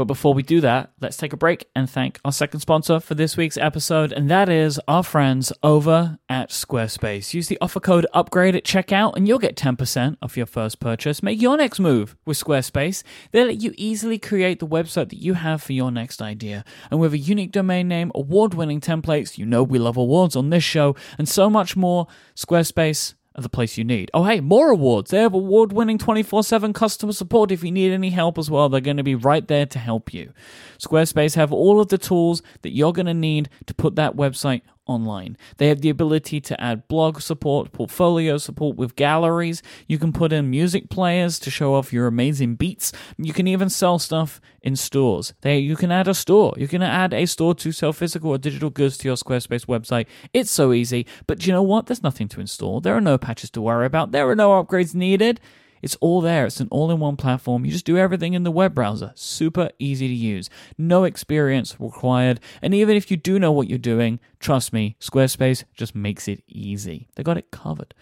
But 0.00 0.06
before 0.06 0.32
we 0.32 0.42
do 0.42 0.62
that, 0.62 0.92
let's 1.02 1.18
take 1.18 1.34
a 1.34 1.36
break 1.36 1.68
and 1.76 1.88
thank 1.88 2.20
our 2.24 2.32
second 2.32 2.60
sponsor 2.60 3.00
for 3.00 3.14
this 3.14 3.36
week's 3.36 3.58
episode, 3.58 4.12
and 4.12 4.30
that 4.30 4.48
is 4.48 4.80
our 4.88 5.02
friends 5.02 5.52
over 5.62 6.18
at 6.26 6.48
Squarespace. 6.48 7.34
Use 7.34 7.48
the 7.48 7.58
offer 7.60 7.80
code 7.80 8.06
UPGRADE 8.14 8.56
at 8.56 8.64
checkout, 8.64 9.14
and 9.14 9.28
you'll 9.28 9.38
get 9.38 9.56
10% 9.56 10.16
off 10.22 10.38
your 10.38 10.46
first 10.46 10.80
purchase. 10.80 11.22
Make 11.22 11.42
your 11.42 11.58
next 11.58 11.80
move 11.80 12.16
with 12.24 12.42
Squarespace. 12.42 13.02
They 13.32 13.44
let 13.44 13.60
you 13.60 13.74
easily 13.76 14.18
create 14.18 14.58
the 14.58 14.66
website 14.66 15.10
that 15.10 15.20
you 15.20 15.34
have 15.34 15.62
for 15.62 15.74
your 15.74 15.90
next 15.90 16.22
idea. 16.22 16.64
And 16.90 16.98
with 16.98 17.12
a 17.12 17.18
unique 17.18 17.52
domain 17.52 17.86
name, 17.86 18.10
award 18.14 18.54
winning 18.54 18.80
templates, 18.80 19.36
you 19.36 19.44
know 19.44 19.62
we 19.62 19.78
love 19.78 19.98
awards 19.98 20.34
on 20.34 20.48
this 20.48 20.64
show, 20.64 20.96
and 21.18 21.28
so 21.28 21.50
much 21.50 21.76
more, 21.76 22.06
Squarespace 22.34 23.12
are 23.12 23.19
the 23.36 23.48
place 23.48 23.78
you 23.78 23.84
need. 23.84 24.10
Oh, 24.12 24.24
hey, 24.24 24.40
more 24.40 24.70
awards. 24.70 25.10
They 25.10 25.18
have 25.18 25.34
award 25.34 25.72
winning 25.72 25.98
24 25.98 26.44
7 26.44 26.72
customer 26.72 27.12
support. 27.12 27.52
If 27.52 27.62
you 27.62 27.70
need 27.70 27.92
any 27.92 28.10
help 28.10 28.38
as 28.38 28.50
well, 28.50 28.68
they're 28.68 28.80
going 28.80 28.96
to 28.96 29.02
be 29.02 29.14
right 29.14 29.46
there 29.46 29.66
to 29.66 29.78
help 29.78 30.12
you. 30.12 30.32
Squarespace 30.78 31.36
have 31.36 31.52
all 31.52 31.80
of 31.80 31.88
the 31.88 31.98
tools 31.98 32.42
that 32.62 32.70
you're 32.70 32.92
going 32.92 33.06
to 33.06 33.14
need 33.14 33.48
to 33.66 33.74
put 33.74 33.96
that 33.96 34.16
website 34.16 34.62
online. 34.90 35.36
They 35.58 35.68
have 35.68 35.80
the 35.80 35.90
ability 35.90 36.40
to 36.42 36.60
add 36.60 36.88
blog 36.88 37.20
support, 37.20 37.72
portfolio 37.72 38.38
support 38.38 38.76
with 38.76 38.96
galleries. 38.96 39.62
You 39.86 39.98
can 39.98 40.12
put 40.12 40.32
in 40.32 40.50
music 40.50 40.90
players 40.90 41.38
to 41.40 41.50
show 41.50 41.74
off 41.74 41.92
your 41.92 42.06
amazing 42.06 42.56
beats. 42.56 42.92
You 43.16 43.32
can 43.32 43.46
even 43.46 43.70
sell 43.70 43.98
stuff 43.98 44.40
in 44.62 44.76
stores. 44.76 45.32
They 45.40 45.58
you 45.58 45.76
can 45.76 45.90
add 45.90 46.08
a 46.08 46.14
store. 46.14 46.54
You 46.56 46.68
can 46.68 46.82
add 46.82 47.14
a 47.14 47.26
store 47.26 47.54
to 47.54 47.72
sell 47.72 47.92
physical 47.92 48.30
or 48.30 48.38
digital 48.38 48.70
goods 48.70 48.98
to 48.98 49.08
your 49.08 49.16
Squarespace 49.16 49.66
website. 49.66 50.06
It's 50.32 50.50
so 50.50 50.72
easy. 50.72 51.06
But 51.26 51.46
you 51.46 51.52
know 51.52 51.62
what? 51.62 51.86
There's 51.86 52.02
nothing 52.02 52.28
to 52.28 52.40
install. 52.40 52.80
There 52.80 52.96
are 52.96 53.00
no 53.00 53.18
patches 53.18 53.50
to 53.50 53.60
worry 53.60 53.86
about. 53.86 54.12
There 54.12 54.28
are 54.28 54.36
no 54.36 54.50
upgrades 54.62 54.94
needed. 54.94 55.40
It's 55.82 55.96
all 56.00 56.20
there. 56.20 56.46
It's 56.46 56.60
an 56.60 56.68
all 56.70 56.90
in 56.90 57.00
one 57.00 57.16
platform. 57.16 57.64
You 57.64 57.72
just 57.72 57.84
do 57.84 57.96
everything 57.96 58.34
in 58.34 58.42
the 58.42 58.50
web 58.50 58.74
browser. 58.74 59.12
Super 59.14 59.70
easy 59.78 60.08
to 60.08 60.14
use. 60.14 60.50
No 60.76 61.04
experience 61.04 61.76
required. 61.78 62.40
And 62.62 62.74
even 62.74 62.96
if 62.96 63.10
you 63.10 63.16
do 63.16 63.38
know 63.38 63.52
what 63.52 63.68
you're 63.68 63.78
doing, 63.78 64.20
trust 64.38 64.72
me, 64.72 64.96
Squarespace 65.00 65.64
just 65.74 65.94
makes 65.94 66.28
it 66.28 66.42
easy. 66.48 67.08
They 67.14 67.22
got 67.22 67.38
it 67.38 67.50
covered. 67.50 67.94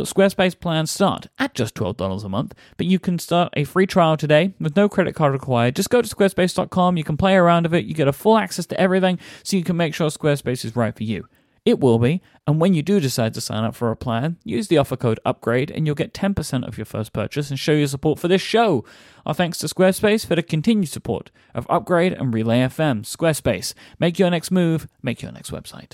Squarespace 0.00 0.58
plans 0.58 0.90
start 0.90 1.26
at 1.38 1.54
just 1.54 1.74
$12 1.74 2.24
a 2.24 2.28
month, 2.28 2.54
but 2.78 2.86
you 2.86 2.98
can 2.98 3.18
start 3.18 3.52
a 3.54 3.64
free 3.64 3.86
trial 3.86 4.16
today 4.16 4.54
with 4.58 4.74
no 4.74 4.88
credit 4.88 5.14
card 5.14 5.34
required. 5.34 5.76
Just 5.76 5.90
go 5.90 6.00
to 6.00 6.08
squarespace.com, 6.08 6.96
you 6.96 7.04
can 7.04 7.18
play 7.18 7.34
around 7.34 7.64
with 7.64 7.74
it, 7.74 7.84
you 7.84 7.92
get 7.92 8.08
a 8.08 8.12
full 8.12 8.38
access 8.38 8.64
to 8.66 8.80
everything 8.80 9.18
so 9.42 9.56
you 9.56 9.64
can 9.64 9.76
make 9.76 9.94
sure 9.94 10.08
Squarespace 10.08 10.64
is 10.64 10.74
right 10.74 10.96
for 10.96 11.04
you. 11.04 11.26
It 11.64 11.78
will 11.78 12.00
be, 12.00 12.20
and 12.44 12.60
when 12.60 12.74
you 12.74 12.82
do 12.82 12.98
decide 12.98 13.34
to 13.34 13.40
sign 13.40 13.62
up 13.62 13.76
for 13.76 13.92
a 13.92 13.96
plan, 13.96 14.36
use 14.42 14.66
the 14.66 14.78
offer 14.78 14.96
code 14.96 15.20
UPGRADE 15.24 15.70
and 15.72 15.86
you'll 15.86 15.94
get 15.94 16.12
10% 16.12 16.66
of 16.66 16.76
your 16.76 16.84
first 16.84 17.12
purchase 17.12 17.50
and 17.50 17.58
show 17.58 17.70
your 17.70 17.86
support 17.86 18.18
for 18.18 18.26
this 18.26 18.42
show. 18.42 18.84
Our 19.24 19.32
thanks 19.32 19.58
to 19.58 19.68
Squarespace 19.68 20.26
for 20.26 20.34
the 20.34 20.42
continued 20.42 20.88
support 20.88 21.30
of 21.54 21.64
Upgrade 21.70 22.14
and 22.14 22.34
Relay 22.34 22.58
FM. 22.62 23.02
Squarespace, 23.04 23.74
make 24.00 24.18
your 24.18 24.28
next 24.30 24.50
move, 24.50 24.88
make 25.04 25.22
your 25.22 25.30
next 25.30 25.52
website. 25.52 25.92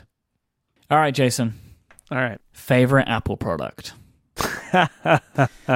All 0.90 0.96
right, 0.98 1.12
Jason 1.14 1.52
All 2.10 2.16
right. 2.16 2.40
favorite 2.52 3.06
Apple 3.08 3.36
product. 3.36 3.92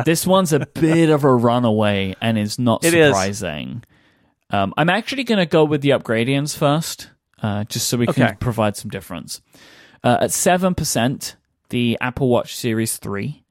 this 0.07 0.27
one's 0.27 0.53
a 0.53 0.61
bit 0.61 1.11
of 1.11 1.25
a 1.25 1.35
runaway 1.35 2.15
and 2.21 2.39
is 2.39 2.59
not 2.59 2.85
It 2.85 2.95
is. 2.95 3.09
surprising. 3.09 3.85
Um, 4.51 4.73
I'm 4.77 4.89
actually 4.91 5.25
going 5.25 5.39
to 5.39 5.47
go 5.47 5.65
with 5.65 5.81
the 5.83 5.91
Upgradians 5.91 6.57
first, 6.57 7.11
uh, 7.43 7.65
just 7.65 7.89
so 7.89 7.97
we 7.97 8.07
can 8.07 8.37
provide 8.37 8.77
some 8.77 8.91
difference. 8.91 9.41
Uh, 10.05 10.19
at 10.21 10.31
7%, 10.31 11.35
the 11.69 11.99
Apple 12.01 12.29
Watch 12.29 12.55
Series 12.57 12.97
3. 12.97 13.45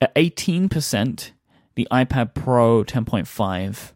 At 0.00 0.14
18%, 0.14 1.30
the 1.74 1.88
iPad 1.90 2.34
Pro 2.34 2.84
10.5. 2.84 3.92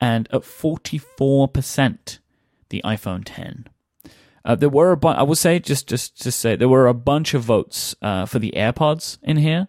And 0.00 0.28
at 0.32 0.42
44%, 0.42 2.18
the 2.68 2.82
iPhone 2.84 3.22
10. 3.24 3.66
Uh, 4.44 4.54
there 4.54 4.68
were 4.68 4.92
a 4.92 4.96
bu- 4.96 5.08
I 5.08 5.22
will 5.22 5.34
say 5.36 5.58
just 5.58 5.88
just 5.88 6.20
just 6.22 6.38
say 6.38 6.54
there 6.54 6.68
were 6.68 6.86
a 6.86 6.92
bunch 6.92 7.32
of 7.32 7.42
votes 7.42 7.96
uh, 8.02 8.26
for 8.26 8.38
the 8.38 8.52
AirPods 8.54 9.16
in 9.22 9.38
here. 9.38 9.68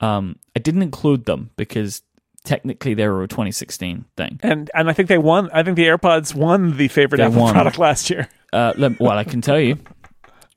Um, 0.00 0.36
I 0.54 0.60
didn't 0.60 0.82
include 0.82 1.24
them 1.24 1.50
because 1.56 2.02
technically 2.44 2.94
they 2.94 3.08
were 3.08 3.24
a 3.24 3.28
2016 3.28 4.04
thing. 4.16 4.38
And 4.42 4.70
and 4.74 4.88
I 4.88 4.92
think 4.92 5.08
they 5.08 5.18
won. 5.18 5.50
I 5.52 5.64
think 5.64 5.76
the 5.76 5.86
AirPods 5.86 6.36
won 6.36 6.76
the 6.76 6.86
favorite 6.86 7.20
Apple 7.20 7.40
won. 7.40 7.52
product 7.52 7.78
last 7.78 8.10
year. 8.10 8.28
Uh, 8.52 8.72
well, 9.00 9.18
I 9.18 9.24
can 9.24 9.40
tell 9.40 9.58
you, 9.58 9.78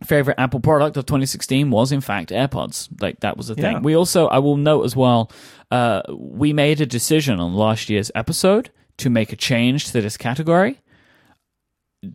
favorite 0.03 0.35
Apple 0.39 0.59
product 0.59 0.97
of 0.97 1.05
2016 1.05 1.71
was 1.71 1.91
in 1.91 2.01
fact 2.01 2.29
AirPods. 2.29 2.89
Like 3.01 3.21
that 3.21 3.37
was 3.37 3.49
a 3.49 3.55
thing. 3.55 3.73
Yeah. 3.77 3.79
We 3.79 3.95
also, 3.95 4.27
I 4.27 4.39
will 4.39 4.57
note 4.57 4.83
as 4.83 4.95
well, 4.95 5.31
uh, 5.71 6.01
we 6.13 6.51
made 6.53 6.81
a 6.81 6.85
decision 6.85 7.39
on 7.39 7.53
last 7.55 7.89
year's 7.89 8.11
episode 8.13 8.71
to 8.97 9.09
make 9.09 9.31
a 9.31 9.35
change 9.35 9.91
to 9.91 10.01
this 10.01 10.17
category. 10.17 10.79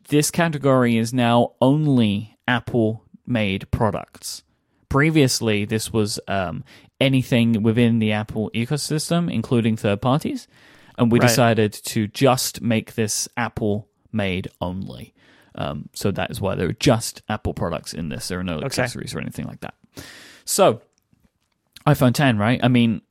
This 0.09 0.31
category 0.31 0.97
is 0.97 1.12
now 1.12 1.53
only 1.61 2.37
Apple 2.47 3.05
made 3.26 3.70
products. 3.70 4.43
Previously, 4.89 5.64
this 5.64 5.93
was 5.93 6.20
um, 6.28 6.64
anything 7.01 7.62
within 7.62 7.99
the 7.99 8.12
Apple 8.12 8.51
ecosystem, 8.55 9.33
including 9.33 9.76
third 9.76 10.01
parties. 10.03 10.47
And 10.99 11.11
we 11.11 11.18
Right. 11.18 11.28
decided 11.28 11.72
to 11.72 12.07
just 12.09 12.61
make 12.61 12.95
this 12.95 13.28
Apple 13.37 13.89
made 14.12 14.49
only. 14.61 15.14
Um, 15.55 15.88
so 15.94 16.11
that 16.12 16.30
is 16.30 16.40
why 16.40 16.55
there 16.55 16.68
are 16.68 16.72
just 16.74 17.22
Apple 17.28 17.55
products 17.55 17.92
in 17.92 18.09
this. 18.09 18.28
There 18.28 18.38
are 18.38 18.44
no 18.44 18.61
accessories 18.61 19.14
or 19.14 19.20
anything 19.20 19.46
like 19.46 19.61
that. 19.61 19.74
So, 20.44 20.80
iPhone 21.86 22.12
10, 22.14 22.38
right? 22.38 22.61
I 22.62 22.68
mean, 22.68 23.03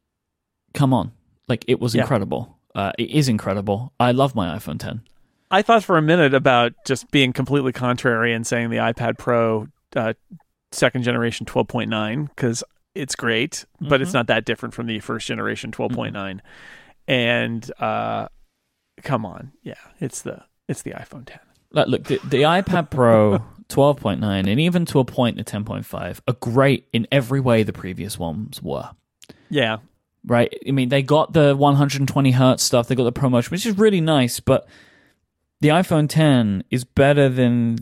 come 0.74 0.94
on. 0.94 1.12
Like, 1.48 1.66
it 1.68 1.80
was 1.80 1.96
Yeah. 1.96 2.02
incredible. 2.02 2.58
Uh, 2.76 2.92
it 2.98 3.10
is 3.10 3.28
incredible. 3.28 3.94
I 4.00 4.12
love 4.12 4.36
my 4.36 4.56
iPhone 4.58 4.80
10. 4.80 5.02
I 5.52 5.62
thought 5.64 5.84
for 5.84 5.98
a 5.98 6.02
minute 6.02 6.34
about 6.36 6.74
just 6.86 7.10
being 7.12 7.34
completely 7.34 7.72
contrary 7.72 8.34
and 8.34 8.46
saying 8.46 8.70
the 8.70 8.78
iPad 8.78 9.18
Pro 9.18 9.68
uh, 9.96 10.14
second 10.72 11.02
generation 11.02 11.48
12.9 11.48 12.28
because 12.30 12.64
it's 12.94 13.16
great, 13.16 13.66
but 13.82 14.02
it's 14.02 14.12
Mhm. 14.12 14.16
not 14.16 14.28
that 14.28 14.46
different 14.46 14.76
from 14.76 14.86
the 14.86 15.00
first 15.00 15.26
generation 15.28 15.72
12.9. 15.72 16.42
And 17.08 17.72
uh, 17.80 18.28
come 19.02 19.26
on, 19.26 19.52
yeah, 19.64 19.74
it's 20.00 20.22
the 20.22 20.44
it's 20.68 20.84
the 20.84 20.92
iPhone 20.92 21.26
10. 21.26 21.40
Like, 21.72 21.88
look, 21.88 22.04
the, 22.06 22.20
the 22.24 22.42
iPad 22.44 22.90
Pro 22.90 23.44
12.9 23.70 24.24
and 24.24 24.60
even 24.60 24.86
to 24.88 25.00
a 25.00 25.06
point 25.06 25.38
the 25.38 25.44
10.5 25.44 26.22
are 26.28 26.34
great 26.34 26.88
in 26.92 27.08
every 27.12 27.40
way 27.40 27.64
the 27.64 27.74
previous 27.74 28.18
ones 28.18 28.62
were. 28.62 28.90
Yeah, 29.50 29.78
Right? 30.26 30.54
I 30.68 30.72
mean, 30.72 30.90
they 30.90 31.02
got 31.02 31.34
the 31.34 31.56
120 31.56 32.32
hertz 32.32 32.64
stuff, 32.64 32.88
they 32.88 32.96
got 32.96 33.06
the 33.06 33.12
promotion, 33.12 33.52
which 33.52 33.66
is 33.66 33.78
really 33.78 34.02
nice, 34.02 34.40
but 34.40 34.68
the 35.62 35.70
iPhone 35.70 36.10
10 36.10 36.66
is 36.70 36.84
better 36.84 37.30
than 37.30 37.80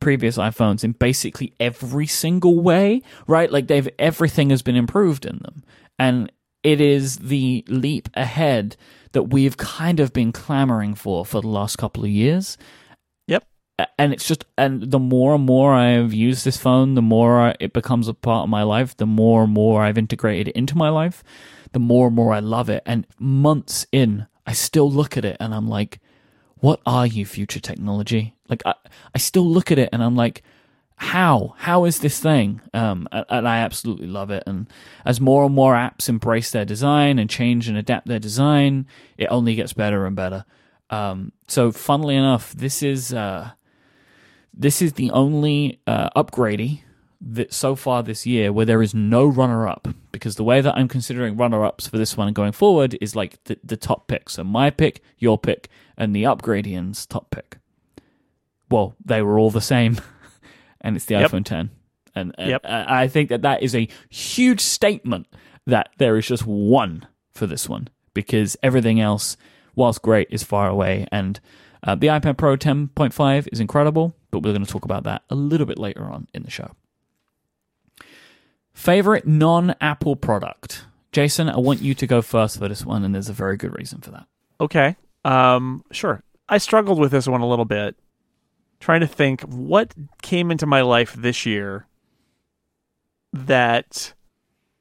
previous 0.00 0.36
iPhones 0.36 0.84
in 0.84 0.92
basically 0.92 1.54
every 1.58 2.06
single 2.06 2.60
way, 2.60 3.02
right? 3.26 3.50
Like 3.50 3.68
they've 3.68 3.88
everything 3.98 4.50
has 4.50 4.62
been 4.62 4.76
improved 4.76 5.24
in 5.24 5.38
them. 5.38 5.62
And 5.98 6.32
it 6.62 6.80
is 6.80 7.16
the 7.18 7.64
leap 7.68 8.08
ahead 8.14 8.76
that 9.12 9.24
we've 9.24 9.56
kind 9.56 10.00
of 10.00 10.12
been 10.12 10.32
clamoring 10.32 10.94
for 10.94 11.24
for 11.24 11.40
the 11.40 11.48
last 11.48 11.76
couple 11.76 12.04
of 12.04 12.10
years. 12.10 12.56
And 13.96 14.12
it's 14.12 14.26
just, 14.26 14.44
and 14.56 14.90
the 14.90 14.98
more 14.98 15.34
and 15.34 15.44
more 15.44 15.72
I've 15.72 16.12
used 16.12 16.44
this 16.44 16.56
phone, 16.56 16.94
the 16.94 17.02
more 17.02 17.54
it 17.60 17.72
becomes 17.72 18.08
a 18.08 18.14
part 18.14 18.44
of 18.44 18.50
my 18.50 18.64
life, 18.64 18.96
the 18.96 19.06
more 19.06 19.44
and 19.44 19.52
more 19.52 19.82
I've 19.82 19.98
integrated 19.98 20.48
it 20.48 20.56
into 20.56 20.76
my 20.76 20.88
life, 20.88 21.22
the 21.72 21.78
more 21.78 22.08
and 22.08 22.16
more 22.16 22.32
I 22.32 22.40
love 22.40 22.68
it. 22.68 22.82
And 22.86 23.06
months 23.18 23.86
in, 23.92 24.26
I 24.46 24.52
still 24.52 24.90
look 24.90 25.16
at 25.16 25.24
it 25.24 25.36
and 25.38 25.54
I'm 25.54 25.68
like, 25.68 26.00
what 26.56 26.80
are 26.86 27.06
you, 27.06 27.24
future 27.24 27.60
technology? 27.60 28.34
Like, 28.48 28.62
I, 28.66 28.74
I 29.14 29.18
still 29.18 29.46
look 29.48 29.70
at 29.70 29.78
it 29.78 29.90
and 29.92 30.02
I'm 30.02 30.16
like, 30.16 30.42
how 31.00 31.54
how 31.58 31.84
is 31.84 32.00
this 32.00 32.18
thing 32.18 32.60
um 32.74 33.06
and 33.12 33.46
i 33.46 33.58
absolutely 33.58 34.08
love 34.08 34.32
it 34.32 34.42
and 34.48 34.66
as 35.04 35.20
more 35.20 35.44
and 35.44 35.54
more 35.54 35.74
apps 35.74 36.08
embrace 36.08 36.50
their 36.50 36.64
design 36.64 37.20
and 37.20 37.30
change 37.30 37.68
and 37.68 37.78
adapt 37.78 38.08
their 38.08 38.18
design 38.18 38.84
it 39.16 39.26
only 39.26 39.54
gets 39.54 39.72
better 39.72 40.06
and 40.06 40.16
better 40.16 40.44
um 40.90 41.30
so 41.46 41.70
funnily 41.70 42.16
enough 42.16 42.52
this 42.54 42.82
is 42.82 43.14
uh 43.14 43.48
this 44.58 44.82
is 44.82 44.94
the 44.94 45.10
only 45.12 45.80
uh 45.86 46.10
Upgradie 46.20 46.80
that 47.20 47.52
so 47.52 47.74
far 47.74 48.02
this 48.02 48.26
year 48.26 48.52
where 48.52 48.66
there 48.66 48.82
is 48.82 48.94
no 48.94 49.24
runner 49.26 49.66
up 49.66 49.88
because 50.12 50.36
the 50.36 50.44
way 50.44 50.60
that 50.60 50.76
i'm 50.76 50.86
considering 50.86 51.36
runner 51.36 51.64
ups 51.64 51.88
for 51.88 51.98
this 51.98 52.16
one 52.16 52.32
going 52.32 52.52
forward 52.52 52.96
is 53.00 53.16
like 53.16 53.42
the, 53.44 53.58
the 53.64 53.76
top 53.76 54.06
pick 54.06 54.30
so 54.30 54.44
my 54.44 54.70
pick 54.70 55.02
your 55.18 55.36
pick 55.36 55.68
and 55.96 56.14
the 56.14 56.22
upgradians 56.22 57.08
top 57.08 57.28
pick 57.32 57.58
well 58.70 58.94
they 59.04 59.20
were 59.20 59.36
all 59.36 59.50
the 59.50 59.60
same 59.60 60.00
and 60.80 60.94
it's 60.96 61.06
the 61.06 61.14
Yep. 61.14 61.30
iPhone 61.32 61.44
10. 61.44 61.70
And, 62.14 62.34
and 62.38 62.50
Yep. 62.50 62.60
I 62.64 63.02
I 63.02 63.08
think 63.08 63.28
that 63.30 63.42
that 63.42 63.62
is 63.62 63.74
a 63.74 63.88
huge 64.08 64.60
statement 64.60 65.26
that 65.66 65.90
there 65.98 66.16
is 66.16 66.26
just 66.26 66.46
one 66.46 67.06
for 67.32 67.46
this 67.46 67.68
one 67.68 67.88
because 68.14 68.56
everything 68.62 69.00
else, 69.00 69.36
whilst 69.74 70.02
great, 70.02 70.28
is 70.30 70.42
far 70.42 70.68
away. 70.68 71.06
And 71.12 71.38
uh, 71.82 71.94
the 71.94 72.06
iPad 72.08 72.36
Pro 72.36 72.56
10.5 72.56 73.48
is 73.52 73.60
incredible, 73.60 74.14
but 74.30 74.40
we're 74.40 74.52
going 74.52 74.64
to 74.64 74.70
talk 74.70 74.84
about 74.84 75.04
that 75.04 75.22
a 75.30 75.34
little 75.34 75.66
bit 75.66 75.78
later 75.78 76.04
on 76.04 76.28
in 76.34 76.42
the 76.42 76.50
show. 76.50 76.72
Favorite 78.72 79.26
non 79.26 79.74
Apple 79.80 80.16
product? 80.16 80.84
Jason, 81.12 81.48
I 81.48 81.56
want 81.58 81.80
you 81.80 81.94
to 81.94 82.06
go 82.06 82.22
first 82.22 82.58
for 82.58 82.68
this 82.68 82.84
one, 82.84 83.04
and 83.04 83.14
there's 83.14 83.28
a 83.28 83.32
very 83.32 83.56
good 83.56 83.76
reason 83.76 84.00
for 84.00 84.10
that. 84.10 84.26
Okay. 84.60 84.96
Um, 85.24 85.84
sure. 85.90 86.22
I 86.48 86.58
struggled 86.58 86.98
with 86.98 87.10
this 87.10 87.26
one 87.26 87.40
a 87.40 87.48
little 87.48 87.64
bit, 87.64 87.96
trying 88.80 89.00
to 89.00 89.06
think 89.06 89.42
what 89.42 89.94
came 90.22 90.50
into 90.50 90.66
my 90.66 90.82
life 90.82 91.14
this 91.14 91.44
year 91.44 91.86
that 93.32 94.14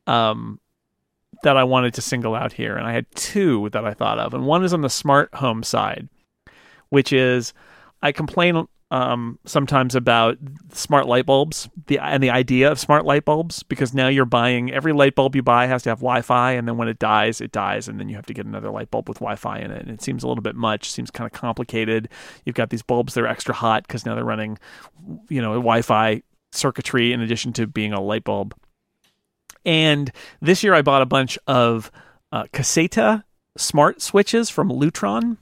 um 0.05 0.59
that 1.43 1.57
I 1.57 1.63
wanted 1.63 1.93
to 1.95 2.01
single 2.01 2.33
out 2.33 2.53
here. 2.53 2.77
And 2.77 2.87
I 2.87 2.93
had 2.93 3.05
two 3.13 3.69
that 3.69 3.85
I 3.85 3.93
thought 3.93 4.19
of. 4.19 4.33
And 4.33 4.45
one 4.45 4.63
is 4.63 4.73
on 4.73 4.81
the 4.81 4.89
smart 4.89 5.33
home 5.35 5.63
side, 5.63 6.07
which 6.89 7.13
is 7.13 7.53
I 8.01 8.11
complain 8.11 8.67
um, 8.89 9.37
sometimes 9.45 9.95
about 9.95 10.37
smart 10.71 11.07
light 11.07 11.25
bulbs 11.25 11.67
the 11.87 11.99
and 11.99 12.23
the 12.23 12.29
idea 12.29 12.71
of 12.71 12.79
smart 12.79 13.05
light 13.05 13.25
bulbs 13.25 13.63
because 13.63 13.93
now 13.93 14.07
you're 14.07 14.23
buying 14.23 14.71
every 14.71 14.93
light 14.93 15.13
bulb 15.13 15.35
you 15.35 15.43
buy 15.43 15.65
has 15.65 15.83
to 15.83 15.89
have 15.89 15.99
Wi-Fi 15.99 16.53
and 16.53 16.67
then 16.67 16.77
when 16.77 16.87
it 16.87 16.97
dies 16.97 17.41
it 17.41 17.51
dies 17.51 17.89
and 17.89 17.99
then 17.99 18.07
you 18.07 18.15
have 18.15 18.25
to 18.25 18.33
get 18.33 18.45
another 18.45 18.71
light 18.71 18.89
bulb 18.89 19.09
with 19.09 19.17
Wi-Fi 19.17 19.59
in 19.59 19.71
it 19.71 19.81
and 19.81 19.91
it 19.91 20.01
seems 20.01 20.23
a 20.23 20.27
little 20.27 20.41
bit 20.41 20.55
much 20.55 20.89
seems 20.89 21.11
kind 21.11 21.25
of 21.25 21.37
complicated. 21.37 22.07
You've 22.45 22.55
got 22.55 22.69
these 22.69 22.81
bulbs 22.81 23.13
that 23.13 23.23
are 23.23 23.27
extra 23.27 23.53
hot 23.53 23.85
because 23.85 24.05
now 24.05 24.15
they're 24.15 24.23
running 24.23 24.57
you 25.27 25.41
know 25.41 25.53
Wi-Fi 25.55 26.23
circuitry 26.53 27.11
in 27.11 27.21
addition 27.21 27.51
to 27.53 27.67
being 27.67 27.91
a 27.91 28.01
light 28.01 28.23
bulb. 28.23 28.55
And 29.65 30.11
this 30.41 30.63
year 30.63 30.73
I 30.73 30.81
bought 30.81 31.01
a 31.01 31.05
bunch 31.05 31.37
of 31.45 31.91
uh, 32.31 32.45
Caseta 32.53 33.23
smart 33.57 34.01
switches 34.01 34.49
from 34.49 34.69
Lutron. 34.69 35.37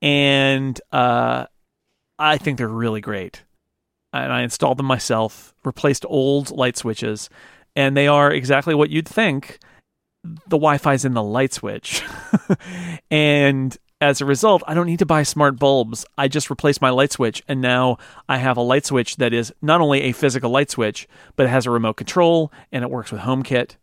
And 0.00 0.80
uh, 0.92 1.46
I 2.18 2.38
think 2.38 2.58
they're 2.58 2.68
really 2.68 3.00
great. 3.00 3.44
And 4.12 4.32
I 4.32 4.42
installed 4.42 4.78
them 4.78 4.86
myself, 4.86 5.54
replaced 5.64 6.04
old 6.08 6.50
light 6.50 6.76
switches, 6.76 7.28
and 7.74 7.96
they 7.96 8.06
are 8.06 8.30
exactly 8.30 8.74
what 8.74 8.90
you'd 8.90 9.08
think. 9.08 9.58
The 10.22 10.56
Wi-Fi's 10.56 11.04
in 11.04 11.14
the 11.14 11.22
light 11.22 11.52
switch, 11.52 12.02
and 13.10 13.76
as 14.00 14.20
a 14.20 14.26
result, 14.26 14.62
I 14.66 14.74
don't 14.74 14.86
need 14.86 14.98
to 14.98 15.06
buy 15.06 15.22
smart 15.22 15.58
bulbs. 15.58 16.04
I 16.18 16.28
just 16.28 16.50
replace 16.50 16.80
my 16.80 16.90
light 16.90 17.12
switch, 17.12 17.42
and 17.48 17.60
now 17.60 17.98
I 18.28 18.38
have 18.38 18.56
a 18.56 18.62
light 18.62 18.84
switch 18.84 19.16
that 19.16 19.32
is 19.32 19.52
not 19.62 19.80
only 19.80 20.02
a 20.02 20.12
physical 20.12 20.50
light 20.50 20.70
switch, 20.70 21.08
but 21.36 21.46
it 21.46 21.50
has 21.50 21.66
a 21.66 21.70
remote 21.70 21.94
control 21.94 22.52
and 22.70 22.84
it 22.84 22.90
works 22.90 23.12
with 23.12 23.22
HomeKit. 23.22 23.76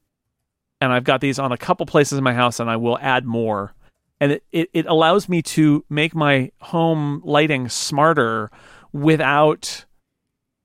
And 0.80 0.92
I've 0.94 1.04
got 1.04 1.22
these 1.22 1.40
on 1.40 1.52
a 1.52 1.58
couple 1.58 1.86
places 1.86 2.18
in 2.18 2.24
my 2.24 2.34
house, 2.34 2.60
and 2.60 2.70
I 2.70 2.76
will 2.76 2.98
add 3.00 3.26
more 3.26 3.74
and 4.22 4.34
it, 4.34 4.44
it, 4.52 4.70
it 4.72 4.86
allows 4.86 5.28
me 5.28 5.42
to 5.42 5.84
make 5.90 6.14
my 6.14 6.52
home 6.62 7.22
lighting 7.26 7.68
smarter 7.68 8.52
without 8.94 9.86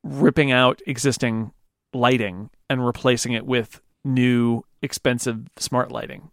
ripping 0.04 0.52
out 0.52 0.80
existing 0.86 1.50
lighting 1.94 2.50
and 2.68 2.84
replacing 2.84 3.32
it 3.32 3.46
with 3.46 3.80
new 4.04 4.62
expensive 4.82 5.48
smart 5.56 5.90
lighting. 5.90 6.30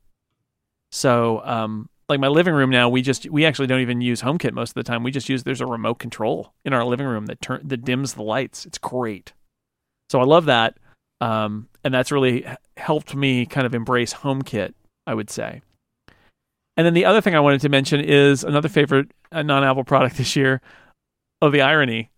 So, 0.91 1.41
um, 1.45 1.89
like 2.09 2.19
my 2.19 2.27
living 2.27 2.53
room 2.53 2.69
now, 2.69 2.89
we 2.89 3.01
just 3.01 3.27
we 3.29 3.45
actually 3.45 3.67
don't 3.67 3.79
even 3.79 4.01
use 4.01 4.21
HomeKit 4.21 4.51
most 4.51 4.71
of 4.71 4.75
the 4.75 4.83
time. 4.83 5.01
We 5.01 5.09
just 5.09 5.29
use 5.29 5.43
there's 5.43 5.61
a 5.61 5.65
remote 5.65 5.99
control 5.99 6.53
in 6.65 6.73
our 6.73 6.83
living 6.83 7.07
room 7.07 7.27
that 7.27 7.41
turn 7.41 7.61
that 7.63 7.85
dims 7.85 8.15
the 8.15 8.23
lights. 8.23 8.65
It's 8.65 8.77
great. 8.77 9.31
So 10.09 10.19
I 10.19 10.25
love 10.25 10.45
that, 10.45 10.77
um, 11.21 11.69
and 11.85 11.93
that's 11.93 12.11
really 12.11 12.45
helped 12.75 13.15
me 13.15 13.45
kind 13.45 13.65
of 13.65 13.73
embrace 13.73 14.13
HomeKit. 14.13 14.73
I 15.07 15.13
would 15.13 15.29
say. 15.29 15.61
And 16.75 16.85
then 16.85 16.93
the 16.93 17.05
other 17.05 17.21
thing 17.21 17.35
I 17.35 17.39
wanted 17.39 17.61
to 17.61 17.69
mention 17.69 17.99
is 17.99 18.43
another 18.43 18.69
favorite 18.69 19.11
uh, 19.31 19.43
non-Apple 19.43 19.83
product 19.83 20.17
this 20.17 20.35
year. 20.35 20.61
Oh, 21.41 21.49
the 21.49 21.61
irony 21.61 22.09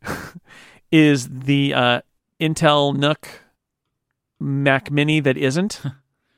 is 0.91 1.27
the 1.27 1.73
uh, 1.73 2.01
Intel 2.39 2.95
NUC 2.95 3.27
Mac 4.39 4.91
Mini 4.91 5.19
that 5.19 5.37
isn't. 5.37 5.81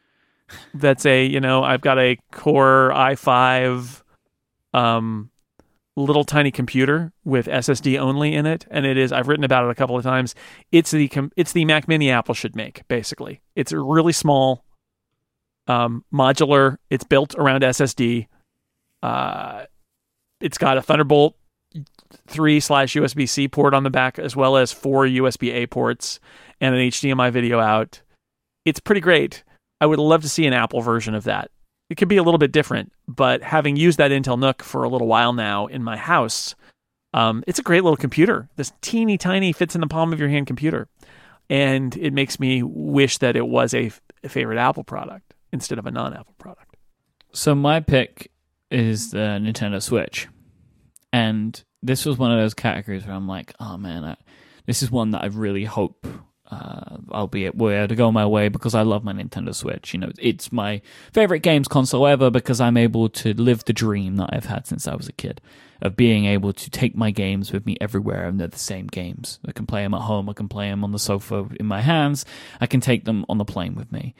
That's 0.73 1.05
a 1.05 1.25
you 1.25 1.41
know 1.41 1.63
I've 1.63 1.81
got 1.81 1.99
a 1.99 2.17
Core 2.31 2.91
i5, 2.95 4.01
um, 4.73 5.29
little 5.97 6.23
tiny 6.23 6.51
computer 6.51 7.11
with 7.25 7.47
SSD 7.47 7.99
only 7.99 8.33
in 8.33 8.45
it, 8.45 8.65
and 8.71 8.85
it 8.85 8.97
is 8.97 9.11
I've 9.11 9.27
written 9.27 9.43
about 9.43 9.65
it 9.65 9.71
a 9.71 9.75
couple 9.75 9.97
of 9.97 10.03
times. 10.03 10.35
It's 10.71 10.91
the 10.91 11.09
com- 11.09 11.31
it's 11.35 11.51
the 11.51 11.65
Mac 11.65 11.87
Mini 11.87 12.09
Apple 12.09 12.33
should 12.33 12.55
make 12.55 12.87
basically. 12.87 13.41
It's 13.55 13.73
really 13.73 14.13
small 14.13 14.63
um, 15.67 16.03
modular. 16.13 16.77
It's 16.89 17.03
built 17.03 17.35
around 17.35 17.61
SSD. 17.61 18.27
Uh, 19.03 19.65
it's 20.39 20.57
got 20.57 20.77
a 20.77 20.81
Thunderbolt 20.81 21.35
three 22.27 22.59
slash 22.59 22.93
USB 22.93 23.27
C 23.27 23.47
port 23.47 23.73
on 23.73 23.83
the 23.83 23.89
back, 23.89 24.19
as 24.19 24.35
well 24.35 24.57
as 24.57 24.71
four 24.71 25.05
USB 25.05 25.53
A 25.53 25.67
ports 25.67 26.19
and 26.59 26.75
an 26.75 26.81
HDMI 26.81 27.31
video 27.31 27.59
out. 27.59 28.01
It's 28.65 28.79
pretty 28.79 29.01
great. 29.01 29.43
I 29.79 29.85
would 29.85 29.99
love 29.99 30.21
to 30.23 30.29
see 30.29 30.45
an 30.45 30.53
Apple 30.53 30.81
version 30.81 31.13
of 31.13 31.25
that. 31.25 31.51
It 31.89 31.95
could 31.95 32.07
be 32.07 32.17
a 32.17 32.23
little 32.23 32.39
bit 32.39 32.51
different, 32.51 32.91
but 33.07 33.41
having 33.41 33.77
used 33.77 33.97
that 33.97 34.11
Intel 34.11 34.37
NUC 34.37 34.61
for 34.61 34.83
a 34.83 34.89
little 34.89 35.07
while 35.07 35.31
now 35.31 35.67
in 35.67 35.83
my 35.83 35.95
house, 35.95 36.55
um, 37.13 37.43
it's 37.47 37.59
a 37.59 37.63
great 37.63 37.83
little 37.83 37.97
computer. 37.97 38.49
This 38.57 38.73
teeny 38.81 39.17
tiny 39.17 39.53
fits 39.53 39.75
in 39.75 39.81
the 39.81 39.87
palm 39.87 40.11
of 40.11 40.19
your 40.19 40.27
hand 40.27 40.47
computer, 40.47 40.89
and 41.49 41.95
it 41.95 42.11
makes 42.11 42.39
me 42.39 42.61
wish 42.61 43.19
that 43.19 43.37
it 43.37 43.47
was 43.47 43.73
a, 43.73 43.85
f- 43.85 44.01
a 44.23 44.29
favorite 44.29 44.57
Apple 44.57 44.83
product 44.83 45.33
instead 45.51 45.79
of 45.79 45.85
a 45.85 45.91
non-Apple 45.91 46.35
product. 46.37 46.75
So 47.33 47.55
my 47.55 47.79
pick 47.79 48.31
is 48.71 49.11
the 49.11 49.39
Nintendo 49.41 49.81
Switch, 49.81 50.27
and 51.13 51.63
this 51.81 52.05
was 52.05 52.17
one 52.17 52.31
of 52.31 52.39
those 52.39 52.53
categories 52.53 53.05
where 53.05 53.15
I'm 53.15 53.27
like, 53.27 53.53
oh 53.59 53.77
man, 53.77 54.03
I, 54.03 54.17
this 54.65 54.83
is 54.83 54.91
one 54.91 55.11
that 55.11 55.23
I 55.23 55.27
really 55.27 55.65
hope 55.65 56.05
uh, 56.49 56.97
I'll 57.11 57.27
be 57.27 57.45
able 57.45 57.87
to 57.87 57.95
go 57.95 58.11
my 58.11 58.25
way 58.25 58.47
because 58.47 58.73
I 58.73 58.81
love 58.81 59.03
my 59.03 59.11
Nintendo 59.11 59.53
Switch. 59.53 59.93
You 59.93 59.99
know, 59.99 60.11
it's 60.17 60.51
my 60.51 60.81
favorite 61.11 61.41
games 61.41 61.67
console 61.67 62.07
ever 62.07 62.29
because 62.29 62.61
I'm 62.61 62.77
able 62.77 63.09
to 63.09 63.33
live 63.33 63.65
the 63.65 63.73
dream 63.73 64.15
that 64.15 64.29
I've 64.31 64.45
had 64.45 64.65
since 64.65 64.87
I 64.87 64.95
was 64.95 65.09
a 65.09 65.13
kid 65.13 65.41
of 65.81 65.95
being 65.95 66.25
able 66.25 66.53
to 66.53 66.69
take 66.69 66.95
my 66.95 67.11
games 67.11 67.51
with 67.51 67.65
me 67.65 67.77
everywhere 67.81 68.27
and 68.27 68.39
they're 68.39 68.47
the 68.47 68.57
same 68.57 68.87
games. 68.87 69.39
I 69.45 69.51
can 69.51 69.65
play 69.65 69.83
them 69.83 69.93
at 69.93 70.01
home, 70.01 70.29
I 70.29 70.33
can 70.33 70.47
play 70.47 70.69
them 70.69 70.83
on 70.83 70.91
the 70.91 70.99
sofa 70.99 71.47
in 71.59 71.65
my 71.65 71.81
hands, 71.81 72.25
I 72.61 72.65
can 72.65 72.79
take 72.79 73.05
them 73.05 73.25
on 73.27 73.37
the 73.37 73.45
plane 73.45 73.75
with 73.75 73.91
me. 73.91 74.15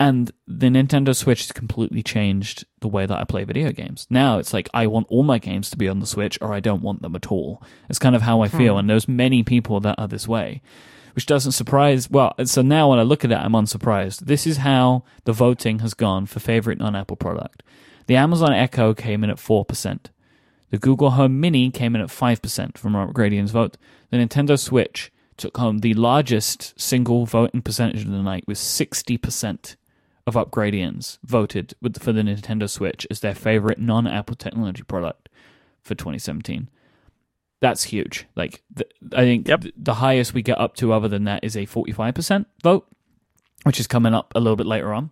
And 0.00 0.32
the 0.48 0.68
Nintendo 0.68 1.14
Switch 1.14 1.42
has 1.42 1.52
completely 1.52 2.02
changed 2.02 2.64
the 2.80 2.88
way 2.88 3.04
that 3.04 3.18
I 3.18 3.24
play 3.24 3.44
video 3.44 3.70
games. 3.70 4.06
Now 4.08 4.38
it's 4.38 4.54
like 4.54 4.70
I 4.72 4.86
want 4.86 5.06
all 5.10 5.22
my 5.22 5.38
games 5.38 5.68
to 5.70 5.76
be 5.76 5.90
on 5.90 6.00
the 6.00 6.06
Switch 6.06 6.38
or 6.40 6.54
I 6.54 6.60
don't 6.60 6.80
want 6.80 7.02
them 7.02 7.14
at 7.14 7.30
all. 7.30 7.62
It's 7.90 7.98
kind 7.98 8.16
of 8.16 8.22
how 8.22 8.40
I 8.40 8.48
feel. 8.48 8.72
Hmm. 8.72 8.78
And 8.78 8.90
there's 8.90 9.06
many 9.06 9.42
people 9.42 9.78
that 9.80 9.98
are 9.98 10.08
this 10.08 10.26
way, 10.26 10.62
which 11.14 11.26
doesn't 11.26 11.52
surprise. 11.52 12.08
Well, 12.08 12.34
so 12.46 12.62
now 12.62 12.88
when 12.88 12.98
I 12.98 13.02
look 13.02 13.26
at 13.26 13.30
it, 13.30 13.36
I'm 13.36 13.54
unsurprised. 13.54 14.24
This 14.24 14.46
is 14.46 14.56
how 14.56 15.04
the 15.24 15.34
voting 15.34 15.80
has 15.80 15.92
gone 15.92 16.24
for 16.24 16.40
favorite 16.40 16.78
non 16.78 16.96
Apple 16.96 17.16
product. 17.16 17.62
The 18.06 18.16
Amazon 18.16 18.54
Echo 18.54 18.94
came 18.94 19.22
in 19.22 19.28
at 19.28 19.36
4%. 19.36 20.06
The 20.70 20.78
Google 20.78 21.10
Home 21.10 21.38
Mini 21.40 21.70
came 21.70 21.94
in 21.94 22.00
at 22.00 22.08
5% 22.08 22.78
from 22.78 22.96
Robert 22.96 23.12
Gradian's 23.12 23.50
vote. 23.50 23.76
The 24.10 24.16
Nintendo 24.16 24.58
Switch 24.58 25.12
took 25.36 25.58
home 25.58 25.78
the 25.78 25.94
largest 25.94 26.80
single 26.80 27.26
voting 27.26 27.60
percentage 27.60 28.04
of 28.04 28.10
the 28.10 28.22
night 28.22 28.44
with 28.46 28.58
60% 28.58 29.76
of 30.26 30.34
Upgradians 30.34 31.18
voted 31.24 31.74
with, 31.80 32.02
for 32.02 32.12
the 32.12 32.22
Nintendo 32.22 32.68
Switch 32.68 33.06
as 33.10 33.20
their 33.20 33.34
favorite 33.34 33.78
non-Apple 33.78 34.36
technology 34.36 34.82
product 34.82 35.28
for 35.82 35.94
2017. 35.94 36.68
That's 37.60 37.84
huge. 37.84 38.26
Like 38.36 38.62
th- 38.76 38.90
I 39.14 39.22
think 39.22 39.48
Yep. 39.48 39.60
th- 39.62 39.74
the 39.76 39.94
highest 39.94 40.32
we 40.34 40.42
get 40.42 40.58
up 40.58 40.76
to 40.76 40.92
other 40.92 41.08
than 41.08 41.24
that 41.24 41.44
is 41.44 41.56
a 41.56 41.66
45% 41.66 42.46
vote, 42.62 42.86
which 43.64 43.78
is 43.80 43.86
coming 43.86 44.14
up 44.14 44.32
a 44.34 44.40
little 44.40 44.56
bit 44.56 44.66
later 44.66 44.92
on. 44.94 45.10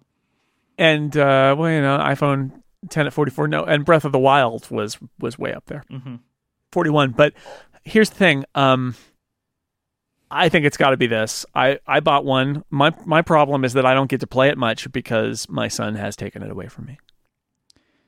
And 0.78 1.16
uh, 1.16 1.54
well, 1.58 1.70
you 1.70 1.80
know, 1.82 1.98
iPhone 1.98 2.62
10 2.88 3.06
at 3.08 3.12
44. 3.12 3.48
No, 3.48 3.64
and 3.64 3.84
Breath 3.84 4.04
of 4.04 4.12
the 4.12 4.18
Wild 4.18 4.70
was 4.70 4.96
was 5.18 5.38
way 5.38 5.52
up 5.52 5.66
there, 5.66 5.84
Mm-hmm. 5.90 6.16
41. 6.72 7.10
But 7.10 7.34
here's 7.84 8.08
the 8.10 8.16
thing: 8.16 8.44
um, 8.54 8.94
I 10.30 10.48
think 10.48 10.66
it's 10.66 10.76
got 10.76 10.90
to 10.90 10.96
be 10.96 11.06
this. 11.06 11.46
I, 11.54 11.78
I 11.86 12.00
bought 12.00 12.24
one. 12.24 12.64
My 12.70 12.92
my 13.06 13.22
problem 13.22 13.64
is 13.64 13.72
that 13.72 13.86
I 13.86 13.94
don't 13.94 14.10
get 14.10 14.20
to 14.20 14.26
play 14.26 14.48
it 14.48 14.58
much 14.58 14.90
because 14.92 15.48
my 15.48 15.68
son 15.68 15.94
has 15.94 16.16
taken 16.16 16.42
it 16.42 16.50
away 16.50 16.66
from 16.68 16.86
me. 16.86 16.98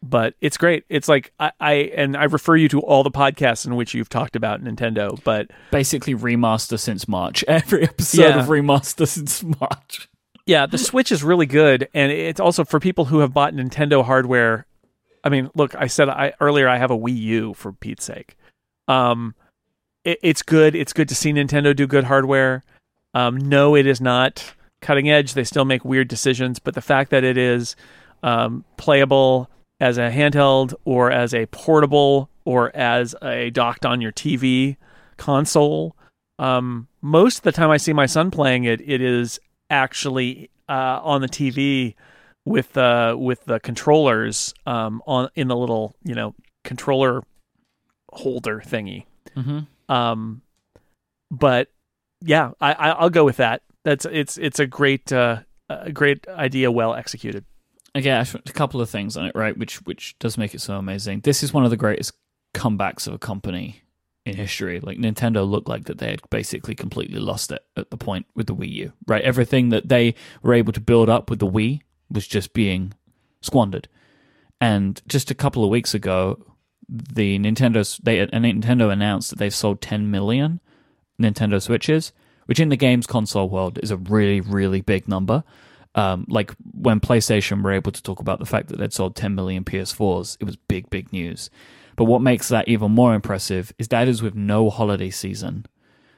But 0.02 0.34
it's 0.40 0.56
great. 0.56 0.84
It's 0.88 1.08
like 1.08 1.32
I, 1.38 1.52
I 1.60 1.72
and 1.94 2.16
I 2.16 2.24
refer 2.24 2.56
you 2.56 2.68
to 2.70 2.80
all 2.80 3.02
the 3.02 3.10
podcasts 3.10 3.66
in 3.66 3.76
which 3.76 3.92
you've 3.92 4.08
talked 4.08 4.34
about 4.34 4.62
Nintendo. 4.62 5.22
But 5.24 5.50
Basically, 5.70 6.14
remaster 6.14 6.78
since 6.78 7.06
March. 7.06 7.44
Every 7.48 7.84
episode 7.84 8.22
Yeah. 8.22 8.40
of 8.40 8.46
remaster 8.46 9.06
since 9.06 9.42
March. 9.42 10.08
yeah, 10.46 10.64
the 10.66 10.78
Switch 10.78 11.12
is 11.12 11.22
really 11.22 11.44
good, 11.46 11.88
and 11.92 12.10
it's 12.10 12.40
also 12.40 12.64
for 12.64 12.80
people 12.80 13.06
who 13.06 13.18
have 13.18 13.34
bought 13.34 13.52
Nintendo 13.52 14.02
hardware. 14.04 14.66
I 15.22 15.28
mean, 15.28 15.50
look, 15.54 15.74
I 15.74 15.86
said 15.86 16.08
I 16.08 16.32
earlier 16.40 16.66
I 16.66 16.78
have 16.78 16.90
a 16.90 16.96
Wii 16.96 17.16
U 17.18 17.54
for 17.54 17.72
Pete's 17.72 18.04
sake. 18.04 18.36
Um, 18.88 19.34
it, 20.04 20.18
it's 20.22 20.42
good. 20.42 20.74
It's 20.74 20.92
good 20.92 21.08
to 21.08 21.14
see 21.14 21.32
Nintendo 21.32 21.74
do 21.74 21.86
good 21.86 22.04
hardware. 22.04 22.62
Um, 23.14 23.36
no, 23.36 23.74
it 23.74 23.86
is 23.86 24.00
not 24.00 24.54
cutting 24.80 25.10
edge. 25.10 25.34
They 25.34 25.44
still 25.44 25.64
make 25.64 25.84
weird 25.84 26.08
decisions, 26.08 26.58
but 26.58 26.74
the 26.74 26.80
fact 26.80 27.10
that 27.10 27.24
it 27.24 27.36
is 27.36 27.76
um, 28.22 28.64
playable 28.76 29.50
as 29.80 29.98
a 29.98 30.10
handheld 30.10 30.74
or 30.84 31.10
as 31.10 31.34
a 31.34 31.46
portable 31.46 32.30
or 32.44 32.74
as 32.76 33.14
a 33.22 33.50
docked 33.50 33.84
on 33.84 34.00
your 34.00 34.12
TV 34.12 34.76
console, 35.16 35.96
um, 36.38 36.88
most 37.02 37.38
of 37.38 37.42
the 37.42 37.52
time 37.52 37.70
I 37.70 37.76
see 37.76 37.92
my 37.92 38.06
son 38.06 38.30
playing 38.30 38.64
it, 38.64 38.80
it 38.80 39.00
is 39.00 39.38
actually 39.68 40.50
uh, 40.68 41.00
on 41.02 41.20
the 41.20 41.28
TV 41.28 41.94
with 42.44 42.76
uh, 42.76 43.16
with 43.18 43.44
the 43.44 43.60
controllers 43.60 44.54
um, 44.66 45.02
on 45.06 45.28
in 45.34 45.48
the 45.48 45.56
little 45.56 45.94
you 46.02 46.14
know 46.14 46.34
controller 46.64 47.22
holder 48.12 48.62
thingy. 48.64 49.04
Mm-hmm. 49.36 49.60
Um, 49.90 50.42
but 51.30 51.68
yeah, 52.22 52.52
I, 52.60 52.72
I 52.72 52.88
I'll 52.90 53.10
go 53.10 53.24
with 53.24 53.36
that. 53.38 53.62
That's 53.84 54.06
it's 54.06 54.38
it's 54.38 54.58
a 54.58 54.66
great 54.66 55.12
uh, 55.12 55.40
a 55.68 55.92
great 55.92 56.26
idea, 56.28 56.70
well 56.70 56.94
executed. 56.94 57.44
Again, 57.94 58.24
a 58.32 58.52
couple 58.52 58.80
of 58.80 58.88
things 58.88 59.16
on 59.16 59.26
it, 59.26 59.34
right? 59.34 59.58
Which 59.58 59.82
which 59.82 60.18
does 60.18 60.38
make 60.38 60.54
it 60.54 60.60
so 60.60 60.76
amazing. 60.76 61.20
This 61.20 61.42
is 61.42 61.52
one 61.52 61.64
of 61.64 61.70
the 61.70 61.76
greatest 61.76 62.12
comebacks 62.54 63.06
of 63.06 63.14
a 63.14 63.18
company 63.18 63.82
in 64.24 64.36
history. 64.36 64.78
Like 64.80 64.98
Nintendo 64.98 65.48
looked 65.48 65.68
like 65.68 65.86
that 65.86 65.98
they 65.98 66.10
had 66.10 66.20
basically 66.30 66.74
completely 66.74 67.18
lost 67.18 67.50
it 67.50 67.64
at 67.76 67.90
the 67.90 67.96
point 67.96 68.26
with 68.34 68.46
the 68.46 68.54
Wii 68.54 68.70
U, 68.72 68.92
right? 69.06 69.22
Everything 69.22 69.70
that 69.70 69.88
they 69.88 70.14
were 70.42 70.54
able 70.54 70.72
to 70.72 70.80
build 70.80 71.08
up 71.08 71.30
with 71.30 71.40
the 71.40 71.50
Wii 71.50 71.80
was 72.10 72.28
just 72.28 72.52
being 72.52 72.92
squandered. 73.42 73.88
And 74.60 75.00
just 75.08 75.30
a 75.30 75.34
couple 75.34 75.64
of 75.64 75.70
weeks 75.70 75.94
ago, 75.94 76.38
the 76.90 77.38
Nintendo 77.38 77.98
they 78.02 78.18
and 78.18 78.44
Nintendo 78.44 78.92
announced 78.92 79.30
that 79.30 79.38
they've 79.38 79.54
sold 79.54 79.80
10 79.80 80.10
million 80.10 80.60
Nintendo 81.20 81.62
Switches, 81.62 82.12
which 82.46 82.58
in 82.58 82.68
the 82.68 82.76
games 82.76 83.06
console 83.06 83.48
world 83.48 83.78
is 83.82 83.90
a 83.90 83.96
really 83.96 84.40
really 84.40 84.80
big 84.80 85.08
number. 85.08 85.44
Um, 85.94 86.24
like 86.28 86.54
when 86.72 87.00
PlayStation 87.00 87.62
were 87.62 87.72
able 87.72 87.90
to 87.92 88.02
talk 88.02 88.20
about 88.20 88.38
the 88.38 88.46
fact 88.46 88.68
that 88.68 88.78
they'd 88.78 88.92
sold 88.92 89.16
10 89.16 89.34
million 89.34 89.64
PS4s, 89.64 90.36
it 90.40 90.44
was 90.44 90.56
big 90.56 90.90
big 90.90 91.12
news. 91.12 91.50
But 91.96 92.04
what 92.04 92.22
makes 92.22 92.48
that 92.48 92.68
even 92.68 92.92
more 92.92 93.14
impressive 93.14 93.72
is 93.78 93.88
that 93.88 94.08
is 94.08 94.22
with 94.22 94.34
no 94.34 94.70
holiday 94.70 95.10
season. 95.10 95.66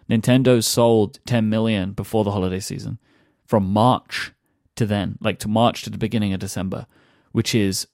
Nintendo 0.09 0.63
sold 0.63 1.19
10 1.27 1.49
million 1.49 1.93
before 1.93 2.25
the 2.25 2.33
holiday 2.33 2.61
season 2.61 2.99
from 3.47 3.71
March 3.71 4.33
to 4.77 4.87
then, 4.87 5.19
like 5.21 5.39
to 5.41 5.49
March 5.49 5.83
to 5.83 5.91
the 5.91 5.99
beginning 5.99 6.33
of 6.33 6.41
December, 6.41 6.87
which 7.33 7.55
is 7.55 7.87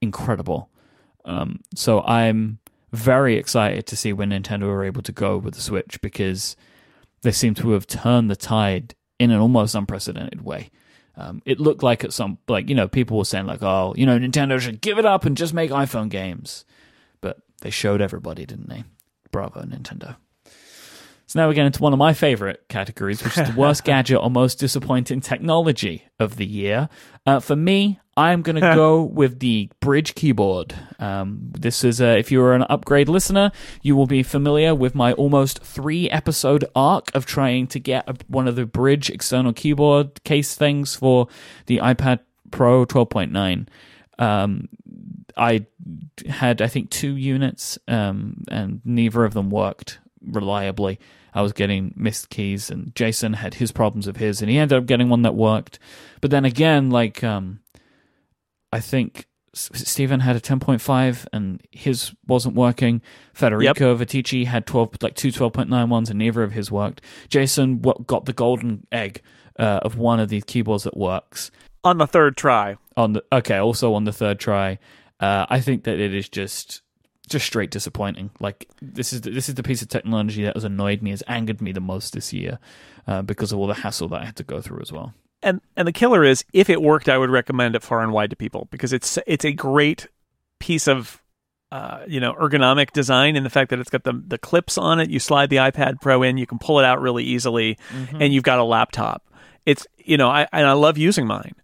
incredible. 0.00 0.70
Um, 1.28 1.60
so 1.74 2.00
I'm 2.02 2.58
very 2.92 3.36
excited 3.36 3.86
to 3.86 3.96
see 3.96 4.12
when 4.12 4.30
Nintendo 4.30 4.64
are 4.64 4.82
able 4.82 5.02
to 5.02 5.12
go 5.12 5.36
with 5.36 5.54
the 5.54 5.60
Switch 5.60 6.00
because 6.00 6.56
they 7.22 7.32
seem 7.32 7.54
to 7.56 7.70
have 7.72 7.86
turned 7.86 8.30
the 8.30 8.36
tide 8.36 8.94
in 9.18 9.30
an 9.30 9.38
almost 9.38 9.74
unprecedented 9.74 10.42
way. 10.42 10.70
Um, 11.16 11.42
it 11.44 11.60
looked 11.60 11.82
like 11.82 12.04
at 12.04 12.12
some 12.12 12.38
like 12.46 12.68
you 12.68 12.74
know 12.74 12.88
people 12.88 13.18
were 13.18 13.24
saying 13.24 13.46
like 13.46 13.62
oh 13.62 13.92
you 13.96 14.06
know 14.06 14.18
Nintendo 14.18 14.60
should 14.60 14.80
give 14.80 14.98
it 14.98 15.04
up 15.04 15.24
and 15.24 15.36
just 15.36 15.52
make 15.52 15.70
iPhone 15.70 16.08
games, 16.08 16.64
but 17.20 17.38
they 17.60 17.70
showed 17.70 18.00
everybody, 18.00 18.46
didn't 18.46 18.68
they? 18.68 18.84
Bravo, 19.32 19.62
Nintendo. 19.62 20.16
So 21.28 21.38
now 21.38 21.46
we 21.46 21.54
get 21.54 21.66
into 21.66 21.82
one 21.82 21.92
of 21.92 21.98
my 21.98 22.14
favorite 22.14 22.64
categories, 22.70 23.22
which 23.22 23.36
is 23.36 23.52
the 23.52 23.60
worst 23.60 23.84
gadget 23.84 24.16
or 24.18 24.30
most 24.30 24.58
disappointing 24.58 25.20
technology 25.20 26.04
of 26.18 26.36
the 26.36 26.46
year. 26.46 26.88
Uh, 27.26 27.38
for 27.38 27.54
me, 27.54 28.00
I'm 28.16 28.40
going 28.40 28.56
to 28.62 28.74
go 28.74 29.02
with 29.02 29.38
the 29.38 29.70
Bridge 29.80 30.14
keyboard. 30.14 30.74
Um, 30.98 31.50
this 31.52 31.84
is, 31.84 32.00
uh, 32.00 32.16
if 32.18 32.32
you're 32.32 32.54
an 32.54 32.64
upgrade 32.70 33.10
listener, 33.10 33.52
you 33.82 33.94
will 33.94 34.06
be 34.06 34.22
familiar 34.22 34.74
with 34.74 34.94
my 34.94 35.12
almost 35.12 35.58
three 35.58 36.08
episode 36.08 36.64
arc 36.74 37.14
of 37.14 37.26
trying 37.26 37.66
to 37.68 37.78
get 37.78 38.08
a, 38.08 38.16
one 38.28 38.48
of 38.48 38.56
the 38.56 38.64
Bridge 38.64 39.10
external 39.10 39.52
keyboard 39.52 40.24
case 40.24 40.54
things 40.54 40.94
for 40.96 41.28
the 41.66 41.76
iPad 41.76 42.20
Pro 42.50 42.86
12.9. 42.86 43.68
Um, 44.18 44.70
I 45.36 45.66
had, 46.26 46.62
I 46.62 46.68
think, 46.68 46.88
two 46.88 47.16
units, 47.16 47.78
um, 47.86 48.44
and 48.50 48.80
neither 48.86 49.26
of 49.26 49.34
them 49.34 49.50
worked 49.50 49.98
reliably. 50.22 50.98
I 51.34 51.42
was 51.42 51.52
getting 51.52 51.92
missed 51.96 52.30
keys, 52.30 52.70
and 52.70 52.94
Jason 52.94 53.34
had 53.34 53.54
his 53.54 53.72
problems 53.72 54.06
of 54.06 54.16
his, 54.16 54.40
and 54.40 54.50
he 54.50 54.58
ended 54.58 54.78
up 54.78 54.86
getting 54.86 55.08
one 55.08 55.22
that 55.22 55.34
worked. 55.34 55.78
But 56.20 56.30
then 56.30 56.44
again, 56.44 56.90
like, 56.90 57.22
um, 57.22 57.60
I 58.72 58.80
think 58.80 59.26
Stephen 59.54 60.20
had 60.20 60.36
a 60.36 60.40
10.5 60.40 61.26
and 61.32 61.62
his 61.70 62.12
wasn't 62.26 62.54
working. 62.54 63.02
Federico 63.32 63.96
Viticci 63.96 64.46
had 64.46 64.66
12, 64.66 64.98
like 65.02 65.14
two 65.14 65.28
12.9 65.28 65.88
ones, 65.88 66.10
and 66.10 66.18
neither 66.18 66.42
of 66.42 66.52
his 66.52 66.70
worked. 66.70 67.00
Jason 67.28 67.80
got 67.80 68.26
the 68.26 68.32
golden 68.32 68.86
egg 68.92 69.22
uh, 69.58 69.80
of 69.82 69.96
one 69.96 70.20
of 70.20 70.28
these 70.28 70.44
keyboards 70.44 70.84
that 70.84 70.96
works 70.96 71.50
On 71.84 71.98
the 71.98 72.06
third 72.06 72.36
try, 72.36 72.76
on 72.96 73.12
the 73.12 73.24
okay 73.32 73.56
also 73.56 73.94
on 73.94 74.04
the 74.04 74.12
third 74.12 74.38
try 74.38 74.78
uh, 75.20 75.46
i 75.48 75.60
think 75.60 75.84
that 75.84 75.98
it 75.98 76.14
is 76.14 76.28
just 76.28 76.82
just 77.28 77.46
straight 77.46 77.70
disappointing 77.70 78.30
like 78.40 78.68
this 78.80 79.12
is 79.12 79.20
the, 79.22 79.30
this 79.30 79.48
is 79.48 79.54
the 79.54 79.62
piece 79.62 79.82
of 79.82 79.88
technology 79.88 80.42
that 80.42 80.54
has 80.54 80.64
annoyed 80.64 81.02
me 81.02 81.10
has 81.10 81.22
angered 81.28 81.60
me 81.60 81.72
the 81.72 81.80
most 81.80 82.12
this 82.12 82.32
year 82.32 82.58
uh, 83.06 83.22
because 83.22 83.52
of 83.52 83.58
all 83.58 83.66
the 83.66 83.74
hassle 83.74 84.08
that 84.08 84.22
i 84.22 84.24
had 84.24 84.36
to 84.36 84.44
go 84.44 84.60
through 84.60 84.80
as 84.80 84.92
well 84.92 85.14
and 85.42 85.60
and 85.76 85.86
the 85.86 85.92
killer 85.92 86.24
is 86.24 86.44
if 86.52 86.68
it 86.68 86.82
worked, 86.82 87.08
I 87.08 87.18
would 87.18 87.30
recommend 87.30 87.76
it 87.76 87.82
far 87.82 88.02
and 88.02 88.12
wide 88.12 88.30
to 88.30 88.36
people 88.36 88.68
because 88.70 88.92
it's 88.92 89.18
it's 89.26 89.44
a 89.44 89.52
great 89.52 90.08
piece 90.58 90.88
of 90.88 91.22
uh, 91.70 92.00
you 92.06 92.20
know 92.20 92.34
ergonomic 92.34 92.92
design 92.92 93.36
in 93.36 93.44
the 93.44 93.50
fact 93.50 93.70
that 93.70 93.78
it's 93.78 93.90
got 93.90 94.04
the 94.04 94.20
the 94.26 94.38
clips 94.38 94.76
on 94.76 95.00
it. 95.00 95.10
You 95.10 95.20
slide 95.20 95.50
the 95.50 95.56
iPad 95.56 96.00
Pro 96.00 96.22
in, 96.22 96.38
you 96.38 96.46
can 96.46 96.58
pull 96.58 96.78
it 96.78 96.84
out 96.84 97.00
really 97.00 97.24
easily, 97.24 97.78
and 98.20 98.32
you've 98.32 98.44
got 98.44 98.58
a 98.58 98.64
laptop. 98.64 99.22
It's 99.64 99.86
you 99.98 100.16
know 100.16 100.28
I 100.28 100.48
and 100.52 100.66
I 100.66 100.72
love 100.72 100.98
using 100.98 101.26
mine, 101.26 101.54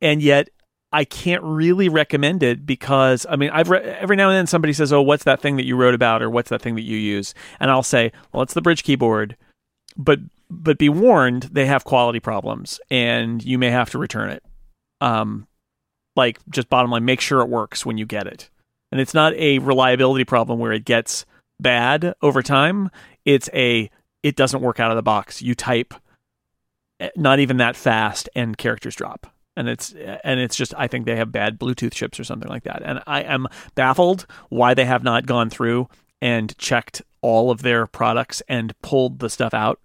and 0.00 0.22
yet 0.22 0.50
I 0.92 1.04
can't 1.04 1.42
really 1.42 1.88
recommend 1.88 2.42
it 2.42 2.64
because 2.64 3.26
I 3.28 3.36
mean 3.36 3.50
I've 3.50 3.68
re- 3.68 3.82
every 3.82 4.16
now 4.16 4.30
and 4.30 4.36
then 4.36 4.46
somebody 4.46 4.72
says, 4.72 4.92
"Oh, 4.92 5.02
what's 5.02 5.24
that 5.24 5.40
thing 5.40 5.56
that 5.56 5.66
you 5.66 5.76
wrote 5.76 5.94
about?" 5.94 6.22
or 6.22 6.30
"What's 6.30 6.50
that 6.50 6.62
thing 6.62 6.76
that 6.76 6.82
you 6.82 6.96
use?" 6.96 7.34
and 7.60 7.70
I'll 7.70 7.82
say, 7.82 8.12
"Well, 8.32 8.42
it's 8.42 8.54
the 8.54 8.62
Bridge 8.62 8.82
keyboard," 8.82 9.36
but 9.96 10.20
but 10.50 10.78
be 10.78 10.88
warned, 10.88 11.44
they 11.52 11.66
have 11.66 11.84
quality 11.84 12.20
problems, 12.20 12.80
and 12.90 13.44
you 13.44 13.58
may 13.58 13.70
have 13.70 13.90
to 13.90 13.98
return 13.98 14.30
it. 14.30 14.42
Um, 15.02 15.46
like 16.16 16.38
just 16.48 16.70
bottom 16.70 16.90
line, 16.90 17.04
make 17.04 17.20
sure 17.20 17.42
it 17.42 17.50
works 17.50 17.84
when 17.84 17.98
you 17.98 18.06
get 18.06 18.26
it, 18.26 18.48
and 18.90 19.00
it's 19.00 19.14
not 19.14 19.34
a 19.34 19.58
reliability 19.58 20.24
problem 20.24 20.58
where 20.58 20.72
it 20.72 20.86
gets 20.86 21.26
bad 21.60 22.14
over 22.22 22.42
time. 22.42 22.90
It's 23.26 23.50
a 23.52 23.90
it 24.22 24.36
doesn't 24.36 24.62
work 24.62 24.80
out 24.80 24.90
of 24.90 24.96
the 24.96 25.02
box. 25.02 25.42
You 25.42 25.54
type 25.54 25.92
eh, 26.98 27.10
not 27.14 27.40
even 27.40 27.58
that 27.58 27.76
fast, 27.76 28.28
and 28.34 28.56
characters 28.56 28.96
drop 28.96 29.30
and 29.58 29.68
it's 29.68 29.92
and 30.22 30.38
it's 30.38 30.54
just 30.54 30.72
I 30.78 30.86
think 30.86 31.04
they 31.04 31.16
have 31.16 31.32
bad 31.32 31.58
Bluetooth 31.58 31.92
chips 31.92 32.20
or 32.20 32.24
something 32.24 32.48
like 32.48 32.62
that. 32.62 32.80
And 32.84 33.02
I 33.08 33.22
am 33.22 33.48
baffled 33.74 34.24
why 34.50 34.72
they 34.72 34.84
have 34.84 35.02
not 35.02 35.26
gone 35.26 35.50
through 35.50 35.88
and 36.22 36.56
checked 36.58 37.02
all 37.22 37.50
of 37.50 37.62
their 37.62 37.86
products 37.88 38.40
and 38.48 38.72
pulled 38.82 39.18
the 39.18 39.28
stuff 39.28 39.52
out. 39.52 39.80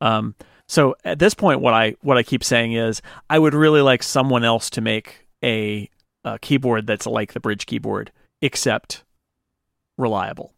Um, 0.00 0.36
so 0.68 0.94
at 1.04 1.18
this 1.18 1.34
point, 1.34 1.60
what 1.60 1.74
I 1.74 1.96
what 2.02 2.16
I 2.16 2.22
keep 2.22 2.44
saying 2.44 2.74
is 2.74 3.02
I 3.28 3.40
would 3.40 3.52
really 3.52 3.80
like 3.80 4.04
someone 4.04 4.44
else 4.44 4.70
to 4.70 4.80
make 4.80 5.26
a, 5.42 5.90
a 6.24 6.38
keyboard 6.38 6.86
that's 6.86 7.06
like 7.06 7.32
the 7.32 7.40
Bridge 7.40 7.66
keyboard, 7.66 8.12
except 8.40 9.02
reliable. 9.98 10.52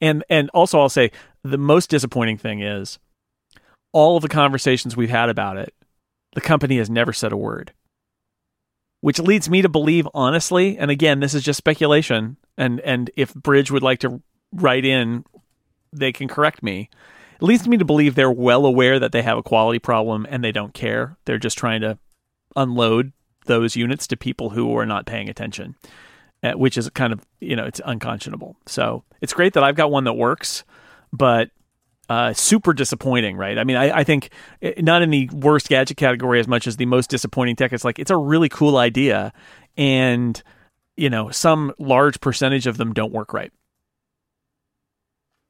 And 0.00 0.24
and 0.28 0.50
also 0.50 0.80
I'll 0.80 0.88
say 0.88 1.12
the 1.44 1.58
most 1.58 1.88
disappointing 1.88 2.38
thing 2.38 2.62
is 2.62 2.98
all 3.92 4.16
of 4.16 4.22
the 4.22 4.28
conversations 4.28 4.96
we've 4.96 5.08
had 5.08 5.28
about 5.28 5.56
it 5.56 5.72
the 6.36 6.42
company 6.42 6.76
has 6.76 6.90
never 6.90 7.14
said 7.14 7.32
a 7.32 7.36
word. 7.36 7.72
Which 9.00 9.18
leads 9.18 9.48
me 9.48 9.62
to 9.62 9.70
believe, 9.70 10.06
honestly, 10.12 10.76
and 10.76 10.90
again, 10.90 11.20
this 11.20 11.32
is 11.32 11.42
just 11.42 11.56
speculation, 11.56 12.36
and, 12.58 12.78
and 12.80 13.10
if 13.16 13.32
Bridge 13.32 13.70
would 13.70 13.82
like 13.82 14.00
to 14.00 14.20
write 14.52 14.84
in, 14.84 15.24
they 15.94 16.12
can 16.12 16.28
correct 16.28 16.62
me. 16.62 16.90
It 17.36 17.42
leads 17.42 17.66
me 17.66 17.78
to 17.78 17.86
believe 17.86 18.14
they're 18.14 18.30
well 18.30 18.66
aware 18.66 18.98
that 18.98 19.12
they 19.12 19.22
have 19.22 19.38
a 19.38 19.42
quality 19.42 19.78
problem 19.78 20.26
and 20.28 20.44
they 20.44 20.52
don't 20.52 20.74
care. 20.74 21.16
They're 21.24 21.38
just 21.38 21.56
trying 21.56 21.80
to 21.80 21.98
unload 22.54 23.14
those 23.46 23.74
units 23.74 24.06
to 24.08 24.16
people 24.18 24.50
who 24.50 24.76
are 24.76 24.84
not 24.84 25.06
paying 25.06 25.30
attention, 25.30 25.74
uh, 26.42 26.52
which 26.52 26.76
is 26.76 26.90
kind 26.90 27.14
of, 27.14 27.26
you 27.40 27.56
know, 27.56 27.64
it's 27.64 27.80
unconscionable. 27.82 28.56
So 28.66 29.04
it's 29.22 29.32
great 29.32 29.54
that 29.54 29.64
I've 29.64 29.74
got 29.74 29.90
one 29.90 30.04
that 30.04 30.12
works, 30.12 30.64
but 31.14 31.48
uh, 32.08 32.32
super 32.32 32.72
disappointing, 32.72 33.36
right? 33.36 33.58
I 33.58 33.64
mean, 33.64 33.76
I, 33.76 33.98
I 33.98 34.04
think 34.04 34.30
eh, 34.62 34.74
not 34.78 35.02
in 35.02 35.10
the 35.10 35.28
worst 35.32 35.68
gadget 35.68 35.96
category 35.96 36.38
as 36.40 36.46
much 36.48 36.66
as 36.66 36.76
the 36.76 36.86
most 36.86 37.10
disappointing 37.10 37.56
tech. 37.56 37.72
It's 37.72 37.84
like 37.84 37.98
it's 37.98 38.10
a 38.10 38.16
really 38.16 38.48
cool 38.48 38.76
idea, 38.76 39.32
and 39.76 40.40
you 40.96 41.10
know, 41.10 41.30
some 41.30 41.72
large 41.78 42.20
percentage 42.20 42.66
of 42.66 42.76
them 42.76 42.92
don't 42.94 43.12
work 43.12 43.32
right. 43.34 43.52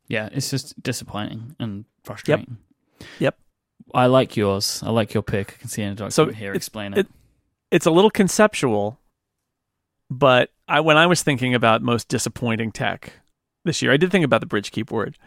Yeah, 0.08 0.28
it's 0.32 0.50
just 0.50 0.80
disappointing 0.82 1.56
and 1.58 1.84
frustrating. 2.04 2.58
Yep. 3.00 3.08
yep. 3.18 3.38
I 3.94 4.06
like 4.06 4.36
yours. 4.36 4.82
I 4.84 4.90
like 4.90 5.14
your 5.14 5.22
pick. 5.22 5.54
I 5.54 5.60
can 5.60 5.68
see 5.68 5.82
in 5.82 5.88
a 5.92 5.94
document 5.94 6.12
So 6.14 6.26
here. 6.26 6.52
Explain 6.54 6.92
it. 6.94 6.98
it- 7.00 7.08
It's 7.70 7.86
a 7.86 7.90
little 7.90 8.10
conceptual, 8.10 9.00
but 10.08 10.50
I 10.68 10.80
when 10.80 10.96
I 10.96 11.06
was 11.06 11.22
thinking 11.22 11.54
about 11.54 11.82
most 11.82 12.08
disappointing 12.08 12.70
tech 12.72 13.12
this 13.64 13.82
year, 13.82 13.92
I 13.92 13.96
did 13.96 14.10
think 14.12 14.24
about 14.24 14.40
the 14.40 14.46
bridge 14.46 14.70
keyboard 14.70 15.18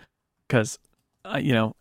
because 0.47 0.79
uh, 1.25 1.39
you 1.41 1.53
know 1.53 1.75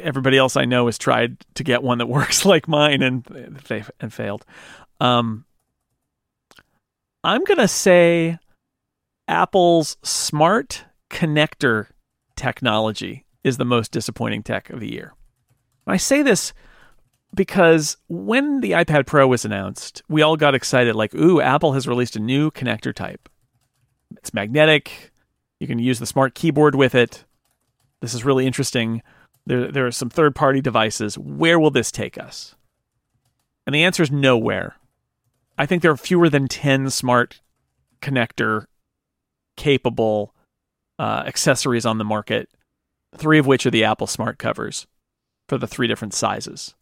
everybody 0.00 0.38
else 0.38 0.56
I 0.56 0.64
know 0.64 0.86
has 0.86 0.98
tried 0.98 1.38
to 1.54 1.64
get 1.64 1.82
one 1.82 1.98
that 1.98 2.06
works 2.08 2.44
like 2.44 2.68
mine 2.68 3.02
and 3.02 3.24
they 3.68 3.84
and 4.00 4.12
failed. 4.12 4.44
Um, 5.00 5.44
I'm 7.24 7.44
gonna 7.44 7.68
say 7.68 8.38
Apple's 9.28 9.96
smart 10.02 10.84
connector 11.10 11.86
technology 12.36 13.26
is 13.44 13.56
the 13.56 13.64
most 13.64 13.92
disappointing 13.92 14.42
tech 14.42 14.70
of 14.70 14.80
the 14.80 14.90
year. 14.90 15.14
I 15.86 15.96
say 15.96 16.22
this 16.22 16.52
because 17.34 17.96
when 18.08 18.60
the 18.60 18.72
iPad 18.72 19.06
Pro 19.06 19.26
was 19.28 19.44
announced, 19.44 20.02
we 20.08 20.22
all 20.22 20.36
got 20.36 20.54
excited 20.54 20.94
like, 20.94 21.14
ooh, 21.14 21.40
Apple 21.40 21.72
has 21.72 21.86
released 21.86 22.16
a 22.16 22.20
new 22.20 22.50
connector 22.50 22.94
type. 22.94 23.28
It's 24.16 24.34
magnetic. 24.34 25.12
You 25.58 25.66
can 25.66 25.78
use 25.78 25.98
the 25.98 26.06
smart 26.06 26.34
keyboard 26.34 26.74
with 26.74 26.94
it. 26.94 27.24
This 28.00 28.14
is 28.14 28.24
really 28.24 28.46
interesting. 28.46 29.02
There, 29.46 29.70
there 29.70 29.86
are 29.86 29.92
some 29.92 30.10
third 30.10 30.34
party 30.34 30.60
devices. 30.60 31.18
Where 31.18 31.58
will 31.58 31.70
this 31.70 31.90
take 31.90 32.18
us? 32.18 32.54
And 33.66 33.74
the 33.74 33.84
answer 33.84 34.02
is 34.02 34.10
nowhere. 34.10 34.76
I 35.58 35.66
think 35.66 35.82
there 35.82 35.90
are 35.90 35.96
fewer 35.96 36.28
than 36.28 36.48
10 36.48 36.90
smart 36.90 37.40
connector 38.00 38.66
capable 39.56 40.34
uh, 40.98 41.22
accessories 41.26 41.84
on 41.84 41.98
the 41.98 42.04
market, 42.04 42.48
three 43.14 43.38
of 43.38 43.46
which 43.46 43.66
are 43.66 43.70
the 43.70 43.84
Apple 43.84 44.06
smart 44.06 44.38
covers 44.38 44.86
for 45.48 45.58
the 45.58 45.66
three 45.66 45.86
different 45.86 46.14
sizes. 46.14 46.74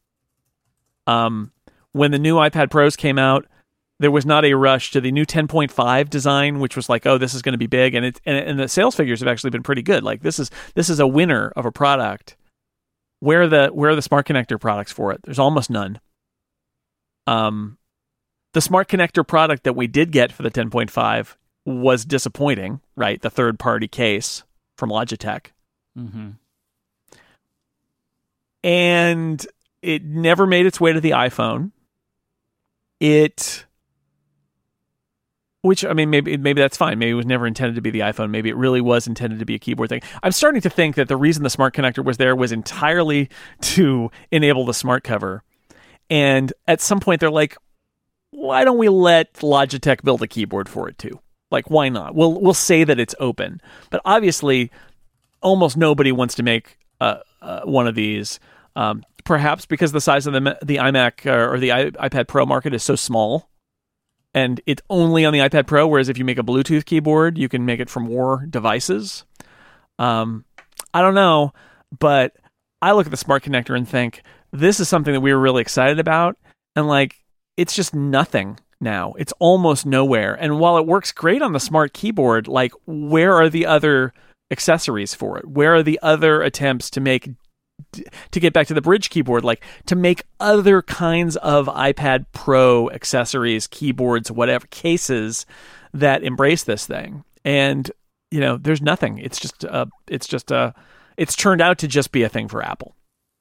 Um, 1.07 1.53
when 1.93 2.11
the 2.11 2.19
new 2.19 2.37
iPad 2.37 2.71
Pros 2.71 2.97
came 2.97 3.19
out, 3.19 3.47
there 3.99 4.11
was 4.11 4.25
not 4.25 4.45
a 4.45 4.55
rush 4.55 4.91
to 4.93 5.01
the 5.01 5.11
new 5.11 5.27
10.5 5.27 6.11
design, 6.11 6.61
which 6.61 6.77
was 6.77 6.89
like, 6.89 7.07
oh, 7.07 7.19
this 7.19 7.35
is 7.35 7.43
going 7.43 7.53
to 7.53 7.59
be 7.59 7.67
big, 7.67 7.95
and 7.95 8.07
it 8.07 8.21
and, 8.25 8.37
and 8.37 8.61
the 8.61 8.69
sales 8.69 8.95
figures 8.95 9.21
have 9.21 9.29
actually 9.29 9.51
been 9.51 9.63
pretty 9.63 9.83
good. 9.83 10.03
Like 10.03 10.23
this 10.23 10.39
is 10.39 10.51
this 10.75 10.89
is 10.89 11.01
a 11.01 11.07
winner 11.07 11.53
of 11.57 11.65
a 11.67 11.73
product. 11.73 12.37
Where 13.21 13.43
are 13.43 13.49
the 13.49 13.69
where 13.69 13.91
are 13.91 13.97
the 13.97 14.03
smart 14.03 14.27
connector 14.27 14.61
products 14.61 14.93
for 14.93 15.13
it? 15.13 15.21
There's 15.25 15.39
almost 15.39 15.71
none. 15.71 16.01
Um, 17.27 17.79
the 18.55 18.61
smart 18.61 18.89
connector 18.89 19.27
product 19.27 19.65
that 19.65 19.77
we 19.77 19.87
did 19.87 20.13
get 20.13 20.33
for 20.33 20.43
the 20.43 20.51
10.5 20.51 21.37
was 21.67 22.05
disappointing, 22.05 22.81
right? 22.97 23.21
The 23.21 23.29
third 23.29 23.59
party 23.59 23.87
case 23.87 24.45
from 24.77 24.91
Logitech 24.91 25.49
mm-hmm. 25.99 26.31
and 28.63 29.47
it 29.83 30.05
never 30.05 30.47
made 30.47 30.67
its 30.67 30.81
way 30.81 30.93
to 30.93 31.01
the 31.01 31.11
iPhone. 31.11 31.73
It, 33.01 33.65
which 35.63 35.85
I 35.85 35.93
mean, 35.93 36.11
maybe 36.11 36.37
maybe 36.37 36.61
that's 36.61 36.77
fine. 36.77 36.99
Maybe 36.99 37.11
it 37.11 37.15
was 37.15 37.27
never 37.27 37.47
intended 37.47 37.75
to 37.75 37.81
be 37.81 37.91
the 37.91 38.01
iPhone. 38.01 38.31
Maybe 38.31 38.49
it 38.49 38.57
really 38.57 38.81
was 38.81 39.07
intended 39.07 39.39
to 39.41 39.45
be 39.45 39.55
a 39.55 39.59
keyboard 39.59 39.89
thing. 39.89 40.03
I'm 40.23 40.33
starting 40.33 40.61
to 40.63 40.71
think 40.71 40.97
that 40.97 41.09
the 41.09 41.17
reason 41.17 41.43
the 41.43 41.51
smart 41.51 41.75
connector 41.75 42.05
was 42.05 42.17
there 42.17 42.37
was 42.37 42.53
entirely 42.53 43.29
to 43.63 44.11
enable 44.31 44.65
the 44.65 44.75
smart 44.75 45.05
cover. 45.05 45.43
And 46.11 46.53
at 46.67 46.81
some 46.81 47.01
point, 47.01 47.21
they're 47.21 47.31
like, 47.31 47.57
why 48.31 48.65
don't 48.65 48.79
we 48.79 48.89
let 48.89 49.35
Logitech 49.35 50.03
build 50.03 50.23
a 50.23 50.27
keyboard 50.27 50.69
for 50.69 50.89
it 50.89 50.97
too? 50.97 51.21
Like, 51.51 51.71
why 51.71 51.89
not? 51.89 52.15
We'll 52.15 52.41
we'll 52.41 52.55
say 52.55 52.85
that 52.85 53.01
it's 53.01 53.15
open, 53.19 53.61
but 53.91 54.01
obviously, 54.05 54.71
almost 55.41 55.77
nobody 55.77 56.13
wants 56.13 56.35
to 56.37 56.43
make 56.43 56.79
uh, 57.01 57.19
uh, 57.41 57.63
one 57.63 57.87
of 57.87 57.95
these. 57.95 58.39
Um, 58.77 59.03
perhaps 59.25 59.67
because 59.67 59.93
the 59.93 60.01
size 60.01 60.27
of 60.27 60.35
the 60.35 60.59
the 60.63 60.77
iMac 60.77 61.27
uh, 61.27 61.51
or 61.51 61.59
the 61.59 61.73
I- 61.73 61.91
iPad 61.91 62.29
Pro 62.29 62.47
market 62.47 62.75
is 62.75 62.83
so 62.83 62.97
small, 62.97 63.49
and 64.35 64.61
it's 64.67 64.83
only 64.91 65.25
on 65.25 65.33
the 65.33 65.41
iPad 65.41 65.67
Pro. 65.67 65.87
Whereas 65.87 66.09
if 66.09 66.19
you 66.19 66.25
make 66.25 66.39
a 66.39 66.43
Bluetooth 66.43 66.85
keyboard, 66.85 67.39
you 67.39 67.49
can 67.49 67.65
make 67.65 67.81
it 67.81 67.91
for 67.91 68.01
more 68.01 68.47
devices. 68.49 69.25
Um, 69.99 70.45
I 70.95 71.03
don't 71.03 71.15
know, 71.15 71.53
but 71.99 72.37
I 72.81 72.93
look 72.93 73.07
at 73.07 73.11
the 73.11 73.17
smart 73.17 73.43
connector 73.43 73.77
and 73.77 73.89
think 73.89 74.23
this 74.53 74.81
is 74.81 74.89
something 74.89 75.13
that 75.13 75.21
we 75.21 75.33
were 75.33 75.41
really 75.41 75.63
excited 75.63 75.99
about, 75.99 76.37
and 76.77 76.87
like 76.87 77.17
it's 77.57 77.75
just 77.75 77.95
nothing 77.95 78.59
now. 78.81 79.15
It's 79.19 79.33
almost 79.39 79.85
nowhere. 79.85 80.35
And 80.35 80.61
while 80.61 80.79
it 80.79 80.87
works 80.87 81.13
great 81.13 81.43
on 81.43 81.53
the 81.53 81.61
smart 81.61 81.93
keyboard, 81.93 82.47
like 82.49 82.73
where 82.87 83.35
are 83.35 83.49
the 83.49 83.67
other 83.67 84.13
accessories 84.51 85.15
for 85.15 85.39
it? 85.39 85.47
Where 85.47 85.75
are 85.75 85.83
the 85.83 85.99
other 86.03 86.43
attempts 86.43 86.91
to 86.91 87.01
make 87.01 87.31
to 88.31 88.41
get 88.41 88.53
back 88.53 88.67
to 88.67 88.75
the 88.75 88.83
bridge 88.83 89.11
keyboard 89.11 89.45
like 89.45 89.65
to 89.87 89.97
make 89.97 90.25
other 90.41 90.83
kinds 90.83 91.37
of 91.37 91.67
iPad 91.67 92.27
Pro 92.33 92.91
accessories, 92.91 93.67
keyboards, 93.67 94.31
whatever 94.31 94.67
cases 94.69 95.47
that 95.95 96.23
embrace 96.23 96.65
this 96.65 96.87
thing. 96.87 97.25
And 97.45 97.91
you 98.31 98.41
know, 98.41 98.57
there's 98.57 98.83
nothing. 98.83 99.19
It's 99.19 99.41
just 99.41 99.65
uh 99.65 99.87
it's 100.07 100.27
just 100.27 100.51
a, 100.51 100.75
it's 101.17 101.35
turned 101.35 101.61
out 101.61 101.79
to 101.79 101.89
just 101.89 102.13
be 102.13 102.23
a 102.23 102.29
thing 102.29 102.49
for 102.49 102.63
Apple 102.63 102.95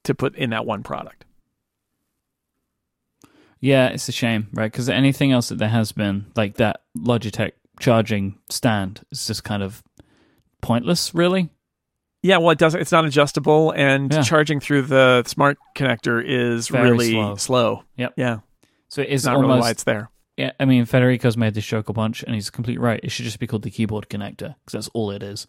to 0.04 0.14
put 0.14 0.34
in 0.36 0.50
that 0.50 0.66
one 0.66 0.82
product. 0.82 1.24
Yeah, 3.60 3.88
it's 3.88 4.08
a 4.08 4.12
shame, 4.12 4.48
right? 4.52 4.70
Because 4.70 4.88
anything 4.88 5.32
else 5.32 5.48
that 5.48 5.58
there 5.58 5.68
has 5.68 5.92
been, 5.92 6.26
like 6.36 6.54
that 6.56 6.82
Logitech 6.96 7.52
charging 7.80 8.38
stand, 8.50 9.02
is 9.10 9.26
just 9.26 9.44
kind 9.44 9.62
of 9.62 9.82
pointless, 10.60 11.14
really. 11.14 11.50
Yeah, 12.22 12.38
well, 12.38 12.50
it 12.50 12.58
does. 12.58 12.74
It's 12.74 12.90
not 12.92 13.04
adjustable, 13.04 13.70
and 13.72 14.12
Yeah. 14.12 14.22
charging 14.22 14.58
through 14.60 14.82
the 14.82 15.22
smart 15.26 15.56
connector 15.76 16.22
is 16.24 16.68
Very 16.68 16.90
really 16.90 17.10
slow. 17.12 17.36
slow. 17.36 17.82
Yep. 17.96 18.14
Yeah, 18.16 18.38
So 18.88 19.02
it's 19.02 19.12
is 19.12 19.24
not 19.26 19.38
really 19.38 19.60
why 19.60 19.70
it's 19.70 19.84
there. 19.84 20.10
yeah, 20.36 20.50
I 20.58 20.64
mean, 20.64 20.84
Federico's 20.84 21.36
made 21.36 21.54
this 21.54 21.64
joke 21.66 21.88
a 21.88 21.92
bunch, 21.92 22.22
and 22.24 22.34
he's 22.34 22.50
completely 22.50 22.82
right. 22.82 22.98
It 23.02 23.10
should 23.12 23.24
just 23.24 23.38
be 23.38 23.46
called 23.46 23.62
the 23.62 23.70
keyboard 23.70 24.08
connector 24.08 24.56
because 24.64 24.72
that's 24.72 24.88
all 24.94 25.10
it 25.12 25.22
is, 25.22 25.46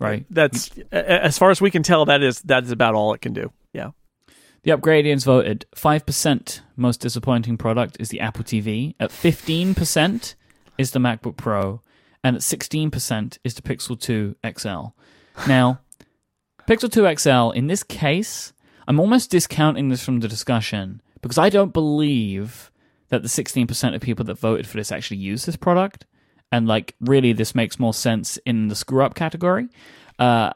right? 0.00 0.26
That's 0.28 0.70
as 0.92 1.38
far 1.38 1.50
as 1.50 1.60
we 1.62 1.70
can 1.70 1.82
tell. 1.82 2.04
That 2.04 2.22
is 2.22 2.40
that 2.42 2.64
is 2.64 2.70
about 2.70 2.94
all 2.94 3.14
it 3.14 3.22
can 3.22 3.32
do. 3.32 3.50
Yeah. 3.72 3.90
The 4.64 4.70
Upgradians 4.70 5.24
voted 5.24 5.64
5% 5.74 6.60
most 6.76 7.00
disappointing 7.00 7.56
product 7.56 7.96
is 7.98 8.10
the 8.10 8.20
Apple 8.20 8.44
TV. 8.44 8.94
At 9.00 9.10
15% 9.10 10.34
is 10.78 10.92
the 10.92 11.00
MacBook 11.00 11.36
Pro. 11.36 11.80
And 12.22 12.36
at 12.36 12.42
16% 12.42 13.38
is 13.42 13.54
the 13.54 13.62
Pixel 13.62 13.98
2 13.98 14.36
XL. 14.46 14.94
Now, 15.48 15.80
Pixel 16.66 16.90
2 16.90 17.16
XL, 17.16 17.50
in 17.56 17.66
this 17.66 17.82
case, 17.82 18.52
I'm 18.86 19.00
almost 19.00 19.30
discounting 19.30 19.88
this 19.88 20.04
from 20.04 20.20
the 20.20 20.28
discussion 20.28 21.02
because 21.20 21.38
I 21.38 21.48
don't 21.48 21.72
believe 21.72 22.70
that 23.08 23.22
the 23.22 23.28
16% 23.28 23.94
of 23.94 24.00
people 24.00 24.24
that 24.24 24.38
voted 24.38 24.66
for 24.66 24.76
this 24.76 24.92
actually 24.92 25.18
use 25.18 25.44
this 25.44 25.56
product. 25.56 26.06
And, 26.50 26.66
like, 26.66 26.94
really, 27.00 27.32
this 27.32 27.54
makes 27.54 27.78
more 27.78 27.94
sense 27.94 28.36
in 28.44 28.68
the 28.68 28.74
screw 28.74 29.02
up 29.02 29.14
category. 29.14 29.68
Uh, 30.18 30.50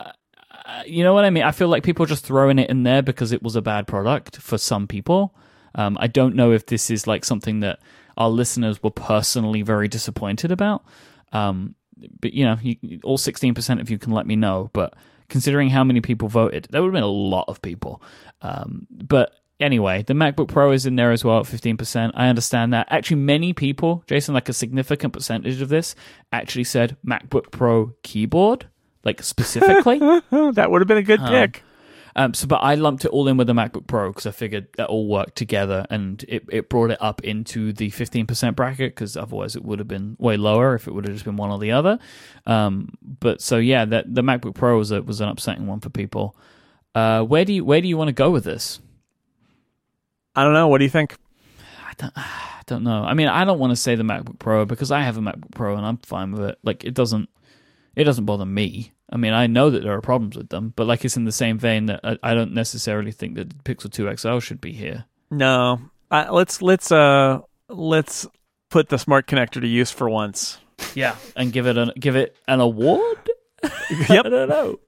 you 0.85 1.03
know 1.03 1.15
what 1.15 1.25
I 1.25 1.31
mean? 1.31 1.43
I 1.43 1.53
feel 1.53 1.69
like 1.69 1.83
people 1.83 2.05
are 2.05 2.09
just 2.09 2.25
throwing 2.25 2.59
it 2.59 2.71
in 2.71 2.83
there 2.83 3.03
because 3.03 3.33
it 3.33 3.43
was 3.43 3.57
a 3.57 3.63
bad 3.63 3.87
product 3.87 4.37
for 4.37 4.59
some 4.59 4.87
people. 4.87 5.35
Um, 5.75 5.97
I 6.01 6.07
don't 6.07 6.35
know 6.35 6.53
if 6.53 6.67
this 6.67 6.91
is 6.91 7.07
like 7.07 7.25
something 7.25 7.61
that 7.61 7.81
our 8.17 8.31
listeners 8.31 8.83
were 8.83 8.91
personally 8.91 9.63
very 9.63 9.89
disappointed 9.89 10.51
about. 10.51 10.85
Um, 11.33 11.75
but 12.21 12.33
you 12.33 12.45
know, 12.45 12.57
you, 12.63 13.01
all 13.05 13.19
sixteen 13.19 13.55
percent 13.55 13.81
of 13.81 13.91
you 13.91 13.99
can 13.99 14.13
let 14.13 14.27
me 14.27 14.37
know. 14.37 14.71
But 14.73 14.95
considering 15.29 15.69
how 15.71 15.85
many 15.85 16.01
people 16.01 16.29
voted, 16.29 16.69
that 16.71 16.81
would 16.81 16.89
have 16.89 16.93
been 16.95 17.03
a 17.03 17.07
lot 17.07 17.45
of 17.49 17.61
people. 17.63 18.03
Um, 18.43 18.87
but 18.91 19.33
anyway, 19.61 20.03
the 20.03 20.15
MacBook 20.15 20.49
Pro 20.49 20.73
is 20.73 20.87
in 20.87 20.97
there 20.97 21.13
as 21.13 21.25
well 21.25 21.41
at 21.41 21.47
fifteen 21.47 21.77
percent. 21.77 22.13
I 22.17 22.29
understand 22.29 22.73
that. 22.73 22.87
Actually, 22.91 23.23
many 23.23 23.53
people, 23.53 24.05
Jason, 24.07 24.35
like 24.35 24.49
a 24.49 24.53
significant 24.53 25.13
percentage 25.13 25.61
of 25.61 25.69
this, 25.69 25.95
actually 26.33 26.65
said 26.65 26.97
MacBook 27.07 27.51
Pro 27.51 27.95
keyboard, 28.03 28.67
like 29.05 29.23
specifically. 29.23 29.99
that 30.31 30.69
would 30.71 30.81
have 30.81 30.89
been 30.89 30.99
a 30.99 31.03
good 31.03 31.21
Um, 31.21 31.29
pick. 31.29 31.63
Um, 32.19 32.33
so, 32.33 32.47
but 32.47 32.57
I 32.57 32.77
lumped 32.77 33.05
it 33.05 33.11
all 33.11 33.29
in 33.29 33.37
with 33.37 33.47
the 33.47 33.53
MacBook 33.53 33.87
Pro 33.87 34.09
because 34.09 34.25
I 34.25 34.31
figured 34.31 34.69
that 34.79 34.89
all 34.89 35.07
worked 35.07 35.37
together, 35.37 35.87
and 35.91 36.25
it, 36.27 36.45
it 36.49 36.71
brought 36.71 36.91
it 36.91 36.97
up 37.01 37.23
into 37.23 37.75
the 37.75 37.91
fifteen 37.91 38.27
percent 38.27 38.57
bracket 38.57 38.95
because 38.95 39.17
otherwise 39.19 39.55
it 39.55 39.65
would 39.65 39.79
have 39.79 39.87
been 39.87 40.17
way 40.19 40.39
lower 40.39 40.75
if 40.75 40.89
it 40.89 40.93
would 40.95 41.05
have 41.05 41.15
just 41.15 41.27
been 41.27 41.37
one 41.37 41.51
or 41.51 41.59
the 41.59 41.73
other. 41.73 41.99
Um, 42.47 42.97
but 43.21 43.43
so 43.43 43.59
yeah, 43.59 43.85
that 43.85 44.15
the 44.15 44.23
MacBook 44.23 44.55
Pro 44.55 44.79
was 44.79 44.91
a, 44.91 45.03
was 45.03 45.21
an 45.21 45.29
upsetting 45.29 45.67
one 45.67 45.81
for 45.81 45.91
people. 45.91 46.35
Uh, 46.95 47.23
where 47.23 47.45
do 47.45 47.53
you 47.53 47.65
where 47.67 47.83
do 47.83 47.89
you 47.89 47.99
want 47.99 48.09
to 48.09 48.15
go 48.15 48.31
with 48.31 48.45
this? 48.45 48.81
I 50.35 50.43
don't 50.43 50.55
know. 50.55 50.69
What 50.69 50.79
do 50.79 50.85
you 50.85 50.91
think? 50.91 51.17
I 51.87 51.93
don't, 51.99 52.13
I 52.17 52.63
don't 52.67 52.83
know. 52.83 53.05
I 53.05 53.13
mean, 53.13 53.29
I 53.29 53.45
don't 53.45 53.59
want 53.59 53.73
to 53.73 53.77
say 53.77 53.95
the 53.95 54.05
MacBook 54.05 54.39
Pro 54.39 54.65
because 54.65 54.91
I 54.91 55.03
have 55.03 55.19
a 55.19 55.21
MacBook 55.21 55.53
Pro 55.53 55.77
and 55.77 55.85
I'm 55.85 55.99
fine 55.99 56.33
with 56.33 56.49
it. 56.49 56.59
Like 56.63 56.83
it 56.83 56.95
doesn't 56.95 57.29
It 57.95 58.05
doesn't 58.05 58.25
bother 58.25 58.47
me. 58.47 58.93
I 59.11 59.17
mean, 59.17 59.33
I 59.33 59.47
know 59.47 59.71
that 59.71 59.83
there 59.83 59.93
are 59.93 60.01
problems 60.01 60.37
with 60.37 60.49
them, 60.49 60.73
but 60.75 60.87
like 60.87 61.05
it's 61.05 61.17
in 61.17 61.25
the 61.25 61.33
same 61.33 61.59
vein 61.59 61.87
that 61.87 62.01
I, 62.03 62.19
I 62.23 62.35
don't 62.35 62.53
necessarily 62.53 63.13
think 63.13 63.37
that 63.37 63.63
Pixel 63.65 63.91
2 63.91 64.17
XL 64.17 64.39
should 64.41 64.61
be 64.61 64.73
here. 64.73 65.05
No, 65.31 65.81
uh, 66.11 66.27
let's 66.31 66.61
let's 66.63 66.91
uh 66.91 67.41
let's 67.69 68.27
put 68.71 68.89
the 68.89 68.99
smart 68.99 69.27
connector 69.27 69.61
to 69.61 69.67
use 69.67 69.91
for 69.91 70.09
once. 70.09 70.59
Yeah, 70.95 71.17
and 71.37 71.53
give 71.53 71.67
it 71.67 71.77
an 71.79 71.93
give 71.99 72.17
it 72.17 72.37
an 72.49 72.61
award. 72.61 73.19
Yep. 74.09 74.27
I 74.27 74.29
don't 74.29 74.49
know. 74.49 74.79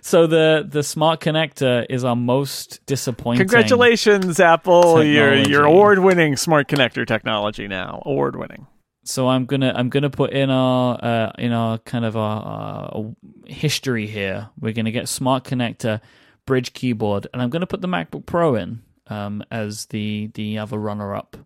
So 0.00 0.26
the 0.26 0.66
the 0.68 0.82
smart 0.82 1.20
connector 1.20 1.84
is 1.88 2.04
our 2.04 2.16
most 2.16 2.84
disappointing. 2.86 3.38
Congratulations, 3.38 4.40
Apple! 4.40 5.04
Your 5.04 5.30
Technology. 5.30 5.50
your 5.50 5.64
award 5.64 5.98
winning 5.98 6.36
smart 6.36 6.68
connector 6.68 7.06
technology 7.06 7.68
now 7.68 8.02
award 8.06 8.34
winning. 8.36 8.66
So 9.04 9.28
I'm 9.28 9.44
gonna 9.44 9.72
I'm 9.76 9.90
gonna 9.90 10.10
put 10.10 10.32
in 10.32 10.50
our 10.50 10.98
uh, 11.02 11.32
in 11.38 11.52
our 11.52 11.78
kind 11.78 12.04
of 12.04 12.16
our, 12.16 12.42
our 12.42 13.14
history 13.46 14.06
here. 14.06 14.48
We're 14.58 14.72
gonna 14.72 14.90
get 14.92 15.08
smart 15.08 15.44
connector, 15.44 16.00
bridge 16.46 16.72
keyboard, 16.72 17.26
and 17.32 17.42
I'm 17.42 17.50
gonna 17.50 17.66
put 17.66 17.82
the 17.82 17.88
MacBook 17.88 18.24
Pro 18.24 18.54
in 18.54 18.82
um, 19.08 19.44
as 19.50 19.86
the 19.86 20.30
the 20.34 20.58
other 20.58 20.78
runner 20.78 21.14
up. 21.14 21.36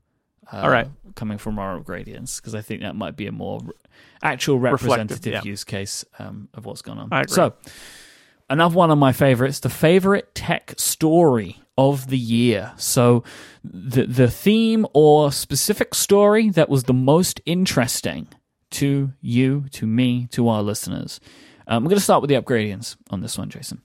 Uh, 0.51 0.61
All 0.63 0.71
right. 0.71 0.89
coming 1.15 1.37
from 1.37 1.59
our 1.59 1.79
gradients 1.81 2.41
because 2.41 2.55
I 2.55 2.63
think 2.63 2.81
that 2.81 2.97
might 2.97 3.17
be 3.17 3.27
a 3.27 3.33
more 3.33 3.61
actual 4.23 4.59
representative 4.59 5.33
yeah. 5.33 5.43
use 5.43 5.63
case 5.63 6.07
um, 6.19 6.49
of 6.55 6.65
what's 6.65 6.81
going 6.81 6.99
on. 6.99 7.29
So 7.29 7.53
another 8.49 8.75
one 8.75 8.91
of 8.91 8.97
my 8.97 9.13
favorites, 9.13 9.61
the 9.61 9.69
favorite 9.69 10.35
tech 10.35 10.73
story 10.79 11.61
of 11.79 12.09
the 12.09 12.19
year. 12.19 12.73
So 12.77 13.25
the 13.65 14.05
the 14.05 14.31
theme 14.31 14.87
or 14.93 15.33
specific 15.33 15.95
story 15.95 16.51
that 16.51 16.69
was 16.69 16.85
the 16.85 16.93
most 16.93 17.41
interesting 17.47 18.29
to 18.73 19.13
you, 19.23 19.65
to 19.71 19.87
me, 19.87 20.27
to 20.33 20.49
our 20.49 20.63
listeners. 20.63 21.21
Um, 21.67 21.85
we're 21.85 21.91
going 21.91 21.99
to 21.99 22.05
start 22.05 22.21
with 22.21 22.29
the 22.29 22.37
Upgradians 22.37 22.97
on 23.11 23.21
this 23.23 23.39
one, 23.39 23.49
Jason. 23.49 23.83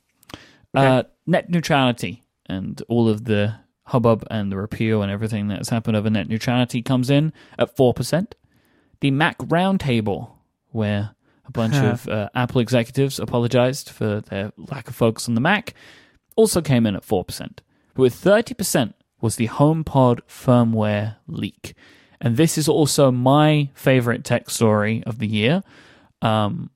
Uh, 0.74 1.04
net 1.28 1.50
neutrality 1.50 2.24
and 2.48 2.82
all 2.90 3.08
of 3.08 3.26
the 3.26 3.56
hubbub 3.86 4.26
and 4.32 4.52
the 4.52 4.58
repeal 4.58 5.02
and 5.02 5.12
everything 5.12 5.48
that's 5.48 5.70
happened 5.70 5.96
over 5.96 6.10
net 6.10 6.28
neutrality 6.28 6.82
comes 6.82 7.10
in 7.10 7.32
at 7.60 7.76
4%. 7.76 8.34
The 9.02 9.12
Mac 9.12 9.38
Roundtable, 9.38 10.32
where 10.72 11.12
a 11.46 11.52
bunch 11.52 11.76
of 11.76 12.08
uh, 12.08 12.30
Apple 12.34 12.62
executives 12.62 13.20
apologized 13.20 13.90
for 13.90 14.22
their 14.22 14.52
lack 14.58 14.88
of 14.88 14.96
focus 14.96 15.28
on 15.28 15.36
the 15.36 15.42
Mac, 15.42 15.74
also 16.36 16.62
came 16.62 16.86
in 16.86 16.96
at 16.96 17.06
4%. 17.06 17.60
With 17.96 18.16
30% 18.16 18.94
was 19.22 19.36
the 19.36 19.48
HomePod 19.48 20.20
firmware 20.28 21.18
leak. 21.28 21.76
And 22.20 22.38
this 22.38 22.58
is 22.58 22.68
also 22.68 23.12
my 23.12 23.70
favorite 23.74 24.24
tech 24.24 24.50
story 24.50 25.04
of 25.06 25.20
the 25.20 25.28
year. 25.28 25.64
Um, 26.22 26.70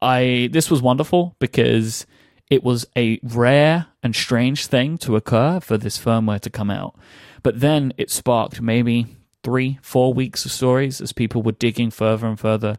I 0.00 0.48
this 0.52 0.70
was 0.70 0.82
wonderful 0.82 1.36
because 1.38 2.06
it 2.50 2.62
was 2.62 2.86
a 2.96 3.18
rare 3.22 3.86
and 4.02 4.14
strange 4.14 4.66
thing 4.66 4.98
to 4.98 5.16
occur 5.16 5.60
for 5.60 5.76
this 5.76 5.98
firmware 5.98 6.40
to 6.40 6.50
come 6.50 6.70
out. 6.70 6.96
But 7.42 7.60
then 7.60 7.92
it 7.96 8.10
sparked 8.10 8.60
maybe 8.60 9.06
three, 9.42 9.78
four 9.82 10.12
weeks 10.12 10.44
of 10.44 10.52
stories 10.52 11.00
as 11.00 11.12
people 11.12 11.42
were 11.42 11.52
digging 11.52 11.90
further 11.90 12.26
and 12.26 12.38
further 12.38 12.76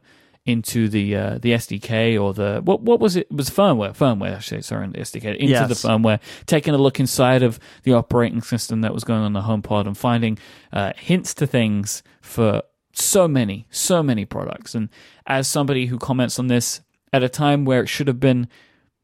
into 0.48 0.88
the 0.88 1.16
uh, 1.16 1.38
the 1.40 1.52
SDK 1.52 2.20
or 2.20 2.34
the 2.34 2.62
what 2.64 2.82
what 2.82 3.00
was 3.00 3.16
it? 3.18 3.28
It 3.30 3.36
was 3.36 3.50
firmware, 3.50 3.96
firmware. 3.96 4.34
Actually, 4.36 4.62
sorry, 4.62 4.88
the 4.88 5.00
SDK 5.00 5.36
into 5.36 5.46
Yes. 5.48 5.68
the 5.82 5.88
firmware, 5.88 6.20
taking 6.46 6.74
a 6.74 6.78
look 6.78 7.00
inside 7.00 7.44
of 7.44 7.60
the 7.84 7.94
operating 7.94 8.42
system 8.42 8.82
that 8.82 8.94
was 8.94 9.04
going 9.04 9.22
on 9.22 9.34
the 9.34 9.42
HomePod 9.42 9.86
and 9.86 9.98
finding 9.98 10.38
uh, 10.72 10.94
hints 10.96 11.34
to 11.36 11.46
things 11.46 12.02
for 12.22 12.64
so 12.94 13.28
many, 13.28 13.68
so 13.70 14.02
many 14.02 14.26
products. 14.26 14.74
And 14.74 14.90
as 15.28 15.48
somebody 15.48 15.88
who 15.88 16.00
comments 16.00 16.40
on 16.40 16.48
this 16.48 16.82
at 17.14 17.22
a 17.24 17.30
time 17.30 17.66
where 17.66 17.82
it 17.84 17.88
should 17.88 18.08
have 18.08 18.20
been, 18.20 18.48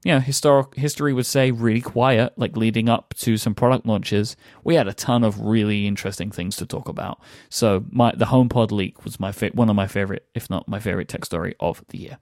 you 0.03 0.11
know, 0.11 0.19
historic 0.19 0.75
history 0.75 1.13
would 1.13 1.25
say 1.25 1.51
really 1.51 1.81
quiet, 1.81 2.33
like 2.37 2.57
leading 2.57 2.89
up 2.89 3.13
to 3.19 3.37
some 3.37 3.55
product 3.55 3.85
launches, 3.85 4.35
we 4.63 4.75
had 4.75 4.87
a 4.87 4.93
ton 4.93 5.23
of 5.23 5.39
really 5.39 5.87
interesting 5.87 6.29
things 6.29 6.57
to 6.57 6.65
talk 6.65 6.89
about. 6.89 7.19
So 7.49 7.85
my 7.89 8.13
the 8.15 8.25
HomePod 8.25 8.71
leak 8.71 9.03
was 9.05 9.19
my 9.19 9.31
fa- 9.31 9.51
one 9.53 9.69
of 9.69 9.75
my 9.75 9.87
favorite, 9.87 10.27
if 10.35 10.49
not 10.49 10.67
my 10.67 10.79
favorite 10.79 11.07
tech 11.07 11.25
story 11.25 11.55
of 11.59 11.83
the 11.89 11.97
year. 11.97 12.17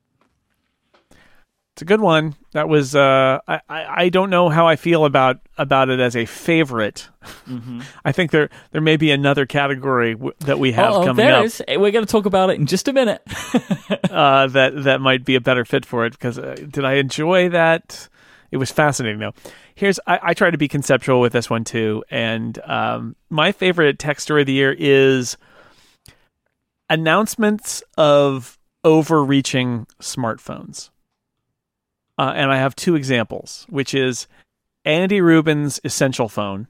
It's 1.81 1.87
a 1.87 1.97
good 1.97 2.01
one. 2.01 2.35
That 2.51 2.69
was 2.69 2.95
uh, 2.95 3.39
I, 3.47 3.59
I 3.67 3.85
I 4.03 4.09
don't 4.09 4.29
know 4.29 4.49
how 4.49 4.67
I 4.67 4.75
feel 4.75 5.03
about 5.03 5.39
about 5.57 5.89
it 5.89 5.99
as 5.99 6.15
a 6.15 6.27
favorite. 6.27 7.09
I 8.05 8.11
think 8.11 8.29
there 8.29 8.51
there 8.69 8.81
may 8.81 8.97
be 8.97 9.09
another 9.09 9.47
category 9.47 10.13
w- 10.13 10.35
that 10.41 10.59
we 10.59 10.73
have 10.73 10.93
oh, 10.93 11.05
coming 11.05 11.25
there 11.25 11.37
up 11.37 11.45
is. 11.45 11.63
We're 11.67 11.89
going 11.89 12.05
to 12.05 12.11
talk 12.11 12.27
about 12.27 12.51
it 12.51 12.59
in 12.59 12.67
just 12.67 12.87
a 12.87 12.93
minute. 12.93 13.23
uh, 14.11 14.45
that 14.45 14.83
that 14.83 15.01
might 15.01 15.25
be 15.25 15.33
a 15.33 15.41
better 15.41 15.65
fit 15.65 15.83
for 15.83 16.05
it. 16.05 16.11
Because 16.11 16.37
uh, 16.37 16.55
did 16.69 16.85
I 16.85 16.97
enjoy 16.97 17.49
that? 17.49 18.07
It 18.51 18.57
was 18.57 18.71
fascinating 18.71 19.17
though. 19.17 19.33
Here's 19.73 19.99
I, 20.05 20.19
I 20.21 20.33
try 20.35 20.51
to 20.51 20.59
be 20.59 20.67
conceptual 20.67 21.19
with 21.19 21.33
this 21.33 21.49
one 21.49 21.63
too, 21.63 22.03
and 22.11 22.59
um, 22.63 23.15
my 23.31 23.51
favorite 23.51 23.97
tech 23.97 24.19
story 24.19 24.41
of 24.41 24.45
the 24.45 24.53
year 24.53 24.75
is 24.77 25.35
announcements 26.91 27.81
of 27.97 28.59
overreaching 28.83 29.87
smartphones. 29.99 30.90
Uh, 32.21 32.33
and 32.35 32.51
I 32.51 32.57
have 32.57 32.75
two 32.75 32.93
examples, 32.93 33.65
which 33.67 33.95
is 33.95 34.27
Andy 34.85 35.21
Rubin's 35.21 35.79
Essential 35.83 36.29
Phone, 36.29 36.67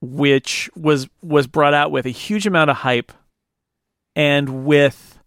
which 0.00 0.70
was 0.76 1.08
was 1.20 1.48
brought 1.48 1.74
out 1.74 1.90
with 1.90 2.06
a 2.06 2.10
huge 2.10 2.46
amount 2.46 2.70
of 2.70 2.76
hype 2.76 3.10
and 4.14 4.64
with 4.64 5.18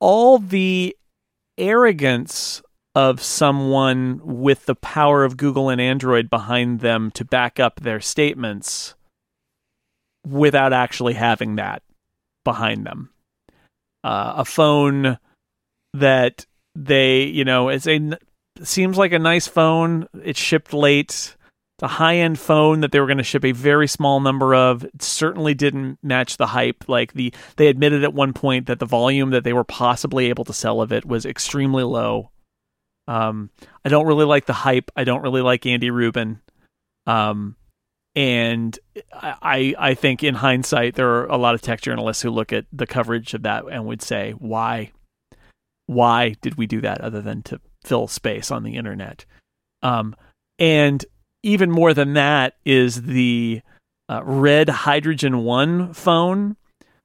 all 0.00 0.40
the 0.40 0.96
arrogance 1.56 2.62
of 2.96 3.22
someone 3.22 4.22
with 4.24 4.66
the 4.66 4.74
power 4.74 5.22
of 5.22 5.36
Google 5.36 5.68
and 5.68 5.80
Android 5.80 6.28
behind 6.28 6.80
them 6.80 7.12
to 7.12 7.24
back 7.24 7.60
up 7.60 7.78
their 7.78 8.00
statements 8.00 8.96
without 10.26 10.72
actually 10.72 11.14
having 11.14 11.54
that 11.54 11.84
behind 12.42 12.84
them. 12.84 13.10
Uh, 14.02 14.32
a 14.38 14.44
phone 14.44 15.16
that 15.94 16.44
they, 16.84 17.24
you 17.24 17.44
know, 17.44 17.68
it's 17.68 17.86
a 17.86 18.18
seems 18.62 18.96
like 18.96 19.12
a 19.12 19.18
nice 19.18 19.46
phone. 19.46 20.08
It 20.22 20.36
shipped 20.36 20.72
late. 20.72 21.34
It's 21.76 21.82
a 21.82 21.88
high 21.88 22.16
end 22.16 22.38
phone 22.38 22.80
that 22.80 22.92
they 22.92 23.00
were 23.00 23.06
going 23.06 23.18
to 23.18 23.24
ship 23.24 23.44
a 23.44 23.52
very 23.52 23.86
small 23.88 24.20
number 24.20 24.54
of. 24.54 24.84
It 24.84 25.02
certainly 25.02 25.54
didn't 25.54 25.98
match 26.02 26.36
the 26.36 26.46
hype. 26.46 26.88
Like 26.88 27.12
the 27.12 27.32
they 27.56 27.68
admitted 27.68 28.04
at 28.04 28.14
one 28.14 28.32
point 28.32 28.66
that 28.66 28.78
the 28.78 28.86
volume 28.86 29.30
that 29.30 29.44
they 29.44 29.52
were 29.52 29.64
possibly 29.64 30.26
able 30.26 30.44
to 30.44 30.52
sell 30.52 30.80
of 30.80 30.92
it 30.92 31.04
was 31.04 31.26
extremely 31.26 31.84
low. 31.84 32.30
Um, 33.06 33.50
I 33.84 33.88
don't 33.88 34.06
really 34.06 34.26
like 34.26 34.46
the 34.46 34.52
hype. 34.52 34.90
I 34.94 35.04
don't 35.04 35.22
really 35.22 35.40
like 35.40 35.66
Andy 35.66 35.90
Rubin. 35.90 36.40
Um, 37.06 37.56
and 38.14 38.78
I 39.12 39.74
I 39.78 39.94
think 39.94 40.22
in 40.22 40.34
hindsight 40.34 40.94
there 40.94 41.10
are 41.10 41.26
a 41.26 41.36
lot 41.36 41.54
of 41.54 41.62
tech 41.62 41.80
journalists 41.80 42.22
who 42.22 42.30
look 42.30 42.52
at 42.52 42.66
the 42.72 42.86
coverage 42.86 43.34
of 43.34 43.42
that 43.42 43.64
and 43.70 43.86
would 43.86 44.02
say 44.02 44.32
why 44.32 44.92
why 45.88 46.34
did 46.42 46.56
we 46.56 46.66
do 46.66 46.80
that 46.82 47.00
other 47.00 47.22
than 47.22 47.42
to 47.42 47.60
fill 47.82 48.06
space 48.06 48.50
on 48.50 48.62
the 48.62 48.76
internet? 48.76 49.24
Um, 49.82 50.14
and 50.58 51.04
even 51.42 51.70
more 51.70 51.94
than 51.94 52.12
that 52.12 52.54
is 52.64 53.02
the 53.02 53.62
uh, 54.08 54.22
Red 54.22 54.68
Hydrogen 54.68 55.44
One 55.44 55.94
phone, 55.94 56.56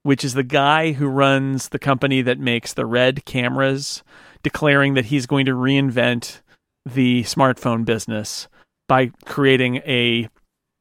which 0.03 0.23
is 0.25 0.33
the 0.33 0.43
guy 0.43 0.91
who 0.91 1.07
runs 1.07 1.69
the 1.69 1.79
company 1.79 2.21
that 2.23 2.39
makes 2.39 2.73
the 2.73 2.85
Red 2.85 3.23
cameras, 3.23 4.03
declaring 4.43 4.95
that 4.95 5.05
he's 5.05 5.25
going 5.25 5.45
to 5.45 5.53
reinvent 5.53 6.41
the 6.85 7.23
smartphone 7.23 7.85
business 7.85 8.49
by 8.89 9.11
creating 9.25 9.77
a 9.77 10.27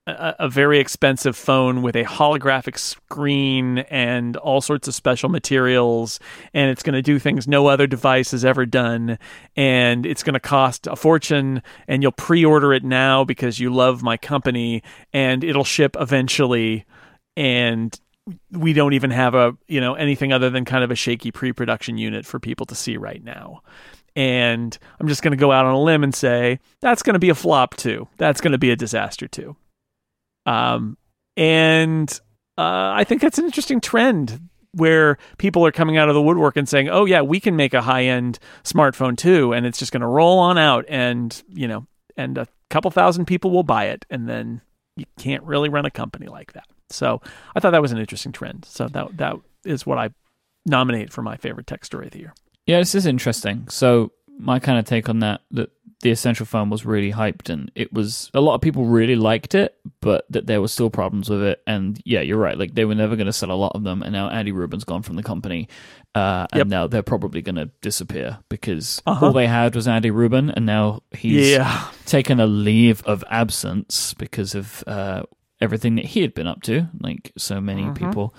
a, 0.06 0.34
a 0.40 0.48
very 0.48 0.78
expensive 0.78 1.36
phone 1.36 1.82
with 1.82 1.94
a 1.94 2.04
holographic 2.04 2.78
screen 2.78 3.78
and 3.78 4.36
all 4.36 4.60
sorts 4.60 4.88
of 4.88 4.94
special 4.94 5.28
materials 5.28 6.18
and 6.52 6.70
it's 6.70 6.82
going 6.82 6.94
to 6.94 7.02
do 7.02 7.18
things 7.18 7.46
no 7.46 7.68
other 7.68 7.86
device 7.86 8.32
has 8.32 8.44
ever 8.44 8.66
done 8.66 9.18
and 9.56 10.04
it's 10.04 10.22
going 10.22 10.34
to 10.34 10.40
cost 10.40 10.86
a 10.86 10.96
fortune 10.96 11.62
and 11.86 12.02
you'll 12.02 12.12
pre-order 12.12 12.72
it 12.72 12.84
now 12.84 13.24
because 13.24 13.60
you 13.60 13.72
love 13.72 14.02
my 14.02 14.16
company 14.16 14.82
and 15.12 15.44
it'll 15.44 15.64
ship 15.64 15.96
eventually 16.00 16.84
and 17.36 18.00
we 18.50 18.72
don't 18.72 18.92
even 18.92 19.10
have 19.10 19.34
a 19.34 19.56
you 19.66 19.80
know 19.80 19.94
anything 19.94 20.32
other 20.32 20.50
than 20.50 20.64
kind 20.64 20.84
of 20.84 20.90
a 20.90 20.96
shaky 20.96 21.30
pre-production 21.30 21.98
unit 21.98 22.24
for 22.24 22.38
people 22.38 22.66
to 22.66 22.74
see 22.74 22.96
right 22.96 23.22
now. 23.24 23.62
And 24.14 24.78
i'm 25.00 25.08
just 25.08 25.22
going 25.22 25.32
to 25.32 25.38
go 25.38 25.50
out 25.50 25.64
on 25.64 25.72
a 25.72 25.80
limb 25.80 26.04
and 26.04 26.14
say 26.14 26.60
that's 26.80 27.02
going 27.02 27.14
to 27.14 27.20
be 27.20 27.30
a 27.30 27.34
flop 27.34 27.76
too. 27.76 28.08
That's 28.18 28.40
going 28.40 28.52
to 28.52 28.58
be 28.58 28.70
a 28.70 28.76
disaster 28.76 29.26
too 29.26 29.56
um, 30.46 30.96
and 31.36 32.10
uh, 32.58 32.92
I 32.94 33.04
think 33.04 33.22
that's 33.22 33.38
an 33.38 33.44
interesting 33.44 33.80
trend 33.80 34.48
where 34.72 35.18
people 35.38 35.66
are 35.66 35.72
coming 35.72 35.96
out 35.96 36.08
of 36.08 36.14
the 36.14 36.22
woodwork 36.22 36.56
and 36.56 36.68
saying, 36.68 36.88
"Oh 36.88 37.04
yeah, 37.04 37.20
we 37.22 37.40
can 37.40 37.56
make 37.56 37.74
a 37.74 37.82
high-end 37.82 38.38
smartphone 38.64 39.16
too, 39.16 39.52
and 39.52 39.66
it's 39.66 39.78
just 39.78 39.92
going 39.92 40.00
to 40.00 40.06
roll 40.06 40.38
on 40.38 40.58
out, 40.58 40.84
and 40.88 41.42
you 41.48 41.68
know, 41.68 41.86
and 42.16 42.38
a 42.38 42.46
couple 42.70 42.90
thousand 42.90 43.26
people 43.26 43.50
will 43.50 43.62
buy 43.62 43.86
it, 43.86 44.04
and 44.10 44.28
then 44.28 44.60
you 44.96 45.04
can't 45.18 45.42
really 45.44 45.68
run 45.68 45.86
a 45.86 45.90
company 45.90 46.26
like 46.26 46.52
that." 46.52 46.66
So 46.90 47.20
I 47.54 47.60
thought 47.60 47.70
that 47.70 47.82
was 47.82 47.92
an 47.92 47.98
interesting 47.98 48.32
trend. 48.32 48.64
So 48.64 48.88
that 48.88 49.16
that 49.18 49.36
is 49.64 49.86
what 49.86 49.98
I 49.98 50.10
nominate 50.66 51.12
for 51.12 51.22
my 51.22 51.36
favorite 51.36 51.66
tech 51.66 51.84
story 51.84 52.06
of 52.06 52.12
the 52.12 52.20
year. 52.20 52.34
Yeah, 52.66 52.78
this 52.78 52.94
is 52.94 53.06
interesting. 53.06 53.66
So 53.68 54.12
my 54.38 54.58
kind 54.58 54.78
of 54.78 54.84
take 54.84 55.08
on 55.08 55.20
that 55.20 55.42
that 55.50 55.70
the 56.02 56.10
essential 56.10 56.44
phone 56.44 56.68
was 56.68 56.84
really 56.84 57.10
hyped 57.12 57.48
and 57.48 57.70
it 57.74 57.92
was 57.92 58.30
a 58.34 58.40
lot 58.40 58.54
of 58.54 58.60
people 58.60 58.84
really 58.84 59.16
liked 59.16 59.54
it 59.54 59.76
but 60.00 60.26
that 60.30 60.46
there 60.46 60.60
were 60.60 60.68
still 60.68 60.90
problems 60.90 61.30
with 61.30 61.42
it 61.42 61.62
and 61.66 62.00
yeah 62.04 62.20
you're 62.20 62.36
right 62.38 62.58
like 62.58 62.74
they 62.74 62.84
were 62.84 62.94
never 62.94 63.16
going 63.16 63.26
to 63.26 63.32
sell 63.32 63.50
a 63.50 63.54
lot 63.54 63.72
of 63.74 63.82
them 63.84 64.02
and 64.02 64.12
now 64.12 64.28
andy 64.28 64.52
rubin's 64.52 64.84
gone 64.84 65.02
from 65.02 65.16
the 65.16 65.22
company 65.22 65.68
uh, 66.14 66.46
and 66.52 66.58
Yep. 66.58 66.66
now 66.66 66.86
they're 66.88 67.02
probably 67.02 67.40
going 67.40 67.54
to 67.56 67.70
disappear 67.80 68.38
because 68.50 69.00
Uh-huh. 69.06 69.26
all 69.26 69.32
they 69.32 69.46
had 69.46 69.74
was 69.74 69.88
andy 69.88 70.10
rubin 70.10 70.50
and 70.50 70.66
now 70.66 71.00
he's 71.12 71.50
Yeah. 71.50 71.88
taken 72.04 72.38
a 72.40 72.46
leave 72.46 73.02
of 73.04 73.24
absence 73.30 74.12
because 74.14 74.54
of 74.54 74.84
uh, 74.86 75.22
everything 75.60 75.94
that 75.94 76.04
he 76.06 76.20
had 76.20 76.34
been 76.34 76.46
up 76.46 76.62
to 76.62 76.88
like 77.00 77.32
so 77.38 77.60
many 77.60 77.82
Mm-hmm. 77.82 77.94
people 78.06 78.34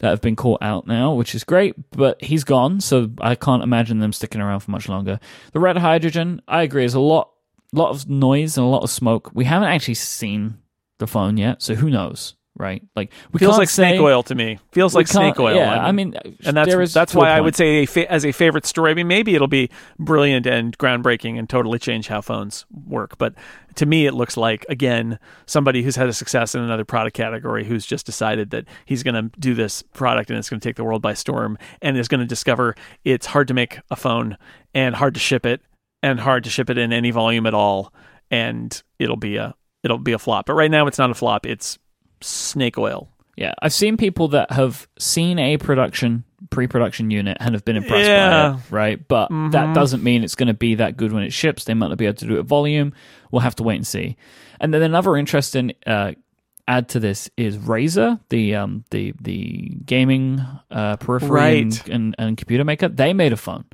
that 0.00 0.10
have 0.10 0.20
been 0.20 0.36
caught 0.36 0.62
out 0.62 0.86
now, 0.86 1.12
which 1.12 1.34
is 1.34 1.44
great, 1.44 1.74
but 1.90 2.22
he's 2.22 2.44
gone, 2.44 2.80
so 2.80 3.10
I 3.20 3.34
can't 3.34 3.62
imagine 3.62 3.98
them 3.98 4.12
sticking 4.12 4.40
around 4.40 4.60
for 4.60 4.70
much 4.70 4.88
longer. 4.88 5.18
The 5.52 5.60
red 5.60 5.76
hydrogen, 5.78 6.40
I 6.46 6.62
agree, 6.62 6.84
is 6.84 6.94
a 6.94 7.00
lot 7.00 7.30
lot 7.72 7.90
of 7.90 8.08
noise 8.08 8.56
and 8.56 8.66
a 8.66 8.70
lot 8.70 8.82
of 8.82 8.90
smoke. 8.90 9.30
We 9.34 9.44
haven't 9.44 9.68
actually 9.68 9.94
seen 9.94 10.58
the 10.98 11.06
phone 11.06 11.36
yet, 11.36 11.62
so 11.62 11.74
who 11.74 11.90
knows, 11.90 12.34
right? 12.58 12.82
Like 12.96 13.12
we 13.32 13.38
Feels 13.38 13.56
like 13.56 13.68
say, 13.68 13.90
snake 13.90 14.00
oil 14.00 14.22
to 14.24 14.34
me. 14.34 14.58
Feels 14.72 14.94
like 14.94 15.06
snake 15.06 15.38
oil. 15.38 15.56
Yeah, 15.56 15.72
I 15.72 15.88
I 15.88 15.92
mean, 15.92 16.10
mean, 16.10 16.36
and 16.44 16.56
that's 16.56 16.68
there 16.68 16.82
is 16.82 16.92
that's 16.92 17.14
why 17.14 17.30
I 17.30 17.40
would 17.40 17.56
say 17.56 17.82
a 17.82 17.86
fa- 17.86 18.10
as 18.10 18.24
a 18.24 18.32
favorite 18.32 18.66
story. 18.66 18.90
I 18.90 18.94
mean, 18.94 19.06
maybe 19.06 19.34
it'll 19.34 19.46
be 19.46 19.70
brilliant 19.98 20.46
and 20.46 20.76
groundbreaking 20.78 21.38
and 21.38 21.48
totally 21.48 21.78
change 21.78 22.08
how 22.08 22.20
phones 22.20 22.66
work. 22.86 23.16
But 23.18 23.34
to 23.76 23.86
me, 23.86 24.06
it 24.06 24.12
looks 24.12 24.36
like 24.36 24.66
again 24.68 25.18
somebody 25.46 25.82
who's 25.82 25.96
had 25.96 26.08
a 26.08 26.12
success 26.12 26.54
in 26.54 26.60
another 26.62 26.84
product 26.84 27.16
category 27.16 27.64
who's 27.64 27.86
just 27.86 28.04
decided 28.04 28.50
that 28.50 28.64
he's 28.84 29.02
going 29.02 29.14
to 29.14 29.38
do 29.38 29.54
this 29.54 29.82
product 29.82 30.30
and 30.30 30.38
it's 30.38 30.50
going 30.50 30.60
to 30.60 30.68
take 30.68 30.76
the 30.76 30.84
world 30.84 31.00
by 31.00 31.14
storm 31.14 31.56
and 31.80 31.96
is 31.96 32.08
going 32.08 32.20
to 32.20 32.26
discover 32.26 32.74
it's 33.04 33.26
hard 33.26 33.48
to 33.48 33.54
make 33.54 33.78
a 33.90 33.96
phone 33.96 34.36
and 34.74 34.96
hard 34.96 35.14
to 35.14 35.20
ship 35.20 35.46
it 35.46 35.62
and 36.02 36.20
hard 36.20 36.44
to 36.44 36.50
ship 36.50 36.68
it 36.70 36.78
in 36.78 36.92
any 36.92 37.10
volume 37.10 37.46
at 37.46 37.54
all 37.54 37.92
and 38.30 38.82
it'll 38.98 39.16
be 39.16 39.36
a 39.36 39.54
it'll 39.82 39.98
be 39.98 40.12
a 40.12 40.18
flop. 40.18 40.46
But 40.46 40.54
right 40.54 40.70
now, 40.70 40.86
it's 40.86 40.98
not 40.98 41.10
a 41.10 41.14
flop. 41.14 41.46
It's 41.46 41.78
snake 42.20 42.78
oil. 42.78 43.08
Yeah, 43.36 43.54
I've 43.62 43.72
seen 43.72 43.96
people 43.96 44.28
that 44.28 44.50
have 44.50 44.88
seen 44.98 45.38
a 45.38 45.56
production 45.58 46.24
pre-production 46.50 47.10
unit 47.10 47.36
and 47.40 47.54
have 47.54 47.64
been 47.64 47.76
impressed 47.76 48.08
Yeah. 48.08 48.50
by 48.50 48.56
it, 48.58 48.62
right? 48.70 49.08
But 49.08 49.28
Mm-hmm. 49.30 49.50
that 49.50 49.74
doesn't 49.74 50.02
mean 50.02 50.22
it's 50.24 50.34
going 50.36 50.46
to 50.48 50.54
be 50.54 50.76
that 50.76 50.96
good 50.96 51.12
when 51.12 51.22
it 51.24 51.32
ships. 51.32 51.64
They 51.64 51.74
might 51.74 51.88
not 51.88 51.98
be 51.98 52.06
able 52.06 52.16
to 52.16 52.26
do 52.26 52.36
it 52.36 52.40
at 52.40 52.44
volume. 52.46 52.92
We'll 53.30 53.40
have 53.40 53.56
to 53.56 53.62
wait 53.64 53.76
and 53.76 53.86
see. 53.86 54.16
And 54.60 54.72
then 54.72 54.82
another 54.82 55.16
interesting 55.16 55.72
uh, 55.86 56.12
add 56.68 56.88
to 56.90 57.00
this 57.00 57.28
is 57.36 57.56
Razer, 57.58 58.20
the 58.28 58.54
um, 58.56 58.84
the 58.90 59.14
the 59.20 59.76
gaming 59.84 60.40
uh, 60.70 60.96
periphery 60.96 61.30
Right. 61.30 61.56
and, 61.62 61.82
and, 61.88 62.14
and 62.18 62.36
computer 62.36 62.64
maker. 62.64 62.88
They 62.88 63.12
made 63.12 63.32
a 63.32 63.36
phone, 63.36 63.64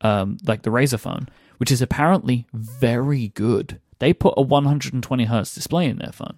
um, 0.00 0.38
like 0.46 0.62
the 0.62 0.70
Razer 0.70 0.98
phone, 1.00 1.28
which 1.58 1.70
is 1.72 1.80
apparently 1.82 2.46
very 2.52 3.28
good. 3.28 3.80
They 3.98 4.12
put 4.12 4.34
a 4.36 4.42
120 4.42 5.24
hertz 5.24 5.54
display 5.54 5.86
in 5.86 5.98
their 5.98 6.12
phone, 6.12 6.36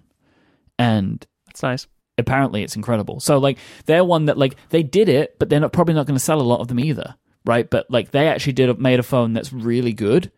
and 0.77 1.25
That's 1.53 1.63
nice. 1.63 1.87
apparently 2.17 2.63
it's 2.63 2.75
incredible. 2.75 3.19
So 3.19 3.37
like 3.37 3.57
they're 3.85 4.03
one 4.03 4.25
that 4.25 4.37
like 4.37 4.55
they 4.69 4.83
did 4.83 5.09
it, 5.09 5.37
but 5.39 5.49
they're 5.49 5.59
not, 5.59 5.73
probably 5.73 5.93
not 5.93 6.05
going 6.05 6.17
to 6.17 6.23
sell 6.23 6.41
a 6.41 6.43
lot 6.43 6.59
of 6.59 6.67
them 6.67 6.79
either, 6.79 7.15
right? 7.45 7.69
But 7.69 7.89
like 7.89 8.11
they 8.11 8.27
actually 8.27 8.53
did 8.53 8.79
made 8.79 8.99
a 8.99 9.03
phone 9.03 9.33
that's 9.33 9.53
really 9.53 9.93
good, 9.93 10.31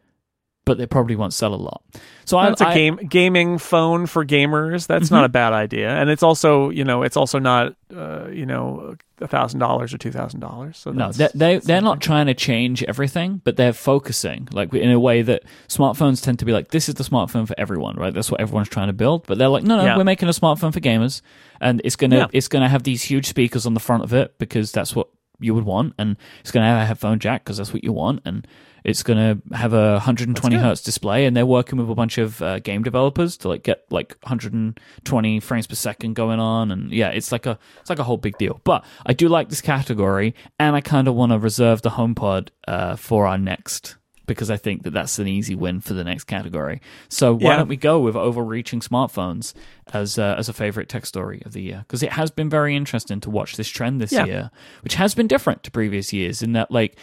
but 0.65 0.77
they 0.77 0.85
probably 0.87 1.15
won't 1.15 1.33
sell 1.33 1.53
a 1.53 1.55
lot. 1.55 1.81
So 2.25 2.37
I, 2.39 2.49
That's 2.49 2.61
a 2.61 2.67
I- 2.69 2.73
game 2.73 2.95
gaming 3.07 3.57
phone 3.59 4.07
for 4.07 4.25
gamers. 4.25 4.87
That's 4.87 5.11
not 5.11 5.23
a 5.25 5.29
bad 5.29 5.53
idea, 5.53 5.89
and 5.89 6.09
it's 6.09 6.23
also 6.23 6.69
you 6.71 6.83
know 6.83 7.03
it's 7.03 7.15
also 7.15 7.37
not 7.39 7.75
uh, 7.95 8.27
you 8.31 8.45
know 8.45 8.95
a 9.21 9.27
thousand 9.27 9.59
dollars 9.59 9.93
or 9.93 9.97
two 9.99 10.11
thousand 10.11 10.39
dollars. 10.39 10.77
So 10.77 10.91
No, 10.91 11.11
they 11.11 11.29
they 11.35 11.57
they're 11.59 11.81
not 11.81 12.01
trying 12.01 12.25
to 12.25 12.33
change 12.33 12.83
everything, 12.83 13.41
but 13.43 13.55
they're 13.57 13.73
focusing 13.73 14.47
like 14.51 14.73
in 14.73 14.89
a 14.91 14.99
way 14.99 15.21
that 15.21 15.43
smartphones 15.67 16.23
tend 16.23 16.39
to 16.39 16.45
be 16.45 16.51
like 16.51 16.69
this 16.69 16.89
is 16.89 16.95
the 16.95 17.03
smartphone 17.03 17.47
for 17.47 17.53
everyone, 17.59 17.95
right? 17.95 18.13
That's 18.13 18.31
what 18.31 18.41
everyone's 18.41 18.69
trying 18.69 18.87
to 18.87 18.93
build. 18.93 19.27
But 19.27 19.37
they're 19.37 19.47
like, 19.49 19.63
no, 19.63 19.77
no, 19.77 19.83
Yeah. 19.83 19.97
we're 19.97 20.03
making 20.03 20.27
a 20.29 20.33
smartphone 20.33 20.73
for 20.73 20.79
gamers, 20.79 21.21
and 21.61 21.79
it's 21.85 21.95
gonna 21.95 22.17
Yeah. 22.17 22.27
it's 22.33 22.47
gonna 22.47 22.69
have 22.69 22.83
these 22.83 23.03
huge 23.03 23.27
speakers 23.27 23.65
on 23.67 23.75
the 23.75 23.79
front 23.79 24.03
of 24.03 24.13
it 24.13 24.33
because 24.39 24.71
that's 24.71 24.95
what 24.95 25.09
you 25.39 25.53
would 25.53 25.65
want, 25.65 25.93
and 25.99 26.17
it's 26.39 26.51
gonna 26.51 26.65
have 26.65 26.81
a 26.81 26.85
headphone 26.85 27.19
jack 27.19 27.43
because 27.43 27.57
that's 27.57 27.71
what 27.73 27.83
you 27.83 27.93
want, 27.93 28.21
and 28.25 28.47
it's 28.85 29.03
gonna 29.03 29.37
have 29.53 29.73
a 29.73 29.93
120 29.93 30.55
hertz 30.57 30.81
display, 30.81 31.25
and 31.25 31.35
they're 31.35 31.45
working 31.45 31.77
with 31.79 31.89
a 31.89 31.95
bunch 31.95 32.17
of 32.17 32.41
uh, 32.41 32.59
game 32.59 32.83
developers 32.83 33.35
to 33.37 33.49
like 33.49 33.63
get 33.63 33.83
like 33.89 34.15
120 34.21 35.39
frames 35.39 35.67
per 35.67 35.75
second 35.75 36.13
going 36.13 36.39
on, 36.39 36.71
and 36.71 36.91
yeah, 36.91 37.09
it's 37.09 37.31
like 37.31 37.45
a 37.45 37.57
it's 37.81 37.89
like 37.89 37.99
a 37.99 38.03
whole 38.03 38.17
big 38.17 38.37
deal. 38.37 38.61
But 38.63 38.85
I 39.05 39.13
do 39.13 39.27
like 39.27 39.49
this 39.49 39.61
category, 39.61 40.35
and 40.59 40.75
I 40.75 40.81
kind 40.81 41.07
of 41.07 41.15
want 41.15 41.31
to 41.31 41.39
reserve 41.39 41.81
the 41.81 41.89
HomePod 41.91 42.49
uh, 42.67 42.95
for 42.95 43.27
our 43.27 43.37
next 43.37 43.97
because 44.27 44.49
I 44.49 44.57
think 44.57 44.81
that 44.83 44.89
that's 44.91 45.19
an 45.19 45.27
easy 45.27 45.53
win 45.53 45.81
for 45.81 45.93
the 45.93 46.03
next 46.03 46.23
category. 46.23 46.81
So 47.09 47.35
why 47.35 47.51
Yeah. 47.51 47.57
don't 47.57 47.67
we 47.67 47.77
go 47.77 47.99
with 47.99 48.15
overreaching 48.15 48.79
smartphones 48.79 49.53
as 49.93 50.17
uh, 50.17 50.35
as 50.37 50.49
a 50.49 50.53
favorite 50.53 50.89
tech 50.89 51.05
story 51.05 51.43
of 51.45 51.53
the 51.53 51.61
year? 51.61 51.85
Because 51.87 52.01
it 52.01 52.11
has 52.13 52.31
been 52.31 52.49
very 52.49 52.75
interesting 52.75 53.19
to 53.21 53.29
watch 53.29 53.55
this 53.55 53.67
trend 53.67 54.01
this 54.01 54.11
Yeah. 54.11 54.25
year, 54.25 54.51
which 54.83 54.95
has 54.95 55.13
been 55.13 55.27
different 55.27 55.61
to 55.63 55.71
previous 55.71 56.11
years 56.11 56.41
in 56.41 56.53
that 56.53 56.71
like 56.71 56.97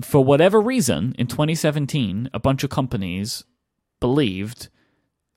for 0.00 0.24
whatever 0.24 0.60
reason 0.60 1.14
in 1.18 1.26
2017 1.26 2.30
a 2.32 2.40
bunch 2.40 2.64
of 2.64 2.70
companies 2.70 3.44
believed 4.00 4.68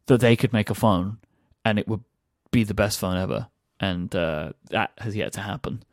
that 0.08 0.20
they 0.20 0.36
could 0.36 0.54
make 0.54 0.70
a 0.70 0.76
phone 0.76 1.18
and 1.64 1.78
it 1.78 1.88
would 1.88 2.04
be 2.52 2.64
the 2.64 2.74
best 2.74 3.00
phone 3.00 3.18
ever. 3.18 3.48
And 3.80 4.16
uh, 4.16 4.54
that 4.70 4.92
has 4.98 5.16
yet 5.16 5.34
to 5.34 5.42
happen. 5.42 5.84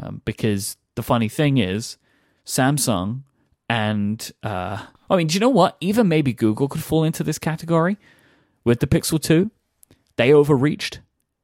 Um, 0.00 0.22
because 0.24 0.76
the 0.94 1.02
funny 1.02 1.28
thing 1.28 1.58
is 1.58 1.96
samsung 2.44 3.22
and 3.68 4.32
uh, 4.42 4.86
i 5.10 5.16
mean 5.16 5.26
do 5.26 5.34
you 5.34 5.40
know 5.40 5.48
what? 5.48 5.76
Even 5.80 6.08
maybe 6.08 6.32
google 6.32 6.68
could 6.68 6.82
fall 6.82 7.04
into 7.04 7.22
this 7.22 7.38
category 7.38 7.98
with 8.64 8.80
the 8.80 8.86
pixel 8.86 9.20
2 9.20 9.50
they 10.16 10.32
overreached 10.32 11.00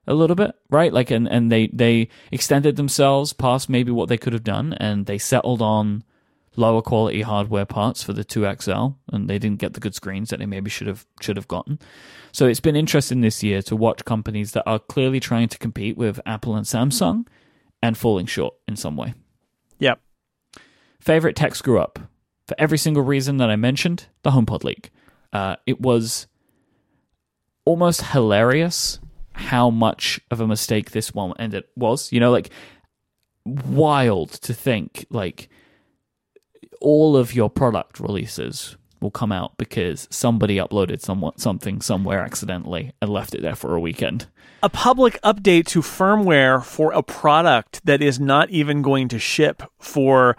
a 0.07 0.15
little 0.15 0.37
bit, 0.37 0.55
right? 0.69 0.93
Like, 0.93 1.11
and, 1.11 1.27
and 1.27 1.51
they, 1.51 1.69
they 1.69 2.09
extended 2.31 2.77
themselves 2.77 3.33
past 3.33 3.71
maybe 3.71 3.91
what 3.91 4.09
they 4.09 4.19
could 4.19 4.35
have 4.35 4.45
done, 4.45 4.75
and 4.75 5.07
they 5.07 5.17
settled 5.17 5.63
on 5.63 6.05
lower 6.57 6.83
quality 6.83 7.23
hardware 7.23 7.65
parts 7.65 8.03
for 8.03 8.13
the 8.13 8.25
2XL, 8.25 8.97
and 9.13 9.29
they 9.29 9.39
didn't 9.39 9.59
get 9.59 9.75
the 9.75 9.81
good 9.81 9.95
screens 9.95 10.31
that 10.31 10.39
they 10.39 10.47
maybe 10.47 10.71
should 10.71 10.87
have 10.87 11.07
should 11.21 11.37
have 11.37 11.49
gotten. 11.49 11.79
So 12.33 12.47
it's 12.47 12.61
been 12.61 12.77
interesting 12.77 13.21
this 13.21 13.43
year 13.43 13.63
to 13.63 13.77
watch 13.77 14.05
companies 14.05 14.53
that 14.53 14.65
are 14.67 14.79
clearly 14.79 15.21
trying 15.21 15.49
to 15.49 15.59
compete 15.59 15.97
with 15.97 16.21
Apple 16.27 16.57
and 16.57 16.67
Samsung 16.67 17.27
and 17.83 17.97
falling 17.97 18.27
short 18.27 18.55
in 18.67 18.77
some 18.77 18.97
way. 18.97 19.15
Yep. 19.79 20.01
Favorite 21.01 21.37
tech 21.37 21.55
screw 21.55 21.79
up 21.79 21.99
for 22.47 22.57
every 22.59 22.79
single 22.79 23.03
reason 23.03 23.37
that 23.39 23.51
I 23.51 23.57
mentioned. 23.57 24.07
The 24.23 24.31
HomePod 24.31 24.65
leak. 24.65 24.91
Uh, 25.33 25.57
it 25.67 25.81
was 25.81 26.27
almost 27.65 28.03
hilarious 28.03 29.01
how 29.33 29.69
much 29.69 30.21
of 30.31 30.41
a 30.41 30.47
mistake 30.47 30.91
this 30.93 31.13
one 31.13 31.35
ended 31.39 31.65
was. 31.77 32.13
You 32.13 32.21
know, 32.21 32.31
like 32.31 32.51
wild 33.45 34.31
to 34.31 34.55
think 34.55 35.07
like 35.11 35.49
all 36.85 37.17
of 37.17 37.35
your 37.35 37.49
product 37.51 37.99
releases 37.99 38.77
will 39.01 39.11
come 39.11 39.33
out 39.33 39.57
because 39.59 40.07
somebody 40.11 40.57
uploaded 40.57 41.01
somewhat 41.01 41.41
something 41.41 41.81
somewhere 41.81 42.21
accidentally 42.21 42.93
and 43.01 43.11
left 43.11 43.35
it 43.35 43.43
there 43.43 43.57
for 43.57 43.75
a 43.75 43.81
weekend. 43.81 44.27
A 44.63 44.69
public 44.69 45.21
update 45.23 45.67
to 45.67 45.81
firmware 45.83 46.65
for 46.65 46.93
a 46.93 47.03
product 47.03 47.85
that 47.85 48.03
is 48.03 48.21
not 48.21 48.51
even 48.51 48.83
going 48.83 49.09
to 49.09 49.19
ship 49.19 49.63
for 49.79 50.37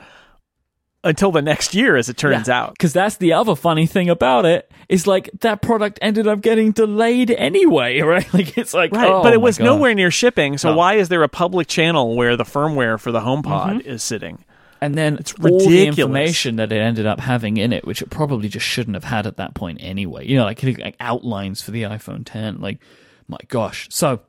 until 1.04 1.32
the 1.32 1.42
next 1.42 1.76
year, 1.76 1.96
as 1.96 2.10
it 2.10 2.18
turns 2.18 2.50
out. 2.50 2.74
Because 2.74 2.92
that's 2.92 3.18
the 3.18 3.34
other 3.34 3.56
funny 3.56 3.86
thing 3.86 4.10
about 4.10 4.46
it 4.46 4.72
is 4.90 5.06
like 5.06 5.30
that 5.42 5.62
product 5.62 6.00
ended 6.02 6.28
up 6.28 6.42
getting 6.42 6.72
delayed 6.72 7.30
anyway, 7.32 8.00
right? 8.02 8.32
Like 8.34 8.58
it's 8.58 8.74
like 8.74 8.92
Right, 8.92 9.08
oh 9.12 9.22
but 9.22 9.34
it 9.34 9.42
was 9.42 9.60
God. 9.60 9.66
nowhere 9.66 9.94
near 9.94 10.10
shipping. 10.10 10.58
So 10.58 10.72
No. 10.72 10.78
why 10.78 10.96
is 10.96 11.10
there 11.10 11.22
a 11.22 11.30
public 11.30 11.68
channel 11.68 12.16
where 12.16 12.36
the 12.36 12.44
firmware 12.44 13.00
for 13.00 13.12
the 13.12 13.20
HomePod 13.22 13.44
mm-hmm. 13.44 13.88
is 13.90 14.02
sitting? 14.02 14.44
And 14.86 14.96
then 14.96 15.18
It's 15.18 15.34
all 15.34 15.60
the 15.60 15.88
information 15.88 16.58
that 16.58 16.72
it 16.72 16.78
ended 16.78 17.06
up 17.06 17.20
having 17.20 17.58
in 17.58 17.74
it, 17.74 17.86
which 17.86 18.02
it 18.02 18.10
probably 18.10 18.48
just 18.48 18.66
shouldn't 18.66 18.96
have 18.96 19.04
had 19.04 19.28
at 19.28 19.38
that 19.38 19.54
point 19.56 19.80
anyway. 19.82 20.28
You 20.28 20.38
know, 20.38 20.44
like, 20.44 20.62
like 20.64 20.96
outlines 21.00 21.62
for 21.62 21.72
the 21.72 21.84
iPhone 21.84 22.24
10. 22.26 22.62
Like, 22.62 22.80
my 23.28 23.38
gosh. 23.48 23.88
So, 23.92 24.22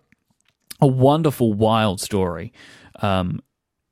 a 0.80 0.86
wonderful, 0.86 1.52
wild 1.52 2.00
story. 2.00 2.52
Um, 3.00 3.40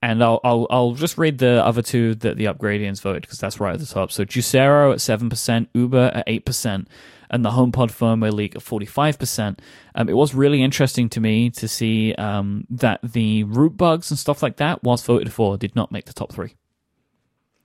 and 0.03 0.23
I'll, 0.23 0.41
I'll 0.45 0.67
I'll 0.69 0.93
just 0.93 1.17
read 1.17 1.39
the 1.39 1.65
other 1.65 1.81
two 1.81 2.15
that 2.17 2.37
the 2.37 2.45
Upgradians 2.45 3.01
voted 3.01 3.23
because 3.23 3.39
that's 3.39 3.59
right 3.59 3.73
at 3.73 3.81
the 3.81 3.87
top. 3.87 4.13
So 4.13 4.27
Juicero 4.27 4.93
at 4.93 5.01
seven 5.01 5.31
percent, 5.31 5.71
Uber 5.73 6.11
at 6.15 6.25
eight 6.27 6.45
percent, 6.45 6.89
and 7.35 7.45
the 7.45 7.51
HomePod 7.51 7.91
firmware 7.91 8.33
leak 8.33 8.59
five 8.89 9.19
percent. 9.19 9.61
Um, 9.95 10.09
it 10.09 10.15
was 10.17 10.35
really 10.35 10.63
interesting 10.63 11.09
to 11.11 11.21
me 11.21 11.51
to 11.51 11.69
see 11.69 12.15
um, 12.15 12.67
that 12.71 13.01
the 13.03 13.45
root 13.45 13.77
bugs 13.77 14.11
and 14.11 14.19
stuff 14.19 14.43
like 14.43 14.57
that, 14.57 14.83
whilst 14.83 15.05
voted 15.05 15.33
for, 15.33 15.59
did 15.59 15.75
not 15.77 15.93
make 15.93 16.07
the 16.07 16.13
top 16.15 16.33
three. 16.33 16.55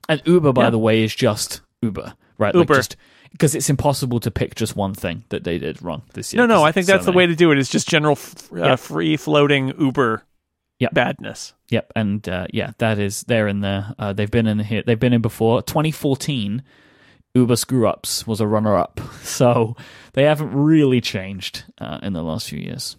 And 0.08 0.20
Uber, 0.24 0.52
by 0.52 0.64
Yeah. 0.64 0.70
the 0.70 0.78
way, 0.78 1.02
is 1.02 1.14
just 1.14 1.60
Uber, 1.82 2.14
right? 2.36 2.54
Like 2.54 2.62
Uber. 2.68 2.74
just 2.74 2.96
because 3.32 3.54
it's 3.54 3.70
impossible 3.70 4.18
to 4.20 4.30
pick 4.30 4.56
just 4.56 4.74
one 4.74 4.92
thing 4.92 5.22
that 5.28 5.44
they 5.44 5.56
did 5.56 5.80
wrong 5.82 6.02
this 6.14 6.32
year. 6.34 6.46
No, 6.46 6.52
no, 6.56 6.64
I 6.64 6.72
think 6.72 6.86
so 6.86 6.92
that's 6.92 7.04
the 7.06 7.12
way 7.12 7.26
to 7.26 7.36
do 7.36 7.52
it. 7.52 7.58
It's 7.58 7.70
just 7.70 7.88
general 7.88 8.12
f- 8.12 8.52
uh, 8.52 8.74
free 8.76 9.16
floating 9.16 9.72
Uber 9.80 10.24
Yep. 10.80 10.94
badness. 10.94 11.52
Yep, 11.68 11.92
and 11.94 12.28
uh, 12.28 12.46
yeah, 12.52 12.72
that 12.78 12.98
is 12.98 13.22
they're 13.28 13.46
in 13.46 13.60
there. 13.60 13.94
Uh, 13.98 14.12
they've 14.12 14.30
been 14.30 14.48
in 14.48 14.58
here. 14.58 14.82
They've 14.84 14.98
been 14.98 15.12
in 15.12 15.20
before. 15.22 15.62
2014, 15.62 16.62
Uber 17.34 17.56
Screw 17.56 17.86
Ups 17.86 18.26
was 18.26 18.40
a 18.40 18.46
runner-up, 18.46 19.00
so 19.22 19.76
they 20.12 20.24
haven't 20.24 20.52
really 20.52 21.00
changed 21.00 21.64
uh, 21.78 21.98
in 22.02 22.12
the 22.12 22.22
last 22.22 22.48
few 22.48 22.58
years. 22.58 22.96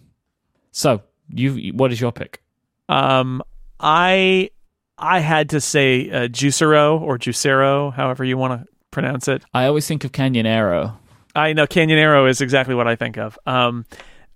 So, 0.70 1.02
you, 1.28 1.72
what 1.72 1.92
is 1.92 2.00
your 2.00 2.12
pick? 2.12 2.42
Um, 2.88 3.42
I 3.80 4.50
I 4.98 5.18
had 5.20 5.50
to 5.50 5.60
say 5.60 6.10
uh, 6.10 6.28
Juicero 6.28 7.00
or 7.00 7.18
Juicero, 7.18 7.92
however 7.92 8.24
you 8.24 8.38
want 8.38 8.60
to 8.62 8.68
pronounce 8.90 9.28
it. 9.28 9.42
I 9.52 9.66
always 9.66 9.86
think 9.86 10.04
of 10.04 10.12
Canyonero. 10.12 10.96
I 11.34 11.52
know 11.54 11.66
Canyonero 11.66 12.28
is 12.28 12.40
exactly 12.40 12.74
what 12.74 12.86
I 12.86 12.96
think 12.96 13.16
of. 13.16 13.38
Um, 13.46 13.86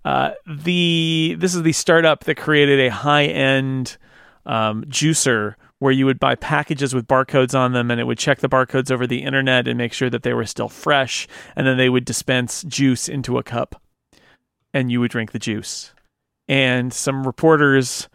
uh, 0.03 0.31
the 0.45 1.35
this 1.37 1.55
is 1.55 1.63
the 1.63 1.73
startup 1.73 2.25
that 2.25 2.35
created 2.35 2.79
a 2.79 2.91
high 2.91 3.25
end 3.25 3.97
um, 4.45 4.83
juicer 4.85 5.55
where 5.79 5.91
you 5.91 6.05
would 6.05 6.19
buy 6.19 6.35
packages 6.35 6.93
with 6.93 7.07
barcodes 7.07 7.57
on 7.57 7.73
them 7.73 7.91
and 7.91 7.99
it 7.99 8.05
would 8.05 8.17
check 8.17 8.39
the 8.39 8.49
barcodes 8.49 8.91
over 8.91 9.05
the 9.05 9.23
internet 9.23 9.67
and 9.67 9.77
make 9.77 9.93
sure 9.93 10.09
that 10.09 10.23
they 10.23 10.33
were 10.33 10.45
still 10.45 10.69
fresh 10.69 11.27
and 11.55 11.67
then 11.67 11.77
they 11.77 11.89
would 11.89 12.05
dispense 12.05 12.63
juice 12.63 13.07
into 13.07 13.37
a 13.37 13.43
cup 13.43 13.81
and 14.73 14.91
you 14.91 14.99
would 14.99 15.11
drink 15.11 15.31
the 15.31 15.39
juice 15.39 15.93
and 16.47 16.93
some 16.93 17.25
reporters 17.25 18.09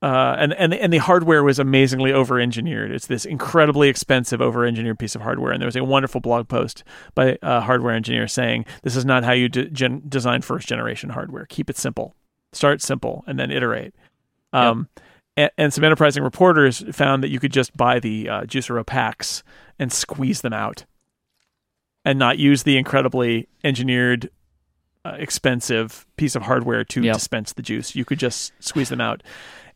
uh, 0.00 0.36
and 0.38 0.52
and 0.54 0.72
and 0.72 0.92
the 0.92 0.98
hardware 0.98 1.42
was 1.42 1.58
amazingly 1.58 2.12
over 2.12 2.38
engineered. 2.38 2.92
It's 2.92 3.08
this 3.08 3.24
incredibly 3.24 3.88
expensive 3.88 4.40
over 4.40 4.64
engineered 4.64 5.00
piece 5.00 5.16
of 5.16 5.22
hardware. 5.22 5.50
And 5.50 5.60
there 5.60 5.66
was 5.66 5.74
a 5.74 5.82
wonderful 5.82 6.20
blog 6.20 6.46
post 6.46 6.84
by 7.16 7.36
a 7.42 7.60
hardware 7.60 7.94
engineer 7.94 8.28
saying, 8.28 8.64
"This 8.82 8.94
is 8.94 9.04
not 9.04 9.24
how 9.24 9.32
you 9.32 9.48
de- 9.48 9.68
gen- 9.70 10.02
design 10.08 10.42
first 10.42 10.68
generation 10.68 11.10
hardware. 11.10 11.46
Keep 11.46 11.68
it 11.68 11.76
simple. 11.76 12.14
Start 12.52 12.80
simple 12.80 13.24
and 13.26 13.40
then 13.40 13.50
iterate." 13.50 13.92
Um, 14.52 14.88
and, 15.38 15.50
and, 15.56 15.72
some 15.72 15.84
enterprising 15.84 16.24
reporters 16.24 16.84
found 16.90 17.22
that 17.22 17.28
you 17.28 17.38
could 17.38 17.52
just 17.52 17.76
buy 17.76 18.00
the 18.00 18.28
uh, 18.28 18.40
Juicero 18.42 18.84
packs 18.84 19.44
and 19.78 19.92
squeeze 19.92 20.40
them 20.40 20.52
out, 20.52 20.84
and 22.04 22.18
not 22.18 22.38
use 22.38 22.64
the 22.64 22.76
incredibly 22.76 23.48
engineered 23.62 24.30
uh, 25.04 25.14
expensive 25.16 26.06
piece 26.16 26.34
of 26.34 26.42
hardware 26.42 26.82
to 26.84 27.02
yep. 27.02 27.14
dispense 27.14 27.52
the 27.52 27.62
juice. 27.62 27.94
You 27.94 28.04
could 28.04 28.18
just 28.18 28.52
squeeze 28.58 28.88
them 28.88 29.00
out. 29.00 29.22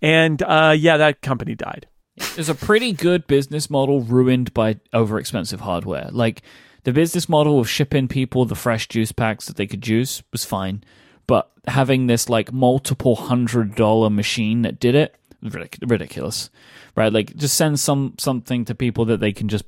And 0.01 0.43
uh, 0.43 0.75
yeah, 0.77 0.97
that 0.97 1.23
company 1.23 1.55
died. 1.55 1.87
There's 2.35 2.49
a 2.49 2.55
pretty 2.55 2.93
good 2.93 3.27
business 3.29 3.71
model 3.71 4.01
ruined 4.01 4.53
by 4.53 4.75
overexpensive 4.93 5.61
hardware. 5.61 6.09
Like 6.11 6.43
the 6.83 6.93
business 6.93 7.29
model 7.29 7.61
of 7.61 7.71
shipping 7.71 8.09
people 8.09 8.45
the 8.45 8.57
fresh 8.57 8.89
juice 8.89 9.13
packs 9.13 9.47
that 9.47 9.57
they 9.57 9.69
could 9.69 9.81
juice 9.81 10.25
was 10.33 10.45
fine, 10.45 10.83
but 11.29 11.53
having 11.69 12.09
this 12.09 12.29
like 12.29 12.53
multiple 12.53 13.15
hundred 13.15 13.77
dollar 13.77 14.11
machine 14.11 14.63
that 14.63 14.81
did 14.81 14.97
it 14.97 15.15
ridiculous, 15.43 16.51
right? 16.97 17.13
Like 17.13 17.37
just 17.37 17.57
send 17.57 17.81
some 17.81 18.15
something 18.19 18.65
to 18.67 18.75
people 18.75 19.05
that 19.07 19.21
they 19.21 19.33
can 19.33 19.49
just 19.49 19.65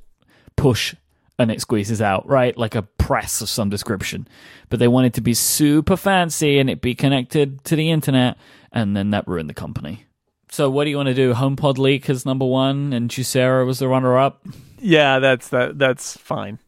push 0.55 0.95
and 1.37 1.51
it 1.51 1.61
squeezes 1.61 2.01
out, 2.01 2.27
right? 2.27 2.57
Like 2.57 2.75
a 2.75 2.81
press 2.81 3.41
of 3.41 3.49
some 3.49 3.69
description. 3.69 4.27
But 4.69 4.79
they 4.79 4.87
wanted 4.87 5.13
to 5.15 5.21
be 5.21 5.33
super 5.33 5.97
fancy 5.97 6.59
and 6.59 6.69
it 6.69 6.81
be 6.81 6.95
connected 6.95 7.63
to 7.65 7.75
the 7.75 7.91
internet, 7.91 8.37
and 8.71 8.95
then 8.95 9.11
that 9.11 9.27
ruined 9.27 9.49
the 9.49 9.53
company. 9.53 10.05
So 10.49 10.69
what 10.69 10.85
do 10.85 10.89
you 10.89 10.97
want 10.97 11.07
to 11.07 11.13
do? 11.13 11.33
HomePod 11.33 11.77
leak 11.77 12.09
is 12.09 12.25
number 12.25 12.45
one, 12.45 12.93
and 12.93 13.09
Juicero 13.09 13.65
was 13.65 13.79
the 13.79 13.87
runner-up. 13.87 14.45
Yeah, 14.79 15.19
that's 15.19 15.49
that. 15.49 15.77
That's 15.77 16.15
fine. 16.17 16.59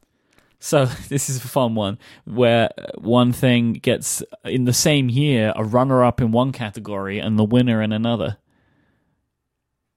So 0.60 0.86
this 1.10 1.30
is 1.30 1.38
a 1.38 1.48
fun 1.48 1.76
one 1.76 1.98
where 2.26 2.70
one 2.98 3.32
thing 3.32 3.74
gets 3.74 4.24
in 4.44 4.66
the 4.66 4.74
same 4.74 5.10
year 5.10 5.54
a 5.56 5.64
runner-up 5.64 6.20
in 6.20 6.32
one 6.32 6.52
category 6.52 7.20
and 7.20 7.38
the 7.38 7.46
winner 7.46 7.82
in 7.82 7.94
another. 7.94 8.38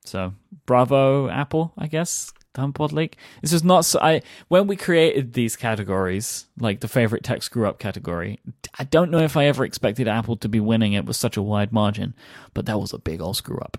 So 0.04 0.34
bravo, 0.66 1.28
Apple, 1.28 1.72
I 1.76 1.86
guess. 1.86 2.32
HomePod 2.54 2.92
leak. 2.92 3.16
This 3.42 3.52
is 3.52 3.62
not. 3.62 3.84
So, 3.84 4.00
I 4.00 4.22
when 4.48 4.66
we 4.66 4.76
created 4.76 5.34
these 5.34 5.56
categories, 5.56 6.46
like 6.58 6.80
the 6.80 6.88
favorite 6.88 7.22
tech 7.22 7.42
screw 7.42 7.66
up 7.66 7.78
category, 7.78 8.40
I 8.78 8.84
don't 8.84 9.10
know 9.10 9.20
if 9.20 9.36
I 9.36 9.46
ever 9.46 9.64
expected 9.64 10.08
Apple 10.08 10.36
to 10.38 10.48
be 10.48 10.58
winning 10.58 10.92
it 10.92 11.04
with 11.04 11.16
such 11.16 11.36
a 11.36 11.42
wide 11.42 11.72
margin, 11.72 12.14
but 12.52 12.66
that 12.66 12.80
was 12.80 12.92
a 12.92 12.98
big 12.98 13.20
old 13.20 13.36
screw 13.36 13.58
up. 13.58 13.78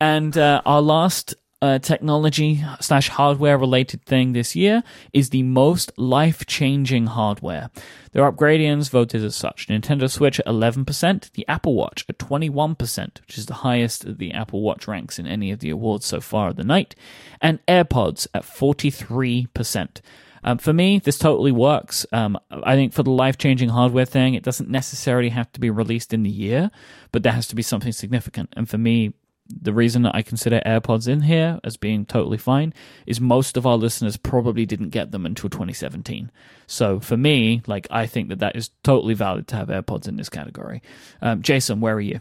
And 0.00 0.36
uh, 0.36 0.60
our 0.66 0.82
last 0.82 1.34
uh, 1.62 1.78
technology 1.78 2.64
slash 2.80 3.08
hardware 3.08 3.58
related 3.58 4.04
thing 4.04 4.32
this 4.32 4.56
year 4.56 4.82
is 5.12 5.30
the 5.30 5.42
most 5.42 5.92
life 5.98 6.46
changing 6.46 7.06
hardware. 7.06 7.70
Their 8.12 8.30
upgradians 8.30 8.90
voted 8.90 9.22
as 9.22 9.36
such. 9.36 9.68
Nintendo 9.68 10.10
Switch 10.10 10.40
at 10.40 10.46
11%, 10.46 11.32
the 11.32 11.46
Apple 11.46 11.74
Watch 11.74 12.04
at 12.08 12.18
21%, 12.18 13.20
which 13.20 13.38
is 13.38 13.46
the 13.46 13.54
highest 13.54 14.18
the 14.18 14.32
Apple 14.32 14.62
Watch 14.62 14.88
ranks 14.88 15.18
in 15.18 15.26
any 15.26 15.50
of 15.50 15.60
the 15.60 15.70
awards 15.70 16.06
so 16.06 16.20
far 16.20 16.48
of 16.48 16.56
the 16.56 16.64
night, 16.64 16.94
and 17.40 17.64
AirPods 17.66 18.26
at 18.34 18.42
43%. 18.42 20.00
Um, 20.42 20.56
for 20.56 20.72
me, 20.72 20.98
this 20.98 21.18
totally 21.18 21.52
works. 21.52 22.06
Um, 22.12 22.38
I 22.50 22.74
think 22.74 22.94
for 22.94 23.02
the 23.02 23.10
life 23.10 23.36
changing 23.36 23.68
hardware 23.68 24.06
thing, 24.06 24.32
it 24.32 24.42
doesn't 24.42 24.70
necessarily 24.70 25.28
have 25.28 25.52
to 25.52 25.60
be 25.60 25.68
released 25.68 26.14
in 26.14 26.22
the 26.22 26.30
year, 26.30 26.70
but 27.12 27.22
there 27.22 27.32
has 27.32 27.46
to 27.48 27.54
be 27.54 27.62
something 27.62 27.92
significant. 27.92 28.48
And 28.56 28.66
for 28.68 28.78
me, 28.78 29.12
the 29.60 29.72
reason 29.72 30.02
that 30.02 30.14
I 30.14 30.22
consider 30.22 30.60
AirPods 30.64 31.08
in 31.08 31.22
here 31.22 31.58
as 31.64 31.76
being 31.76 32.06
totally 32.06 32.38
fine 32.38 32.72
is 33.06 33.20
most 33.20 33.56
of 33.56 33.66
our 33.66 33.76
listeners 33.76 34.16
probably 34.16 34.66
didn't 34.66 34.90
get 34.90 35.10
them 35.10 35.26
until 35.26 35.50
2017. 35.50 36.30
So 36.66 37.00
for 37.00 37.16
me, 37.16 37.62
like 37.66 37.86
I 37.90 38.06
think 38.06 38.28
that 38.28 38.38
that 38.38 38.56
is 38.56 38.70
totally 38.82 39.14
valid 39.14 39.48
to 39.48 39.56
have 39.56 39.68
AirPods 39.68 40.08
in 40.08 40.16
this 40.16 40.28
category. 40.28 40.82
Um, 41.20 41.42
Jason, 41.42 41.80
where 41.80 41.94
are 41.94 42.00
you? 42.00 42.20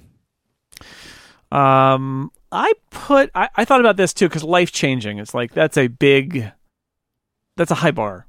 Um, 1.52 2.32
I 2.52 2.74
put 2.90 3.32
I, 3.36 3.50
I 3.56 3.66
thought 3.66 3.80
about 3.80 3.98
this 3.98 4.14
too 4.14 4.28
because 4.28 4.44
life 4.44 4.72
changing. 4.72 5.20
It's 5.20 5.34
like 5.34 5.54
that's 5.54 5.78
a 5.78 5.88
big, 5.88 6.52
that's 7.58 7.72
a 7.72 7.76
high 7.76 7.92
bar, 7.92 8.28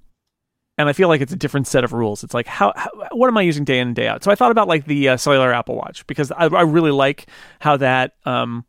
and 0.79 0.89
I 0.89 0.93
feel 0.93 1.09
like 1.09 1.21
it's 1.21 1.33
a 1.33 1.37
different 1.37 1.67
set 1.67 1.85
of 1.85 1.93
rules. 1.93 2.25
It's 2.25 2.35
like 2.35 2.47
how, 2.47 2.73
how 2.77 2.91
what 3.13 3.29
am 3.29 3.37
I 3.37 3.43
using 3.43 3.65
day 3.65 3.79
in 3.79 3.89
and 3.89 3.97
day 3.97 4.09
out? 4.09 4.25
So 4.25 4.31
I 4.31 4.35
thought 4.35 4.51
about 4.51 4.69
like 4.69 4.87
the 4.87 5.11
uh, 5.11 5.17
cellular 5.17 5.53
Apple 5.53 5.77
Watch 5.77 6.07
because 6.07 6.33
I, 6.33 6.47
I 6.47 6.63
really 6.63 6.91
like 6.91 7.27
how 7.61 7.77
that 7.79 8.15
um 8.25 8.65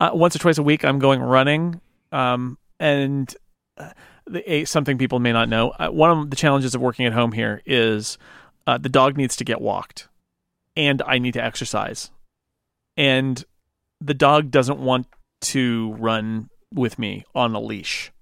uh, 0.00 0.10
once 0.12 0.36
or 0.36 0.38
twice 0.38 0.58
a 0.58 0.62
week 0.62 0.84
I'm 0.84 0.98
going 0.98 1.20
running, 1.20 1.80
um, 2.12 2.58
and 2.78 3.34
uh, 3.76 3.90
the, 4.26 4.52
a, 4.52 4.64
something 4.64 4.98
people 4.98 5.18
may 5.18 5.32
not 5.32 5.48
know. 5.48 5.70
Uh, 5.70 5.88
one 5.88 6.10
of 6.10 6.30
the 6.30 6.36
challenges 6.36 6.74
of 6.74 6.80
working 6.80 7.06
at 7.06 7.12
home 7.12 7.32
here 7.32 7.62
is 7.66 8.18
uh, 8.66 8.78
the 8.78 8.88
dog 8.88 9.16
needs 9.16 9.36
to 9.36 9.44
get 9.44 9.60
walked, 9.60 10.08
and 10.76 11.02
I 11.02 11.18
need 11.18 11.34
to 11.34 11.42
exercise, 11.42 12.10
and 12.96 13.44
the 14.00 14.14
dog 14.14 14.50
doesn't 14.50 14.78
want 14.78 15.06
to 15.40 15.92
run 15.94 16.50
with 16.72 16.98
me 16.98 17.24
on 17.34 17.54
a 17.54 17.60
leash, 17.60 18.12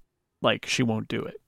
like 0.43 0.66
she 0.66 0.82
won't 0.82 1.09
do 1.09 1.23
it. 1.23 1.40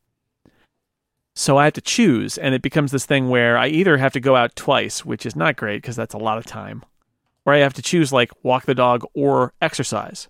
So 1.34 1.56
I 1.56 1.64
have 1.64 1.74
to 1.74 1.80
choose, 1.80 2.36
and 2.36 2.52
it 2.52 2.62
becomes 2.62 2.90
this 2.90 3.06
thing 3.06 3.28
where 3.28 3.56
I 3.56 3.68
either 3.68 3.96
have 3.96 4.12
to 4.14 4.20
go 4.20 4.34
out 4.34 4.56
twice, 4.56 5.04
which 5.04 5.24
is 5.24 5.36
not 5.36 5.54
great 5.54 5.80
because 5.80 5.94
that's 5.94 6.14
a 6.14 6.18
lot 6.18 6.36
of 6.36 6.44
time, 6.44 6.82
where 7.44 7.56
I 7.56 7.60
have 7.60 7.74
to 7.74 7.82
choose 7.82 8.12
like 8.12 8.30
walk 8.42 8.66
the 8.66 8.74
dog 8.74 9.04
or 9.14 9.52
exercise. 9.60 10.28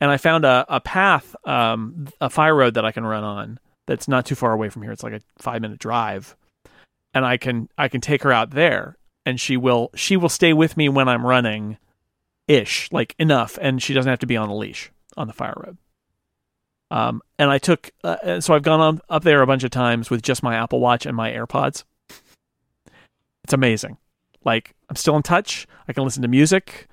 And 0.00 0.10
I 0.10 0.16
found 0.16 0.44
a, 0.44 0.64
a 0.68 0.80
path, 0.80 1.34
um, 1.44 2.08
a 2.20 2.30
fire 2.30 2.54
road 2.54 2.74
that 2.74 2.84
I 2.84 2.92
can 2.92 3.04
run 3.04 3.24
on 3.24 3.58
that's 3.86 4.08
not 4.08 4.26
too 4.26 4.34
far 4.34 4.52
away 4.52 4.68
from 4.68 4.82
here. 4.82 4.92
It's 4.92 5.02
like 5.02 5.12
a 5.12 5.20
five 5.38 5.60
minute 5.60 5.78
drive. 5.78 6.36
And 7.14 7.24
I 7.26 7.36
can 7.36 7.68
I 7.76 7.88
can 7.88 8.00
take 8.00 8.22
her 8.22 8.32
out 8.32 8.50
there 8.50 8.96
and 9.26 9.38
she 9.38 9.56
will 9.56 9.90
she 9.94 10.16
will 10.16 10.28
stay 10.28 10.52
with 10.52 10.76
me 10.76 10.88
when 10.88 11.08
I'm 11.08 11.26
running 11.26 11.78
ish, 12.48 12.90
like 12.92 13.14
enough, 13.18 13.58
and 13.60 13.82
she 13.82 13.94
doesn't 13.94 14.08
have 14.08 14.18
to 14.20 14.26
be 14.26 14.36
on 14.36 14.48
a 14.48 14.56
leash 14.56 14.90
on 15.16 15.26
the 15.26 15.32
fire 15.32 15.54
road. 15.56 15.78
Um, 16.90 17.22
and 17.38 17.50
I 17.50 17.56
took, 17.58 17.90
uh, 18.04 18.40
so 18.40 18.54
I've 18.54 18.62
gone 18.62 18.80
on, 18.80 19.00
up 19.08 19.24
there 19.24 19.40
a 19.40 19.46
bunch 19.46 19.64
of 19.64 19.70
times 19.70 20.10
with 20.10 20.20
just 20.20 20.42
my 20.42 20.56
Apple 20.56 20.78
Watch 20.78 21.06
and 21.06 21.16
my 21.16 21.30
AirPods. 21.30 21.84
It's 23.44 23.54
amazing. 23.54 23.96
Like 24.44 24.74
I'm 24.88 24.96
still 24.96 25.16
in 25.16 25.22
touch. 25.22 25.66
I 25.88 25.92
can 25.92 26.04
listen 26.04 26.22
to 26.22 26.28
music. 26.28 26.88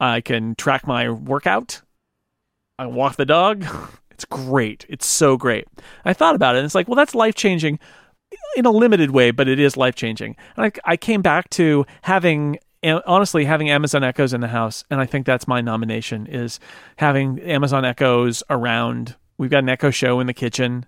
I 0.00 0.20
can 0.20 0.54
track 0.56 0.86
my 0.86 1.10
workout. 1.10 1.82
I 2.78 2.86
walk 2.86 3.16
the 3.16 3.26
dog. 3.26 3.64
It's 4.14 4.24
great. 4.24 4.86
It's 4.88 5.08
so 5.08 5.36
great. 5.36 5.66
I 6.04 6.12
thought 6.12 6.36
about 6.36 6.54
it 6.54 6.58
and 6.58 6.64
it's 6.64 6.74
like, 6.76 6.86
well, 6.86 6.94
that's 6.94 7.16
life 7.16 7.34
changing 7.34 7.80
in 8.56 8.64
a 8.64 8.70
limited 8.70 9.10
way, 9.10 9.32
but 9.32 9.48
it 9.48 9.58
is 9.58 9.76
life 9.76 9.96
changing. 9.96 10.36
And 10.56 10.66
I, 10.66 10.92
I 10.92 10.96
came 10.96 11.20
back 11.20 11.50
to 11.50 11.84
having 12.02 12.58
honestly 13.06 13.44
having 13.44 13.70
Amazon 13.70 14.04
Echoes 14.04 14.32
in 14.32 14.40
the 14.40 14.48
house, 14.48 14.84
and 14.90 15.00
I 15.00 15.06
think 15.06 15.26
that's 15.26 15.48
my 15.48 15.60
nomination 15.60 16.26
is 16.26 16.60
having 16.96 17.40
Amazon 17.40 17.84
Echoes 17.84 18.42
around. 18.50 19.16
We've 19.38 19.50
got 19.50 19.62
an 19.62 19.68
Echo 19.68 19.90
show 19.90 20.20
in 20.20 20.26
the 20.26 20.34
kitchen. 20.34 20.86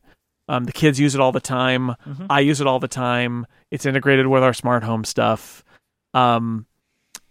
Um, 0.49 0.65
the 0.65 0.73
kids 0.73 1.01
use 1.01 1.15
it 1.15 1.21
all 1.21 1.33
the 1.33 1.41
time. 1.41 1.89
Mm-hmm. 2.07 2.27
I 2.31 2.41
use 2.41 2.61
it 2.61 2.67
all 2.67 2.79
the 2.79 2.89
time. 2.89 3.47
It's 3.71 3.87
integrated 3.87 4.27
with 4.29 4.45
our 4.45 4.53
smart 4.53 4.85
home 4.85 5.05
stuff. 5.05 5.65
Um, 6.17 6.67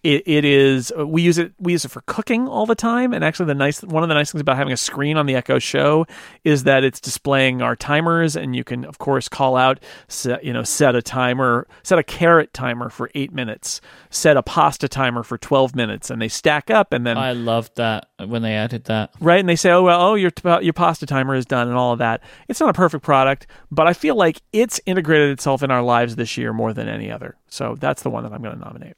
It, 0.06 0.23
it 0.27 0.45
is 0.45 0.94
uh, 0.98 1.07
we 1.07 1.23
use 1.23 1.40
it 1.40 1.53
we 1.57 1.72
use 1.72 1.84
it 1.84 1.90
for 1.90 2.02
cooking 2.02 2.48
all 2.48 2.68
the 2.68 2.76
time. 2.76 3.11
And 3.11 3.23
actually 3.23 3.48
the 3.48 3.56
nice 3.56 3.82
one 3.82 4.03
of 4.03 4.10
the 4.10 4.14
nice 4.14 4.32
things 4.32 4.41
about 4.41 4.56
having 4.56 4.72
a 4.72 4.77
screen 4.77 5.18
on 5.18 5.26
the 5.26 5.34
Echo 5.34 5.57
Show 5.57 6.06
is 6.44 6.64
that 6.65 6.84
it's 6.84 6.99
displaying 6.99 7.64
our 7.64 7.76
timers 7.76 8.36
and 8.36 8.56
you 8.56 8.64
can 8.64 8.86
of 8.86 8.99
course 8.99 9.27
call 9.27 9.56
out 9.56 9.80
set, 10.07 10.44
you 10.44 10.53
know 10.53 10.61
set 10.61 10.95
a 10.95 11.02
timer 11.02 11.68
set 11.82 11.98
a 11.98 12.03
carrot 12.03 12.53
timer 12.53 12.90
for 12.90 13.10
8 13.15 13.34
minutes 13.34 13.82
set 14.11 14.38
a 14.38 14.44
pasta 14.44 14.88
timer 14.88 15.23
for 15.23 15.40
12 15.40 15.76
minutes 15.76 16.11
and 16.11 16.22
they 16.22 16.27
stack 16.27 16.69
up 16.69 16.94
and 16.94 17.03
then 17.06 17.18
I 17.18 17.32
loved 17.34 17.77
that 17.77 18.10
when 18.27 18.44
they 18.44 18.53
added 18.53 18.84
that. 18.84 19.11
right? 19.19 19.40
And 19.40 19.49
they 19.49 19.56
say 19.56 19.72
oh 19.72 19.82
well 19.82 20.02
oh 20.02 20.14
your 20.14 20.32
your 20.61 20.73
pasta 20.73 21.07
timer 21.07 21.34
is 21.34 21.48
done 21.48 21.68
and 21.68 21.76
all 21.76 21.94
of 21.94 21.99
that. 21.99 22.22
It's 22.48 22.60
not 22.60 22.69
a 22.69 22.73
perfect 22.73 23.03
product 23.03 23.48
but 23.72 23.88
I 23.88 23.94
feel 23.94 24.15
like 24.15 24.44
it's 24.53 24.80
integrated 24.86 25.32
itself 25.32 25.64
in 25.64 25.72
our 25.72 25.82
lives 25.82 26.15
this 26.15 26.38
year 26.38 26.53
more 26.53 26.73
than 26.73 26.88
any 26.88 27.10
other. 27.10 27.38
So 27.48 27.76
that's 27.80 28.03
the 28.03 28.11
one 28.11 28.23
that 28.23 28.32
I'm 28.34 28.44
going 28.44 28.56
to 28.56 28.64
nominate 28.64 28.95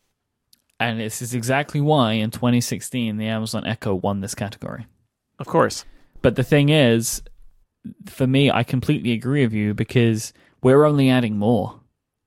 And 0.80 1.00
this 1.00 1.22
is 1.22 1.34
exactly 1.34 1.82
why 1.82 2.14
in 2.14 2.30
2016 2.32 3.18
the 3.18 3.26
Amazon 3.28 3.66
Echo 3.66 3.96
won 3.96 4.22
this 4.22 4.36
category. 4.36 4.86
of 5.40 5.48
course 5.48 5.86
But 6.22 6.36
the 6.36 6.44
thing 6.44 6.70
is, 6.70 7.22
for 8.06 8.28
me, 8.28 8.50
I 8.52 8.64
completely 8.64 9.12
agree 9.14 9.44
with 9.44 9.54
you 9.54 9.74
because 9.74 10.34
we're 10.64 10.84
only 10.84 11.10
adding 11.10 11.38
more 11.38 11.80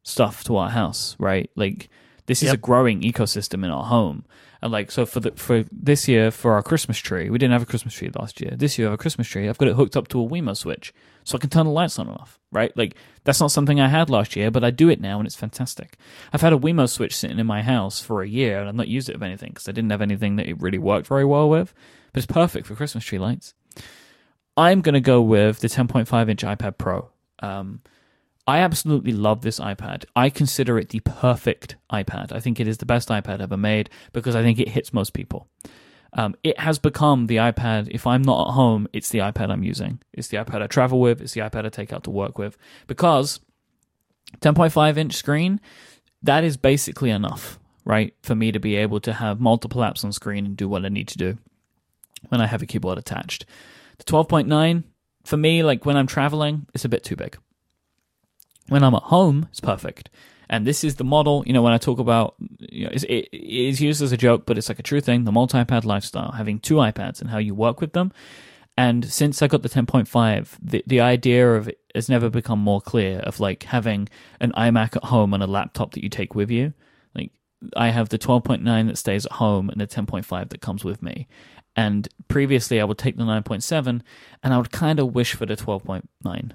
stuff 0.05 0.45
to 0.45 0.57
our 0.57 0.71
house, 0.71 1.17
right? 1.19 1.51
Like 1.57 1.89
this 2.27 2.43
is 2.43 2.47
Yep. 2.49 2.55
a 2.55 2.59
growing 2.59 3.01
ecosystem 3.03 3.65
in 3.65 3.71
our 3.71 3.85
home. 3.85 4.25
And 4.63 4.73
like 4.73 4.91
so 4.91 5.07
for 5.07 5.21
the 5.21 5.31
for 5.33 5.65
this 5.73 6.07
year 6.07 6.31
for 6.31 6.53
our 6.53 6.63
Christmas 6.63 6.99
tree, 6.99 7.31
we 7.31 7.39
didn't 7.39 7.53
have 7.53 7.63
a 7.63 7.67
Christmas 7.67 7.95
tree 7.95 8.11
last 8.15 8.41
year. 8.41 8.53
This 8.55 8.79
year 8.79 8.89
I 8.89 8.91
have 8.91 9.01
a 9.01 9.03
Christmas 9.03 9.27
tree. 9.27 9.49
I've 9.49 9.59
got 9.59 9.69
it 9.69 9.77
hooked 9.77 9.97
up 9.97 10.09
to 10.09 10.23
a 10.23 10.29
Wemo 10.29 10.57
switch 10.57 10.93
so 11.25 11.37
I 11.37 11.41
can 11.41 11.51
turn 11.51 11.67
the 11.67 11.73
lights 11.73 11.99
on 11.99 12.09
and 12.09 12.19
off, 12.19 12.39
right? 12.53 12.77
Like 12.77 12.95
that's 13.25 13.41
not 13.41 13.51
something 13.53 13.81
I 13.81 13.89
had 13.89 14.11
last 14.11 14.37
year, 14.37 14.51
but 14.51 14.63
I 14.63 14.71
do 14.71 14.91
it 14.91 15.01
now 15.01 15.19
and 15.19 15.27
it's 15.27 15.37
fantastic. 15.37 15.97
I've 16.33 16.43
had 16.43 16.53
a 16.53 16.59
Wemo 16.59 16.89
switch 16.89 17.17
sitting 17.17 17.39
in 17.39 17.47
my 17.47 17.63
house 17.63 18.01
for 18.01 18.23
a 18.23 18.29
year 18.29 18.61
and 18.61 18.69
I've 18.69 18.75
not 18.75 18.89
used 18.89 19.09
it 19.09 19.15
of 19.15 19.23
anything 19.23 19.51
because 19.51 19.69
I 19.69 19.73
didn't 19.73 19.91
have 19.91 20.03
anything 20.03 20.37
that 20.37 20.47
it 20.47 20.61
really 20.61 20.79
worked 20.79 21.07
very 21.07 21.25
well 21.25 21.49
with. 21.49 21.73
But 22.13 22.23
it's 22.23 22.33
perfect 22.33 22.67
for 22.67 22.75
Christmas 22.75 23.05
tree 23.05 23.19
lights. 23.19 23.55
I'm 24.57 24.83
going 24.83 24.95
to 24.95 25.01
go 25.01 25.23
with 25.23 25.61
the 25.61 25.69
10.5 25.69 26.29
inch 26.29 26.43
iPad 26.43 26.77
Pro. 26.77 27.09
Um, 27.39 27.81
I 28.47 28.59
absolutely 28.59 29.13
love 29.13 29.43
this 29.43 29.61
iPad. 29.61 30.05
I 30.17 30.31
consider 30.31 30.79
it 30.79 30.89
the 30.89 31.01
perfect 31.01 31.77
iPad. 31.93 32.33
I 32.33 32.41
think 32.41 32.59
it 32.59 32.67
is 32.67 32.79
the 32.79 32.87
best 32.87 33.09
iPad 33.09 33.41
ever 33.41 33.57
made 33.57 33.91
because 34.13 34.35
I 34.35 34.43
think 34.43 34.59
it 34.59 34.71
hits 34.71 34.93
most 34.93 35.13
people. 35.13 35.49
Um, 36.15 36.35
it 36.43 36.59
has 36.59 36.79
become 36.79 37.27
the 37.27 37.37
iPad. 37.37 37.89
If 37.91 38.07
I'm 38.07 38.23
not 38.23 38.49
at 38.49 38.55
home, 38.55 38.89
it's 38.93 39.11
the 39.11 39.21
iPad 39.21 39.51
I'm 39.51 39.63
using. 39.63 40.01
It's 40.13 40.29
the 40.29 40.39
iPad 40.39 40.63
I 40.63 40.67
travel 40.67 41.01
with. 41.01 41.21
It's 41.21 41.35
the 41.35 41.43
iPad 41.43 41.67
I 41.67 41.69
take 41.69 41.93
out 41.93 42.05
to 42.05 42.11
work 42.11 42.39
with 42.39 42.57
because 42.87 43.41
10.5 44.41 44.97
inch 44.97 45.15
screen, 45.15 45.61
that 46.23 46.45
is 46.45 46.57
basically 46.57 47.11
enough, 47.11 47.59
right? 47.85 48.15
For 48.23 48.35
me 48.35 48.53
to 48.53 48.59
be 48.59 48.77
able 48.77 49.01
to 49.01 49.13
have 49.13 49.41
multiple 49.41 49.83
apps 49.83 50.05
on 50.05 50.13
screen 50.13 50.47
and 50.47 50.57
do 50.57 50.69
what 50.69 50.85
I 50.85 50.89
need 50.89 51.09
to 51.09 51.19
do 51.19 51.39
when 52.29 52.41
I 52.41 52.47
have 52.47 52.63
a 52.63 52.67
keyboard 52.67 52.99
attached. 52.99 53.47
The 53.99 54.05
12.9, 54.05 54.85
for 55.25 55.37
me, 55.37 55.63
like 55.63 55.87
when 55.87 55.97
I'm 55.97 56.07
traveling, 56.07 56.67
it's 56.75 56.85
a 56.85 56.89
bit 56.89 57.05
too 57.05 57.17
big. 57.17 57.37
When 58.71 58.85
I'm 58.85 58.95
at 58.95 59.03
home, 59.03 59.49
it's 59.51 59.61
perfect. 59.61 60.11
And 60.49 60.67
this 60.67 60.85
is 60.85 60.97
the 60.97 61.05
model, 61.05 61.45
you 61.47 61.53
know, 61.53 61.63
when 61.63 61.73
I 61.73 61.79
talk 61.79 61.99
about, 61.99 62.37
you 62.59 62.85
know, 62.85 62.91
it 62.93 63.29
is 63.33 63.81
used 63.81 64.01
as 64.01 64.13
a 64.13 64.17
joke, 64.17 64.47
but 64.47 64.57
it's 64.57 64.69
like 64.69 64.79
a 64.79 64.83
true 64.83 65.01
thing 65.01 65.25
the 65.25 65.33
multi 65.33 65.59
iPad 65.59 65.85
lifestyle, 65.85 66.33
having 66.33 66.59
two 66.59 66.77
iPads 66.77 67.21
and 67.21 67.31
how 67.31 67.39
you 67.39 67.55
work 67.55 67.81
with 67.81 67.93
them. 67.93 68.13
And 68.77 69.05
since 69.05 69.43
I 69.43 69.49
got 69.49 69.63
the 69.63 69.69
10.5, 69.69 70.57
the, 70.63 70.85
the 70.87 71.01
idea 71.01 71.53
of 71.55 71.69
it 71.69 71.81
has 71.95 72.09
never 72.09 72.31
become 72.31 72.61
more 72.61 72.81
clear 72.81 73.19
of 73.19 73.41
like 73.41 73.65
having 73.65 74.09
an 74.41 74.53
iMac 74.53 74.97
at 74.97 75.05
home 75.05 75.35
and 75.35 75.43
a 75.43 75.47
laptop 75.47 75.93
that 75.93 76.03
you 76.03 76.09
take 76.09 76.35
with 76.35 76.51
you. 76.51 76.73
Like 77.15 77.33
I 77.77 77.91
have 77.91 78.09
the 78.09 78.19
12.9 78.19 78.87
that 78.87 78.99
stays 78.99 79.27
at 79.27 79.33
home 79.33 79.69
and 79.69 79.81
the 79.81 79.87
10.5 79.87 80.49
that 80.49 80.61
comes 80.61 80.85
with 80.85 81.03
me. 81.03 81.29
And 81.77 82.09
previously 82.29 82.81
I 82.81 82.85
would 82.85 82.99
take 82.99 83.17
the 83.17 83.25
9.7 83.25 84.01
and 84.43 84.55
I 84.55 84.57
would 84.57 84.73
kind 84.73 84.99
of 84.99 85.15
wish 85.15 85.35
for 85.35 85.47
the 85.47 85.57
12.9, 85.57 86.53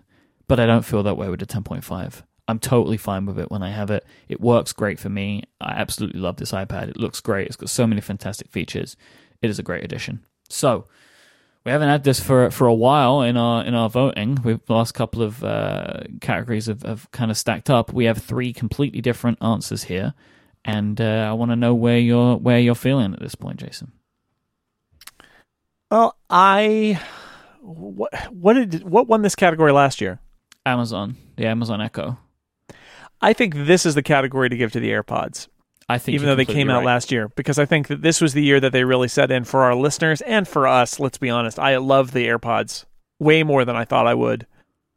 but 0.47 0.59
I 0.59 0.65
don't 0.65 0.85
feel 0.85 1.03
that 1.03 1.17
way 1.17 1.29
with 1.29 1.39
the 1.39 1.45
10.5. 1.45 2.23
I'm 2.47 2.59
totally 2.59 2.97
fine 2.97 3.25
with 3.25 3.39
it 3.39 3.49
when 3.49 3.63
I 3.63 3.71
have 3.71 3.89
it. 3.89 4.05
It 4.27 4.39
works 4.39 4.71
great 4.71 4.99
for 4.99 5.09
me. 5.09 5.43
I 5.59 5.73
absolutely 5.73 6.19
love 6.19 6.37
this 6.37 6.51
iPad. 6.51 6.89
It 6.89 6.97
looks 6.97 7.19
great. 7.19 7.47
It's 7.47 7.55
got 7.55 7.69
so 7.69 7.87
many 7.87 8.01
fantastic 8.01 8.51
features. 8.51 8.95
It 9.41 9.49
is 9.49 9.57
a 9.57 9.63
great 9.63 9.83
addition. 9.83 10.23
So, 10.47 10.85
we 11.65 11.71
haven't 11.71 11.89
had 11.89 12.03
this 12.03 12.19
for 12.19 12.51
for 12.51 12.67
a 12.67 12.73
while 12.73 13.21
in 13.21 13.37
our 13.37 13.63
in 13.63 13.73
our 13.73 13.89
voting. 13.89 14.37
We've 14.43 14.63
the 14.65 14.73
last 14.73 14.93
couple 14.93 15.23
of 15.23 15.43
uh, 15.43 16.01
categories 16.21 16.67
have, 16.67 16.83
have 16.83 17.09
kind 17.09 17.31
of 17.31 17.37
stacked 17.37 17.71
up. 17.71 17.91
We 17.91 18.05
have 18.05 18.19
three 18.19 18.53
completely 18.53 19.01
different 19.01 19.39
answers 19.41 19.85
here, 19.85 20.13
and 20.63 21.01
uh, 21.01 21.27
I 21.27 21.33
want 21.33 21.51
to 21.51 21.55
know 21.55 21.73
where 21.73 21.97
you're 21.97 22.35
where 22.35 22.59
you're 22.59 22.75
feeling 22.75 23.13
at 23.13 23.19
this 23.19 23.33
point, 23.33 23.59
Jason. 23.59 23.91
Well, 25.89 26.15
I 26.29 27.01
what 27.61 28.13
what 28.31 28.53
did 28.53 28.83
what 28.83 29.07
won 29.07 29.23
this 29.23 29.35
category 29.35 29.71
last 29.71 30.01
year? 30.01 30.19
Amazon, 30.65 31.17
the 31.35 31.45
Amazon 31.45 31.81
Echo. 31.81 32.17
I 33.21 33.33
think 33.33 33.55
this 33.55 33.85
is 33.85 33.95
the 33.95 34.03
category 34.03 34.49
to 34.49 34.57
give 34.57 34.71
to 34.73 34.79
the 34.79 34.91
AirPods, 34.91 35.47
I 35.87 35.97
think 35.97 36.15
even 36.15 36.27
though 36.27 36.35
they 36.35 36.45
came 36.45 36.69
out 36.69 36.79
right. 36.79 36.85
last 36.85 37.11
year, 37.11 37.29
because 37.29 37.59
I 37.59 37.65
think 37.65 37.87
that 37.87 38.01
this 38.01 38.19
was 38.19 38.33
the 38.33 38.43
year 38.43 38.59
that 38.59 38.71
they 38.71 38.83
really 38.83 39.07
set 39.07 39.31
in 39.31 39.43
for 39.43 39.63
our 39.63 39.75
listeners 39.75 40.21
and 40.21 40.47
for 40.47 40.67
us. 40.67 40.99
Let's 40.99 41.17
be 41.17 41.29
honest, 41.29 41.59
I 41.59 41.77
love 41.77 42.11
the 42.11 42.27
AirPods 42.27 42.85
way 43.19 43.43
more 43.43 43.63
than 43.65 43.75
I 43.75 43.85
thought 43.85 44.07
I 44.07 44.13
would. 44.13 44.47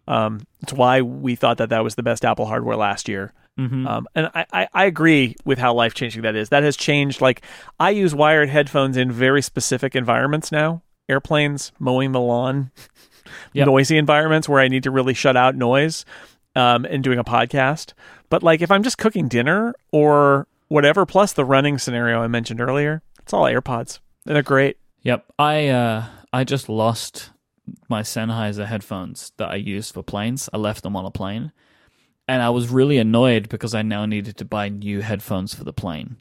Um, 0.06 0.40
it's 0.62 0.72
why 0.72 1.02
we 1.02 1.36
thought 1.36 1.58
that 1.58 1.68
that 1.68 1.84
was 1.84 1.94
the 1.94 2.02
best 2.02 2.24
Apple 2.24 2.46
hardware 2.46 2.76
last 2.76 3.08
year. 3.08 3.32
Mhm. 3.58 3.86
Um, 3.86 4.06
and 4.14 4.30
I, 4.34 4.46
I, 4.52 4.68
I 4.72 4.84
agree 4.86 5.36
with 5.44 5.58
how 5.58 5.74
life 5.74 5.92
changing 5.92 6.22
that 6.22 6.36
is. 6.36 6.48
That 6.48 6.62
has 6.62 6.76
changed. 6.76 7.20
Like 7.20 7.42
I 7.78 7.90
use 7.90 8.14
wired 8.14 8.48
headphones 8.48 8.96
in 8.96 9.12
very 9.12 9.42
specific 9.42 9.94
environments 9.94 10.50
now. 10.50 10.82
Airplanes, 11.08 11.72
mowing 11.78 12.12
the 12.12 12.20
lawn, 12.20 12.70
Yep. 13.52 13.66
noisy 13.66 13.98
environments 13.98 14.48
where 14.48 14.60
I 14.60 14.68
need 14.68 14.82
to 14.84 14.90
really 14.90 15.14
shut 15.14 15.36
out 15.36 15.54
noise, 15.54 16.04
um, 16.56 16.84
and 16.84 17.02
doing 17.04 17.18
a 17.18 17.24
podcast. 17.24 17.92
But 18.30 18.42
like 18.42 18.60
if 18.62 18.70
I'm 18.70 18.82
just 18.82 18.98
cooking 18.98 19.28
dinner 19.28 19.74
or 19.92 20.46
whatever, 20.68 21.06
plus 21.06 21.32
the 21.32 21.44
running 21.44 21.78
scenario 21.78 22.20
I 22.22 22.26
mentioned 22.28 22.60
earlier, 22.60 23.02
it's 23.20 23.32
all 23.32 23.44
AirPods. 23.44 24.00
And 24.26 24.34
they're 24.36 24.42
great. 24.42 24.76
Yep. 25.02 25.24
I 25.38 25.68
uh 25.68 26.04
I 26.32 26.44
just 26.44 26.68
lost 26.68 27.30
my 27.88 28.02
Sennheiser 28.02 28.66
headphones 28.66 29.32
that 29.36 29.50
I 29.50 29.54
used 29.56 29.94
for 29.94 30.02
planes. 30.02 30.48
I 30.52 30.56
left 30.58 30.82
them 30.82 30.96
on 30.96 31.04
a 31.04 31.10
plane. 31.10 31.52
And 32.26 32.42
I 32.42 32.50
was 32.50 32.68
really 32.68 32.98
annoyed 32.98 33.48
because 33.48 33.74
I 33.74 33.80
now 33.82 34.04
needed 34.04 34.36
to 34.38 34.44
buy 34.44 34.68
new 34.68 35.00
headphones 35.00 35.54
for 35.54 35.64
the 35.64 35.72
plane. 35.72 36.16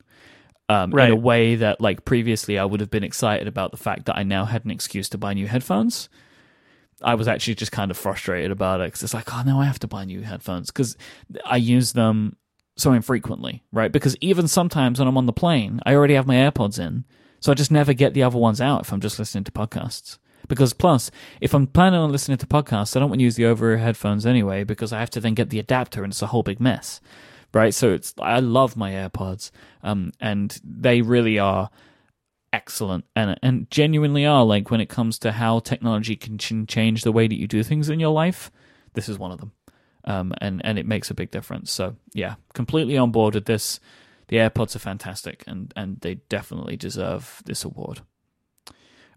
Um, 0.69 0.91
in 0.91 0.97
a 0.99 1.13
Right. 1.13 1.21
way 1.21 1.55
that 1.55 1.79
like 1.81 2.03
previously 2.05 2.57
I 2.59 2.65
would 2.65 2.79
have 2.81 2.89
been 2.91 3.03
excited 3.03 3.47
about 3.47 3.71
the 3.71 3.77
fact 3.77 4.05
that 4.05 4.17
I 4.17 4.23
now 4.23 4.45
had 4.45 4.63
an 4.65 4.71
excuse 4.71 5.07
to 5.09 5.17
buy 5.17 5.33
new 5.33 5.47
headphones. 5.47 6.07
I 7.01 7.15
was 7.15 7.27
actually 7.27 7.55
just 7.55 7.71
kind 7.71 7.91
of 7.91 7.97
frustrated 7.97 8.51
about 8.51 8.81
it 8.81 8.87
because 8.87 9.03
it's 9.03 9.13
like, 9.13 9.33
oh, 9.33 9.43
now 9.45 9.59
I 9.59 9.65
have 9.65 9.79
to 9.79 9.87
buy 9.87 10.05
new 10.05 10.21
headphones 10.21 10.71
because 10.71 10.97
I 11.45 11.57
use 11.57 11.93
them 11.93 12.37
so 12.75 12.93
infrequently, 12.93 13.63
right? 13.71 13.91
Because 13.91 14.15
even 14.21 14.47
sometimes 14.47 14.99
when 14.99 15.07
I'm 15.07 15.17
on 15.17 15.25
the 15.25 15.33
plane, 15.33 15.79
I 15.85 15.93
already 15.93 16.15
have 16.15 16.27
my 16.27 16.35
AirPods 16.35 16.79
in, 16.79 17.05
so 17.39 17.51
I 17.51 17.55
just 17.55 17.71
never 17.71 17.93
get 17.93 18.13
the 18.13 18.23
other 18.23 18.37
ones 18.37 18.61
out 18.61 18.81
if 18.81 18.91
I'm 18.91 19.01
just 19.01 19.19
listening 19.19 19.43
to 19.45 19.51
podcasts. 19.51 20.17
Because 20.47 20.73
plus, 20.73 21.11
if 21.41 21.53
I'm 21.53 21.67
planning 21.67 21.99
on 21.99 22.11
listening 22.11 22.37
to 22.37 22.47
podcasts, 22.47 22.95
I 22.95 22.99
don't 22.99 23.09
want 23.09 23.19
to 23.19 23.23
use 23.23 23.35
the 23.35 23.45
over-ear 23.45 23.77
headphones 23.77 24.25
anyway 24.25 24.63
because 24.63 24.93
I 24.93 24.99
have 24.99 25.09
to 25.11 25.19
then 25.19 25.33
get 25.33 25.49
the 25.49 25.59
adapter 25.59 26.03
and 26.03 26.13
it's 26.13 26.21
a 26.21 26.27
whole 26.27 26.43
big 26.43 26.59
mess, 26.59 27.01
right? 27.53 27.73
So 27.73 27.91
it's 27.93 28.13
I 28.19 28.39
love 28.39 28.77
my 28.77 28.91
AirPods, 28.91 29.51
um, 29.83 30.13
and 30.19 30.59
they 30.63 31.01
really 31.01 31.37
are 31.37 31.69
excellent 32.57 33.05
and 33.15 33.37
and 33.43 33.69
genuinely 33.69 34.25
are 34.25 34.43
like 34.43 34.71
when 34.71 34.81
it 34.81 34.89
comes 34.89 35.19
to 35.19 35.31
how 35.31 35.59
technology 35.59 36.15
can 36.15 36.37
ch- 36.39 36.67
change 36.67 37.03
the 37.03 37.11
way 37.11 37.27
that 37.27 37.39
you 37.39 37.47
do 37.47 37.61
things 37.61 37.87
in 37.87 37.99
your 37.99 38.11
life. 38.11 38.51
This 38.93 39.07
is 39.07 39.19
one 39.19 39.31
of 39.31 39.39
them, 39.39 39.51
um, 40.05 40.33
and 40.41 40.59
and 40.65 40.79
it 40.79 40.87
makes 40.87 41.11
a 41.11 41.13
big 41.13 41.29
difference. 41.29 41.71
So 41.71 41.95
yeah, 42.13 42.35
completely 42.53 42.97
on 42.97 43.11
board 43.11 43.35
with 43.35 43.45
this. 43.45 43.79
The 44.29 44.37
AirPods 44.37 44.75
are 44.75 44.79
fantastic, 44.79 45.43
and 45.45 45.71
and 45.75 46.01
they 46.01 46.15
definitely 46.29 46.77
deserve 46.77 47.43
this 47.45 47.63
award. 47.63 48.01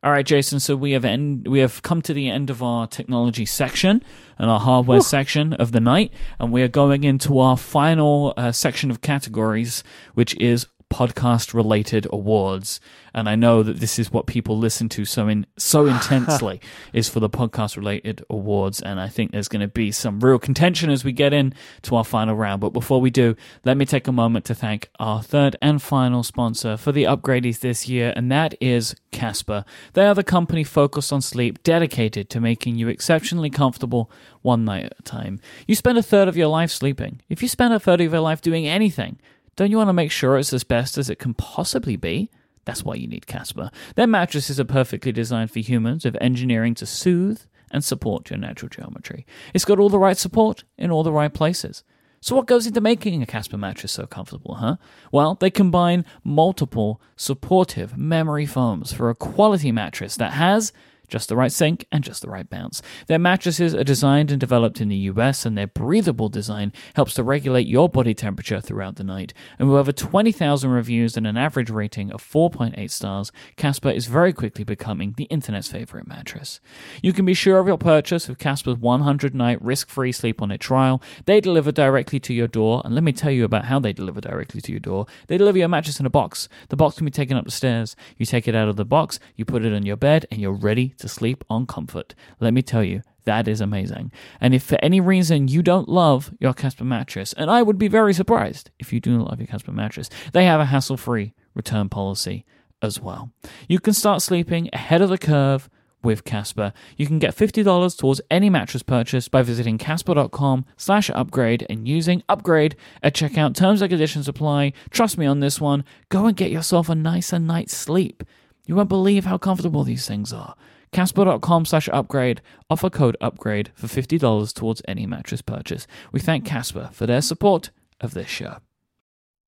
All 0.03 0.13
right, 0.13 0.25
Jason. 0.25 0.61
So 0.61 0.77
we 0.77 0.93
have 0.93 1.05
end, 1.05 1.47
we 1.49 1.61
have 1.61 1.83
come 1.83 2.01
to 2.03 2.15
the 2.15 2.29
end 2.29 2.51
of 2.51 2.63
our 2.63 2.87
technology 2.87 3.45
section 3.47 4.03
and 4.39 4.51
our 4.51 4.61
hardware 4.61 5.01
section 5.01 5.55
of 5.55 5.73
the 5.73 5.81
night, 5.81 6.13
and 6.39 6.53
we 6.53 6.63
are 6.63 6.69
going 6.69 7.05
into 7.05 7.39
our 7.39 7.57
final 7.57 8.33
uh, 8.37 8.53
section 8.53 8.91
of 8.91 9.01
categories, 9.01 9.83
which 10.15 10.35
is 10.37 10.67
podcast 10.91 11.55
related 11.55 12.07
awards. 12.13 12.81
And 13.15 13.29
I 13.29 13.37
know 13.37 13.63
that 13.63 13.81
this 13.81 13.99
is 13.99 14.13
what 14.13 14.27
people 14.27 14.59
listen 14.59 14.89
to 14.91 15.05
so 15.05 15.29
in 15.29 15.47
so 15.57 15.87
intensely 15.95 16.61
is 16.93 17.09
for 17.09 17.21
the 17.21 17.31
podcast 17.31 17.77
related 17.77 18.25
awards. 18.29 18.81
And 18.83 19.01
I 19.01 19.09
think 19.09 19.33
there's 19.33 19.49
going 19.49 19.61
to 19.61 19.69
be 19.69 19.91
some 19.93 20.21
real 20.21 20.39
contention 20.39 20.91
as 20.91 21.05
we 21.05 21.13
get 21.13 21.33
in 21.33 21.55
to 21.83 21.97
our 21.97 22.05
final 22.05 22.35
round. 22.35 22.61
But 22.61 22.71
before 22.71 23.01
we 23.01 23.11
do, 23.11 23.37
let 23.65 23.77
me 23.77 23.87
take 23.87 24.07
a 24.07 24.13
moment 24.13 24.45
to 24.47 24.55
thank 24.55 24.91
our 24.99 25.23
third 25.23 25.57
and 25.63 25.81
final 25.81 26.23
sponsor 26.23 26.77
for 26.77 26.93
the 26.93 27.05
upgradies 27.05 27.61
this 27.61 27.89
year, 27.89 28.13
and 28.17 28.31
that 28.31 28.55
is 28.61 28.95
Casper. 29.13 29.65
They 29.95 30.07
are 30.07 30.15
the 30.15 30.25
company 30.25 30.65
focused 30.65 31.13
on 31.13 31.21
sleep, 31.21 31.63
dedicated 31.63 32.31
to 32.31 32.41
making 32.41 32.77
you 32.77 32.89
exceptionally 32.89 33.51
comfortable 33.51 34.11
one 34.43 34.65
night 34.65 34.87
at 34.87 34.99
a 34.99 35.03
time. 35.03 35.41
You 35.67 35.75
spend 35.75 35.99
a 35.99 36.03
third 36.03 36.29
of 36.29 36.37
your 36.37 36.49
life 36.49 36.71
sleeping. 36.71 37.21
If 37.29 37.43
you 37.43 37.49
spend 37.49 37.75
a 37.75 37.81
third 37.81 38.01
of 38.01 38.13
your 38.13 38.21
life 38.21 38.41
doing 38.41 38.67
anything, 38.67 39.19
Don't 39.57 39.71
you 39.71 39.77
want 39.77 39.89
to 39.89 39.95
make 39.95 40.11
sure 40.11 40.37
it's 40.37 40.53
as 40.53 40.65
best 40.65 40.99
as 40.99 41.11
it 41.11 41.19
can 41.19 41.35
possibly 41.35 41.97
be? 41.97 42.31
That's 42.65 42.85
why 42.85 42.95
you 42.95 43.07
need 43.07 43.27
Casper. 43.27 43.71
Their 43.97 44.07
mattresses 44.07 44.61
are 44.61 44.65
perfectly 44.65 45.13
designed 45.13 45.51
for 45.51 45.61
humans 45.61 46.05
with 46.05 46.17
engineering 46.21 46.75
to 46.77 46.87
soothe 46.87 47.41
and 47.71 47.85
support 47.85 48.31
your 48.31 48.39
natural 48.39 48.69
geometry. 48.69 49.27
It's 49.55 49.65
got 49.65 49.79
all 49.79 49.89
the 49.89 49.99
right 49.99 50.17
support 50.17 50.65
in 50.77 50.91
all 50.91 51.03
the 51.03 51.13
right 51.13 51.33
places. 51.33 51.85
So, 52.23 52.37
what 52.37 52.47
goes 52.47 52.67
into 52.67 52.83
making 52.83 53.23
a 53.23 53.27
Casper 53.27 53.57
mattress 53.57 53.93
so 53.93 54.07
comfortable, 54.07 54.57
huh? 54.57 54.77
Well, 55.11 55.37
they 55.37 55.51
combine 55.51 56.05
multiple 56.23 57.01
supportive 57.17 57.97
memory 57.97 58.45
foams 58.45 58.93
for 58.93 59.09
a 59.09 59.15
quality 59.15 59.73
mattress 59.73 60.17
that 60.17 60.33
has 60.33 60.71
just 61.11 61.29
the 61.29 61.37
right 61.37 61.53
sink 61.53 61.85
and 61.93 62.03
just 62.03 62.23
the 62.23 62.31
right 62.31 62.49
bounce. 62.49 62.81
Their 63.07 63.19
mattresses 63.19 63.75
are 63.75 63.85
designed 63.85 64.31
and 64.31 64.41
developed 64.41 64.81
in 64.81 64.89
the 64.89 64.97
US, 64.97 65.45
and 65.45 65.57
their 65.59 65.67
breathable 65.67 66.29
design 66.29 66.73
helps 66.95 67.15
to 67.15 67.23
regulate 67.23 67.67
your 67.67 67.89
body 67.89 68.15
temperature 68.15 68.61
throughout 68.61 68.97
the 68.97 69.05
night. 69.05 69.35
And 69.59 69.69
with 69.69 69.79
over 69.79 69.93
20,000 69.93 70.71
reviews 70.71 71.17
and 71.17 71.27
an 71.27 71.37
average 71.37 71.71
rating 71.71 72.13
of 72.13 72.23
4.8 72.23 72.91
stars, 72.91 73.33
Casper 73.57 73.91
is 73.91 74.07
very 74.07 74.33
quickly 74.33 74.65
becoming 74.65 75.15
the 75.17 75.25
internet's 75.25 75.69
favorite 75.69 76.07
mattress. 76.07 76.61
You 77.03 77.13
can 77.13 77.25
be 77.25 77.35
sure 77.35 77.59
of 77.59 77.67
your 77.67 77.79
purchase 77.79 78.29
with 78.29 78.39
Casper's 78.39 78.77
100 78.77 79.35
night 79.35 79.61
risk 79.63 79.89
free 79.89 80.13
sleep 80.13 80.41
on 80.41 80.51
it 80.51 80.61
trial. 80.61 81.03
They 81.27 81.41
deliver 81.41 81.73
directly 81.73 82.21
to 82.21 82.35
your 82.35 82.49
door, 82.49 82.83
and 82.85 82.95
let 82.95 83.05
me 83.05 83.13
tell 83.13 83.31
you 83.31 83.45
about 83.45 83.65
how 83.67 83.81
they 83.81 83.93
deliver 83.93 84.21
directly 84.21 84.61
to 84.61 84.73
your 84.73 84.81
door. 84.81 85.07
They 85.27 85.37
deliver 85.37 85.59
your 85.59 85.69
mattress 85.69 86.01
in 86.01 86.07
a 86.07 86.11
box. 86.11 86.49
The 86.69 86.77
box 86.77 86.97
can 86.97 87.05
be 87.05 87.11
taken 87.11 87.37
up 87.37 87.45
the 87.45 87.51
stairs. 87.51 87.97
You 88.17 88.27
take 88.27 88.47
it 88.47 88.55
out 88.55 88.69
of 88.69 88.77
the 88.77 88.85
box, 88.85 89.19
you 89.37 89.45
put 89.45 89.65
it 89.65 89.75
on 89.75 89.87
your 89.87 89.97
bed, 89.97 90.27
and 90.31 90.41
you're 90.41 90.53
ready 90.53 90.95
to 91.01 91.09
sleep 91.09 91.45
on 91.51 91.67
comfort. 91.67 92.15
Let 92.41 92.55
me 92.55 92.63
tell 92.63 92.85
you, 92.85 93.03
that 93.25 93.47
is 93.47 93.61
amazing. 93.61 94.13
And 94.41 94.55
if 94.55 94.63
for 94.63 94.79
any 94.83 95.01
reason 95.01 95.49
you 95.49 95.63
don't 95.63 95.89
love 95.89 96.33
your 96.41 96.55
Casper 96.55 96.85
mattress, 96.85 97.33
and 97.35 97.51
I 97.51 97.63
would 97.63 97.79
be 97.79 97.89
very 97.89 98.15
surprised 98.15 98.71
if 98.79 98.93
you 98.93 99.01
do 99.01 99.17
not 99.17 99.29
love 99.29 99.41
your 99.41 99.47
Casper 99.47 99.73
mattress, 99.73 100.09
they 100.33 100.45
have 100.45 100.61
a 100.61 100.67
hassle 100.67 100.97
free 100.97 101.35
return 101.55 101.89
policy 101.89 102.45
as 102.83 103.01
well. 103.01 103.31
You 103.69 103.79
can 103.79 103.93
start 103.93 104.23
sleeping 104.23 104.71
ahead 104.73 105.03
of 105.03 105.11
the 105.11 105.19
curve 105.19 105.69
with 106.03 106.25
Casper. 106.25 106.73
You 106.97 107.07
can 107.07 107.19
get 107.19 107.37
$50 107.37 107.99
towards 107.99 108.21
any 108.31 108.49
mattress 108.49 108.83
purchase 108.83 109.29
by 109.29 109.43
visiting 109.43 109.79
casper.com 109.79 110.65
slash 110.77 111.11
upgrade 111.11 111.67
and 111.69 111.87
using 111.87 112.23
upgrade 112.29 112.77
at 113.03 113.15
checkout. 113.15 113.55
Terms 113.55 113.83
and 113.83 113.91
conditions 113.91 114.29
apply. 114.29 114.73
Trust 114.91 115.19
me 115.19 115.27
on 115.27 115.41
this 115.41 115.61
one. 115.61 115.85
Go 116.09 116.27
and 116.27 116.37
get 116.37 116.51
yourself 116.51 116.89
a 116.89 116.95
nicer 116.95 117.39
night's 117.39 117.77
sleep. 117.77 118.25
You 118.67 118.77
won't 118.77 118.89
believe 118.89 119.25
how 119.25 119.37
comfortable 119.37 119.85
these 119.85 120.07
things 120.07 120.33
are. 120.33 120.55
Casper.com 120.93 121.65
slash 121.65 121.89
upgrade. 121.93 122.41
Offer 122.69 122.91
code 122.91 123.17
upgrade 123.21 123.71
for 123.75 123.87
$50 123.87 124.55
towards 124.55 124.83
any 124.89 125.07
mattress 125.07 125.43
purchase. 125.43 125.87
We 126.13 126.21
thank 126.21 126.45
Casper 126.45 126.91
for 126.93 127.07
their 127.07 127.23
support 127.23 127.71
of 128.01 128.15
this 128.15 128.29
show. 128.29 128.57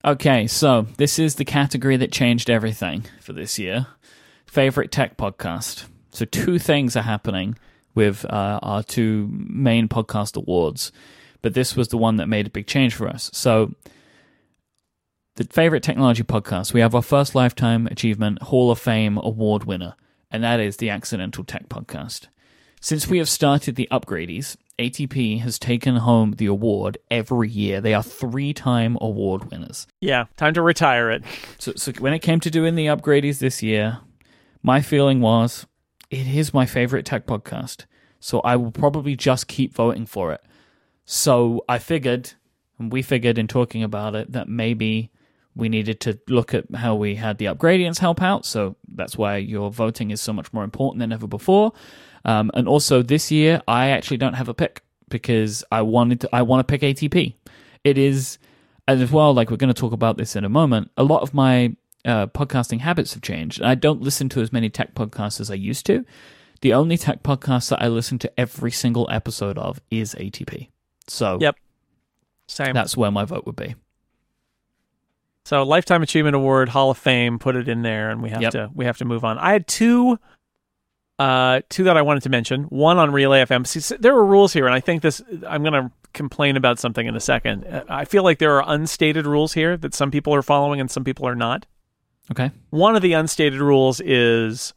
Okay, 0.05 0.47
so 0.48 0.86
this 0.97 1.19
is 1.19 1.36
the 1.36 1.44
category 1.44 1.97
that 1.97 2.10
changed 2.10 2.51
everything 2.51 3.05
for 3.20 3.32
this 3.32 3.59
year. 3.59 3.86
Favorite 4.47 4.90
tech 4.90 5.16
podcast. 5.16 5.85
So 6.10 6.24
two 6.24 6.59
things 6.59 6.97
are 6.97 7.02
happening 7.02 7.56
with 7.94 8.24
uh, 8.24 8.59
our 8.62 8.82
two 8.82 9.28
main 9.32 9.89
podcast 9.89 10.36
awards, 10.36 10.93
but 11.40 11.55
this 11.55 11.77
was 11.77 11.89
the 11.89 11.97
one 11.98 12.16
that 12.16 12.28
made 12.28 12.47
a 12.47 12.51
big 12.51 12.66
change 12.66 12.94
for 12.94 13.09
us. 13.09 13.31
So 13.32 13.74
the 15.36 15.44
favorite 15.44 15.82
technology 15.82 16.23
podcast, 16.23 16.74
we 16.74 16.81
have 16.81 16.94
our 16.94 17.02
first 17.02 17.35
lifetime 17.35 17.86
achievement 17.86 18.43
Hall 18.43 18.70
of 18.70 18.78
Fame 18.78 19.19
award 19.19 19.64
winner, 19.64 19.94
and 20.32 20.42
that 20.42 20.59
is 20.59 20.78
the 20.78 20.90
Accidental 20.90 21.44
Tech 21.44 21.68
Podcast. 21.68 22.28
Since 22.80 23.06
we 23.06 23.18
have 23.18 23.28
started 23.28 23.76
the 23.76 23.86
upgradies, 23.92 24.56
ATP 24.78 25.40
has 25.42 25.59
taken 25.59 25.96
home 25.96 26.32
the 26.32 26.46
award 26.46 26.98
every 27.10 27.48
year. 27.48 27.80
They 27.80 27.94
are 27.94 28.02
three 28.02 28.52
time 28.52 28.98
award 29.00 29.50
winners. 29.52 29.86
Yeah, 30.00 30.24
time 30.36 30.54
to 30.54 30.62
retire 30.62 31.10
it. 31.10 31.22
So, 31.59 31.74
so 31.76 31.92
when 32.00 32.12
it 32.12 32.20
came 32.20 32.40
to 32.40 32.50
doing 32.50 32.74
the 32.74 32.86
upgradies 32.86 33.38
this 33.38 33.62
year, 33.62 34.00
my 34.64 34.80
feeling 34.80 35.20
was 35.20 35.66
it 36.10 36.26
is 36.26 36.52
my 36.52 36.66
favorite 36.66 37.06
tech 37.06 37.26
podcast. 37.26 37.84
So 38.18 38.40
I 38.40 38.56
will 38.56 38.72
probably 38.72 39.14
just 39.14 39.46
keep 39.46 39.74
voting 39.74 40.06
for 40.06 40.32
it. 40.32 40.40
So 41.04 41.64
I 41.68 41.78
figured, 41.78 42.32
and 42.78 42.90
we 42.90 43.02
figured 43.02 43.38
in 43.38 43.46
talking 43.46 43.84
about 43.84 44.16
it, 44.16 44.32
that 44.32 44.48
maybe 44.48 45.11
we 45.54 45.68
needed 45.68 46.00
to 46.00 46.18
look 46.28 46.54
at 46.54 46.64
how 46.74 46.94
we 46.94 47.14
had 47.14 47.38
the 47.38 47.46
upgradians 47.46 47.98
help 47.98 48.22
out. 48.22 48.46
So 48.46 48.76
that's 48.94 49.16
why 49.18 49.36
your 49.36 49.70
voting 49.70 50.10
is 50.10 50.20
so 50.20 50.32
much 50.32 50.52
more 50.52 50.64
important 50.64 51.00
than 51.00 51.12
ever 51.12 51.26
before. 51.26 51.72
Um, 52.24 52.50
and 52.54 52.66
also 52.68 53.02
this 53.02 53.30
year, 53.30 53.62
I 53.68 53.88
actually 53.88 54.16
don't 54.16 54.34
have 54.34 54.48
a 54.48 54.54
pick 54.54 54.82
because 55.08 55.62
I 55.70 55.82
wanted 55.82 56.20
to, 56.22 56.28
I 56.32 56.42
want 56.42 56.66
to 56.66 56.72
pick 56.78 56.80
ATP. 56.82 57.34
It 57.84 57.98
is, 57.98 58.38
as 58.88 59.10
well, 59.10 59.34
like 59.34 59.50
we're 59.50 59.56
going 59.56 59.72
to 59.72 59.78
talk 59.78 59.92
about 59.92 60.16
this 60.16 60.36
in 60.36 60.44
a 60.44 60.48
moment, 60.48 60.90
a 60.96 61.04
lot 61.04 61.22
of 61.22 61.34
my 61.34 61.76
uh, 62.04 62.26
podcasting 62.28 62.80
habits 62.80 63.12
have 63.14 63.22
changed. 63.22 63.60
I 63.62 63.74
don't 63.74 64.00
listen 64.00 64.28
to 64.30 64.40
as 64.40 64.52
many 64.52 64.70
tech 64.70 64.94
podcasts 64.94 65.40
as 65.40 65.50
I 65.50 65.54
used 65.54 65.84
to. 65.86 66.04
The 66.62 66.72
only 66.72 66.96
tech 66.96 67.22
podcast 67.22 67.70
that 67.70 67.82
I 67.82 67.88
listen 67.88 68.18
to 68.20 68.40
every 68.40 68.70
single 68.70 69.08
episode 69.10 69.58
of 69.58 69.80
is 69.90 70.14
ATP. 70.14 70.68
So 71.08 71.38
Yep. 71.40 71.56
Same. 72.46 72.74
that's 72.74 72.96
where 72.96 73.10
my 73.10 73.24
vote 73.24 73.46
would 73.46 73.56
be. 73.56 73.74
So 75.44 75.62
lifetime 75.64 76.02
achievement 76.02 76.36
award, 76.36 76.69
Hall 76.69 76.90
of 76.90 76.98
Fame, 76.98 77.39
put 77.39 77.56
it 77.56 77.69
in 77.69 77.82
there, 77.82 78.10
and 78.10 78.23
we 78.23 78.31
have 78.31 78.43
Yep. 78.43 78.52
to 78.52 78.70
we 78.74 78.85
have 78.85 78.98
to 78.98 79.05
move 79.05 79.24
on. 79.24 79.39
I 79.39 79.52
had 79.52 79.66
two, 79.66 80.19
uh, 81.19 81.60
two 81.69 81.85
that 81.85 81.97
I 81.97 82.02
wanted 82.02 82.23
to 82.24 82.28
mention. 82.28 82.64
One 82.64 82.98
on 82.98 83.10
Relay 83.12 83.43
FM. 83.43 83.66
See, 83.66 83.97
there 83.98 84.14
were 84.14 84.24
rules 84.24 84.52
here, 84.52 84.66
and 84.66 84.74
I 84.74 84.81
think 84.81 85.02
this. 85.02 85.20
I'm 85.48 85.62
going 85.62 85.73
to 85.74 85.90
complain 86.12 86.56
about 86.56 86.78
something 86.78 87.06
in 87.06 87.16
a 87.16 87.20
second. 87.20 87.64
Uh, 87.64 87.85
I 87.89 88.05
feel 88.05 88.23
like 88.23 88.39
there 88.39 88.55
are 88.60 88.64
unstated 88.73 89.27
rules 89.27 89.52
here 89.55 89.77
that 89.78 89.94
some 89.94 90.10
people 90.10 90.35
are 90.35 90.43
following 90.43 90.81
and 90.81 90.90
some 90.90 91.05
people 91.05 91.27
are 91.27 91.35
not. 91.35 91.66
Okay. 92.31 92.51
One 92.70 92.94
of 92.94 93.02
the 93.02 93.14
unstated 93.14 93.60
rules 93.60 94.01
is, 94.01 94.74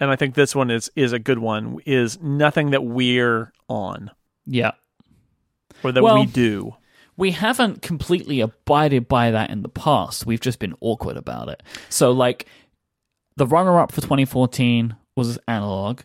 and 0.00 0.10
I 0.10 0.16
think 0.16 0.34
this 0.34 0.56
one 0.56 0.70
is 0.72 0.90
is 0.96 1.12
a 1.12 1.18
good 1.20 1.38
one, 1.38 1.78
is 1.86 2.20
nothing 2.20 2.70
that 2.70 2.82
we're 2.84 3.52
on 3.68 4.10
Yeah. 4.44 4.72
or 5.84 5.92
that 5.92 6.02
Well- 6.02 6.16
we 6.18 6.26
do. 6.26 6.74
We 7.16 7.30
haven't 7.32 7.82
completely 7.82 8.40
abided 8.40 9.08
by 9.08 9.30
that 9.30 9.50
in 9.50 9.62
the 9.62 9.68
past. 9.68 10.26
We've 10.26 10.40
just 10.40 10.58
been 10.58 10.74
awkward 10.80 11.16
about 11.16 11.48
it. 11.48 11.62
So, 11.88 12.10
like, 12.12 12.46
the 13.36 13.46
runner 13.46 13.78
up 13.78 13.92
for 13.92 14.00
2014 14.00 14.96
was 15.16 15.38
Analog, 15.46 16.00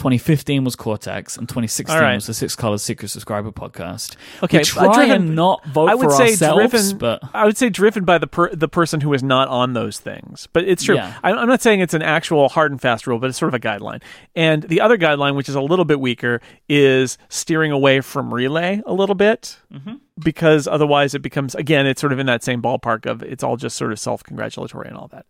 2015 0.00 0.64
was 0.64 0.76
Cortex, 0.76 1.36
and 1.36 1.46
2016 1.46 1.94
All 1.94 2.00
right. 2.02 2.14
was 2.14 2.26
the 2.26 2.32
Six 2.32 2.56
Colors 2.56 2.82
Secret 2.82 3.08
Subscriber 3.08 3.52
podcast. 3.52 4.16
Okay, 4.42 4.58
we 4.58 4.64
try 4.64 4.94
driven- 4.94 5.10
and 5.26 5.36
not 5.36 5.62
vote 5.66 5.90
I 5.90 5.94
would 5.94 6.04
for 6.06 6.12
say 6.12 6.30
ourselves, 6.30 6.70
driven. 6.72 6.98
but 6.98 7.20
I 7.34 7.44
would 7.44 7.58
say 7.58 7.68
driven 7.68 8.06
by 8.06 8.16
the 8.16 8.26
per, 8.26 8.48
the 8.54 8.66
person 8.66 9.02
who 9.02 9.12
is 9.12 9.22
not 9.22 9.48
on 9.48 9.74
those 9.74 9.98
things. 10.00 10.48
But 10.54 10.64
it's 10.64 10.84
true. 10.84 10.94
Yeah. 10.94 11.18
I, 11.22 11.32
I'm 11.32 11.46
not 11.48 11.60
saying 11.60 11.80
it's 11.80 11.92
an 11.92 12.00
actual 12.00 12.48
hard 12.48 12.72
and 12.72 12.80
fast 12.80 13.06
rule, 13.06 13.18
but 13.18 13.28
it's 13.28 13.38
sort 13.38 13.52
of 13.52 13.54
a 13.54 13.60
guideline. 13.60 14.00
And 14.34 14.62
the 14.62 14.80
other 14.80 14.96
guideline, 14.96 15.36
which 15.36 15.50
is 15.50 15.54
a 15.54 15.60
little 15.60 15.84
bit 15.84 16.00
weaker, 16.00 16.40
is 16.66 17.18
steering 17.28 17.70
away 17.70 18.00
from 18.00 18.32
relay 18.32 18.80
a 18.86 18.94
little 18.94 19.14
bit, 19.14 19.58
Mm-hmm. 19.70 19.96
because 20.18 20.66
otherwise 20.66 21.14
it 21.14 21.20
becomes 21.20 21.54
again 21.54 21.86
it's 21.86 22.00
sort 22.00 22.14
of 22.14 22.18
in 22.18 22.24
that 22.26 22.42
same 22.42 22.62
ballpark 22.62 23.04
of 23.04 23.22
it's 23.22 23.44
all 23.44 23.58
just 23.58 23.76
sort 23.76 23.92
of 23.92 23.98
self 23.98 24.22
congratulatory 24.24 24.88
and 24.88 24.96
all 24.96 25.08
that, 25.08 25.26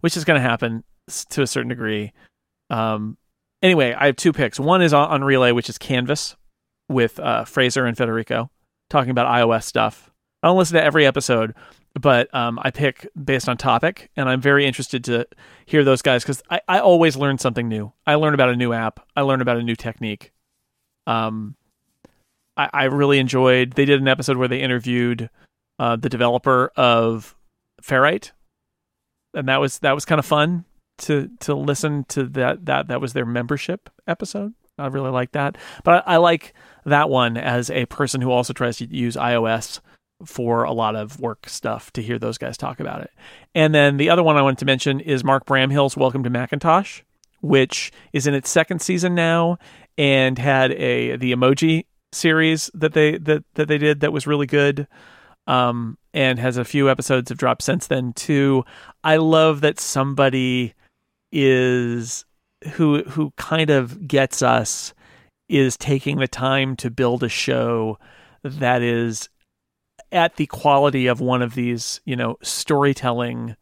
which 0.00 0.16
is 0.16 0.24
going 0.24 0.40
to 0.40 0.48
happen 0.48 0.84
to 1.30 1.42
a 1.42 1.46
certain 1.48 1.68
degree. 1.70 2.12
Um, 2.70 3.18
anyway, 3.62 3.94
I 3.98 4.06
have 4.06 4.16
two 4.16 4.32
picks. 4.32 4.58
One 4.60 4.82
is 4.82 4.92
on, 4.92 5.24
relay, 5.24 5.52
which 5.52 5.68
is 5.68 5.78
Canvas 5.78 6.36
with 6.88 7.18
uh, 7.20 7.44
Fraser 7.44 7.86
and 7.86 7.96
Federico 7.96 8.50
talking 8.90 9.10
about 9.10 9.26
iOS 9.26 9.64
stuff. 9.64 10.10
I 10.42 10.48
don't 10.48 10.58
listen 10.58 10.76
to 10.76 10.84
every 10.84 11.06
episode, 11.06 11.54
but 11.98 12.32
um, 12.34 12.58
I 12.62 12.70
pick 12.70 13.06
based 13.22 13.48
on 13.48 13.56
topic, 13.56 14.10
and 14.16 14.28
I'm 14.28 14.40
very 14.40 14.66
interested 14.66 15.04
to 15.04 15.26
hear 15.66 15.84
those 15.84 16.02
guys 16.02 16.24
because 16.24 16.42
I, 16.50 16.60
I 16.68 16.78
always 16.80 17.16
learn 17.16 17.38
something 17.38 17.68
new. 17.68 17.92
I 18.06 18.16
learn 18.16 18.34
about 18.34 18.50
a 18.50 18.56
new 18.56 18.72
app. 18.72 19.00
I 19.16 19.22
learn 19.22 19.40
about 19.40 19.56
a 19.56 19.62
new 19.62 19.76
technique. 19.76 20.32
Um, 21.06 21.54
I, 22.56 22.68
I 22.72 22.84
really 22.84 23.18
enjoyed. 23.18 23.74
They 23.74 23.84
did 23.84 24.00
an 24.00 24.08
episode 24.08 24.36
where 24.36 24.48
they 24.48 24.60
interviewed 24.60 25.30
uh, 25.78 25.96
the 25.96 26.08
developer 26.08 26.72
of 26.76 27.36
Ferrite, 27.80 28.32
and 29.32 29.48
that 29.48 29.60
was 29.60 29.78
that 29.78 29.94
was 29.94 30.04
kind 30.04 30.18
of 30.18 30.26
fun 30.26 30.64
to 31.02 31.30
to 31.40 31.54
listen 31.54 32.04
to 32.08 32.24
that 32.24 32.66
that 32.66 32.88
that 32.88 33.00
was 33.00 33.12
their 33.12 33.26
membership 33.26 33.90
episode. 34.06 34.54
I 34.78 34.86
really 34.86 35.10
like 35.10 35.32
that, 35.32 35.58
but 35.84 36.02
I, 36.06 36.14
I 36.14 36.16
like 36.16 36.54
that 36.86 37.10
one 37.10 37.36
as 37.36 37.70
a 37.70 37.86
person 37.86 38.20
who 38.20 38.30
also 38.30 38.52
tries 38.52 38.78
to 38.78 38.86
use 38.86 39.16
iOS 39.16 39.80
for 40.24 40.64
a 40.64 40.72
lot 40.72 40.96
of 40.96 41.20
work 41.20 41.48
stuff 41.48 41.92
to 41.92 42.02
hear 42.02 42.18
those 42.18 42.38
guys 42.38 42.56
talk 42.56 42.80
about 42.80 43.02
it. 43.02 43.10
And 43.54 43.74
then 43.74 43.96
the 43.96 44.08
other 44.10 44.22
one 44.22 44.36
I 44.36 44.42
wanted 44.42 44.58
to 44.58 44.64
mention 44.64 45.00
is 45.00 45.24
Mark 45.24 45.46
Bramhill's 45.46 45.96
Welcome 45.96 46.22
to 46.24 46.30
Macintosh, 46.30 47.02
which 47.40 47.92
is 48.12 48.26
in 48.26 48.34
its 48.34 48.48
second 48.48 48.80
season 48.80 49.14
now 49.14 49.58
and 49.98 50.38
had 50.38 50.72
a 50.72 51.16
the 51.16 51.32
emoji 51.32 51.84
series 52.12 52.70
that 52.74 52.92
they 52.94 53.18
that 53.18 53.44
that 53.54 53.68
they 53.68 53.78
did 53.78 54.00
that 54.00 54.12
was 54.12 54.26
really 54.26 54.46
good. 54.46 54.86
Um, 55.48 55.98
and 56.14 56.38
has 56.38 56.56
a 56.56 56.64
few 56.64 56.88
episodes 56.88 57.30
have 57.30 57.38
dropped 57.38 57.62
since 57.62 57.88
then 57.88 58.12
too. 58.12 58.64
I 59.02 59.16
love 59.16 59.60
that 59.62 59.80
somebody 59.80 60.74
is 61.32 62.24
who 62.74 63.02
who 63.04 63.32
kind 63.36 63.70
of 63.70 64.06
gets 64.06 64.42
us 64.42 64.94
is 65.48 65.76
taking 65.76 66.18
the 66.18 66.28
time 66.28 66.76
to 66.76 66.90
build 66.90 67.22
a 67.22 67.28
show 67.28 67.98
that 68.44 68.82
is 68.82 69.28
at 70.10 70.36
the 70.36 70.46
quality 70.46 71.06
of 71.06 71.20
one 71.20 71.42
of 71.42 71.54
these, 71.54 72.00
you 72.04 72.14
know, 72.16 72.36
storytelling, 72.42 73.56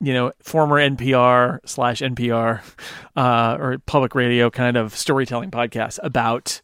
you 0.00 0.12
know, 0.12 0.32
former 0.42 0.76
NPR 0.76 1.58
slash 1.66 2.00
NPR 2.00 2.60
uh, 3.16 3.56
or 3.60 3.78
public 3.86 4.14
radio 4.14 4.50
kind 4.50 4.76
of 4.76 4.94
storytelling 4.96 5.50
podcasts 5.50 5.98
about 6.02 6.60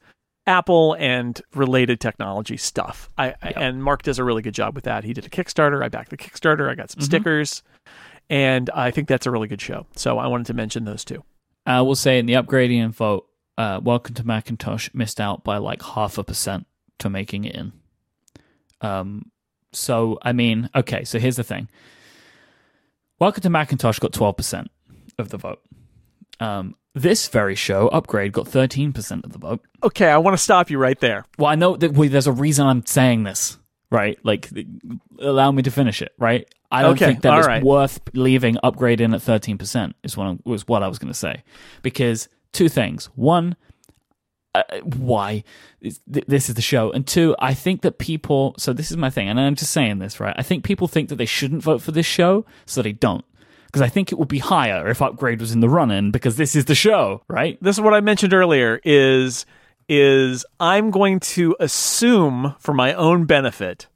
Apple 0.47 0.95
and 0.99 1.41
related 1.55 2.01
technology 2.01 2.57
stuff. 2.57 3.09
I, 3.17 3.35
I 3.43 3.53
and 3.57 3.83
Mark 3.83 4.03
does 4.03 4.19
a 4.19 4.25
really 4.25 4.43
good 4.43 4.55
job 4.55 4.75
with 4.75 4.85
that. 4.85 5.05
He 5.05 5.13
did 5.15 5.25
a 5.27 5.31
Kickstarter. 5.31 5.83
I 5.83 5.89
backed 5.89 6.11
the 6.11 6.17
Kickstarter. 6.19 6.71
I 6.71 6.75
got 6.75 6.91
some 6.91 7.01
Mhm. 7.01 7.05
stickers, 7.07 7.63
and 8.31 8.71
I 8.71 8.91
think 8.91 9.09
that's 9.09 9.27
a 9.27 9.31
really 9.31 9.49
good 9.49 9.61
show. 9.61 9.87
So 9.97 10.19
I 10.19 10.27
wanted 10.27 10.47
to 10.47 10.55
mention 10.55 10.85
those 10.85 11.05
two. 11.05 11.25
I 11.67 11.81
will 11.81 11.95
say 11.97 12.19
in 12.19 12.27
the 12.27 12.35
upgradie 12.35 12.89
vote, 12.91 13.27
uh, 13.57 13.81
Welcome 13.83 14.15
to 14.17 14.27
Macintosh 14.27 14.91
missed 14.93 15.21
out 15.21 15.45
by 15.45 15.59
like 15.59 15.83
half 15.83 16.19
a 16.19 16.25
percent 16.25 16.67
to 16.99 17.09
making 17.09 17.45
it 17.45 17.55
in. 17.55 17.73
Um, 18.81 19.31
so 19.73 20.19
I 20.23 20.33
mean, 20.33 20.71
okay, 20.75 21.05
so 21.05 21.19
here's 21.19 21.37
the 21.37 21.45
thing. 21.45 21.69
Welcome 23.19 23.43
to 23.43 23.51
Macintosh 23.51 23.99
got 23.99 24.13
twelve 24.13 24.37
percent 24.37 24.71
of 25.19 25.29
the 25.29 25.39
vote. 25.39 25.63
Um, 26.41 26.75
this 26.95 27.29
very 27.29 27.55
show, 27.55 27.89
Upgrade, 27.89 28.33
got 28.33 28.49
thirteen 28.49 28.93
percent 28.93 29.25
of 29.25 29.33
the 29.33 29.39
vote. 29.39 29.65
Okay, 29.83 30.09
I 30.09 30.19
want 30.19 30.37
to 30.37 30.43
stop 30.43 30.71
you 30.71 30.79
right 30.79 30.99
there. 30.99 31.25
Well, 31.39 31.49
I 31.49 31.55
know 31.55 31.77
that 31.77 31.95
there's 31.95 32.27
a 32.27 32.33
reason 32.33 32.67
I'm 32.67 32.85
saying 32.87 33.25
this, 33.25 33.59
right? 33.95 34.19
Like, 34.23 34.51
allow 35.21 35.51
me 35.53 35.63
to 35.63 35.71
finish 35.71 36.03
it, 36.03 36.13
right? 36.19 36.47
I 36.71 36.83
don't 36.83 36.93
Okay, 36.95 37.07
think 37.07 37.23
that 37.23 37.39
it's 37.39 37.47
right. 37.47 37.63
worth 37.63 38.01
leaving 38.15 38.57
upgrade 38.63 39.01
in 39.01 39.15
at 39.15 39.21
13%, 39.21 39.95
is 40.03 40.17
what, 40.17 40.27
I, 40.27 40.39
was 40.45 40.67
what 40.67 40.83
I 40.83 40.89
was 40.89 40.99
going 40.99 41.13
to 41.13 41.19
say. 41.19 41.43
Because 41.83 42.29
two 42.53 42.69
things. 42.69 43.07
One, 43.15 43.57
uh, 44.55 44.63
why? 44.83 45.45
Th- 45.83 46.25
This 46.27 46.49
is 46.49 46.55
the 46.57 46.63
show. 46.63 46.91
And 46.93 47.07
two, 47.07 47.35
I 47.39 47.55
think 47.55 47.83
that 47.83 47.99
people, 47.99 48.55
so 48.59 48.73
this 48.73 48.91
is 48.91 48.97
my 48.97 49.11
thing, 49.11 49.29
and 49.29 49.39
I'm 49.39 49.55
just 49.55 49.73
saying 49.73 49.99
this, 50.01 50.19
right? 50.21 50.35
I 50.37 50.43
think 50.43 50.65
people 50.65 50.89
think 50.89 51.09
that 51.11 51.17
they 51.17 51.27
shouldn't 51.27 51.63
vote 51.63 51.81
for 51.83 51.93
this 51.93 52.07
show, 52.07 52.45
so 52.67 52.83
they 52.83 52.93
don't. 52.93 53.25
Because 53.67 53.83
I 53.83 53.89
think 53.89 54.13
it 54.13 54.19
would 54.19 54.29
be 54.29 54.39
higher 54.39 54.89
if 54.89 55.03
upgrade 55.03 55.41
was 55.41 55.51
in 55.53 55.59
the 55.61 55.69
run 55.69 55.91
in, 55.91 56.13
because 56.13 56.37
this 56.37 56.55
is 56.55 56.67
the 56.67 56.77
show, 56.77 57.23
right? 57.29 57.59
this 57.61 57.77
is 57.77 57.81
what 57.81 57.93
I 57.95 58.01
mentioned 58.01 58.33
earlier 58.33 58.81
is 58.85 59.47
is 59.89 60.45
I'm 60.61 60.91
going 60.91 61.21
to 61.21 61.57
assume 61.61 62.55
for 62.59 62.73
my 62.75 62.95
own 62.95 63.25
benefit 63.27 63.87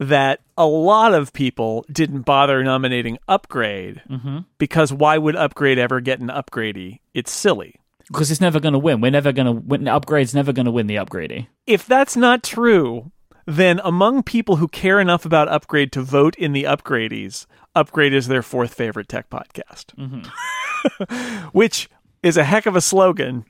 that 0.00 0.40
a 0.56 0.66
lot 0.66 1.14
of 1.14 1.32
people 1.32 1.84
didn't 1.92 2.22
bother 2.22 2.62
nominating 2.64 3.18
upgrade 3.28 4.02
Mm-hmm. 4.10 4.38
because 4.58 4.92
why 4.92 5.16
would 5.18 5.36
upgrade 5.36 5.78
ever 5.78 6.00
get 6.00 6.18
an 6.20 6.28
upgradey? 6.28 6.98
It's 7.14 7.30
silly. 7.30 7.76
Because 8.08 8.30
it's 8.30 8.40
never 8.40 8.58
going 8.58 8.72
to 8.72 8.78
win. 8.78 9.00
We're 9.00 9.10
never 9.12 9.32
going 9.32 9.46
to 9.46 9.52
win. 9.52 9.86
Upgrade's 9.86 10.34
never 10.34 10.52
going 10.52 10.66
to 10.66 10.72
win 10.72 10.86
the 10.88 10.96
upgradey. 10.96 11.46
If 11.66 11.86
that's 11.86 12.16
not 12.16 12.42
true, 12.42 13.12
then 13.46 13.80
among 13.84 14.24
people 14.24 14.56
who 14.56 14.66
care 14.68 14.98
enough 15.00 15.24
about 15.24 15.48
upgrade 15.48 15.92
to 15.92 16.02
vote 16.02 16.34
in 16.34 16.52
the 16.52 16.64
upgradies, 16.64 17.46
upgrade 17.76 18.12
is 18.12 18.26
their 18.26 18.42
fourth 18.42 18.74
favorite 18.74 19.08
tech 19.08 19.30
podcast. 19.30 19.92
Which 21.52 21.88
is 22.22 22.36
a 22.36 22.44
heck 22.44 22.66
of 22.66 22.76
a 22.76 22.80
slogan. 22.80 23.44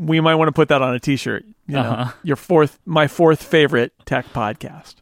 We 0.00 0.20
might 0.20 0.36
want 0.36 0.48
to 0.48 0.52
put 0.52 0.68
that 0.68 0.80
on 0.80 0.94
a 0.94 0.98
t-shirt. 0.98 1.44
You 1.66 1.74
know, 1.74 1.80
Uh-huh. 1.82 2.12
your 2.22 2.36
fourth 2.36 2.78
my 2.86 3.06
fourth 3.06 3.42
favorite 3.42 3.92
tech 4.06 4.26
podcast. 4.32 4.96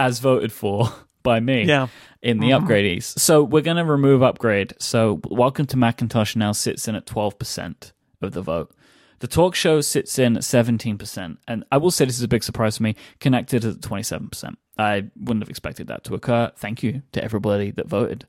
as 0.00 0.20
voted 0.20 0.52
for 0.52 0.88
by 1.22 1.38
me 1.40 1.64
Yeah. 1.64 1.88
in 2.22 2.38
the 2.40 2.50
upgradies. 2.50 3.18
So 3.18 3.42
we're 3.42 3.62
going 3.62 3.76
to 3.76 3.84
remove 3.84 4.22
upgrade. 4.22 4.72
So 4.78 5.20
welcome 5.28 5.66
to 5.66 5.76
Macintosh 5.76 6.34
now 6.36 6.52
sits 6.52 6.88
in 6.88 6.94
at 6.94 7.04
12% 7.04 7.92
of 8.22 8.32
the 8.32 8.40
vote. 8.42 8.72
The 9.18 9.26
talk 9.26 9.54
show 9.56 9.80
sits 9.80 10.18
in 10.18 10.36
at 10.36 10.44
17%. 10.44 11.38
And 11.48 11.64
I 11.72 11.76
will 11.78 11.90
say 11.90 12.04
this 12.04 12.16
is 12.16 12.22
a 12.22 12.28
big 12.28 12.44
surprise 12.44 12.76
for 12.76 12.84
me. 12.84 12.94
Connected 13.18 13.64
at 13.64 13.80
27%. 13.80 14.54
I 14.78 15.06
wouldn't 15.16 15.42
have 15.42 15.50
expected 15.50 15.88
that 15.88 16.04
to 16.04 16.14
occur. 16.14 16.52
Thank 16.56 16.82
you 16.84 17.02
to 17.12 17.22
everybody 17.22 17.72
that 17.72 17.88
voted. 17.88 18.26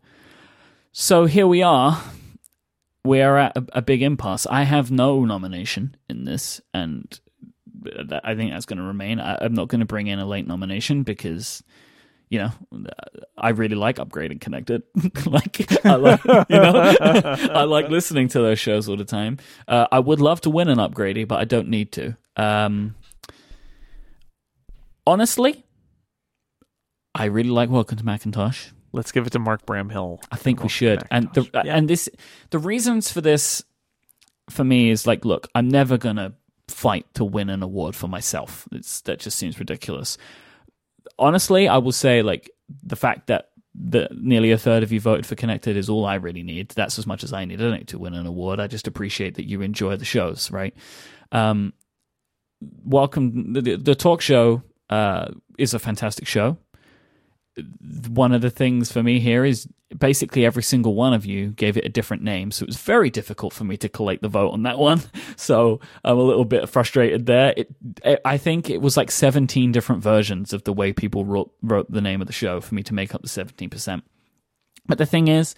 So 0.92 1.26
here 1.26 1.46
we 1.48 1.62
are. 1.62 2.02
We 3.10 3.24
are 3.24 3.40
at 3.40 3.58
a, 3.58 3.66
a 3.74 3.82
big 3.82 4.04
impasse. 4.04 4.46
I 4.46 4.62
have 4.62 4.92
no 4.92 5.26
nomination 5.26 5.98
in 6.08 6.26
this, 6.26 6.62
and 6.76 7.20
I 8.24 8.36
think 8.36 8.52
that's 8.52 8.68
going 8.68 8.78
to 8.78 8.84
remain. 8.84 9.20
I, 9.20 9.36
I'm 9.42 9.56
not 9.56 9.68
going 9.68 9.80
to 9.80 9.88
bring 9.88 10.06
in 10.06 10.20
a 10.20 10.28
late 10.28 10.46
nomination 10.46 11.02
because, 11.02 11.64
you 12.30 12.38
know, 12.38 12.52
I 13.36 13.50
really 13.50 13.74
like 13.74 13.96
upgrading 13.96 14.42
connected. 14.42 14.84
like, 15.26 15.84
I 15.84 15.96
like, 15.96 16.24
you 16.24 16.34
know, 16.52 16.94
I 17.52 17.64
like 17.64 17.90
listening 17.90 18.28
to 18.28 18.42
those 18.42 18.60
shows 18.60 18.88
all 18.88 18.96
the 18.96 19.06
time. 19.06 19.40
Uh, 19.68 19.88
I 19.92 19.98
would 19.98 20.22
love 20.22 20.42
to 20.42 20.52
win 20.52 20.68
an 20.68 20.78
upgradie, 20.78 21.28
but 21.28 21.40
I 21.40 21.46
don't 21.46 21.70
need 21.70 21.92
to. 21.94 22.16
Um, 22.36 22.94
honestly, 25.08 25.66
I 27.16 27.26
really 27.26 27.50
like 27.50 27.72
Welcome 27.72 27.98
to 27.98 28.06
Macintosh. 28.06 28.68
Let's 28.92 29.12
give 29.12 29.28
it 29.28 29.32
to 29.32 29.40
Mark 29.40 29.66
Bramhill. 29.66 30.20
I 30.32 30.36
think 30.36 30.64
we 30.64 30.70
should. 30.70 31.04
And 31.12 31.32
the 31.34 31.44
Yeah. 31.54 31.76
and 31.76 31.90
this 31.90 32.10
the 32.50 32.60
reasons 32.60 33.12
for 33.12 33.22
this 33.22 33.64
for 34.50 34.64
me 34.64 34.90
is 34.90 35.06
like, 35.06 35.26
look, 35.26 35.48
I'm 35.54 35.70
never 35.70 35.98
gonna 35.98 36.34
fight 36.68 37.06
to 37.16 37.24
win 37.26 37.50
an 37.50 37.62
award 37.64 37.96
for 37.96 38.08
myself. 38.08 38.68
It's 38.72 39.02
that 39.02 39.20
just 39.20 39.38
seems 39.38 39.60
ridiculous. 39.60 40.18
Honestly, 41.18 41.68
I 41.68 41.78
will 41.78 41.92
say 41.92 42.22
like 42.22 42.50
the 42.84 42.96
fact 42.96 43.28
that 43.28 43.50
the 43.76 44.10
nearly 44.12 44.52
a 44.52 44.58
third 44.58 44.84
of 44.84 44.92
you 44.92 45.00
voted 45.00 45.26
for 45.26 45.36
Connected 45.36 45.78
is 45.78 45.90
all 45.90 46.06
I 46.06 46.16
really 46.16 46.44
need. 46.44 46.70
That's 46.70 46.98
as 46.98 47.06
much 47.06 47.24
as 47.24 47.32
I 47.32 47.46
need. 47.46 47.62
I 47.62 47.66
don't 47.66 47.78
need 47.78 47.88
to 47.90 48.00
win 48.00 48.14
an 48.16 48.26
award. 48.26 48.60
I 48.60 48.68
just 48.68 48.88
appreciate 48.88 49.36
that 49.36 49.48
you 49.48 49.62
enjoy 49.62 49.96
the 49.96 50.06
shows, 50.06 50.50
right? 50.52 50.74
Um, 51.32 51.74
welcome. 52.84 53.54
The, 53.54 53.76
the 53.76 53.96
talk 53.96 54.22
show 54.22 54.64
uh, 54.90 55.28
is 55.58 55.74
a 55.74 55.80
fantastic 55.80 56.28
show 56.28 56.58
one 58.10 58.32
of 58.32 58.42
the 58.42 58.50
things 58.50 58.92
for 58.92 59.04
me 59.04 59.20
here 59.20 59.44
is 59.44 59.68
basically 59.98 60.46
every 60.46 60.64
single 60.64 60.94
one 60.94 61.14
of 61.14 61.26
you 61.26 61.50
gave 61.50 61.76
it 61.76 61.86
a 61.86 61.90
different 61.90 62.24
name. 62.24 62.52
So 62.52 62.64
it 62.64 62.68
was 62.68 62.78
very 62.78 63.10
difficult 63.10 63.54
for 63.54 63.64
me 63.64 63.76
to 63.78 63.90
collate 63.90 64.22
the 64.22 64.28
vote 64.28 64.52
on 64.52 64.64
that 64.64 64.78
one. 64.78 65.02
So 65.36 65.80
I'm 66.04 66.18
a 66.18 66.22
little 66.22 66.44
bit 66.44 66.68
frustrated 66.68 67.26
there. 67.26 67.54
It, 67.56 67.74
I 68.26 68.38
think 68.38 68.70
it 68.70 68.82
was 68.82 68.98
like 68.98 69.10
17 69.10 69.72
different 69.72 70.04
versions 70.04 70.52
of 70.52 70.66
the 70.66 70.74
way 70.74 70.92
people 70.92 71.24
wrote, 71.24 71.54
wrote 71.62 71.90
the 71.90 72.02
name 72.02 72.20
of 72.20 72.28
the 72.28 72.34
show 72.34 72.60
for 72.60 72.76
me 72.76 72.84
to 72.84 72.94
make 72.94 73.16
up 73.16 73.22
the 73.22 73.30
17%. 73.30 74.02
But 74.86 74.98
the 74.98 75.06
thing 75.06 75.30
is, 75.30 75.56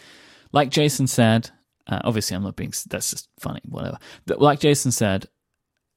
like 0.52 0.70
Jason 0.70 1.08
said, 1.08 1.50
uh, 1.88 2.00
obviously 2.04 2.36
I'm 2.36 2.44
not 2.44 2.56
being, 2.56 2.72
that's 2.88 3.10
just 3.10 3.28
funny, 3.40 3.62
whatever. 3.68 3.98
But 4.28 4.40
like 4.40 4.60
Jason 4.60 4.92
said, 4.92 5.28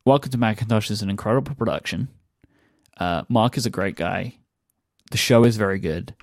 Welcome 0.07 0.33
to 0.33 0.39
Macintosh 0.39 0.91
is 0.91 1.01
an 1.01 1.09
incredible 1.09 1.55
production. 1.55 2.09
Uh, 2.99 3.23
Mark 3.31 3.57
is 3.57 3.65
a 3.65 3.71
great 3.71 3.97
guy. 3.97 4.37
The 5.11 5.17
show 5.17 5.45
is 5.45 5.57
very 5.57 5.79
good. 5.79 6.15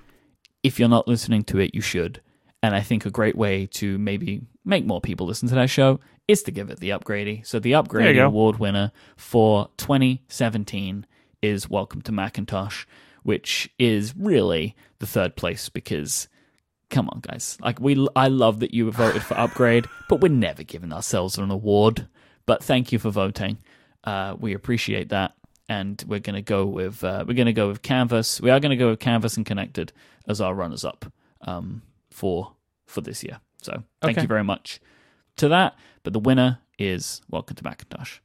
If 0.62 0.78
you're 0.78 0.88
not 0.88 1.08
listening 1.08 1.44
to 1.44 1.58
it, 1.58 1.74
you 1.74 1.80
should. 1.80 2.20
And 2.62 2.74
I 2.74 2.80
think 2.80 3.04
a 3.04 3.10
great 3.10 3.36
way 3.36 3.66
to 3.72 3.98
maybe 3.98 4.42
make 4.64 4.86
more 4.86 5.00
people 5.00 5.26
listen 5.26 5.48
to 5.48 5.54
that 5.56 5.70
show 5.70 6.00
is 6.28 6.42
to 6.44 6.50
give 6.52 6.70
it 6.70 6.78
the 6.78 6.90
upgradey. 6.90 7.44
So 7.46 7.58
the 7.58 7.72
upgradey 7.72 8.24
award 8.24 8.58
winner 8.58 8.92
for 9.16 9.68
2017 9.78 11.06
is 11.42 11.68
Welcome 11.68 12.02
to 12.02 12.12
Macintosh, 12.12 12.84
which 13.24 13.68
is 13.78 14.14
really 14.16 14.76
the 15.00 15.06
third 15.06 15.34
place 15.34 15.68
because 15.68 16.28
come 16.90 17.08
on 17.08 17.20
guys. 17.20 17.58
Like 17.60 17.80
we 17.80 18.06
I 18.14 18.28
love 18.28 18.60
that 18.60 18.72
you 18.72 18.90
voted 18.92 19.22
for 19.22 19.36
upgrade, 19.36 19.86
but 20.08 20.20
we're 20.20 20.28
never 20.28 20.62
giving 20.62 20.92
ourselves 20.92 21.38
an 21.38 21.50
award. 21.50 22.06
But 22.46 22.62
thank 22.62 22.92
you 22.92 22.98
for 22.98 23.10
voting. 23.10 23.58
Uh, 24.04 24.36
we 24.38 24.54
appreciate 24.54 25.08
that 25.08 25.32
and 25.72 26.04
we're 26.06 26.20
going 26.20 26.34
to 26.34 26.42
go 26.42 26.66
with 26.66 27.02
uh, 27.02 27.24
we're 27.26 27.34
going 27.34 27.46
to 27.46 27.52
go 27.62 27.68
with 27.68 27.80
Canvas. 27.82 28.40
We 28.40 28.50
are 28.50 28.60
going 28.60 28.70
to 28.70 28.76
go 28.84 28.90
with 28.90 29.00
Canvas 29.00 29.36
and 29.38 29.46
Connected 29.46 29.92
as 30.28 30.40
our 30.40 30.54
runners 30.54 30.84
up 30.84 31.06
um, 31.42 31.82
for 32.10 32.52
for 32.86 33.00
this 33.00 33.22
year. 33.24 33.40
So 33.62 33.72
thank 34.02 34.16
Okay. 34.18 34.22
you 34.22 34.28
very 34.28 34.44
much 34.44 34.80
to 35.36 35.48
that. 35.48 35.74
But 36.02 36.12
the 36.12 36.18
winner 36.18 36.58
is 36.78 37.22
Welcome 37.30 37.56
to 37.56 37.64
Macintosh. 37.64 38.18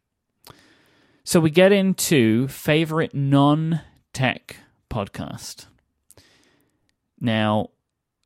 So 1.24 1.40
we 1.40 1.50
get 1.50 1.72
into 1.72 2.48
favorite 2.48 3.14
non-tech 3.14 4.58
podcast. 4.90 5.68
Now, 7.20 7.70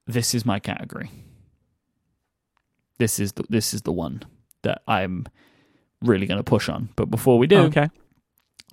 this 0.07 0.33
is 0.35 0.45
my 0.45 0.59
category. 0.59 1.09
This 2.97 3.19
is 3.19 3.31
the, 3.33 3.43
this 3.49 3.73
is 3.73 3.81
the 3.81 3.91
one 3.91 4.21
that 4.61 4.81
I'm 4.87 5.25
really 6.01 6.27
going 6.27 6.37
to 6.37 6.43
push 6.43 6.69
on. 6.69 6.89
But 6.95 7.09
before 7.09 7.37
we 7.39 7.47
do, 7.47 7.59
Okay. 7.63 7.89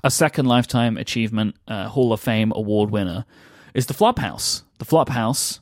A 0.04 0.10
second 0.10 0.46
lifetime 0.46 0.96
achievement 0.96 1.56
uh, 1.66 1.88
Hall 1.88 2.12
of 2.12 2.20
Fame 2.20 2.52
award 2.54 2.90
winner 2.90 3.24
is 3.74 3.86
the 3.86 3.94
Flophouse. 3.94 4.62
The 4.78 4.84
Flophouse 4.84 5.58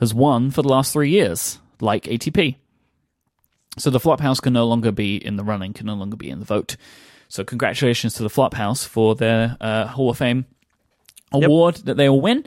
has 0.00 0.12
won 0.12 0.50
for 0.50 0.62
the 0.62 0.68
last 0.68 0.92
three 0.92 1.10
years, 1.10 1.60
like 1.80 2.04
ATP. 2.04 2.56
So 3.78 3.90
the 3.90 4.00
Flophouse 4.00 4.42
can 4.42 4.52
no 4.52 4.66
longer 4.66 4.90
be 4.90 5.16
in 5.16 5.36
the 5.36 5.44
running, 5.44 5.72
can 5.72 5.86
no 5.86 5.94
longer 5.94 6.16
be 6.16 6.28
in 6.30 6.40
the 6.40 6.44
vote. 6.44 6.76
So 7.28 7.44
congratulations 7.44 8.14
to 8.14 8.24
the 8.24 8.28
Flophouse 8.28 8.84
for 8.84 9.14
their 9.14 9.56
uh, 9.60 9.86
Hall 9.86 10.10
of 10.10 10.18
Fame 10.18 10.46
award 11.30 11.76
that 11.84 11.96
they 11.96 12.08
will 12.08 12.20
win. 12.20 12.44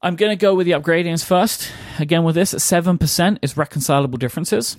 I'm 0.00 0.16
going 0.16 0.30
to 0.30 0.40
go 0.40 0.54
with 0.54 0.64
the 0.66 0.72
upgradians 0.72 1.22
first. 1.24 1.70
Again, 1.98 2.24
with 2.24 2.34
this, 2.34 2.54
7% 2.54 3.38
is 3.42 3.56
reconcilable 3.58 4.16
differences, 4.16 4.78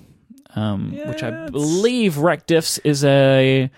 um, 0.55 0.93
which 1.05 1.21
I 1.21 1.29
Yeah, 1.29 1.49
believe 1.51 2.15
RecDiffs 2.15 2.79
is 2.83 3.03
a 3.05 3.69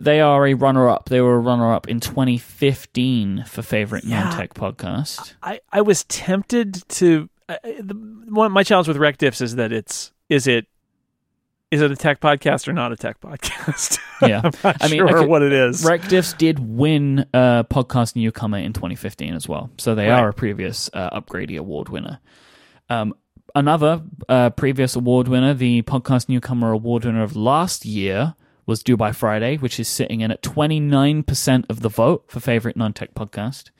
they 0.00 0.20
are 0.20 0.46
a 0.46 0.54
runner 0.54 0.88
up. 0.88 1.08
They 1.08 1.20
were 1.20 1.34
a 1.34 1.40
runner 1.40 1.72
up 1.72 1.88
in 1.88 2.00
2015 2.00 3.44
for 3.46 3.62
favorite 3.62 4.04
Yeah. 4.04 4.24
non 4.24 4.36
tech 4.36 4.54
podcast. 4.54 5.34
I, 5.42 5.60
I 5.72 5.80
was 5.82 6.04
tempted 6.04 6.86
to. 6.90 7.28
Uh, 7.48 7.56
the, 7.80 7.94
one, 8.28 8.52
my 8.52 8.62
challenge 8.62 8.88
with 8.88 8.96
Rec 8.96 9.18
Diffs 9.18 9.42
is 9.42 9.56
that 9.56 9.72
it's 9.72 10.12
is 10.28 10.46
it 10.46 10.66
is 11.70 11.80
it 11.80 11.90
a 11.90 11.96
tech 11.96 12.20
podcast 12.20 12.68
or 12.68 12.72
not 12.72 12.92
a 12.92 12.96
tech 12.96 13.20
podcast? 13.20 13.98
Yeah. 14.22 14.40
I'm 14.44 14.52
not 14.62 14.76
I 14.80 14.86
mean, 14.86 14.98
sure 14.98 15.18
okay, 15.18 15.26
what 15.26 15.42
it 15.42 15.52
is. 15.52 15.82
RecDiffs 15.84 16.38
did 16.38 16.60
win 16.60 17.26
a 17.34 17.66
podcast 17.68 18.14
newcomer 18.14 18.58
in 18.58 18.72
2015 18.72 19.34
as 19.34 19.48
well, 19.48 19.68
so 19.78 19.96
they 19.96 20.06
Right. 20.08 20.20
are 20.20 20.28
a 20.28 20.32
previous 20.32 20.88
uh, 20.94 21.20
Upgradie 21.20 21.58
Award 21.58 21.88
winner. 21.88 22.20
Um, 22.88 23.14
another 23.56 24.00
uh, 24.28 24.50
previous 24.50 24.94
award 24.94 25.26
winner, 25.26 25.54
the 25.54 25.82
podcast 25.82 26.28
newcomer 26.28 26.70
award 26.70 27.04
winner 27.04 27.24
of 27.24 27.34
last 27.34 27.84
year, 27.84 28.36
was 28.66 28.82
Due 28.82 28.96
by 28.96 29.12
Friday, 29.12 29.56
which 29.56 29.80
is 29.80 29.88
sitting 29.88 30.20
in 30.20 30.30
at 30.30 30.42
29% 30.42 31.64
of 31.68 31.80
the 31.80 31.88
vote 31.88 32.24
for 32.28 32.40
favorite 32.40 32.76
non-tech 32.76 33.14
podcast. 33.14 33.70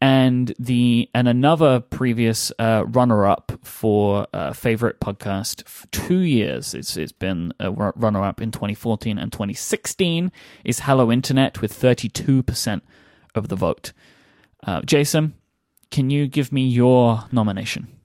And 0.00 0.54
the 0.60 1.10
and 1.12 1.26
another 1.26 1.80
previous 1.80 2.52
uh, 2.60 2.84
runner-up 2.86 3.58
for 3.64 4.28
uh, 4.32 4.52
favorite 4.52 5.00
podcast 5.00 5.66
for 5.66 5.88
two 5.88 6.20
years. 6.20 6.72
It's 6.72 6.96
it's 6.96 7.10
been 7.10 7.52
a 7.58 7.72
runner-up 7.72 8.40
in 8.40 8.52
2014 8.52 9.18
and 9.18 9.32
2016. 9.32 10.30
Is 10.64 10.80
Hello 10.80 11.10
Internet 11.10 11.60
with 11.60 11.72
32% 11.72 12.80
of 13.34 13.48
the 13.48 13.56
vote. 13.56 13.92
Uh, 14.64 14.82
Jason, 14.82 15.34
can 15.90 16.10
you 16.10 16.28
give 16.28 16.52
me 16.52 16.66
your 16.66 17.24
nomination? 17.32 17.97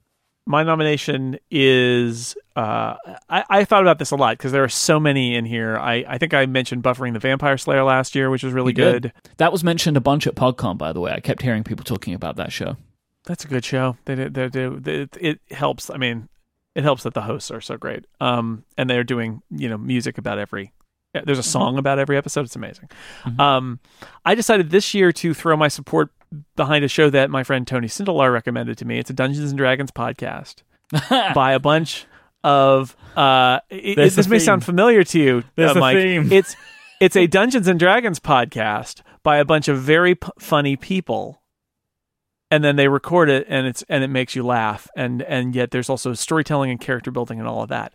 My 0.46 0.62
nomination 0.62 1.38
is 1.50 2.36
uh, 2.56 2.94
I, 3.30 3.44
I 3.48 3.64
thought 3.64 3.82
about 3.82 3.98
this 3.98 4.10
a 4.10 4.16
lot 4.16 4.36
because 4.36 4.52
there 4.52 4.62
are 4.64 4.68
so 4.68 5.00
many 5.00 5.34
in 5.34 5.44
here. 5.44 5.76
I, 5.78 6.04
I 6.06 6.18
think 6.18 6.34
I 6.34 6.46
mentioned 6.46 6.82
Buffering 6.82 7.14
the 7.14 7.18
Vampire 7.18 7.56
Slayer 7.56 7.82
last 7.82 8.14
year, 8.14 8.30
which 8.30 8.42
was 8.42 8.52
really 8.52 8.72
good. 8.74 9.12
That 9.38 9.52
was 9.52 9.64
mentioned 9.64 9.96
a 9.96 10.00
bunch 10.00 10.26
at 10.26 10.34
PodCon, 10.34 10.76
by 10.76 10.92
the 10.92 11.00
way. 11.00 11.12
I 11.12 11.20
kept 11.20 11.42
hearing 11.42 11.64
people 11.64 11.84
talking 11.84 12.14
about 12.14 12.36
that 12.36 12.52
show. 12.52 12.76
That's 13.24 13.44
a 13.44 13.48
good 13.48 13.64
show. 13.64 13.96
They, 14.04 14.14
they, 14.14 14.48
they, 14.48 14.68
they, 14.68 14.92
it, 15.00 15.16
it 15.18 15.40
helps. 15.50 15.88
I 15.88 15.96
mean, 15.96 16.28
it 16.74 16.82
helps 16.84 17.04
that 17.04 17.14
the 17.14 17.22
hosts 17.22 17.50
are 17.50 17.62
so 17.62 17.78
great. 17.78 18.04
Um, 18.20 18.64
and 18.76 18.90
they're 18.90 19.04
doing 19.04 19.42
you 19.50 19.68
know 19.68 19.78
music 19.78 20.18
about 20.18 20.38
every. 20.38 20.72
There's 21.24 21.38
a 21.38 21.44
song 21.44 21.78
about 21.78 22.00
every 22.00 22.16
episode. 22.16 22.44
It's 22.46 22.56
amazing. 22.56 22.88
Mhm. 23.24 23.38
Um, 23.38 23.78
I 24.24 24.34
decided 24.34 24.70
this 24.70 24.94
year 24.94 25.12
to 25.12 25.32
throw 25.32 25.56
my 25.56 25.68
support 25.68 26.10
behind 26.56 26.84
a 26.84 26.88
show 26.88 27.10
that 27.10 27.30
my 27.30 27.42
friend 27.44 27.66
Tony 27.66 27.88
Sindelar 27.88 28.32
recommended 28.32 28.78
to 28.78 28.84
me. 28.84 28.98
It's 28.98 29.10
a 29.10 29.14
Dungeons 29.14 29.50
and 29.50 29.58
Dragons 29.58 29.90
podcast 29.90 30.56
by 31.34 31.52
a 31.52 31.58
bunch 31.58 32.06
of. 32.42 32.96
Uh, 33.16 33.60
it- 33.70 33.96
this 33.96 34.28
may 34.28 34.38
sound 34.38 34.64
familiar 34.64 35.04
to 35.04 35.18
you, 35.20 35.44
uh, 35.58 35.74
Myke. 35.74 36.02
theme. 36.02 36.32
It's 36.32 36.56
it's 37.00 37.16
a 37.16 37.26
Dungeons 37.26 37.68
and 37.68 37.78
Dragons 37.78 38.20
podcast 38.20 39.02
by 39.22 39.38
a 39.38 39.44
bunch 39.44 39.68
of 39.68 39.78
very 39.80 40.14
p- 40.14 40.28
funny 40.38 40.76
people, 40.76 41.42
and 42.50 42.62
then 42.62 42.76
they 42.76 42.88
record 42.88 43.30
it, 43.30 43.46
and 43.48 43.66
it's 43.66 43.82
and 43.88 44.04
it 44.04 44.08
makes 44.08 44.34
you 44.34 44.44
laugh, 44.44 44.88
and 44.96 45.22
and 45.22 45.54
yet 45.54 45.70
there's 45.70 45.88
also 45.88 46.12
storytelling 46.14 46.70
and 46.70 46.80
character 46.80 47.10
building 47.10 47.38
and 47.38 47.48
all 47.48 47.62
of 47.62 47.68
that. 47.70 47.94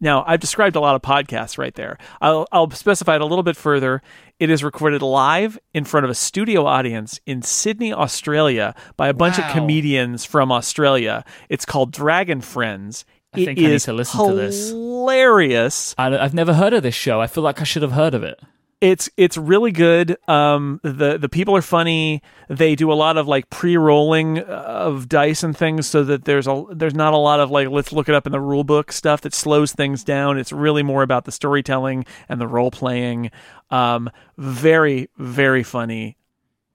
Now, 0.00 0.24
I've 0.26 0.40
described 0.40 0.76
a 0.76 0.80
lot 0.80 0.94
of 0.94 1.02
podcasts 1.02 1.58
right 1.58 1.74
there. 1.74 1.98
I'll, 2.20 2.46
I'll 2.52 2.70
specify 2.70 3.16
it 3.16 3.20
a 3.20 3.26
little 3.26 3.42
bit 3.42 3.56
further. 3.56 4.02
It 4.38 4.50
is 4.50 4.64
recorded 4.64 5.02
live 5.02 5.58
in 5.74 5.84
front 5.84 6.04
of 6.04 6.10
a 6.10 6.14
studio 6.14 6.64
audience 6.64 7.20
in 7.26 7.42
Sydney, 7.42 7.92
Australia, 7.92 8.74
by 8.96 9.08
a 9.08 9.14
bunch 9.14 9.38
of 9.38 9.44
comedians 9.52 10.24
from 10.24 10.50
Australia. 10.50 11.24
It's 11.48 11.64
called 11.64 11.92
Dragon 11.92 12.40
Friends. 12.40 13.04
I 13.34 13.40
It 13.40 13.44
think 13.44 13.58
I 13.58 13.62
need 13.62 13.80
to 13.80 13.92
listen 13.92 14.26
to 14.28 14.34
this. 14.34 14.70
Hilarious. 14.70 15.94
I, 15.98 16.16
I've 16.18 16.34
never 16.34 16.54
heard 16.54 16.72
of 16.72 16.82
this 16.82 16.94
show. 16.94 17.20
I 17.20 17.26
feel 17.26 17.44
like 17.44 17.60
I 17.60 17.64
should 17.64 17.82
have 17.82 17.92
heard 17.92 18.14
of 18.14 18.22
it. 18.22 18.40
It's 18.80 19.10
it's 19.18 19.36
really 19.36 19.72
good. 19.72 20.16
Um, 20.26 20.80
the 20.82 21.18
the 21.18 21.28
people 21.28 21.54
are 21.54 21.62
funny. 21.62 22.22
They 22.48 22.74
do 22.74 22.90
a 22.90 22.94
lot 22.94 23.18
of 23.18 23.28
like 23.28 23.50
pre 23.50 23.76
rolling 23.76 24.38
of 24.38 25.06
dice 25.06 25.42
and 25.42 25.54
things, 25.54 25.86
so 25.86 26.02
that 26.04 26.24
there's 26.24 26.46
a 26.46 26.64
there's 26.72 26.94
not 26.94 27.12
a 27.12 27.18
lot 27.18 27.40
of 27.40 27.50
like 27.50 27.68
let's 27.68 27.92
look 27.92 28.08
it 28.08 28.14
up 28.14 28.26
in 28.26 28.32
the 28.32 28.40
rule 28.40 28.64
book 28.64 28.90
stuff 28.90 29.20
that 29.20 29.34
slows 29.34 29.72
things 29.72 30.02
down. 30.02 30.38
It's 30.38 30.50
really 30.50 30.82
more 30.82 31.02
about 31.02 31.26
the 31.26 31.32
storytelling 31.32 32.06
and 32.28 32.40
the 32.40 32.48
role 32.48 32.70
playing. 32.70 33.30
Um, 33.70 34.10
very 34.38 35.10
very 35.18 35.62
funny. 35.62 36.16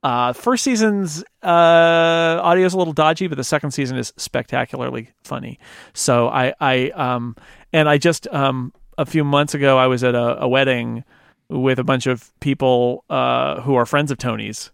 Uh, 0.05 0.33
first 0.33 0.63
season's 0.63 1.23
uh, 1.41 2.39
audio 2.43 2.63
is 2.63 2.75
a 2.75 2.77
little 2.77 2.93
dodgy, 2.93 3.25
but 3.25 3.37
the 3.37 3.43
second 3.43 3.71
season 3.71 3.97
is 3.97 4.13
spectacularly 4.17 5.09
funny. 5.23 5.57
So 5.93 6.27
I, 6.27 6.53
I, 6.59 6.89
um, 6.91 7.35
and 7.73 7.89
I 7.89 7.97
just 7.97 8.27
um, 8.27 8.71
a 8.99 9.07
few 9.07 9.23
months 9.23 9.55
ago 9.55 9.79
I 9.79 9.87
was 9.87 10.03
at 10.03 10.13
a, 10.13 10.43
a 10.43 10.47
wedding 10.47 11.03
with 11.49 11.79
a 11.79 11.83
bunch 11.83 12.07
of 12.07 12.37
people 12.39 13.03
uh, 13.09 13.61
who 13.61 13.75
are 13.75 13.85
friends 13.85 14.11
of 14.11 14.17
Tony's, 14.17 14.71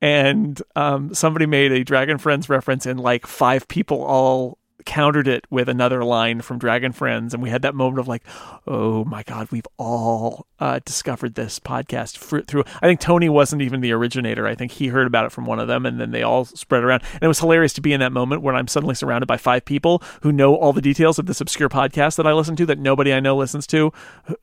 and 0.00 0.60
um, 0.76 1.14
somebody 1.14 1.46
made 1.46 1.72
a 1.72 1.84
Dragon 1.84 2.18
Friends 2.18 2.48
reference, 2.48 2.86
and 2.86 2.98
like 3.00 3.26
five 3.26 3.68
people 3.68 4.02
all 4.02 4.58
countered 4.84 5.28
it 5.28 5.44
with 5.50 5.68
another 5.68 6.04
line 6.04 6.40
from 6.40 6.58
Dragon 6.58 6.92
Friends, 6.92 7.34
and 7.34 7.42
we 7.42 7.50
had 7.50 7.62
that 7.62 7.74
moment 7.74 7.98
of 7.98 8.08
like, 8.08 8.24
oh 8.66 9.04
my 9.04 9.22
god, 9.22 9.48
we've 9.50 9.66
all 9.76 10.46
uh, 10.58 10.80
discovered 10.84 11.34
this 11.34 11.58
podcast 11.58 12.16
through. 12.46 12.64
I 12.82 12.86
think 12.86 13.00
Tony 13.00 13.28
wasn't 13.28 13.62
even 13.62 13.80
the 13.80 13.92
originator. 13.92 14.46
I 14.46 14.54
think 14.54 14.72
he 14.72 14.88
heard 14.88 15.06
about 15.06 15.26
it 15.26 15.32
from 15.32 15.46
one 15.46 15.58
of 15.58 15.68
them, 15.68 15.86
and 15.86 16.00
then 16.00 16.10
they 16.10 16.22
all 16.22 16.44
spread 16.44 16.82
around. 16.82 17.02
And 17.14 17.22
it 17.22 17.28
was 17.28 17.40
hilarious 17.40 17.72
to 17.74 17.80
be 17.80 17.92
in 17.92 18.00
that 18.00 18.12
moment 18.12 18.42
when 18.42 18.56
I'm 18.56 18.68
suddenly 18.68 18.94
surrounded 18.94 19.26
by 19.26 19.36
five 19.36 19.64
people 19.64 20.02
who 20.22 20.32
know 20.32 20.54
all 20.54 20.72
the 20.72 20.82
details 20.82 21.18
of 21.18 21.26
this 21.26 21.40
obscure 21.40 21.68
podcast 21.68 22.16
that 22.16 22.26
I 22.26 22.32
listen 22.32 22.56
to 22.56 22.66
that 22.66 22.78
nobody 22.78 23.12
I 23.12 23.20
know 23.20 23.36
listens 23.36 23.66
to, 23.68 23.92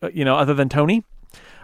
uh, 0.02 0.10
you 0.14 0.26
know, 0.26 0.36
other 0.36 0.54
than 0.54 0.70
Tony. 0.70 1.04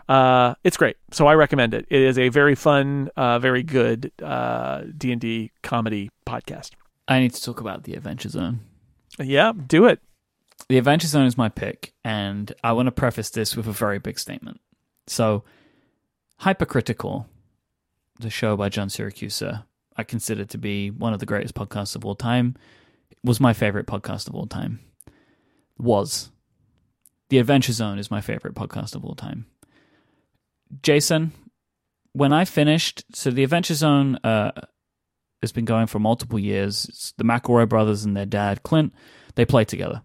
Uh, 0.07 0.55
it's 0.63 0.77
great, 0.77 0.97
so 1.11 1.27
I 1.27 1.35
recommend 1.35 1.73
it. 1.73 1.85
It 1.89 2.01
is 2.01 2.17
a 2.17 2.29
very 2.29 2.55
fun, 2.55 3.09
uh, 3.15 3.39
very 3.39 3.63
good 3.63 4.11
D 4.17 5.11
and 5.11 5.21
D 5.21 5.51
comedy 5.61 6.09
podcast. 6.25 6.71
I 7.07 7.19
need 7.19 7.33
to 7.33 7.41
talk 7.41 7.59
about 7.59 7.83
the 7.83 7.93
Adventure 7.93 8.29
Zone. 8.29 8.61
Yeah, 9.19 9.53
do 9.67 9.85
it. 9.85 9.99
The 10.69 10.77
Adventure 10.77 11.07
Zone 11.07 11.25
is 11.25 11.37
my 11.37 11.49
pick, 11.49 11.93
and 12.03 12.53
I 12.63 12.71
want 12.73 12.87
to 12.87 12.91
preface 12.91 13.29
this 13.29 13.55
with 13.55 13.67
a 13.67 13.71
very 13.71 13.99
big 13.99 14.17
statement. 14.17 14.59
So, 15.07 15.43
Hypercritical, 16.37 17.27
the 18.19 18.29
show 18.29 18.55
by 18.55 18.69
John 18.69 18.87
Siracusa, 18.87 19.65
I 19.97 20.03
consider 20.03 20.45
to 20.45 20.57
be 20.57 20.89
one 20.89 21.13
of 21.13 21.19
the 21.19 21.25
greatest 21.25 21.55
podcasts 21.55 21.95
of 21.95 22.05
all 22.05 22.15
time, 22.15 22.55
was 23.23 23.39
my 23.39 23.53
favorite 23.53 23.87
podcast 23.87 24.27
of 24.27 24.35
all 24.35 24.47
time. 24.47 24.79
Was. 25.77 26.31
The 27.29 27.39
Adventure 27.39 27.73
Zone 27.73 27.99
is 27.99 28.11
my 28.11 28.21
favorite 28.21 28.55
podcast 28.55 28.95
of 28.95 29.03
all 29.03 29.15
time. 29.15 29.47
Jason, 30.81 31.31
when 32.13 32.33
I 32.33 32.45
finished, 32.45 33.03
so 33.13 33.31
the 33.31 33.43
Adventure 33.43 33.73
Zone 33.73 34.17
uh, 34.23 34.51
has 35.41 35.51
been 35.51 35.65
going 35.65 35.87
for 35.87 35.99
multiple 35.99 36.39
years. 36.39 36.85
It's 36.85 37.11
the 37.17 37.23
McElroy 37.23 37.67
brothers 37.67 38.05
and 38.05 38.15
their 38.15 38.25
dad, 38.25 38.63
Clint, 38.63 38.93
they 39.35 39.45
play 39.45 39.65
together. 39.65 40.01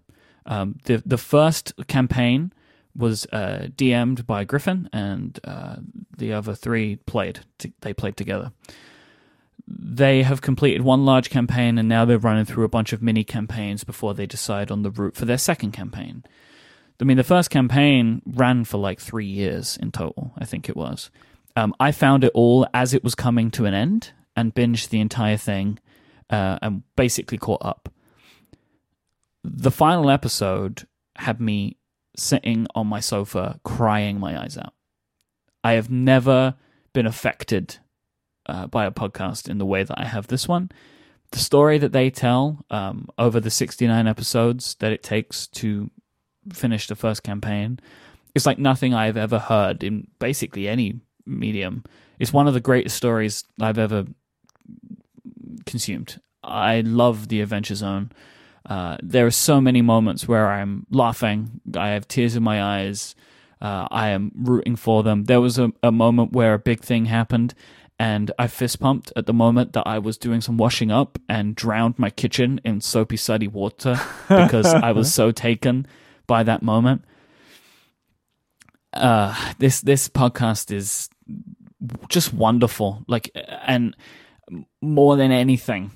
Um, 0.47 0.77
the 0.85 1.03
the 1.05 1.19
first 1.19 1.75
campaign 1.89 2.53
was 2.97 3.27
uh, 3.27 3.69
DM'd 3.77 4.27
by 4.27 4.45
Griffin, 4.45 4.89
and 4.93 5.39
uh, 5.45 5.77
the 6.17 6.33
other 6.33 6.55
three 6.55 6.97
played. 6.97 7.41
T- 7.59 7.75
they 7.83 7.93
played 7.93 8.17
together. 8.17 8.53
They 9.67 10.23
have 10.23 10.41
completed 10.41 10.83
one 10.83 11.05
large 11.05 11.29
campaign, 11.29 11.77
and 11.79 11.89
now 11.89 12.05
they're 12.05 12.19
running 12.19 12.47
through 12.47 12.65
a 12.65 12.71
bunch 12.71 12.93
of 12.93 13.03
mini 13.03 13.23
campaigns 13.23 13.85
before 13.85 14.15
they 14.15 14.27
decide 14.27 14.71
on 14.71 14.83
the 14.83 14.91
route 14.91 15.15
for 15.15 15.27
their 15.27 15.39
second 15.39 15.73
campaign. 15.73 16.25
I 17.01 17.05
mean, 17.05 17.17
the 17.17 17.25
first 17.25 17.51
campaign 17.51 18.23
ran 18.27 18.65
for 18.65 18.79
like 18.79 19.01
three 19.01 19.27
years 19.27 19.77
in 19.81 19.93
total. 19.93 20.33
I 20.37 20.45
think 20.45 20.69
it 20.69 20.77
was. 20.77 21.11
Um, 21.55 21.75
I 21.79 21.93
found 21.93 22.25
it 22.25 22.33
all 22.35 22.67
as 22.75 22.95
it 22.95 23.05
was 23.05 23.15
coming 23.15 23.51
to 23.53 23.67
an 23.67 23.75
end 23.75 24.13
and 24.37 24.55
binged 24.55 24.89
the 24.89 25.01
entire 25.01 25.37
thing 25.37 25.79
uh, 26.31 26.59
and 26.63 26.83
basically 26.97 27.39
caught 27.39 27.65
up. 27.65 27.89
The 29.45 29.71
final 29.71 30.11
episode 30.11 30.87
had 31.17 31.41
me 31.41 31.77
sitting 32.17 32.67
on 32.75 32.87
my 32.87 33.01
sofa 33.01 33.61
crying 33.65 34.19
my 34.19 34.41
eyes 34.41 34.59
out. 34.59 34.75
I 35.63 35.73
have 35.73 35.91
never 35.91 36.55
been 36.93 37.07
affected 37.07 37.79
uh, 38.47 38.67
by 38.67 38.87
a 38.87 38.91
podcast 38.91 39.49
in 39.49 39.59
the 39.59 39.67
way 39.67 39.85
that 39.85 39.99
I 39.99 40.05
have 40.05 40.27
this 40.27 40.49
one. 40.49 40.71
The 41.31 41.39
story 41.39 41.79
that 41.79 41.93
they 41.93 42.11
tell 42.11 42.65
um, 42.71 43.09
over 43.19 43.39
the 43.41 43.51
69 43.51 44.07
episodes 44.07 44.77
that 44.81 44.93
it 44.93 45.03
takes 45.03 45.47
to 45.49 45.91
finish 46.53 46.87
the 46.87 46.97
first 46.97 47.23
campaign 47.23 47.79
It's 48.35 48.47
like 48.47 48.59
nothing 48.59 48.95
I've 48.95 49.17
ever 49.17 49.39
heard 49.39 49.83
in 49.83 50.09
basically 50.19 50.69
any 50.69 51.01
medium. 51.27 51.85
It's 52.19 52.33
one 52.33 52.49
of 52.49 52.55
the 52.55 52.61
greatest 52.61 52.97
stories 52.97 53.45
I've 53.61 53.79
ever 53.79 54.07
consumed. 55.67 56.21
I 56.43 56.81
love 56.81 57.29
the 57.29 57.41
Adventure 57.41 57.75
Zone. 57.75 58.13
Uh, 58.67 58.97
there 59.03 59.27
are 59.27 59.31
so 59.31 59.61
many 59.61 59.83
moments 59.83 60.29
where 60.29 60.49
I'm 60.49 60.87
laughing. 60.91 61.61
I 61.77 61.91
have 61.91 62.07
tears 62.07 62.37
in 62.37 62.43
my 62.43 62.63
eyes. 62.63 63.15
Uh, 63.61 63.89
I 63.91 64.09
am 64.11 64.31
rooting 64.35 64.77
for 64.77 65.03
them. 65.03 65.25
There 65.25 65.41
was 65.41 65.59
a, 65.59 65.73
a 65.83 65.91
moment 65.91 66.33
where 66.33 66.55
a 66.55 66.59
big 66.59 66.81
thing 66.81 67.07
happened, 67.07 67.55
and 67.99 68.31
I 68.39 68.47
fist 68.47 68.79
pumped 68.79 69.13
at 69.17 69.27
the 69.27 69.33
moment 69.33 69.73
that 69.73 69.87
I 69.87 69.99
was 69.99 70.17
doing 70.17 70.41
some 70.41 70.57
washing 70.59 70.91
up 70.91 71.19
and 71.29 71.57
drowned 71.57 71.99
my 71.99 72.11
kitchen 72.11 72.61
in 72.65 72.81
soapy, 72.81 73.17
suddy 73.17 73.49
water 73.49 73.99
because 74.29 74.67
I 74.67 74.93
was 74.93 75.13
so 75.13 75.33
taken 75.33 75.87
by 76.29 76.45
that 76.45 76.63
moment. 76.63 77.03
uh, 78.93 79.53
this 79.59 79.81
this 79.81 80.09
podcast 80.09 80.71
is 80.75 81.09
just 82.09 82.33
wonderful. 82.33 83.05
Like, 83.07 83.31
and 83.67 83.97
more 84.81 85.17
than 85.17 85.31
anything, 85.31 85.91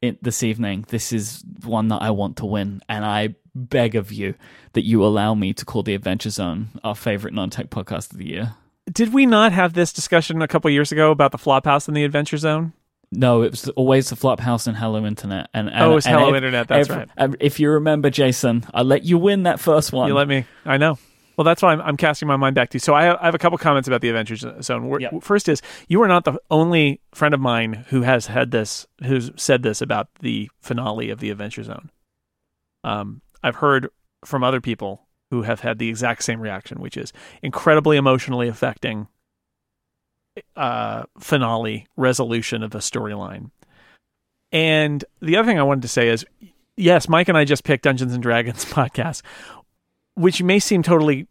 it, 0.00 0.22
this 0.22 0.42
evening, 0.42 0.84
this 0.88 1.12
is 1.12 1.44
one 1.64 1.88
that 1.88 2.02
I 2.02 2.10
want 2.10 2.36
to 2.38 2.46
win, 2.46 2.80
and 2.88 3.04
I 3.04 3.34
beg 3.54 3.94
of 3.94 4.12
you 4.12 4.34
that 4.74 4.84
you 4.84 5.04
allow 5.04 5.34
me 5.34 5.52
to 5.52 5.64
call 5.64 5.82
the 5.82 5.94
Adventure 5.94 6.30
Zone 6.30 6.68
our 6.84 6.94
favorite 6.94 7.34
non-tech 7.34 7.70
podcast 7.70 8.12
of 8.12 8.18
the 8.18 8.28
year. 8.28 8.54
Did 8.90 9.12
we 9.12 9.26
not 9.26 9.52
have 9.52 9.74
this 9.74 9.92
discussion 9.92 10.40
a 10.40 10.48
couple 10.48 10.70
years 10.70 10.92
ago 10.92 11.10
about 11.10 11.32
the 11.32 11.38
Flophouse 11.38 11.88
and 11.88 11.96
the 11.96 12.04
Adventure 12.04 12.38
Zone? 12.38 12.72
No, 13.10 13.42
it 13.42 13.52
was 13.52 13.68
always 13.70 14.10
the 14.10 14.16
Flophouse 14.16 14.66
and 14.66 14.76
Hello 14.76 15.04
Internet. 15.06 15.48
And, 15.54 15.68
and 15.68 15.82
oh, 15.82 15.92
it 15.92 15.94
was 15.94 16.06
and 16.06 16.16
Hello 16.16 16.30
if- 16.30 16.36
Internet. 16.36 16.68
That's 16.68 16.88
if, 16.88 16.96
right. 16.96 17.36
If 17.40 17.60
you 17.60 17.70
remember, 17.70 18.10
Jason, 18.10 18.64
I 18.74 18.82
let 18.82 19.04
you 19.04 19.18
win 19.18 19.44
that 19.44 19.60
first 19.60 19.92
one. 19.92 20.08
You 20.08 20.14
let 20.14 20.28
me. 20.28 20.44
I 20.64 20.76
know. 20.76 20.98
Well, 21.36 21.44
that's 21.44 21.62
why 21.62 21.72
I'm, 21.72 21.80
I'm 21.80 21.96
casting 21.96 22.26
my 22.26 22.36
mind 22.36 22.56
back 22.56 22.70
to 22.70 22.76
you. 22.76 22.80
So 22.80 22.94
I 22.94 23.04
have, 23.04 23.16
I 23.20 23.26
have 23.26 23.34
a 23.34 23.38
couple 23.38 23.56
comments 23.58 23.86
about 23.86 24.00
the 24.00 24.08
Adventure 24.08 24.60
Zone. 24.60 25.00
Yep. 25.00 25.22
First 25.22 25.48
is 25.48 25.62
you 25.86 26.02
are 26.02 26.08
not 26.08 26.24
the 26.24 26.38
only 26.50 27.00
friend 27.14 27.32
of 27.32 27.38
mine 27.40 27.84
who 27.88 28.02
has 28.02 28.26
had 28.26 28.50
this, 28.50 28.86
who's 29.04 29.30
said 29.36 29.62
this 29.62 29.80
about 29.80 30.08
the 30.20 30.50
finale 30.60 31.10
of 31.10 31.20
the 31.20 31.30
Adventure 31.30 31.62
Zone. 31.62 31.90
Um, 32.82 33.22
I've 33.42 33.56
heard 33.56 33.88
from 34.24 34.42
other 34.42 34.60
people 34.60 35.06
who 35.30 35.42
have 35.42 35.60
had 35.60 35.78
the 35.78 35.88
exact 35.88 36.24
same 36.24 36.40
reaction, 36.40 36.80
which 36.80 36.96
is 36.96 37.12
incredibly 37.40 37.96
emotionally 37.96 38.48
affecting 38.48 39.06
uh, 40.56 41.04
finale 41.18 41.86
resolution 41.96 42.62
of 42.62 42.74
a 42.74 42.78
storyline. 42.78 43.50
And 44.52 45.04
the 45.20 45.36
other 45.36 45.46
thing 45.46 45.58
I 45.58 45.62
wanted 45.62 45.82
to 45.82 45.88
say 45.88 46.08
is, 46.08 46.24
yes, 46.76 47.06
Myke 47.06 47.28
and 47.28 47.36
I 47.36 47.44
just 47.44 47.64
picked 47.64 47.84
Dungeons 47.84 48.14
and 48.14 48.22
Dragons 48.22 48.64
podcast, 48.66 49.22
which 50.14 50.42
may 50.42 50.58
seem 50.58 50.82
totally 50.82 51.26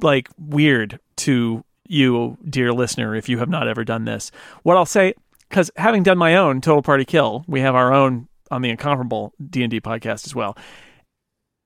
like 0.00 0.28
weird 0.38 0.98
to 1.16 1.64
you, 1.86 2.36
dear 2.48 2.72
listener, 2.72 3.14
if 3.14 3.28
you 3.28 3.38
have 3.38 3.48
not 3.48 3.68
ever 3.68 3.84
done 3.84 4.04
this. 4.04 4.30
What 4.62 4.76
I'll 4.76 4.86
say, 4.86 5.14
because 5.48 5.70
having 5.76 6.02
done 6.02 6.18
my 6.18 6.36
own 6.36 6.60
Total 6.60 6.82
Party 6.82 7.04
Kill, 7.04 7.44
we 7.46 7.60
have 7.60 7.74
our 7.74 7.92
own 7.92 8.28
on 8.50 8.62
the 8.62 8.70
Incomparable 8.70 9.32
D 9.50 9.62
and 9.62 9.70
D 9.70 9.80
podcast 9.80 10.26
as 10.26 10.34
well. 10.34 10.56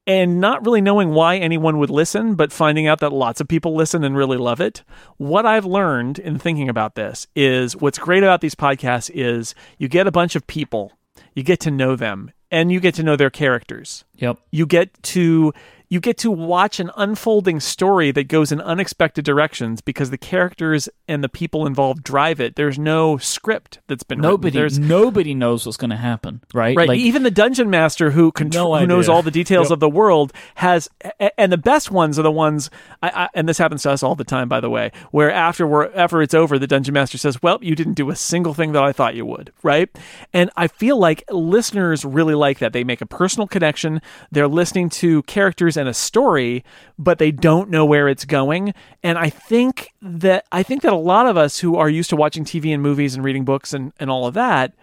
And 0.05 0.41
not 0.41 0.65
really 0.67 0.81
knowing 0.81 1.11
why 1.11 1.37
anyone 1.37 1.79
would 1.79 1.91
listen, 1.91 2.35
but 2.35 2.53
finding 2.53 2.89
out 2.89 2.99
that 3.01 3.13
lots 3.13 3.41
of 3.41 3.47
people 3.47 3.77
listen 3.77 4.03
and 4.03 4.17
really 4.17 4.37
love 4.37 4.61
it. 4.61 4.83
What 5.17 5.47
I've 5.47 5.65
learned 5.65 6.19
in 6.19 6.41
thinking 6.41 6.69
about 6.69 6.97
this 6.97 7.29
is 7.37 7.77
what's 7.77 7.99
great 7.99 8.25
about 8.25 8.41
these 8.41 8.57
podcasts 8.57 9.11
is 9.15 9.55
you 9.79 9.87
get 9.87 10.09
a 10.09 10.13
bunch 10.13 10.35
of 10.35 10.45
people, 10.49 10.93
you 11.35 11.45
get 11.45 11.61
to 11.61 11.71
know 11.71 11.95
them, 11.95 12.33
and 12.51 12.73
you 12.73 12.81
get 12.81 12.95
to 12.97 13.03
know 13.05 13.15
their 13.17 13.31
characters 13.31 14.05
Yep. 14.17 14.39
you 14.51 14.67
get 14.67 14.91
to 15.05 15.55
you 15.93 16.01
get 16.01 16.17
to 16.17 16.31
watch 16.31 16.81
an 16.81 16.91
unfolding 16.97 17.61
story 17.61 18.11
that 18.13 18.27
goes 18.27 18.51
in 18.51 18.63
unexpected 18.63 19.27
directions 19.27 19.83
because 19.83 20.09
the 20.09 20.17
characters 20.17 20.89
and 21.07 21.23
the 21.23 21.29
people 21.29 21.67
involved 21.67 22.03
drive 22.03 22.41
it. 22.41 22.57
There's 22.57 22.79
no 22.79 23.19
script 23.19 23.79
that's 23.89 24.03
been 24.03 24.21
written. 24.21 24.31
Nobody, 24.31 24.79
nobody 24.81 25.35
knows 25.35 25.67
what's 25.67 25.77
going 25.77 25.91
to 25.91 25.97
happen, 25.97 26.41
right? 26.55 26.75
Right. 26.75 26.89
Like, 26.89 26.99
Even 26.99 27.25
the 27.25 27.31
dungeon 27.31 27.69
master 27.69 28.11
who 28.13 28.33
contr- 28.33 28.55
No 28.55 28.75
who 28.79 28.87
knows 28.87 29.07
all 29.07 29.21
the 29.21 29.31
details 29.31 29.67
Yep. 29.69 29.75
of 29.75 29.81
the 29.81 29.91
world 29.91 30.33
has, 30.55 30.89
and 31.37 31.53
the 31.53 31.59
best 31.59 31.91
ones 31.91 32.19
are 32.19 32.23
the 32.23 32.31
ones. 32.31 32.71
I, 33.03 33.25
I, 33.25 33.29
and 33.35 33.47
this 33.47 33.59
happens 33.59 33.83
to 33.83 33.91
us 33.91 34.03
all 34.03 34.15
the 34.15 34.25
time, 34.25 34.49
by 34.49 34.61
the 34.61 34.71
way. 34.71 34.93
Where 35.11 35.31
after 35.31 35.67
we're 35.67 35.93
after 35.95 36.23
it's 36.23 36.33
over, 36.33 36.59
the 36.59 36.67
dungeon 36.67 36.95
master 36.95 37.19
says, 37.19 37.43
"Well, 37.43 37.59
you 37.61 37.75
didn't 37.75 37.95
do 37.95 38.09
a 38.09 38.17
single 38.17 38.55
thing 38.55 38.73
that 38.73 38.83
I 38.83 38.93
thought 38.93 39.15
you 39.15 39.27
would." 39.27 39.53
Right. 39.63 39.91
And 40.33 40.49
I 40.57 40.69
feel 40.69 40.97
like 40.97 41.23
listeners 41.31 42.03
really 42.03 42.35
like 42.35 42.61
that. 42.61 42.73
They 42.73 42.83
make 42.83 43.03
a 43.03 43.07
personal 43.07 43.47
connection. 43.47 44.01
They're 44.31 44.49
listening 44.49 44.89
to 44.91 45.23
characters 45.25 45.77
a 45.89 45.95
story, 45.95 46.65
but 46.99 47.19
they 47.19 47.31
don't 47.31 47.71
know 47.71 47.85
where 47.85 48.09
it's 48.09 48.25
going. 48.25 48.75
And 49.03 49.19
I 49.19 49.31
think 49.31 49.93
that 50.01 50.47
I 50.53 50.63
think 50.63 50.83
that 50.83 50.93
a 50.93 50.97
lot 50.97 51.27
of 51.27 51.37
us 51.37 51.59
who 51.59 51.77
are 51.77 51.89
used 51.89 52.11
to 52.11 52.17
watching 52.17 52.45
TV 52.45 52.73
and 52.73 52.83
movies 52.83 53.15
and 53.15 53.25
reading 53.25 53.45
books 53.45 53.73
and, 53.73 53.93
and 53.99 54.11
all 54.11 54.27
of 54.27 54.35
that 54.35 54.75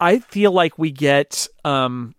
I 0.00 0.18
feel 0.18 0.52
like 0.52 0.78
we 0.78 0.90
get 0.90 1.46
um 1.64 2.14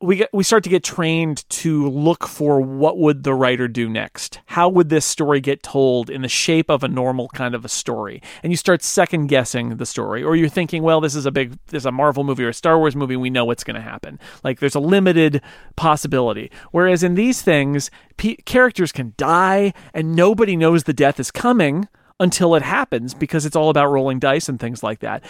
we 0.00 0.16
get 0.16 0.30
we 0.32 0.44
start 0.44 0.62
to 0.62 0.70
get 0.70 0.84
trained 0.84 1.48
to 1.48 1.88
look 1.88 2.26
for 2.28 2.60
what 2.60 2.98
would 2.98 3.24
the 3.24 3.34
writer 3.34 3.66
do 3.66 3.88
next. 3.88 4.40
How 4.46 4.68
would 4.68 4.90
this 4.90 5.04
story 5.04 5.40
get 5.40 5.62
told 5.62 6.08
in 6.08 6.22
the 6.22 6.28
shape 6.28 6.70
of 6.70 6.84
a 6.84 6.88
normal 6.88 7.28
kind 7.28 7.54
of 7.54 7.64
a 7.64 7.68
story? 7.68 8.22
And 8.42 8.52
you 8.52 8.56
start 8.56 8.82
second 8.82 9.26
guessing 9.26 9.76
the 9.76 9.86
story 9.86 10.22
or 10.22 10.36
you're 10.36 10.48
thinking, 10.48 10.84
well, 10.84 11.00
this 11.00 11.16
is 11.16 11.26
a 11.26 11.32
big 11.32 11.58
this 11.66 11.82
is 11.82 11.86
a 11.86 11.92
Marvel 11.92 12.22
movie 12.22 12.44
or 12.44 12.50
a 12.50 12.54
Star 12.54 12.78
Wars 12.78 12.94
movie, 12.94 13.16
we 13.16 13.30
know 13.30 13.44
what's 13.44 13.64
going 13.64 13.74
to 13.74 13.82
happen. 13.82 14.20
Like 14.44 14.60
there's 14.60 14.76
a 14.76 14.80
limited 14.80 15.42
possibility. 15.74 16.52
Whereas 16.70 17.02
in 17.02 17.16
these 17.16 17.42
things, 17.42 17.90
pe 18.16 18.36
characters 18.36 18.92
can 18.92 19.14
die 19.16 19.72
and 19.92 20.14
nobody 20.14 20.56
knows 20.56 20.84
the 20.84 20.92
death 20.92 21.18
is 21.18 21.32
coming 21.32 21.88
until 22.20 22.54
it 22.54 22.62
happens 22.62 23.14
because 23.14 23.46
it's 23.46 23.56
all 23.56 23.70
about 23.70 23.90
rolling 23.90 24.18
dice 24.20 24.48
and 24.48 24.60
things 24.60 24.82
like 24.82 25.00
that. 25.00 25.24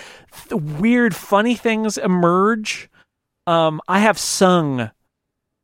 The 0.49 0.57
weird, 0.59 1.15
funny 1.15 1.55
things 1.55 1.97
emerge. 1.97 2.91
Um, 3.49 3.81
I 3.89 4.01
have 4.01 4.19
sung 4.19 4.91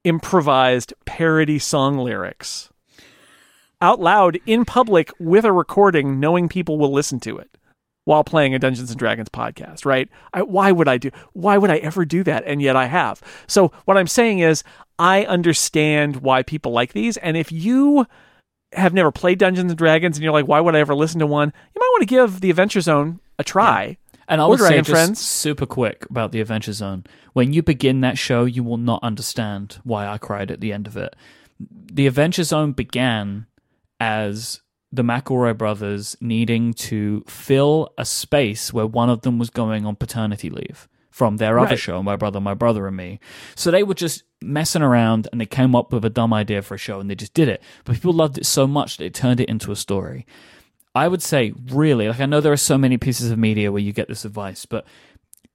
improvised 0.05 0.95
parody 1.05 1.59
song 1.59 1.99
lyrics 1.99 2.71
out 3.83 4.01
loud 4.01 4.41
in 4.47 4.65
public 4.65 5.13
with 5.19 5.45
a 5.45 5.53
recording, 5.53 6.19
knowing 6.19 6.49
people 6.49 6.79
will 6.79 6.95
listen 6.95 7.21
to 7.21 7.37
it 7.37 7.59
while 8.07 8.25
playing 8.25 8.55
a 8.55 8.59
Dungeons 8.59 8.89
and 8.89 8.99
Dragons 8.99 9.29
podcast, 9.29 9.85
right? 9.85 10.09
I, 10.33 10.41
why 10.45 10.73
would 10.73 10.89
I 10.89 10.97
do? 10.97 11.11
Why 11.35 11.59
would 11.59 11.71
I 11.71 11.77
ever 11.77 12.07
do 12.07 12.25
that? 12.25 12.45
And 12.47 12.63
yet 12.63 12.75
I 12.75 12.87
have. 12.87 13.21
So 13.47 13.71
what 13.85 13.99
I'm 13.99 14.07
saying 14.07 14.39
is, 14.39 14.65
I 14.99 15.27
understand 15.27 16.17
why 16.17 16.43
people 16.43 16.73
like 16.73 16.95
these, 16.95 17.19
and 17.19 17.37
if 17.37 17.53
you 17.53 18.07
have 18.73 18.95
never 18.95 19.13
played 19.13 19.39
Dungeons 19.39 19.71
and 19.71 19.77
Dragons 19.77 20.17
and 20.17 20.25
you're 20.25 20.33
like, 20.33 20.49
why 20.49 20.61
would 20.61 20.75
I 20.75 20.81
ever 20.81 20.95
listen 20.95 21.21
to 21.21 21.27
one? 21.27 21.53
You 21.75 21.81
might 21.81 21.93
want 21.93 22.01
to 22.01 22.07
give 22.07 22.41
the 22.41 22.49
Adventure 22.49 22.81
Zone 22.81 23.21
a 23.39 23.45
try. 23.45 23.99
And 24.29 24.41
I 24.41 24.47
would 24.47 24.59
say 24.59 24.67
Dragon 24.69 24.85
just 24.85 24.91
Friends. 24.91 25.21
super 25.21 25.67
quick 25.67 26.07
about 26.11 26.33
the 26.33 26.41
Adventure 26.41 26.73
Zone. 26.73 27.05
When 27.35 27.53
you 27.53 27.63
begin 27.63 28.01
that 28.01 28.17
show, 28.19 28.45
you 28.45 28.63
will 28.63 28.77
not 28.79 29.03
understand 29.03 29.79
why 29.85 30.07
I 30.07 30.19
cried 30.19 30.51
at 30.51 30.61
the 30.61 30.73
end 30.73 30.87
of 30.87 30.97
it. 30.97 31.15
The 31.61 32.07
Adventure 32.07 32.45
Zone 32.45 32.73
began 32.73 33.47
as 34.01 34.61
the 34.93 35.03
McElroy 35.03 35.57
brothers 35.59 36.17
needing 36.21 36.73
to 36.75 37.25
fill 37.27 37.93
a 37.99 38.05
space 38.05 38.73
where 38.73 38.87
one 38.87 39.11
of 39.11 39.23
them 39.23 39.39
was 39.39 39.51
going 39.51 39.85
on 39.87 39.97
paternity 39.97 40.49
leave 40.51 40.89
from 41.11 41.37
their 41.37 41.59
other 41.59 41.71
Right. 41.71 41.79
show, 41.79 42.03
My 42.03 42.17
Brother, 42.17 42.41
My 42.41 42.55
Brother 42.55 42.87
and 42.87 42.97
Me. 42.97 43.21
So 43.55 43.71
they 43.71 43.83
were 43.83 43.95
just 43.95 44.23
messing 44.43 44.83
around 44.83 45.29
and 45.33 45.41
they 45.41 45.47
came 45.47 45.75
up 45.75 45.93
with 45.93 46.05
a 46.05 46.11
dumb 46.11 46.33
idea 46.33 46.63
for 46.63 46.75
a 46.75 46.79
show 46.79 47.01
and 47.01 47.09
they 47.11 47.15
just 47.15 47.35
did 47.35 47.49
it. 47.49 47.63
But 47.85 47.95
people 47.97 48.13
loved 48.13 48.39
it 48.39 48.47
so 48.47 48.67
much 48.67 48.97
that 48.97 49.05
they 49.05 49.11
turned 49.11 49.41
it 49.41 49.49
into 49.49 49.71
a 49.73 49.77
story. 49.77 50.27
I 50.95 51.09
would 51.09 51.23
say, 51.23 51.53
really, 51.71 52.09
like 52.09 52.21
I 52.21 52.27
know 52.27 52.41
there 52.41 52.53
are 52.53 52.57
so 52.57 52.79
many 52.79 52.99
pieces 52.99 53.31
of 53.31 53.39
media 53.39 53.73
where 53.73 53.83
you 53.83 53.93
get 53.93 54.09
this 54.09 54.25
advice, 54.25 54.65
but 54.65 54.87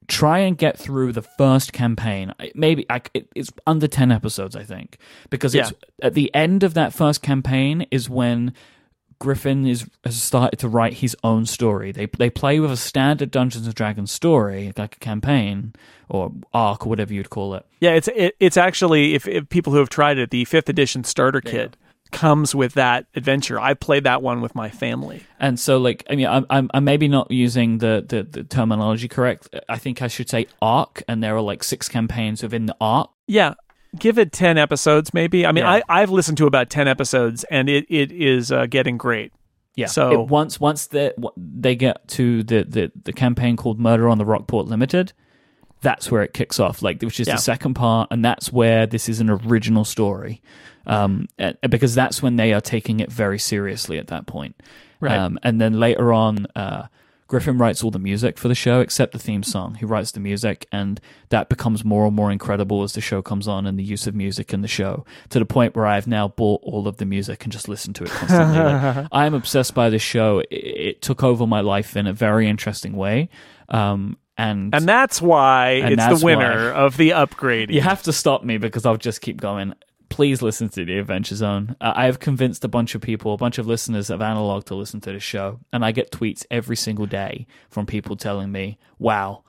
try 0.06 0.40
and 0.40 0.58
get 0.58 0.76
through 0.76 1.12
the 1.12 1.22
first 1.22 1.72
campaign. 1.72 2.34
Maybe 2.54 2.84
I, 2.90 3.00
it, 3.14 3.28
it's 3.34 3.50
under 3.66 3.86
ten 3.86 4.12
episodes, 4.12 4.54
I 4.56 4.64
think, 4.64 4.98
because 5.30 5.54
it's 5.54 5.72
at 6.02 6.14
the 6.14 6.34
end 6.34 6.62
of 6.62 6.74
that 6.74 6.92
first 6.92 7.22
campaign 7.22 7.86
is 7.90 8.10
when 8.10 8.52
Griffin 9.20 9.66
is 9.66 9.86
has 10.04 10.20
started 10.20 10.58
to 10.58 10.68
write 10.68 10.94
his 10.94 11.16
own 11.22 11.46
story. 11.46 11.92
They 11.92 12.06
they 12.06 12.30
play 12.30 12.58
with 12.58 12.72
a 12.72 12.76
standard 12.76 13.30
Dungeons 13.30 13.66
and 13.66 13.74
Dragons 13.74 14.10
story, 14.10 14.72
like 14.76 14.96
a 14.96 14.98
campaign 14.98 15.74
or 16.08 16.32
arc 16.52 16.86
or 16.86 16.88
whatever 16.88 17.14
you'd 17.14 17.30
call 17.30 17.54
it. 17.54 17.64
Yeah, 17.80 17.92
it's 17.92 18.08
it, 18.08 18.34
it's 18.40 18.56
actually 18.56 19.14
if, 19.14 19.28
if 19.28 19.48
people 19.48 19.72
who 19.72 19.78
have 19.78 19.90
tried 19.90 20.18
it, 20.18 20.30
the 20.30 20.44
fifth 20.46 20.68
edition 20.68 21.04
starter 21.04 21.40
kit 21.40 21.76
comes 22.10 22.54
with 22.54 22.74
that 22.74 23.06
adventure. 23.14 23.58
I 23.60 23.74
played 23.74 24.04
that 24.04 24.22
one 24.22 24.40
with 24.40 24.54
my 24.54 24.68
family. 24.70 25.22
And 25.38 25.58
so, 25.58 25.78
like, 25.78 26.04
I 26.10 26.16
mean, 26.16 26.26
I'm, 26.26 26.46
I'm, 26.50 26.70
I'm 26.74 26.84
maybe 26.84 27.08
not 27.08 27.30
using 27.30 27.78
the, 27.78 28.04
the, 28.06 28.22
the 28.22 28.44
terminology 28.44 29.08
correct. 29.08 29.48
I 29.68 29.78
think 29.78 30.02
I 30.02 30.08
should 30.08 30.28
say 30.28 30.46
arc, 30.60 31.02
and 31.08 31.22
there 31.22 31.36
are 31.36 31.40
like 31.40 31.62
six 31.64 31.88
campaigns 31.88 32.42
within 32.42 32.66
the 32.66 32.76
arc. 32.80 33.10
Yeah, 33.26 33.54
give 33.98 34.18
it 34.18 34.32
ten 34.32 34.58
episodes, 34.58 35.14
maybe. 35.14 35.46
I 35.46 35.52
mean, 35.52 35.64
Yeah. 35.64 35.80
I 35.88 36.02
I've 36.02 36.10
listened 36.10 36.38
to 36.38 36.46
about 36.46 36.70
ten 36.70 36.88
episodes, 36.88 37.44
and 37.44 37.68
it 37.68 37.86
it 37.88 38.12
is 38.12 38.50
uh, 38.52 38.66
getting 38.66 38.96
great. 38.98 39.32
Yeah. 39.76 39.86
So- 39.86 40.12
it, 40.22 40.28
once 40.28 40.58
once 40.60 40.88
they 40.88 41.12
they 41.36 41.76
get 41.76 42.06
to 42.08 42.42
the, 42.42 42.64
the 42.64 42.92
the 43.04 43.12
campaign 43.12 43.56
called 43.56 43.78
Murder 43.80 44.08
on 44.08 44.18
the 44.18 44.24
Rockport 44.24 44.66
Limited, 44.66 45.12
that's 45.80 46.10
where 46.10 46.22
it 46.22 46.34
kicks 46.34 46.58
off. 46.60 46.82
Like, 46.82 47.00
which 47.02 47.20
is 47.20 47.28
Yeah. 47.28 47.36
the 47.36 47.40
second 47.40 47.74
part, 47.74 48.08
and 48.10 48.24
that's 48.24 48.52
where 48.52 48.86
this 48.86 49.08
is 49.08 49.20
an 49.20 49.30
original 49.30 49.84
story. 49.84 50.42
Um, 50.90 51.28
because 51.68 51.94
that's 51.94 52.22
when 52.22 52.36
they 52.36 52.52
are 52.52 52.60
taking 52.60 53.00
it 53.00 53.12
very 53.12 53.38
seriously 53.38 53.98
at 53.98 54.08
that 54.08 54.26
point. 54.26 54.60
Right. 54.98 55.16
Um, 55.16 55.38
and 55.42 55.60
then 55.60 55.78
later 55.78 56.12
on, 56.12 56.46
uh, 56.56 56.88
Griffin 57.28 57.58
writes 57.58 57.84
all 57.84 57.92
the 57.92 58.00
music 58.00 58.38
for 58.38 58.48
the 58.48 58.56
show 58.56 58.80
except 58.80 59.12
the 59.12 59.18
theme 59.18 59.44
song. 59.44 59.76
He 59.76 59.84
writes 59.84 60.10
the 60.10 60.18
music, 60.18 60.66
and 60.72 61.00
that 61.28 61.48
becomes 61.48 61.84
more 61.84 62.04
and 62.06 62.14
more 62.14 62.32
incredible 62.32 62.82
as 62.82 62.94
the 62.94 63.00
show 63.00 63.22
comes 63.22 63.46
on 63.46 63.66
and 63.66 63.78
the 63.78 63.84
use 63.84 64.08
of 64.08 64.16
music 64.16 64.52
in 64.52 64.62
the 64.62 64.68
show 64.68 65.04
to 65.28 65.38
the 65.38 65.44
point 65.46 65.76
where 65.76 65.86
I've 65.86 66.08
now 66.08 66.26
bought 66.26 66.60
all 66.64 66.88
of 66.88 66.96
the 66.96 67.06
music 67.06 67.44
and 67.44 67.52
just 67.52 67.68
listen 67.68 67.94
to 67.94 68.04
it 68.04 68.10
constantly. 68.10 68.58
Like, 68.58 69.06
I 69.12 69.26
am 69.26 69.34
obsessed 69.34 69.74
by 69.74 69.90
this 69.90 70.02
show. 70.02 70.40
It, 70.40 70.48
it 70.50 71.02
took 71.02 71.22
over 71.22 71.46
my 71.46 71.60
life 71.60 71.96
in 71.96 72.08
a 72.08 72.12
very 72.12 72.48
interesting 72.48 72.94
way. 72.94 73.28
Um, 73.68 74.16
and 74.36 74.74
And 74.74 74.88
that's 74.88 75.22
why 75.22 75.82
And 75.84 75.92
it's 75.92 76.02
that's 76.04 76.20
the 76.20 76.26
winner 76.26 76.72
of 76.72 76.96
the 76.96 77.12
upgrade. 77.12 77.70
you 77.70 77.80
have 77.80 78.02
to 78.02 78.12
stop 78.12 78.42
me 78.42 78.58
because 78.58 78.84
I'll 78.84 78.96
just 78.96 79.20
keep 79.20 79.40
going. 79.40 79.74
Please 80.10 80.42
listen 80.42 80.68
to 80.68 80.84
the 80.84 80.98
Adventure 80.98 81.34
Zone. 81.34 81.76
Uh, 81.80 81.94
I 81.96 82.04
have 82.04 82.20
convinced 82.20 82.64
a 82.64 82.68
bunch 82.68 82.94
of 82.94 83.00
people, 83.00 83.32
a 83.32 83.38
bunch 83.38 83.56
of 83.56 83.66
listeners 83.66 84.10
of 84.10 84.20
Analog 84.20 84.66
to 84.66 84.74
listen 84.74 85.00
to 85.02 85.12
the 85.12 85.20
show, 85.20 85.60
and 85.72 85.84
I 85.84 85.92
get 85.92 86.12
tweets 86.12 86.44
every 86.50 86.76
single 86.76 87.06
day 87.06 87.46
from 87.70 87.86
people 87.86 88.16
telling 88.16 88.52
me, 88.52 88.78
"Wow, 88.98 89.44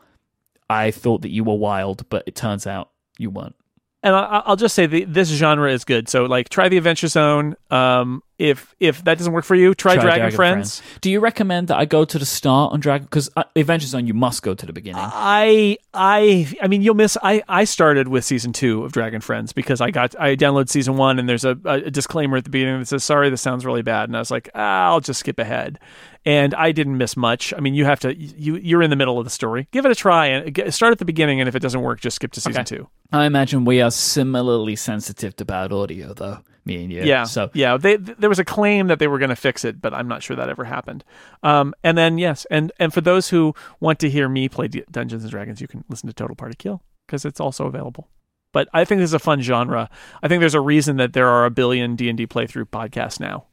I 0.70 0.92
thought 0.92 1.24
that 1.24 1.32
you 1.32 1.44
were 1.44 1.56
wild, 1.56 2.08
but 2.10 2.24
it 2.26 2.36
turns 2.36 2.66
out 2.66 2.92
you 3.18 3.30
weren't." 3.30 3.56
and 4.04 4.16
I, 4.16 4.44
will 4.48 4.56
just 4.56 4.74
say 4.74 4.88
the, 4.88 5.06
this 5.06 5.30
genre 5.30 5.72
is 5.72 5.84
good. 5.86 6.10
So 6.10 6.26
like, 6.26 6.50
try 6.50 6.70
the 6.70 6.78
Adventure 6.78 7.08
Zone. 7.08 7.56
Um, 7.70 8.24
if 8.42 8.76
if 8.80 9.04
that 9.04 9.20
doesn't 9.20 9.34
work 9.34 9.46
for 9.46 9.54
you, 9.54 9.76
try, 9.76 9.94
try 9.94 10.04
Dragon, 10.04 10.20
Dragon 10.20 10.36
Friends. 10.36 10.80
Friends. 10.80 11.00
Do 11.02 11.12
you 11.12 11.20
recommend 11.20 11.68
that 11.68 11.78
I 11.78 11.86
go 11.86 12.06
to 12.06 12.18
the 12.18 12.26
start 12.26 12.74
on 12.74 12.80
Dragon? 12.80 13.06
Because 13.06 13.30
uh, 13.38 13.44
Adventure 13.56 13.86
Zone, 13.86 14.08
you 14.08 14.16
must 14.16 14.42
go 14.42 14.56
to 14.56 14.66
the 14.66 14.74
beginning. 14.74 15.04
I 15.04 15.78
I 15.94 16.52
I 16.62 16.68
mean, 16.68 16.82
you'll 16.82 16.96
miss. 16.96 17.18
I 17.22 17.44
I 17.48 17.66
started 17.66 18.08
with 18.08 18.26
season 18.26 18.52
two 18.52 18.84
of 18.84 18.94
Dragon 18.94 19.22
Friends 19.22 19.54
because 19.54 19.80
I 19.80 19.92
got 19.92 20.20
I 20.20 20.36
downloaded 20.36 20.70
season 20.70 20.98
one 20.98 21.20
and 21.20 21.30
there's 21.30 21.46
a, 21.46 21.58
a 21.66 21.92
disclaimer 21.92 22.38
at 22.38 22.44
the 22.44 22.50
beginning 22.50 22.80
that 22.80 22.88
says 22.88 23.04
sorry, 23.04 23.30
this 23.30 23.42
sounds 23.42 23.64
really 23.64 23.84
bad, 23.84 24.10
and 24.10 24.16
I 24.16 24.20
was 24.20 24.32
like, 24.32 24.50
ah, 24.56 24.88
I'll 24.88 25.02
just 25.02 25.20
skip 25.20 25.38
ahead. 25.38 25.80
And 26.26 26.54
I 26.54 26.72
didn't 26.72 26.98
miss 26.98 27.18
much. 27.18 27.54
I 27.56 27.60
mean, 27.60 27.76
you 27.76 27.86
have 27.86 28.00
to 28.02 28.16
you 28.16 28.56
you're 28.58 28.82
in 28.82 28.90
the 28.90 28.96
middle 28.96 29.20
of 29.20 29.24
the 29.24 29.32
story. 29.32 29.68
Give 29.72 29.86
it 29.86 29.92
a 29.92 29.96
try 29.96 30.28
and 30.28 30.74
start 30.74 30.92
at 30.92 30.98
the 30.98 31.06
beginning, 31.06 31.40
and 31.40 31.48
if 31.48 31.56
it 31.56 31.62
doesn't 31.62 31.82
work, 31.82 32.00
just 32.00 32.16
skip 32.16 32.32
to 32.32 32.42
season 32.42 32.62
okay. 32.62 32.76
two. 32.78 32.90
I 33.12 33.26
imagine 33.26 33.66
we 33.66 33.82
are 33.82 33.92
similarly 33.92 34.76
sensitive 34.76 35.36
to 35.36 35.46
bad 35.46 35.72
audio, 35.72 36.14
though 36.14 36.40
me 36.66 36.84
and 36.84 36.92
you. 36.92 37.04
Yeah. 37.04 37.24
So 37.24 37.50
yeah, 37.54 37.78
they, 37.78 37.98
there 37.98 38.30
was 38.30 38.40
a 38.40 38.46
claim 38.46 38.88
that 38.88 39.00
they 39.00 39.08
were 39.08 39.20
going 39.20 39.30
to 39.30 39.36
fix 39.36 39.66
it, 39.66 39.82
but 39.82 39.94
I'm 39.94 40.08
not 40.08 40.24
sure 40.24 40.36
that 40.36 40.50
ever 40.50 40.64
happened. 40.64 41.04
Um, 41.44 41.74
and 41.84 41.98
then 41.98 42.18
yes, 42.18 42.46
and 42.52 42.72
and 42.80 42.94
for 42.94 43.02
those 43.02 43.30
who 43.30 43.54
want 43.80 44.00
to 44.00 44.10
hear 44.10 44.30
me 44.30 44.50
play 44.50 44.68
D- 44.68 44.84
Dungeons 44.92 45.24
and 45.24 45.32
Dragons, 45.32 45.62
you 45.62 45.68
can 45.68 45.84
listen 45.90 46.08
to 46.08 46.14
Total 46.14 46.36
Party 46.36 46.56
Kill 46.58 46.82
because 47.08 47.26
it's 47.26 47.40
also 47.40 47.66
available. 47.66 48.08
But 48.54 48.68
I 48.74 48.86
think 48.86 49.00
this 49.00 49.10
is 49.10 49.14
a 49.14 49.20
fun 49.20 49.42
genre. 49.42 49.90
I 50.22 50.28
think 50.28 50.42
there's 50.42 50.54
a 50.54 50.62
reason 50.62 50.98
that 50.98 51.14
there 51.14 51.28
are 51.28 51.46
a 51.46 51.52
billion 51.52 51.96
D 51.96 52.10
and 52.10 52.18
D 52.18 52.28
playthrough 52.28 52.66
podcasts 52.66 53.20
now. 53.20 53.46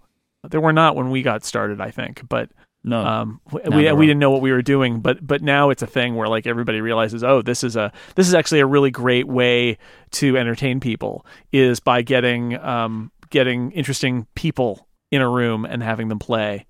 There 0.48 0.60
were 0.60 0.72
not 0.72 0.96
when 0.96 1.10
we 1.10 1.22
got 1.22 1.44
started, 1.44 1.80
I 1.80 1.90
think, 1.90 2.28
but 2.28 2.50
no, 2.88 3.04
um, 3.04 3.40
we 3.52 3.92
we 3.92 4.06
didn't 4.06 4.18
know 4.18 4.30
what 4.30 4.40
we 4.40 4.50
were 4.50 4.62
doing, 4.62 5.00
but 5.00 5.24
but 5.24 5.42
now 5.42 5.70
it's 5.70 5.82
a 5.82 5.86
thing 5.86 6.14
where 6.14 6.28
like 6.28 6.46
everybody 6.46 6.80
realizes, 6.80 7.22
oh, 7.22 7.42
this 7.42 7.62
is 7.62 7.76
a 7.76 7.92
this 8.14 8.26
is 8.26 8.34
actually 8.34 8.60
a 8.60 8.66
really 8.66 8.90
great 8.90 9.28
way 9.28 9.78
to 10.12 10.36
entertain 10.36 10.80
people 10.80 11.26
is 11.52 11.80
by 11.80 12.02
getting 12.02 12.58
um 12.58 13.12
getting 13.30 13.70
interesting 13.72 14.26
people 14.34 14.88
in 15.10 15.20
a 15.20 15.28
room 15.28 15.64
and 15.64 15.82
having 15.82 16.08
them 16.08 16.18
play 16.18 16.66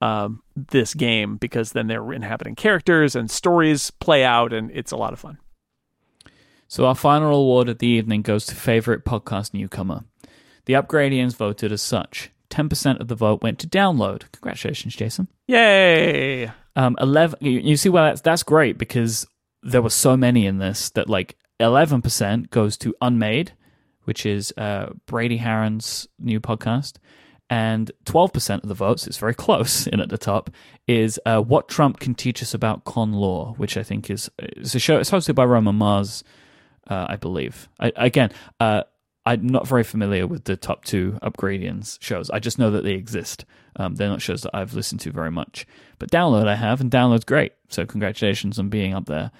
um 0.00 0.42
this 0.54 0.94
game 0.94 1.36
because 1.36 1.72
then 1.72 1.86
they're 1.86 2.12
inhabiting 2.12 2.54
characters 2.54 3.16
and 3.16 3.30
stories 3.30 3.90
play 3.90 4.24
out 4.24 4.52
and 4.52 4.70
it's 4.72 4.92
a 4.92 4.96
lot 4.96 5.12
of 5.12 5.18
fun. 5.18 5.38
So 6.68 6.86
our 6.86 6.94
final 6.94 7.34
award 7.34 7.68
of 7.68 7.78
the 7.78 7.86
evening 7.86 8.22
goes 8.22 8.46
to 8.46 8.54
favorite 8.54 9.04
podcast 9.04 9.54
newcomer. 9.54 10.04
The 10.64 10.74
Upgradians 10.74 11.36
voted 11.36 11.72
as 11.72 11.82
such. 11.82 12.30
10% 12.50 13.00
of 13.00 13.08
the 13.08 13.14
vote 13.14 13.42
went 13.42 13.58
to 13.60 13.66
download. 13.66 14.30
Congratulations, 14.32 14.94
Jason. 14.94 15.28
Yay! 15.46 16.50
Um, 16.76 16.96
11, 17.00 17.38
you, 17.40 17.60
you 17.60 17.76
see, 17.76 17.88
well, 17.88 18.04
that's, 18.04 18.20
that's 18.20 18.42
great 18.42 18.78
because 18.78 19.26
there 19.62 19.82
were 19.82 19.90
so 19.90 20.16
many 20.16 20.46
in 20.46 20.58
this 20.58 20.90
that 20.90 21.08
like 21.08 21.36
11% 21.60 22.50
goes 22.50 22.76
to 22.78 22.94
Unmade, 23.00 23.52
which 24.04 24.26
is 24.26 24.52
uh, 24.56 24.90
Brady 25.06 25.38
Haran's 25.38 26.08
new 26.18 26.40
podcast. 26.40 26.96
And 27.50 27.92
12% 28.04 28.62
of 28.62 28.68
the 28.68 28.74
votes, 28.74 29.06
it's 29.06 29.18
very 29.18 29.34
close 29.34 29.86
in 29.86 30.00
at 30.00 30.08
the 30.08 30.18
top, 30.18 30.50
is 30.86 31.20
uh, 31.26 31.40
What 31.40 31.68
Trump 31.68 32.00
Can 32.00 32.14
Teach 32.14 32.42
Us 32.42 32.54
About 32.54 32.84
Con 32.84 33.12
Law, 33.12 33.54
which 33.56 33.76
I 33.76 33.82
think 33.82 34.10
is, 34.10 34.30
it's 34.38 34.74
a 34.74 34.78
show. 34.78 34.98
It's 34.98 35.10
hosted 35.10 35.34
by 35.34 35.44
Roman 35.44 35.76
Mars, 35.76 36.24
uh, 36.88 37.06
I 37.08 37.16
believe. 37.16 37.68
I, 37.78 37.92
again, 37.96 38.30
uh, 38.60 38.82
I'm 39.26 39.46
not 39.46 39.66
very 39.66 39.84
familiar 39.84 40.26
with 40.26 40.44
the 40.44 40.56
top 40.56 40.84
two 40.84 41.18
Upgradians 41.22 41.98
shows. 42.02 42.28
I 42.30 42.38
just 42.38 42.58
know 42.58 42.70
that 42.72 42.84
they 42.84 42.92
exist. 42.92 43.44
Um, 43.76 43.94
they're 43.94 44.08
not 44.08 44.20
shows 44.20 44.42
that 44.42 44.54
I've 44.54 44.74
listened 44.74 45.00
to 45.02 45.10
very 45.10 45.30
much. 45.30 45.66
But 45.98 46.10
Download 46.10 46.46
I 46.46 46.56
have, 46.56 46.80
and 46.80 46.90
Download's 46.90 47.24
great. 47.24 47.52
So 47.68 47.86
congratulations 47.86 48.58
on 48.58 48.68
being 48.68 48.94
up 48.94 49.06
there. 49.06 49.30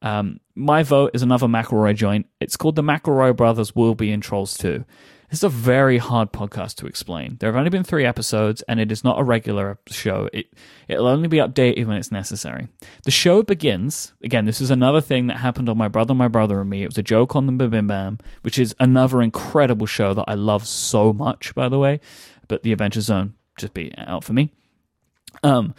Um, 0.00 0.40
my 0.54 0.82
vote 0.82 1.12
is 1.14 1.22
another 1.22 1.46
McElroy 1.46 1.94
joint. 1.94 2.26
It's 2.40 2.56
called 2.56 2.76
The 2.76 2.82
McElroy 2.82 3.36
Brothers 3.36 3.74
Will 3.74 3.94
Be 3.94 4.10
in 4.12 4.20
Trolls 4.20 4.56
2. 4.58 4.84
It's 5.32 5.42
a 5.42 5.48
very 5.48 5.96
hard 5.96 6.30
podcast 6.30 6.74
to 6.76 6.86
explain. 6.86 7.38
There 7.40 7.50
have 7.50 7.56
only 7.56 7.70
been 7.70 7.84
three 7.84 8.04
episodes, 8.04 8.60
and 8.68 8.78
it 8.78 8.92
is 8.92 9.02
not 9.02 9.18
a 9.18 9.24
regular 9.24 9.78
show. 9.86 10.28
It 10.30 10.52
it'll 10.88 11.06
only 11.06 11.26
be 11.26 11.38
updated 11.38 11.86
when 11.86 11.96
it's 11.96 12.12
necessary. 12.12 12.68
The 13.04 13.10
show 13.10 13.42
begins 13.42 14.12
again. 14.22 14.44
This 14.44 14.60
is 14.60 14.70
another 14.70 15.00
thing 15.00 15.28
that 15.28 15.38
happened 15.38 15.70
on 15.70 15.78
my 15.78 15.88
brother, 15.88 16.12
my 16.12 16.28
brother, 16.28 16.60
and 16.60 16.68
me. 16.68 16.82
It 16.82 16.88
was 16.88 16.98
a 16.98 17.02
joke 17.02 17.34
on 17.34 17.46
the 17.46 17.52
Bim 17.66 17.86
Bam, 17.86 18.18
which 18.42 18.58
is 18.58 18.76
another 18.78 19.22
incredible 19.22 19.86
show 19.86 20.12
that 20.12 20.26
I 20.28 20.34
love 20.34 20.66
so 20.66 21.14
much. 21.14 21.54
By 21.54 21.70
the 21.70 21.78
way, 21.78 22.00
but 22.46 22.62
the 22.62 22.72
Adventure 22.72 23.00
Zone 23.00 23.32
just 23.56 23.72
be 23.72 23.90
out 23.96 24.24
for 24.24 24.34
me. 24.34 24.52
Um, 25.42 25.74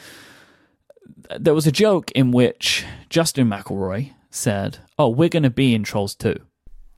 there 1.40 1.54
was 1.54 1.68
a 1.68 1.72
joke 1.72 2.10
in 2.14 2.32
which 2.32 2.86
Justin 3.08 3.50
McElroy 3.50 4.14
said, 4.32 4.80
"Oh, 4.98 5.10
we're 5.10 5.30
going 5.30 5.44
to 5.44 5.52
be 5.52 5.76
in 5.76 5.84
Trolls 5.84 6.16
2." 6.16 6.40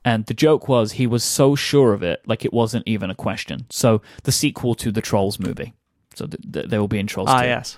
And 0.05 0.27
the 0.27 0.35
joke 0.35 0.67
was 0.67 0.93
he 0.93 1.07
was 1.07 1.23
so 1.23 1.55
sure 1.55 1.91
of 1.91 2.03
it, 2.03 2.21
like 2.27 2.45
it 2.45 2.53
wasn't 2.53 2.87
even 2.87 3.09
a 3.09 3.15
question. 3.15 3.65
So 3.71 4.03
the 4.23 4.31
sequel 4.31 4.75
to 4.75 4.91
the 4.91 5.01
Trolls 5.01 5.39
movie. 5.39 5.73
So 6.13 6.27
th- 6.27 6.53
th- 6.53 6.67
they 6.67 6.77
will 6.77 6.87
be 6.87 6.99
in 6.99 7.07
Trolls 7.07 7.27
ah, 7.29 7.41
2. 7.41 7.47
yes. 7.47 7.77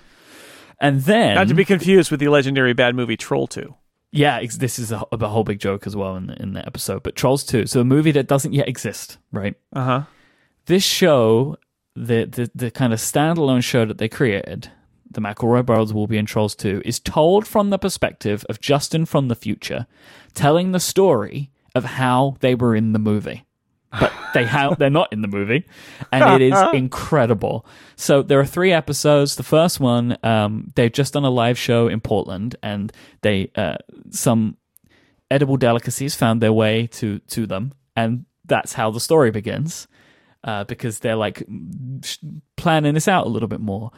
And 0.78 1.02
then. 1.02 1.36
Not 1.36 1.48
to 1.48 1.54
be 1.54 1.64
confused 1.64 2.10
with 2.10 2.20
the 2.20 2.28
legendary 2.28 2.74
bad 2.74 2.94
movie 2.94 3.16
Troll 3.16 3.46
2. 3.46 3.74
Yeah, 4.12 4.42
this 4.58 4.78
is 4.78 4.92
a, 4.92 5.02
a 5.10 5.28
whole 5.28 5.42
big 5.42 5.58
joke 5.58 5.86
as 5.86 5.96
well 5.96 6.16
in 6.16 6.26
the, 6.26 6.40
in 6.40 6.52
the 6.52 6.64
episode. 6.66 7.02
But 7.02 7.16
Trolls 7.16 7.44
2, 7.44 7.66
so 7.66 7.80
a 7.80 7.84
movie 7.84 8.12
that 8.12 8.26
doesn't 8.26 8.52
yet 8.52 8.68
exist, 8.68 9.16
right? 9.32 9.54
Uh 9.72 9.84
huh. 9.84 10.02
This 10.66 10.84
show, 10.84 11.56
the, 11.96 12.26
the, 12.26 12.50
the 12.54 12.70
kind 12.70 12.92
of 12.92 12.98
standalone 12.98 13.64
show 13.64 13.86
that 13.86 13.96
they 13.96 14.08
created, 14.08 14.70
the 15.10 15.22
McElroy 15.22 15.64
Brothers 15.64 15.94
will 15.94 16.06
be 16.06 16.18
in 16.18 16.26
Trolls 16.26 16.54
2, 16.54 16.82
is 16.84 17.00
told 17.00 17.46
from 17.46 17.70
the 17.70 17.78
perspective 17.78 18.44
of 18.50 18.60
Justin 18.60 19.06
from 19.06 19.28
the 19.28 19.34
future, 19.34 19.86
telling 20.34 20.72
the 20.72 20.80
story 20.80 21.50
of 21.78 21.84
how 21.84 22.36
they 22.40 22.54
were 22.54 22.76
in 22.76 22.92
the 22.92 22.98
movie. 22.98 23.46
But 23.90 24.12
they 24.34 24.44
ha- 24.44 24.74
they're 24.78 24.90
not 24.90 25.12
in 25.12 25.22
the 25.22 25.28
movie, 25.28 25.64
and 26.12 26.42
it 26.42 26.52
is 26.52 26.58
incredible. 26.74 27.64
So 27.96 28.22
there 28.22 28.38
are 28.38 28.44
three 28.44 28.72
episodes. 28.72 29.36
The 29.36 29.42
first 29.42 29.80
one, 29.80 30.18
um, 30.22 30.70
they've 30.74 30.92
just 30.92 31.14
done 31.14 31.24
a 31.24 31.30
live 31.30 31.58
show 31.58 31.88
in 31.88 32.00
Portland, 32.00 32.56
and 32.62 32.92
they 33.22 33.50
uh, 33.56 33.76
some 34.10 34.58
edible 35.30 35.56
delicacies 35.56 36.14
found 36.14 36.42
their 36.42 36.52
way 36.52 36.86
to 36.88 37.20
to 37.20 37.46
them, 37.46 37.72
and 37.96 38.26
that's 38.44 38.74
how 38.74 38.90
the 38.90 39.00
story 39.00 39.30
begins. 39.30 39.88
Uh, 40.44 40.62
because 40.64 41.00
they're 41.00 41.16
like 41.16 41.42
planning 42.56 42.94
this 42.94 43.08
out 43.08 43.26
a 43.26 43.28
little 43.28 43.48
bit 43.48 43.60
more. 43.60 43.90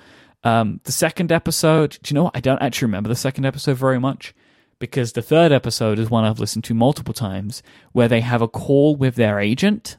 Um, 0.43 0.81
the 0.85 0.93
second 0.93 1.31
episode, 1.31 1.98
do 2.02 2.12
you 2.12 2.15
know 2.15 2.24
what? 2.24 2.36
I 2.36 2.40
don't 2.40 2.62
actually 2.62 2.86
remember 2.86 3.11
the 3.11 3.15
second 3.15 3.44
episode 3.44 3.77
very 3.77 4.01
much 4.01 4.35
because 4.81 5.12
the 5.12 5.23
third 5.23 5.52
episode 5.52 6.01
is 6.01 6.11
one 6.11 6.24
I've 6.24 6.40
listened 6.40 6.65
to 6.65 6.74
multiple 6.74 7.15
times 7.15 7.62
where 7.93 8.09
they 8.09 8.20
have 8.20 8.43
a 8.43 8.48
call 8.48 8.97
with 8.97 9.15
their 9.15 9.39
agent 9.39 9.98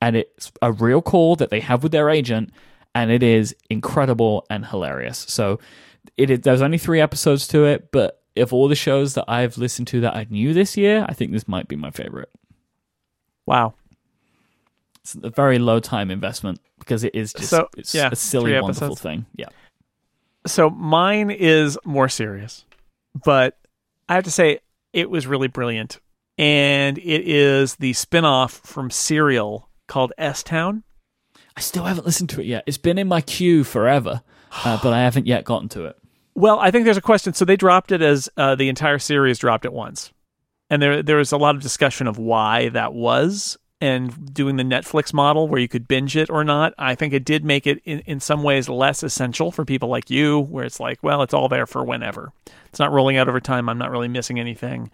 and 0.00 0.16
it's 0.16 0.50
a 0.62 0.72
real 0.72 1.02
call 1.02 1.36
that 1.36 1.50
they 1.50 1.60
have 1.60 1.82
with 1.82 1.92
their 1.92 2.08
agent 2.08 2.50
and 2.94 3.10
it 3.10 3.22
is 3.22 3.54
incredible 3.68 4.46
and 4.48 4.64
hilarious. 4.64 5.26
So 5.28 5.58
it 6.16 6.30
is, 6.30 6.40
there's 6.40 6.62
only 6.62 6.78
3 6.78 7.00
episodes 7.00 7.46
to 7.48 7.66
it, 7.66 7.90
but 7.92 8.22
of 8.36 8.52
all 8.52 8.68
the 8.68 8.74
shows 8.74 9.14
that 9.14 9.24
I've 9.28 9.58
listened 9.58 9.88
to 9.88 10.00
that 10.02 10.14
I 10.14 10.26
knew 10.30 10.54
this 10.54 10.76
year, 10.76 11.04
I 11.08 11.12
think 11.12 11.32
this 11.32 11.48
might 11.48 11.68
be 11.68 11.76
my 11.76 11.90
favorite. 11.90 12.30
Wow. 13.44 13.74
It's 15.00 15.16
a 15.22 15.30
very 15.30 15.58
low 15.58 15.80
time 15.80 16.10
investment 16.10 16.60
because 16.78 17.04
it 17.04 17.14
is 17.14 17.32
just 17.32 17.50
so, 17.50 17.68
it's 17.76 17.94
yeah, 17.94 18.10
a 18.12 18.16
silly 18.16 18.58
wonderful 18.60 18.96
thing. 18.96 19.26
Yeah. 19.34 19.48
So 20.46 20.70
mine 20.70 21.30
is 21.30 21.78
more 21.84 22.08
serious. 22.08 22.64
But 23.24 23.58
I 24.08 24.14
have 24.14 24.24
to 24.24 24.30
say, 24.30 24.60
it 24.92 25.10
was 25.10 25.26
really 25.26 25.48
brilliant. 25.48 26.00
And 26.38 26.98
it 26.98 27.26
is 27.26 27.76
the 27.76 27.92
spin-off 27.94 28.52
from 28.52 28.90
Serial 28.90 29.70
called 29.88 30.12
S 30.18 30.42
Town. 30.42 30.82
I 31.56 31.60
still 31.60 31.84
haven't 31.84 32.04
listened 32.04 32.28
to 32.30 32.40
it 32.40 32.46
yet. 32.46 32.64
It's 32.66 32.76
been 32.76 32.98
in 32.98 33.08
my 33.08 33.22
queue 33.22 33.64
forever, 33.64 34.20
uh, 34.64 34.78
but 34.82 34.92
I 34.92 35.00
haven't 35.00 35.26
yet 35.26 35.44
gotten 35.44 35.70
to 35.70 35.86
it. 35.86 35.96
Well, 36.34 36.58
I 36.58 36.70
think 36.70 36.84
there's 36.84 36.98
a 36.98 37.02
question. 37.02 37.32
So 37.32 37.46
they 37.46 37.56
dropped 37.56 37.92
it 37.92 38.02
as 38.02 38.28
uh, 38.36 38.54
the 38.54 38.68
entire 38.68 38.98
series 38.98 39.38
dropped 39.38 39.64
at 39.64 39.72
once, 39.72 40.12
and 40.68 40.82
there 40.82 41.02
there 41.02 41.16
was 41.16 41.32
a 41.32 41.38
lot 41.38 41.56
of 41.56 41.62
discussion 41.62 42.06
of 42.06 42.18
why 42.18 42.68
that 42.68 42.92
was 42.92 43.56
and 43.80 44.32
doing 44.32 44.56
the 44.56 44.62
Netflix 44.62 45.12
model 45.12 45.48
where 45.48 45.60
you 45.60 45.68
could 45.68 45.86
binge 45.86 46.16
it 46.16 46.30
or 46.30 46.44
not, 46.44 46.72
I 46.78 46.94
think 46.94 47.12
it 47.12 47.24
did 47.24 47.44
make 47.44 47.66
it 47.66 47.80
in, 47.84 48.00
in 48.00 48.20
some 48.20 48.42
ways 48.42 48.68
less 48.68 49.02
essential 49.02 49.52
for 49.52 49.64
people 49.64 49.88
like 49.88 50.10
you, 50.10 50.40
where 50.40 50.64
it's 50.64 50.80
like, 50.80 51.02
well, 51.02 51.22
it's 51.22 51.34
all 51.34 51.48
there 51.48 51.66
for 51.66 51.84
whenever. 51.84 52.32
It's 52.68 52.78
not 52.78 52.92
rolling 52.92 53.16
out 53.16 53.28
over 53.28 53.40
time. 53.40 53.68
I'm 53.68 53.78
not 53.78 53.90
really 53.90 54.08
missing 54.08 54.40
anything. 54.40 54.90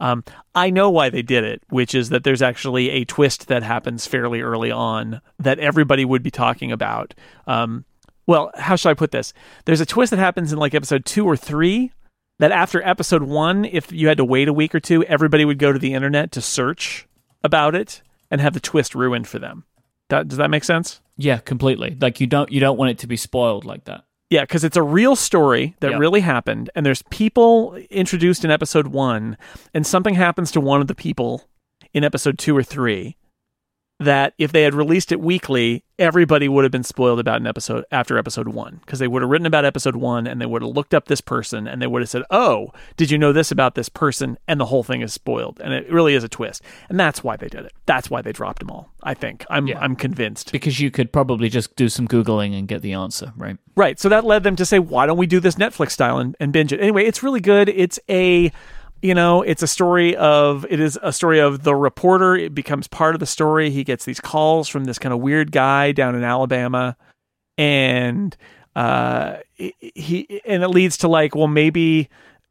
Um, 0.00 0.24
I 0.54 0.70
know 0.70 0.90
why 0.90 1.08
they 1.08 1.22
did 1.22 1.44
it, 1.44 1.62
which 1.70 1.94
is 1.94 2.10
that 2.10 2.24
there's 2.24 2.42
actually 2.42 2.90
a 2.90 3.04
twist 3.04 3.48
that 3.48 3.62
happens 3.62 4.06
fairly 4.06 4.42
early 4.42 4.70
on 4.70 5.20
that 5.38 5.58
everybody 5.58 6.04
would 6.04 6.22
be 6.22 6.30
talking 6.30 6.70
about. 6.70 7.14
Um, 7.46 7.84
well, 8.26 8.50
how 8.56 8.76
should 8.76 8.90
I 8.90 8.94
put 8.94 9.12
this? 9.12 9.32
There's 9.64 9.80
a 9.80 9.86
twist 9.86 10.10
that 10.10 10.18
happens 10.18 10.52
in 10.52 10.58
like 10.58 10.74
episode 10.74 11.04
two 11.04 11.24
or 11.24 11.36
three 11.36 11.92
that 12.38 12.52
after 12.52 12.82
episode 12.82 13.22
one, 13.22 13.64
if 13.64 13.90
you 13.92 14.08
had 14.08 14.18
to 14.18 14.24
wait 14.24 14.48
a 14.48 14.52
week 14.52 14.74
or 14.74 14.80
two, 14.80 15.04
everybody 15.04 15.44
would 15.44 15.58
go 15.58 15.72
to 15.72 15.78
the 15.78 15.94
internet 15.94 16.32
to 16.32 16.42
search 16.42 17.06
about 17.42 17.74
it 17.74 18.02
and 18.30 18.40
have 18.40 18.54
the 18.54 18.60
twist 18.60 18.94
ruined 18.94 19.26
for 19.28 19.38
them. 19.38 19.64
That, 20.08 20.28
does 20.28 20.38
that 20.38 20.50
make 20.50 20.64
sense? 20.64 21.00
Yeah, 21.16 21.38
completely. 21.38 21.96
Like 22.00 22.20
you 22.20 22.26
don't 22.26 22.50
you 22.52 22.60
don't 22.60 22.76
want 22.78 22.90
it 22.90 22.98
to 22.98 23.06
be 23.06 23.16
spoiled 23.16 23.64
like 23.64 23.84
that. 23.84 24.04
Yeah, 24.30 24.42
because 24.42 24.64
it's 24.64 24.76
a 24.76 24.82
real 24.82 25.14
story 25.16 25.76
that 25.80 25.92
Yep. 25.92 26.00
really 26.00 26.20
happened, 26.20 26.68
and 26.74 26.84
there's 26.84 27.02
people 27.10 27.74
introduced 27.90 28.44
in 28.44 28.50
episode 28.50 28.88
one, 28.88 29.36
and 29.72 29.86
something 29.86 30.14
happens 30.14 30.50
to 30.52 30.60
one 30.60 30.80
of 30.80 30.88
the 30.88 30.94
people 30.96 31.48
in 31.94 32.02
episode 32.04 32.38
two 32.38 32.56
or 32.56 32.62
three 32.62 33.16
that 33.98 34.34
if 34.38 34.52
they 34.52 34.62
had 34.62 34.74
released 34.74 35.10
it 35.10 35.20
weekly, 35.20 35.82
everybody 35.98 36.48
would 36.48 36.64
have 36.64 36.70
been 36.72 36.82
spoiled 36.82 37.18
about 37.18 37.40
an 37.40 37.46
episode 37.46 37.84
after 37.90 38.18
episode 38.18 38.48
one 38.48 38.76
because 38.84 38.98
they 38.98 39.08
would 39.08 39.22
have 39.22 39.30
written 39.30 39.46
about 39.46 39.64
episode 39.64 39.96
one 39.96 40.26
and 40.26 40.38
they 40.38 40.44
would 40.44 40.60
have 40.60 40.70
looked 40.70 40.92
up 40.92 41.06
this 41.06 41.22
person 41.22 41.66
and 41.66 41.80
they 41.80 41.86
would 41.86 42.02
have 42.02 42.08
said, 42.08 42.22
"Oh, 42.30 42.72
did 42.98 43.10
you 43.10 43.16
know 43.16 43.32
this 43.32 43.50
about 43.50 43.74
this 43.74 43.88
person?" 43.88 44.36
And 44.46 44.60
the 44.60 44.66
whole 44.66 44.82
thing 44.82 45.00
is 45.00 45.14
spoiled, 45.14 45.60
and 45.64 45.72
it 45.72 45.90
really 45.90 46.14
is 46.14 46.24
a 46.24 46.28
twist, 46.28 46.62
and 46.88 47.00
that's 47.00 47.24
why 47.24 47.36
they 47.36 47.48
did 47.48 47.64
it. 47.64 47.72
That's 47.86 48.10
why 48.10 48.20
they 48.20 48.32
dropped 48.32 48.58
them 48.58 48.70
all. 48.70 48.92
I 49.02 49.14
think 49.14 49.46
I'm 49.48 49.66
Yeah. 49.66 49.78
I'm 49.78 49.96
convinced. 49.96 50.52
Because 50.52 50.78
you 50.80 50.90
could 50.90 51.12
probably 51.12 51.48
just 51.48 51.74
do 51.76 51.88
some 51.88 52.06
googling 52.06 52.58
and 52.58 52.68
get 52.68 52.82
the 52.82 52.92
answer, 52.92 53.32
right? 53.36 53.56
Right. 53.76 53.98
So 54.00 54.08
that 54.08 54.24
led 54.24 54.42
them 54.42 54.56
to 54.56 54.66
say, 54.66 54.78
why 54.78 55.06
don't 55.06 55.18
we 55.18 55.26
do 55.26 55.38
this 55.38 55.54
Netflix 55.56 55.92
style 55.92 56.18
and, 56.18 56.34
and 56.40 56.52
binge 56.52 56.72
it? 56.72 56.80
Anyway, 56.80 57.04
it's 57.04 57.22
really 57.22 57.40
good. 57.40 57.68
It's 57.68 57.98
a, 58.08 58.50
you 59.02 59.14
know, 59.14 59.42
it's 59.42 59.62
a 59.62 59.66
story 59.66 60.16
of, 60.16 60.66
it 60.70 60.80
is 60.80 60.98
a 61.02 61.12
story 61.12 61.38
of 61.38 61.62
the 61.62 61.74
reporter. 61.74 62.36
It 62.36 62.54
becomes 62.54 62.88
part 62.88 63.14
of 63.14 63.20
the 63.20 63.26
story. 63.26 63.70
He 63.70 63.84
gets 63.84 64.04
these 64.04 64.20
calls 64.20 64.68
from 64.68 64.84
this 64.84 64.98
kind 64.98 65.12
of 65.12 65.20
weird 65.20 65.52
guy 65.52 65.92
down 65.92 66.14
in 66.14 66.24
Alabama. 66.24 66.96
And, 67.58 68.36
uh, 68.74 69.38
he, 69.54 70.40
and 70.44 70.62
it 70.62 70.68
leads 70.68 70.98
to 70.98 71.08
like, 71.08 71.34
well, 71.34 71.48
maybe, 71.48 72.08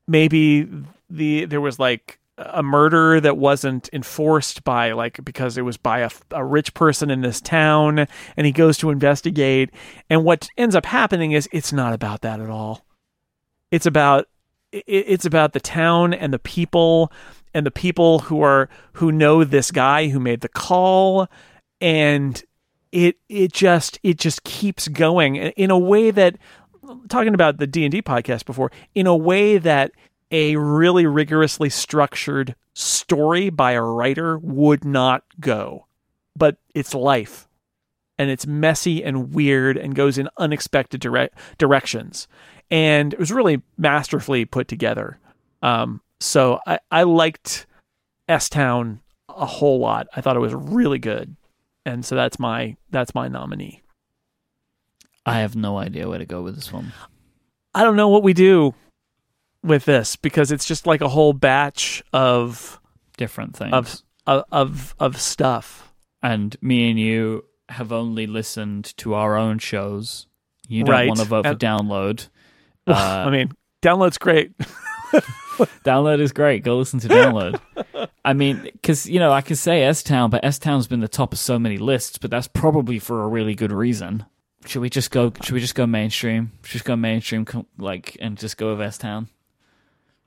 maybe 0.07 0.67
the, 1.09 1.45
there 1.45 1.61
was 1.61 1.79
like, 1.79 2.19
a 2.37 2.61
murder 2.61 3.21
that 3.21 3.37
wasn't 3.37 3.89
enforced 3.93 4.65
by 4.65 4.91
like 4.91 5.23
because 5.23 5.57
it 5.57 5.61
was 5.61 5.77
by 5.77 5.99
a, 5.99 6.09
a 6.31 6.43
rich 6.43 6.73
person 6.73 7.09
in 7.09 7.21
this 7.21 7.39
town 7.39 8.07
and 8.35 8.45
he 8.45 8.51
goes 8.51 8.77
to 8.77 8.89
investigate 8.89 9.71
and 10.09 10.25
what 10.25 10.49
ends 10.57 10.75
up 10.75 10.85
happening 10.85 11.31
is 11.31 11.47
it's 11.53 11.71
not 11.71 11.93
about 11.93 12.21
that 12.21 12.41
at 12.41 12.49
all 12.49 12.85
it's 13.71 13.85
about 13.85 14.27
it's 14.85 15.25
about 15.25 15.53
the 15.53 15.59
town 15.59 16.13
and 16.13 16.33
the 16.33 16.39
people 16.39 17.11
and 17.53 17.65
the 17.65 17.71
people 17.71 18.19
who 18.19 18.41
are 18.41 18.69
who 18.93 19.11
know 19.11 19.43
this 19.43 19.71
guy 19.71 20.09
who 20.09 20.19
made 20.19 20.41
the 20.41 20.49
call. 20.49 21.27
And 21.79 22.43
it 22.91 23.17
it 23.29 23.53
just 23.53 23.99
it 24.03 24.17
just 24.17 24.43
keeps 24.43 24.87
going 24.87 25.35
in 25.35 25.71
a 25.71 25.79
way 25.79 26.11
that 26.11 26.37
talking 27.09 27.33
about 27.33 27.57
the 27.57 27.67
D&D 27.67 28.01
podcast 28.03 28.45
before 28.45 28.71
in 28.93 29.07
a 29.07 29.15
way 29.15 29.57
that 29.57 29.91
a 30.31 30.55
really 30.55 31.05
rigorously 31.05 31.69
structured 31.69 32.55
story 32.73 33.49
by 33.49 33.71
a 33.71 33.81
writer 33.81 34.37
would 34.37 34.83
not 34.83 35.23
go. 35.39 35.87
But 36.35 36.57
it's 36.73 36.93
life. 36.93 37.47
And 38.17 38.29
it's 38.29 38.47
messy 38.47 39.03
and 39.03 39.33
weird 39.33 39.77
and 39.77 39.93
goes 39.93 40.17
in 40.17 40.29
unexpected 40.37 41.01
dire- 41.01 41.29
directions 41.57 42.27
and 42.71 43.13
it 43.13 43.19
was 43.19 43.31
really 43.31 43.61
masterfully 43.77 44.45
put 44.45 44.67
together 44.67 45.17
um, 45.61 46.01
so 46.19 46.59
I, 46.65 46.79
I 46.91 47.03
liked 47.03 47.65
s-town 48.27 49.01
a 49.29 49.45
whole 49.45 49.79
lot 49.79 50.07
i 50.15 50.21
thought 50.21 50.35
it 50.35 50.39
was 50.39 50.53
really 50.53 50.99
good 50.99 51.35
and 51.85 52.03
so 52.05 52.15
that's 52.15 52.39
my 52.39 52.75
that's 52.91 53.13
my 53.15 53.27
nominee 53.27 53.81
I 55.25 55.39
have 55.39 55.55
no 55.55 55.77
idea 55.79 56.07
where 56.07 56.19
to 56.19 56.25
go 56.25 56.43
with 56.43 56.53
this 56.53 56.71
one. 56.71 56.93
I 57.73 57.83
don't 57.83 57.95
know 57.95 58.09
what 58.09 58.21
we 58.21 58.33
do 58.33 58.75
with 59.63 59.85
this 59.85 60.15
because 60.15 60.51
it's 60.51 60.65
just 60.65 60.85
like 60.85 61.01
a 61.01 61.09
whole 61.09 61.33
batch 61.33 62.03
of 62.13 62.79
Different 63.17 63.55
things. 63.55 63.73
of 63.73 64.01
of 64.27 64.43
of, 64.51 64.95
of 64.99 65.19
stuff. 65.19 65.91
and 66.21 66.55
me 66.61 66.91
and 66.91 66.99
you 66.99 67.45
have 67.69 67.91
only 67.91 68.27
listened 68.27 68.95
to 68.97 69.15
our 69.15 69.35
own 69.35 69.57
shows. 69.57 70.27
You 70.67 70.83
don't 70.83 70.91
Right. 70.93 71.07
want 71.07 71.19
to 71.21 71.25
vote 71.25 71.43
for 71.45 71.51
And- 71.51 71.59
download. 71.59 72.29
Well, 72.87 72.97
Uh, 72.97 73.25
I 73.25 73.29
mean, 73.31 73.51
download's 73.81 74.17
great. 74.17 74.51
Download 75.85 76.19
is 76.19 76.31
great. 76.33 76.63
Go 76.63 76.77
listen 76.77 76.99
to 76.99 77.07
Download. 77.07 77.59
I 78.25 78.33
mean, 78.33 78.61
because 78.73 79.07
you 79.07 79.19
know, 79.19 79.31
I 79.31 79.41
could 79.41 79.57
say 79.57 79.83
S 79.83 80.03
Town, 80.03 80.29
but 80.29 80.43
S 80.43 80.59
Town's 80.59 80.87
been 80.87 80.99
the 80.99 81.07
top 81.07 81.31
of 81.33 81.39
so 81.39 81.57
many 81.57 81.77
lists, 81.77 82.17
but 82.17 82.29
that's 82.29 82.47
probably 82.47 82.99
for 82.99 83.23
a 83.23 83.27
really 83.27 83.55
good 83.55 83.71
reason. 83.71 84.25
Should 84.65 84.81
we 84.81 84.89
just 84.89 85.11
go? 85.11 85.31
Should 85.41 85.53
we 85.53 85.59
just 85.61 85.75
go 85.75 85.85
mainstream? 85.87 86.51
Should 86.63 86.73
we 86.73 86.77
just 86.79 86.85
go 86.85 86.95
mainstream, 86.95 87.45
like, 87.77 88.17
and 88.19 88.37
just 88.37 88.57
go 88.57 88.71
with 88.71 88.81
S 88.81 88.97
Town? 88.97 89.29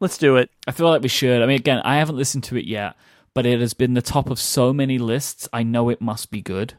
Let's 0.00 0.16
do 0.16 0.36
it. 0.36 0.50
I 0.66 0.70
feel 0.70 0.88
like 0.88 1.02
we 1.02 1.08
should. 1.08 1.42
I 1.42 1.46
mean, 1.46 1.56
again, 1.56 1.80
I 1.84 1.96
haven't 1.98 2.16
listened 2.16 2.44
to 2.44 2.56
it 2.56 2.64
yet, 2.64 2.94
but 3.34 3.44
it 3.46 3.60
has 3.60 3.74
been 3.74 3.94
the 3.94 4.02
top 4.02 4.30
of 4.30 4.38
so 4.40 4.72
many 4.72 4.96
lists. 4.98 5.48
I 5.52 5.62
know 5.64 5.88
it 5.88 6.00
must 6.00 6.30
be 6.30 6.40
good. 6.40 6.74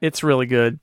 It's 0.00 0.22
really 0.22 0.46
good. 0.46 0.78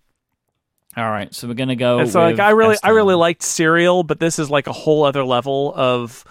All 0.97 1.09
right, 1.09 1.33
so 1.33 1.47
we're 1.47 1.53
gonna 1.53 1.75
go. 1.75 1.99
and 1.99 2.09
so 2.09 2.21
like 2.21 2.39
I 2.39 2.51
really 2.51 2.77
I 2.83 2.89
really 2.89 3.15
liked 3.15 3.43
Serial, 3.43 4.03
but 4.03 4.19
this 4.19 4.39
is 4.39 4.49
like 4.49 4.67
a 4.67 4.73
whole 4.73 5.03
other 5.03 5.23
level 5.23 5.73
of 5.75 6.25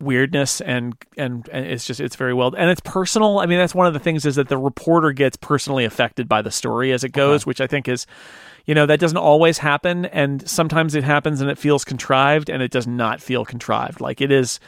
weirdness 0.00 0.60
and, 0.60 0.94
and 1.16 1.48
and 1.50 1.64
it's 1.66 1.86
just 1.86 1.98
it's 2.00 2.16
very 2.16 2.34
well 2.34 2.54
and 2.54 2.70
it's 2.70 2.80
personal. 2.82 3.38
I 3.38 3.46
mean, 3.46 3.58
that's 3.58 3.74
one 3.74 3.86
of 3.86 3.94
the 3.94 4.00
things 4.00 4.26
is 4.26 4.36
that 4.36 4.48
the 4.48 4.58
reporter 4.58 5.12
gets 5.12 5.36
personally 5.36 5.84
affected 5.84 6.28
by 6.28 6.42
the 6.42 6.50
story 6.50 6.92
as 6.92 7.04
it 7.04 7.10
goes, 7.10 7.46
which 7.46 7.60
I 7.60 7.66
think 7.66 7.88
is 7.88 8.06
you 8.66 8.74
know, 8.74 8.86
that 8.86 8.98
doesn't 8.98 9.18
always 9.18 9.58
happen 9.58 10.06
and 10.06 10.46
sometimes 10.48 10.94
it 10.94 11.04
happens 11.04 11.40
and 11.40 11.50
it 11.50 11.58
feels 11.58 11.84
contrived 11.84 12.48
and 12.48 12.62
it 12.62 12.70
does 12.70 12.86
not 12.86 13.20
feel 13.20 13.44
contrived. 13.44 14.00
Like 14.00 14.20
it 14.20 14.30
is 14.32 14.60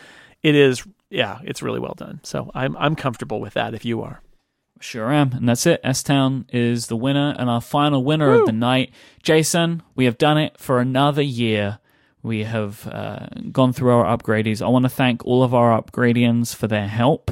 it 0.42 0.54
is 0.54 0.86
yeah, 1.10 1.38
it's 1.44 1.62
really 1.62 1.80
well 1.80 1.94
done. 1.94 2.20
So 2.22 2.50
I'm 2.54 2.76
I'm 2.76 2.96
comfortable 2.96 3.40
with 3.40 3.54
that 3.54 3.74
if 3.74 3.84
you 3.84 4.02
are. 4.02 4.22
Sure 4.80 5.10
am. 5.12 5.32
And 5.32 5.48
that's 5.48 5.66
it. 5.66 5.80
S 5.82 6.02
Town 6.02 6.46
is 6.52 6.88
the 6.88 6.96
winner 6.96 7.34
and 7.38 7.48
our 7.48 7.60
final 7.60 8.04
winner 8.04 8.34
of 8.34 8.46
the 8.46 8.52
night. 8.52 8.92
Jason, 9.22 9.82
we 9.94 10.04
have 10.04 10.18
done 10.18 10.38
it 10.38 10.58
for 10.58 10.80
another 10.80 11.22
year. 11.22 11.78
We 12.22 12.44
have 12.44 12.86
uh, 12.86 13.26
gone 13.52 13.72
through 13.72 13.90
our 13.90 14.16
upgradies. 14.16 14.60
I 14.60 14.68
want 14.68 14.84
to 14.84 14.88
thank 14.88 15.24
all 15.24 15.42
of 15.42 15.54
our 15.54 15.80
upgradians 15.80 16.54
for 16.54 16.66
their 16.66 16.88
help 16.88 17.30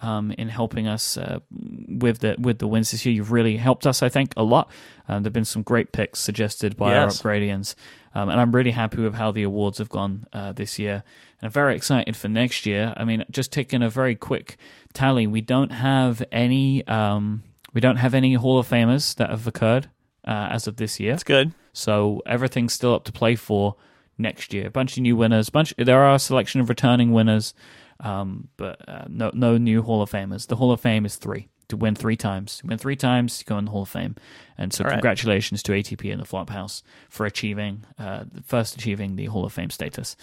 um, 0.00 0.30
in 0.32 0.48
helping 0.48 0.86
us 0.86 1.16
uh, 1.16 1.40
with 1.50 2.20
the 2.20 2.36
with 2.38 2.58
the 2.58 2.68
wins 2.68 2.92
this 2.92 3.04
year. 3.04 3.14
You've 3.14 3.32
really 3.32 3.56
helped 3.56 3.86
us, 3.86 4.02
I 4.02 4.08
think, 4.08 4.32
a 4.36 4.42
lot. 4.44 4.70
Um, 5.08 5.22
there've 5.22 5.32
been 5.32 5.44
some 5.44 5.62
great 5.62 5.92
picks 5.92 6.20
suggested 6.20 6.76
by 6.76 6.92
Yes. 6.92 7.24
our 7.24 7.32
upgradians, 7.32 7.74
um, 8.14 8.28
and 8.28 8.40
I'm 8.40 8.52
really 8.54 8.70
happy 8.70 9.02
with 9.02 9.14
how 9.14 9.32
the 9.32 9.42
awards 9.42 9.78
have 9.78 9.88
gone 9.88 10.26
uh, 10.32 10.52
this 10.52 10.78
year. 10.78 11.02
And 11.40 11.46
I'm 11.48 11.52
very 11.52 11.76
excited 11.76 12.16
for 12.16 12.28
next 12.28 12.66
year. 12.66 12.92
I 12.96 13.04
mean, 13.04 13.24
just 13.30 13.52
taking 13.52 13.82
a 13.82 13.90
very 13.90 14.14
quick 14.16 14.56
tally, 14.92 15.26
we 15.26 15.40
don't 15.40 15.70
have 15.70 16.22
any 16.32 16.86
um, 16.86 17.44
we 17.72 17.80
don't 17.80 17.96
have 17.96 18.14
any 18.14 18.34
Hall 18.34 18.58
of 18.58 18.68
Famers 18.68 19.14
that 19.16 19.30
have 19.30 19.46
occurred 19.46 19.88
uh, 20.26 20.48
as 20.50 20.66
of 20.66 20.76
this 20.76 20.98
year. 20.98 21.14
It's 21.14 21.24
good. 21.24 21.52
So 21.72 22.22
everything's 22.26 22.72
still 22.72 22.94
up 22.94 23.04
to 23.04 23.12
play 23.12 23.36
for 23.36 23.76
next 24.16 24.52
year. 24.52 24.66
A 24.66 24.70
bunch 24.70 24.96
of 24.96 25.02
new 25.02 25.16
winners. 25.16 25.48
Bunch. 25.48 25.72
There 25.78 26.02
are 26.02 26.14
a 26.14 26.18
selection 26.18 26.60
of 26.60 26.68
returning 26.68 27.12
winners, 27.12 27.54
um, 28.00 28.48
but 28.56 28.88
uh, 28.88 29.04
no 29.08 29.30
no 29.32 29.56
new 29.58 29.82
Hall 29.82 30.02
of 30.02 30.10
Famers. 30.10 30.46
The 30.48 30.56
Hall 30.56 30.72
of 30.72 30.80
Fame 30.80 31.06
is 31.06 31.16
three. 31.16 31.48
To 31.68 31.76
win 31.76 31.94
three 31.94 32.16
times, 32.16 32.62
you 32.64 32.68
win 32.70 32.78
three 32.78 32.96
times, 32.96 33.40
you 33.40 33.44
go 33.44 33.58
in 33.58 33.66
the 33.66 33.70
Hall 33.70 33.82
of 33.82 33.90
Fame. 33.90 34.16
And 34.56 34.72
so, 34.72 34.84
All 34.84 34.88
right. 34.88 34.94
congratulations 34.94 35.62
to 35.64 35.72
ATP 35.72 36.10
and 36.10 36.18
the 36.18 36.24
Flophouse 36.24 36.82
for 37.10 37.26
achieving 37.26 37.84
uh, 37.98 38.24
first 38.42 38.74
achieving 38.74 39.16
the 39.16 39.26
Hall 39.26 39.44
of 39.44 39.52
Fame 39.52 39.68
status. 39.68 40.16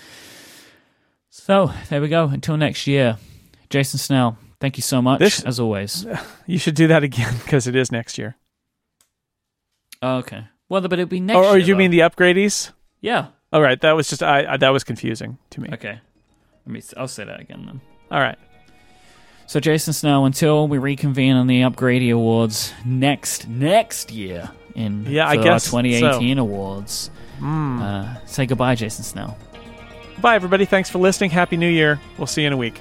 So 1.37 1.69
there 1.89 1.99
we 1.99 2.07
go. 2.07 2.29
Until 2.29 2.55
next 2.55 2.87
year, 2.87 3.17
Jason 3.69 3.99
Snell. 3.99 4.37
Thank 4.61 4.77
you 4.77 4.81
so 4.81 5.01
much, 5.01 5.19
This- 5.19 5.43
as 5.43 5.59
always. 5.59 6.07
You 6.47 6.57
should 6.59 6.75
do 6.75 6.87
that 6.87 7.03
again 7.03 7.33
because 7.43 7.67
it 7.67 7.75
is 7.75 7.91
next 7.91 8.17
year. 8.17 8.35
Oh, 10.01 10.17
okay. 10.17 10.45
Well, 10.69 10.81
but 10.81 10.93
it'll 10.93 11.07
be 11.07 11.19
next. 11.19 11.35
Or, 11.37 11.43
or 11.43 11.57
year, 11.57 11.67
you 11.67 11.75
mean 11.75 11.91
the 11.91 11.99
upgradies? 11.99 12.71
Yeah. 13.01 13.27
All 13.51 13.61
right, 13.61 13.79
that 13.81 13.93
was 13.95 14.07
just 14.07 14.21
I, 14.23 14.53
I 14.53 14.57
that 14.57 14.69
was 14.69 14.83
confusing 14.83 15.37
to 15.49 15.61
me. 15.61 15.69
Okay. 15.73 15.99
Let 16.65 16.71
me. 16.71 16.81
I'll 16.95 17.07
say 17.07 17.25
that 17.25 17.39
again 17.39 17.65
then. 17.65 17.81
All 18.11 18.19
right. 18.19 18.37
So 19.47 19.59
Jason 19.59 19.91
Snell, 19.93 20.25
until 20.25 20.67
we 20.67 20.77
reconvene 20.77 21.35
on 21.35 21.47
the 21.47 21.61
Upgradie 21.61 22.13
Awards 22.13 22.73
next 22.85 23.47
next 23.47 24.11
year 24.11 24.49
in 24.75 25.05
Yeah, 25.07 25.27
I 25.27 25.35
guess 25.35 25.73
our 25.73 25.81
2018 25.83 26.37
awards, 26.37 27.09
uh, 27.43 28.15
say 28.25 28.45
goodbye, 28.45 28.75
Jason 28.75 29.03
Snell. 29.03 29.37
Bye 30.21 30.35
everybody. 30.35 30.65
Thanks 30.65 30.89
for 30.89 30.99
listening. 30.99 31.29
Happy 31.29 31.57
New 31.57 31.69
Year. 31.69 31.99
We'll 32.17 32.27
see 32.27 32.41
you 32.41 32.47
in 32.47 32.53
a 32.53 32.57
week. 32.57 32.79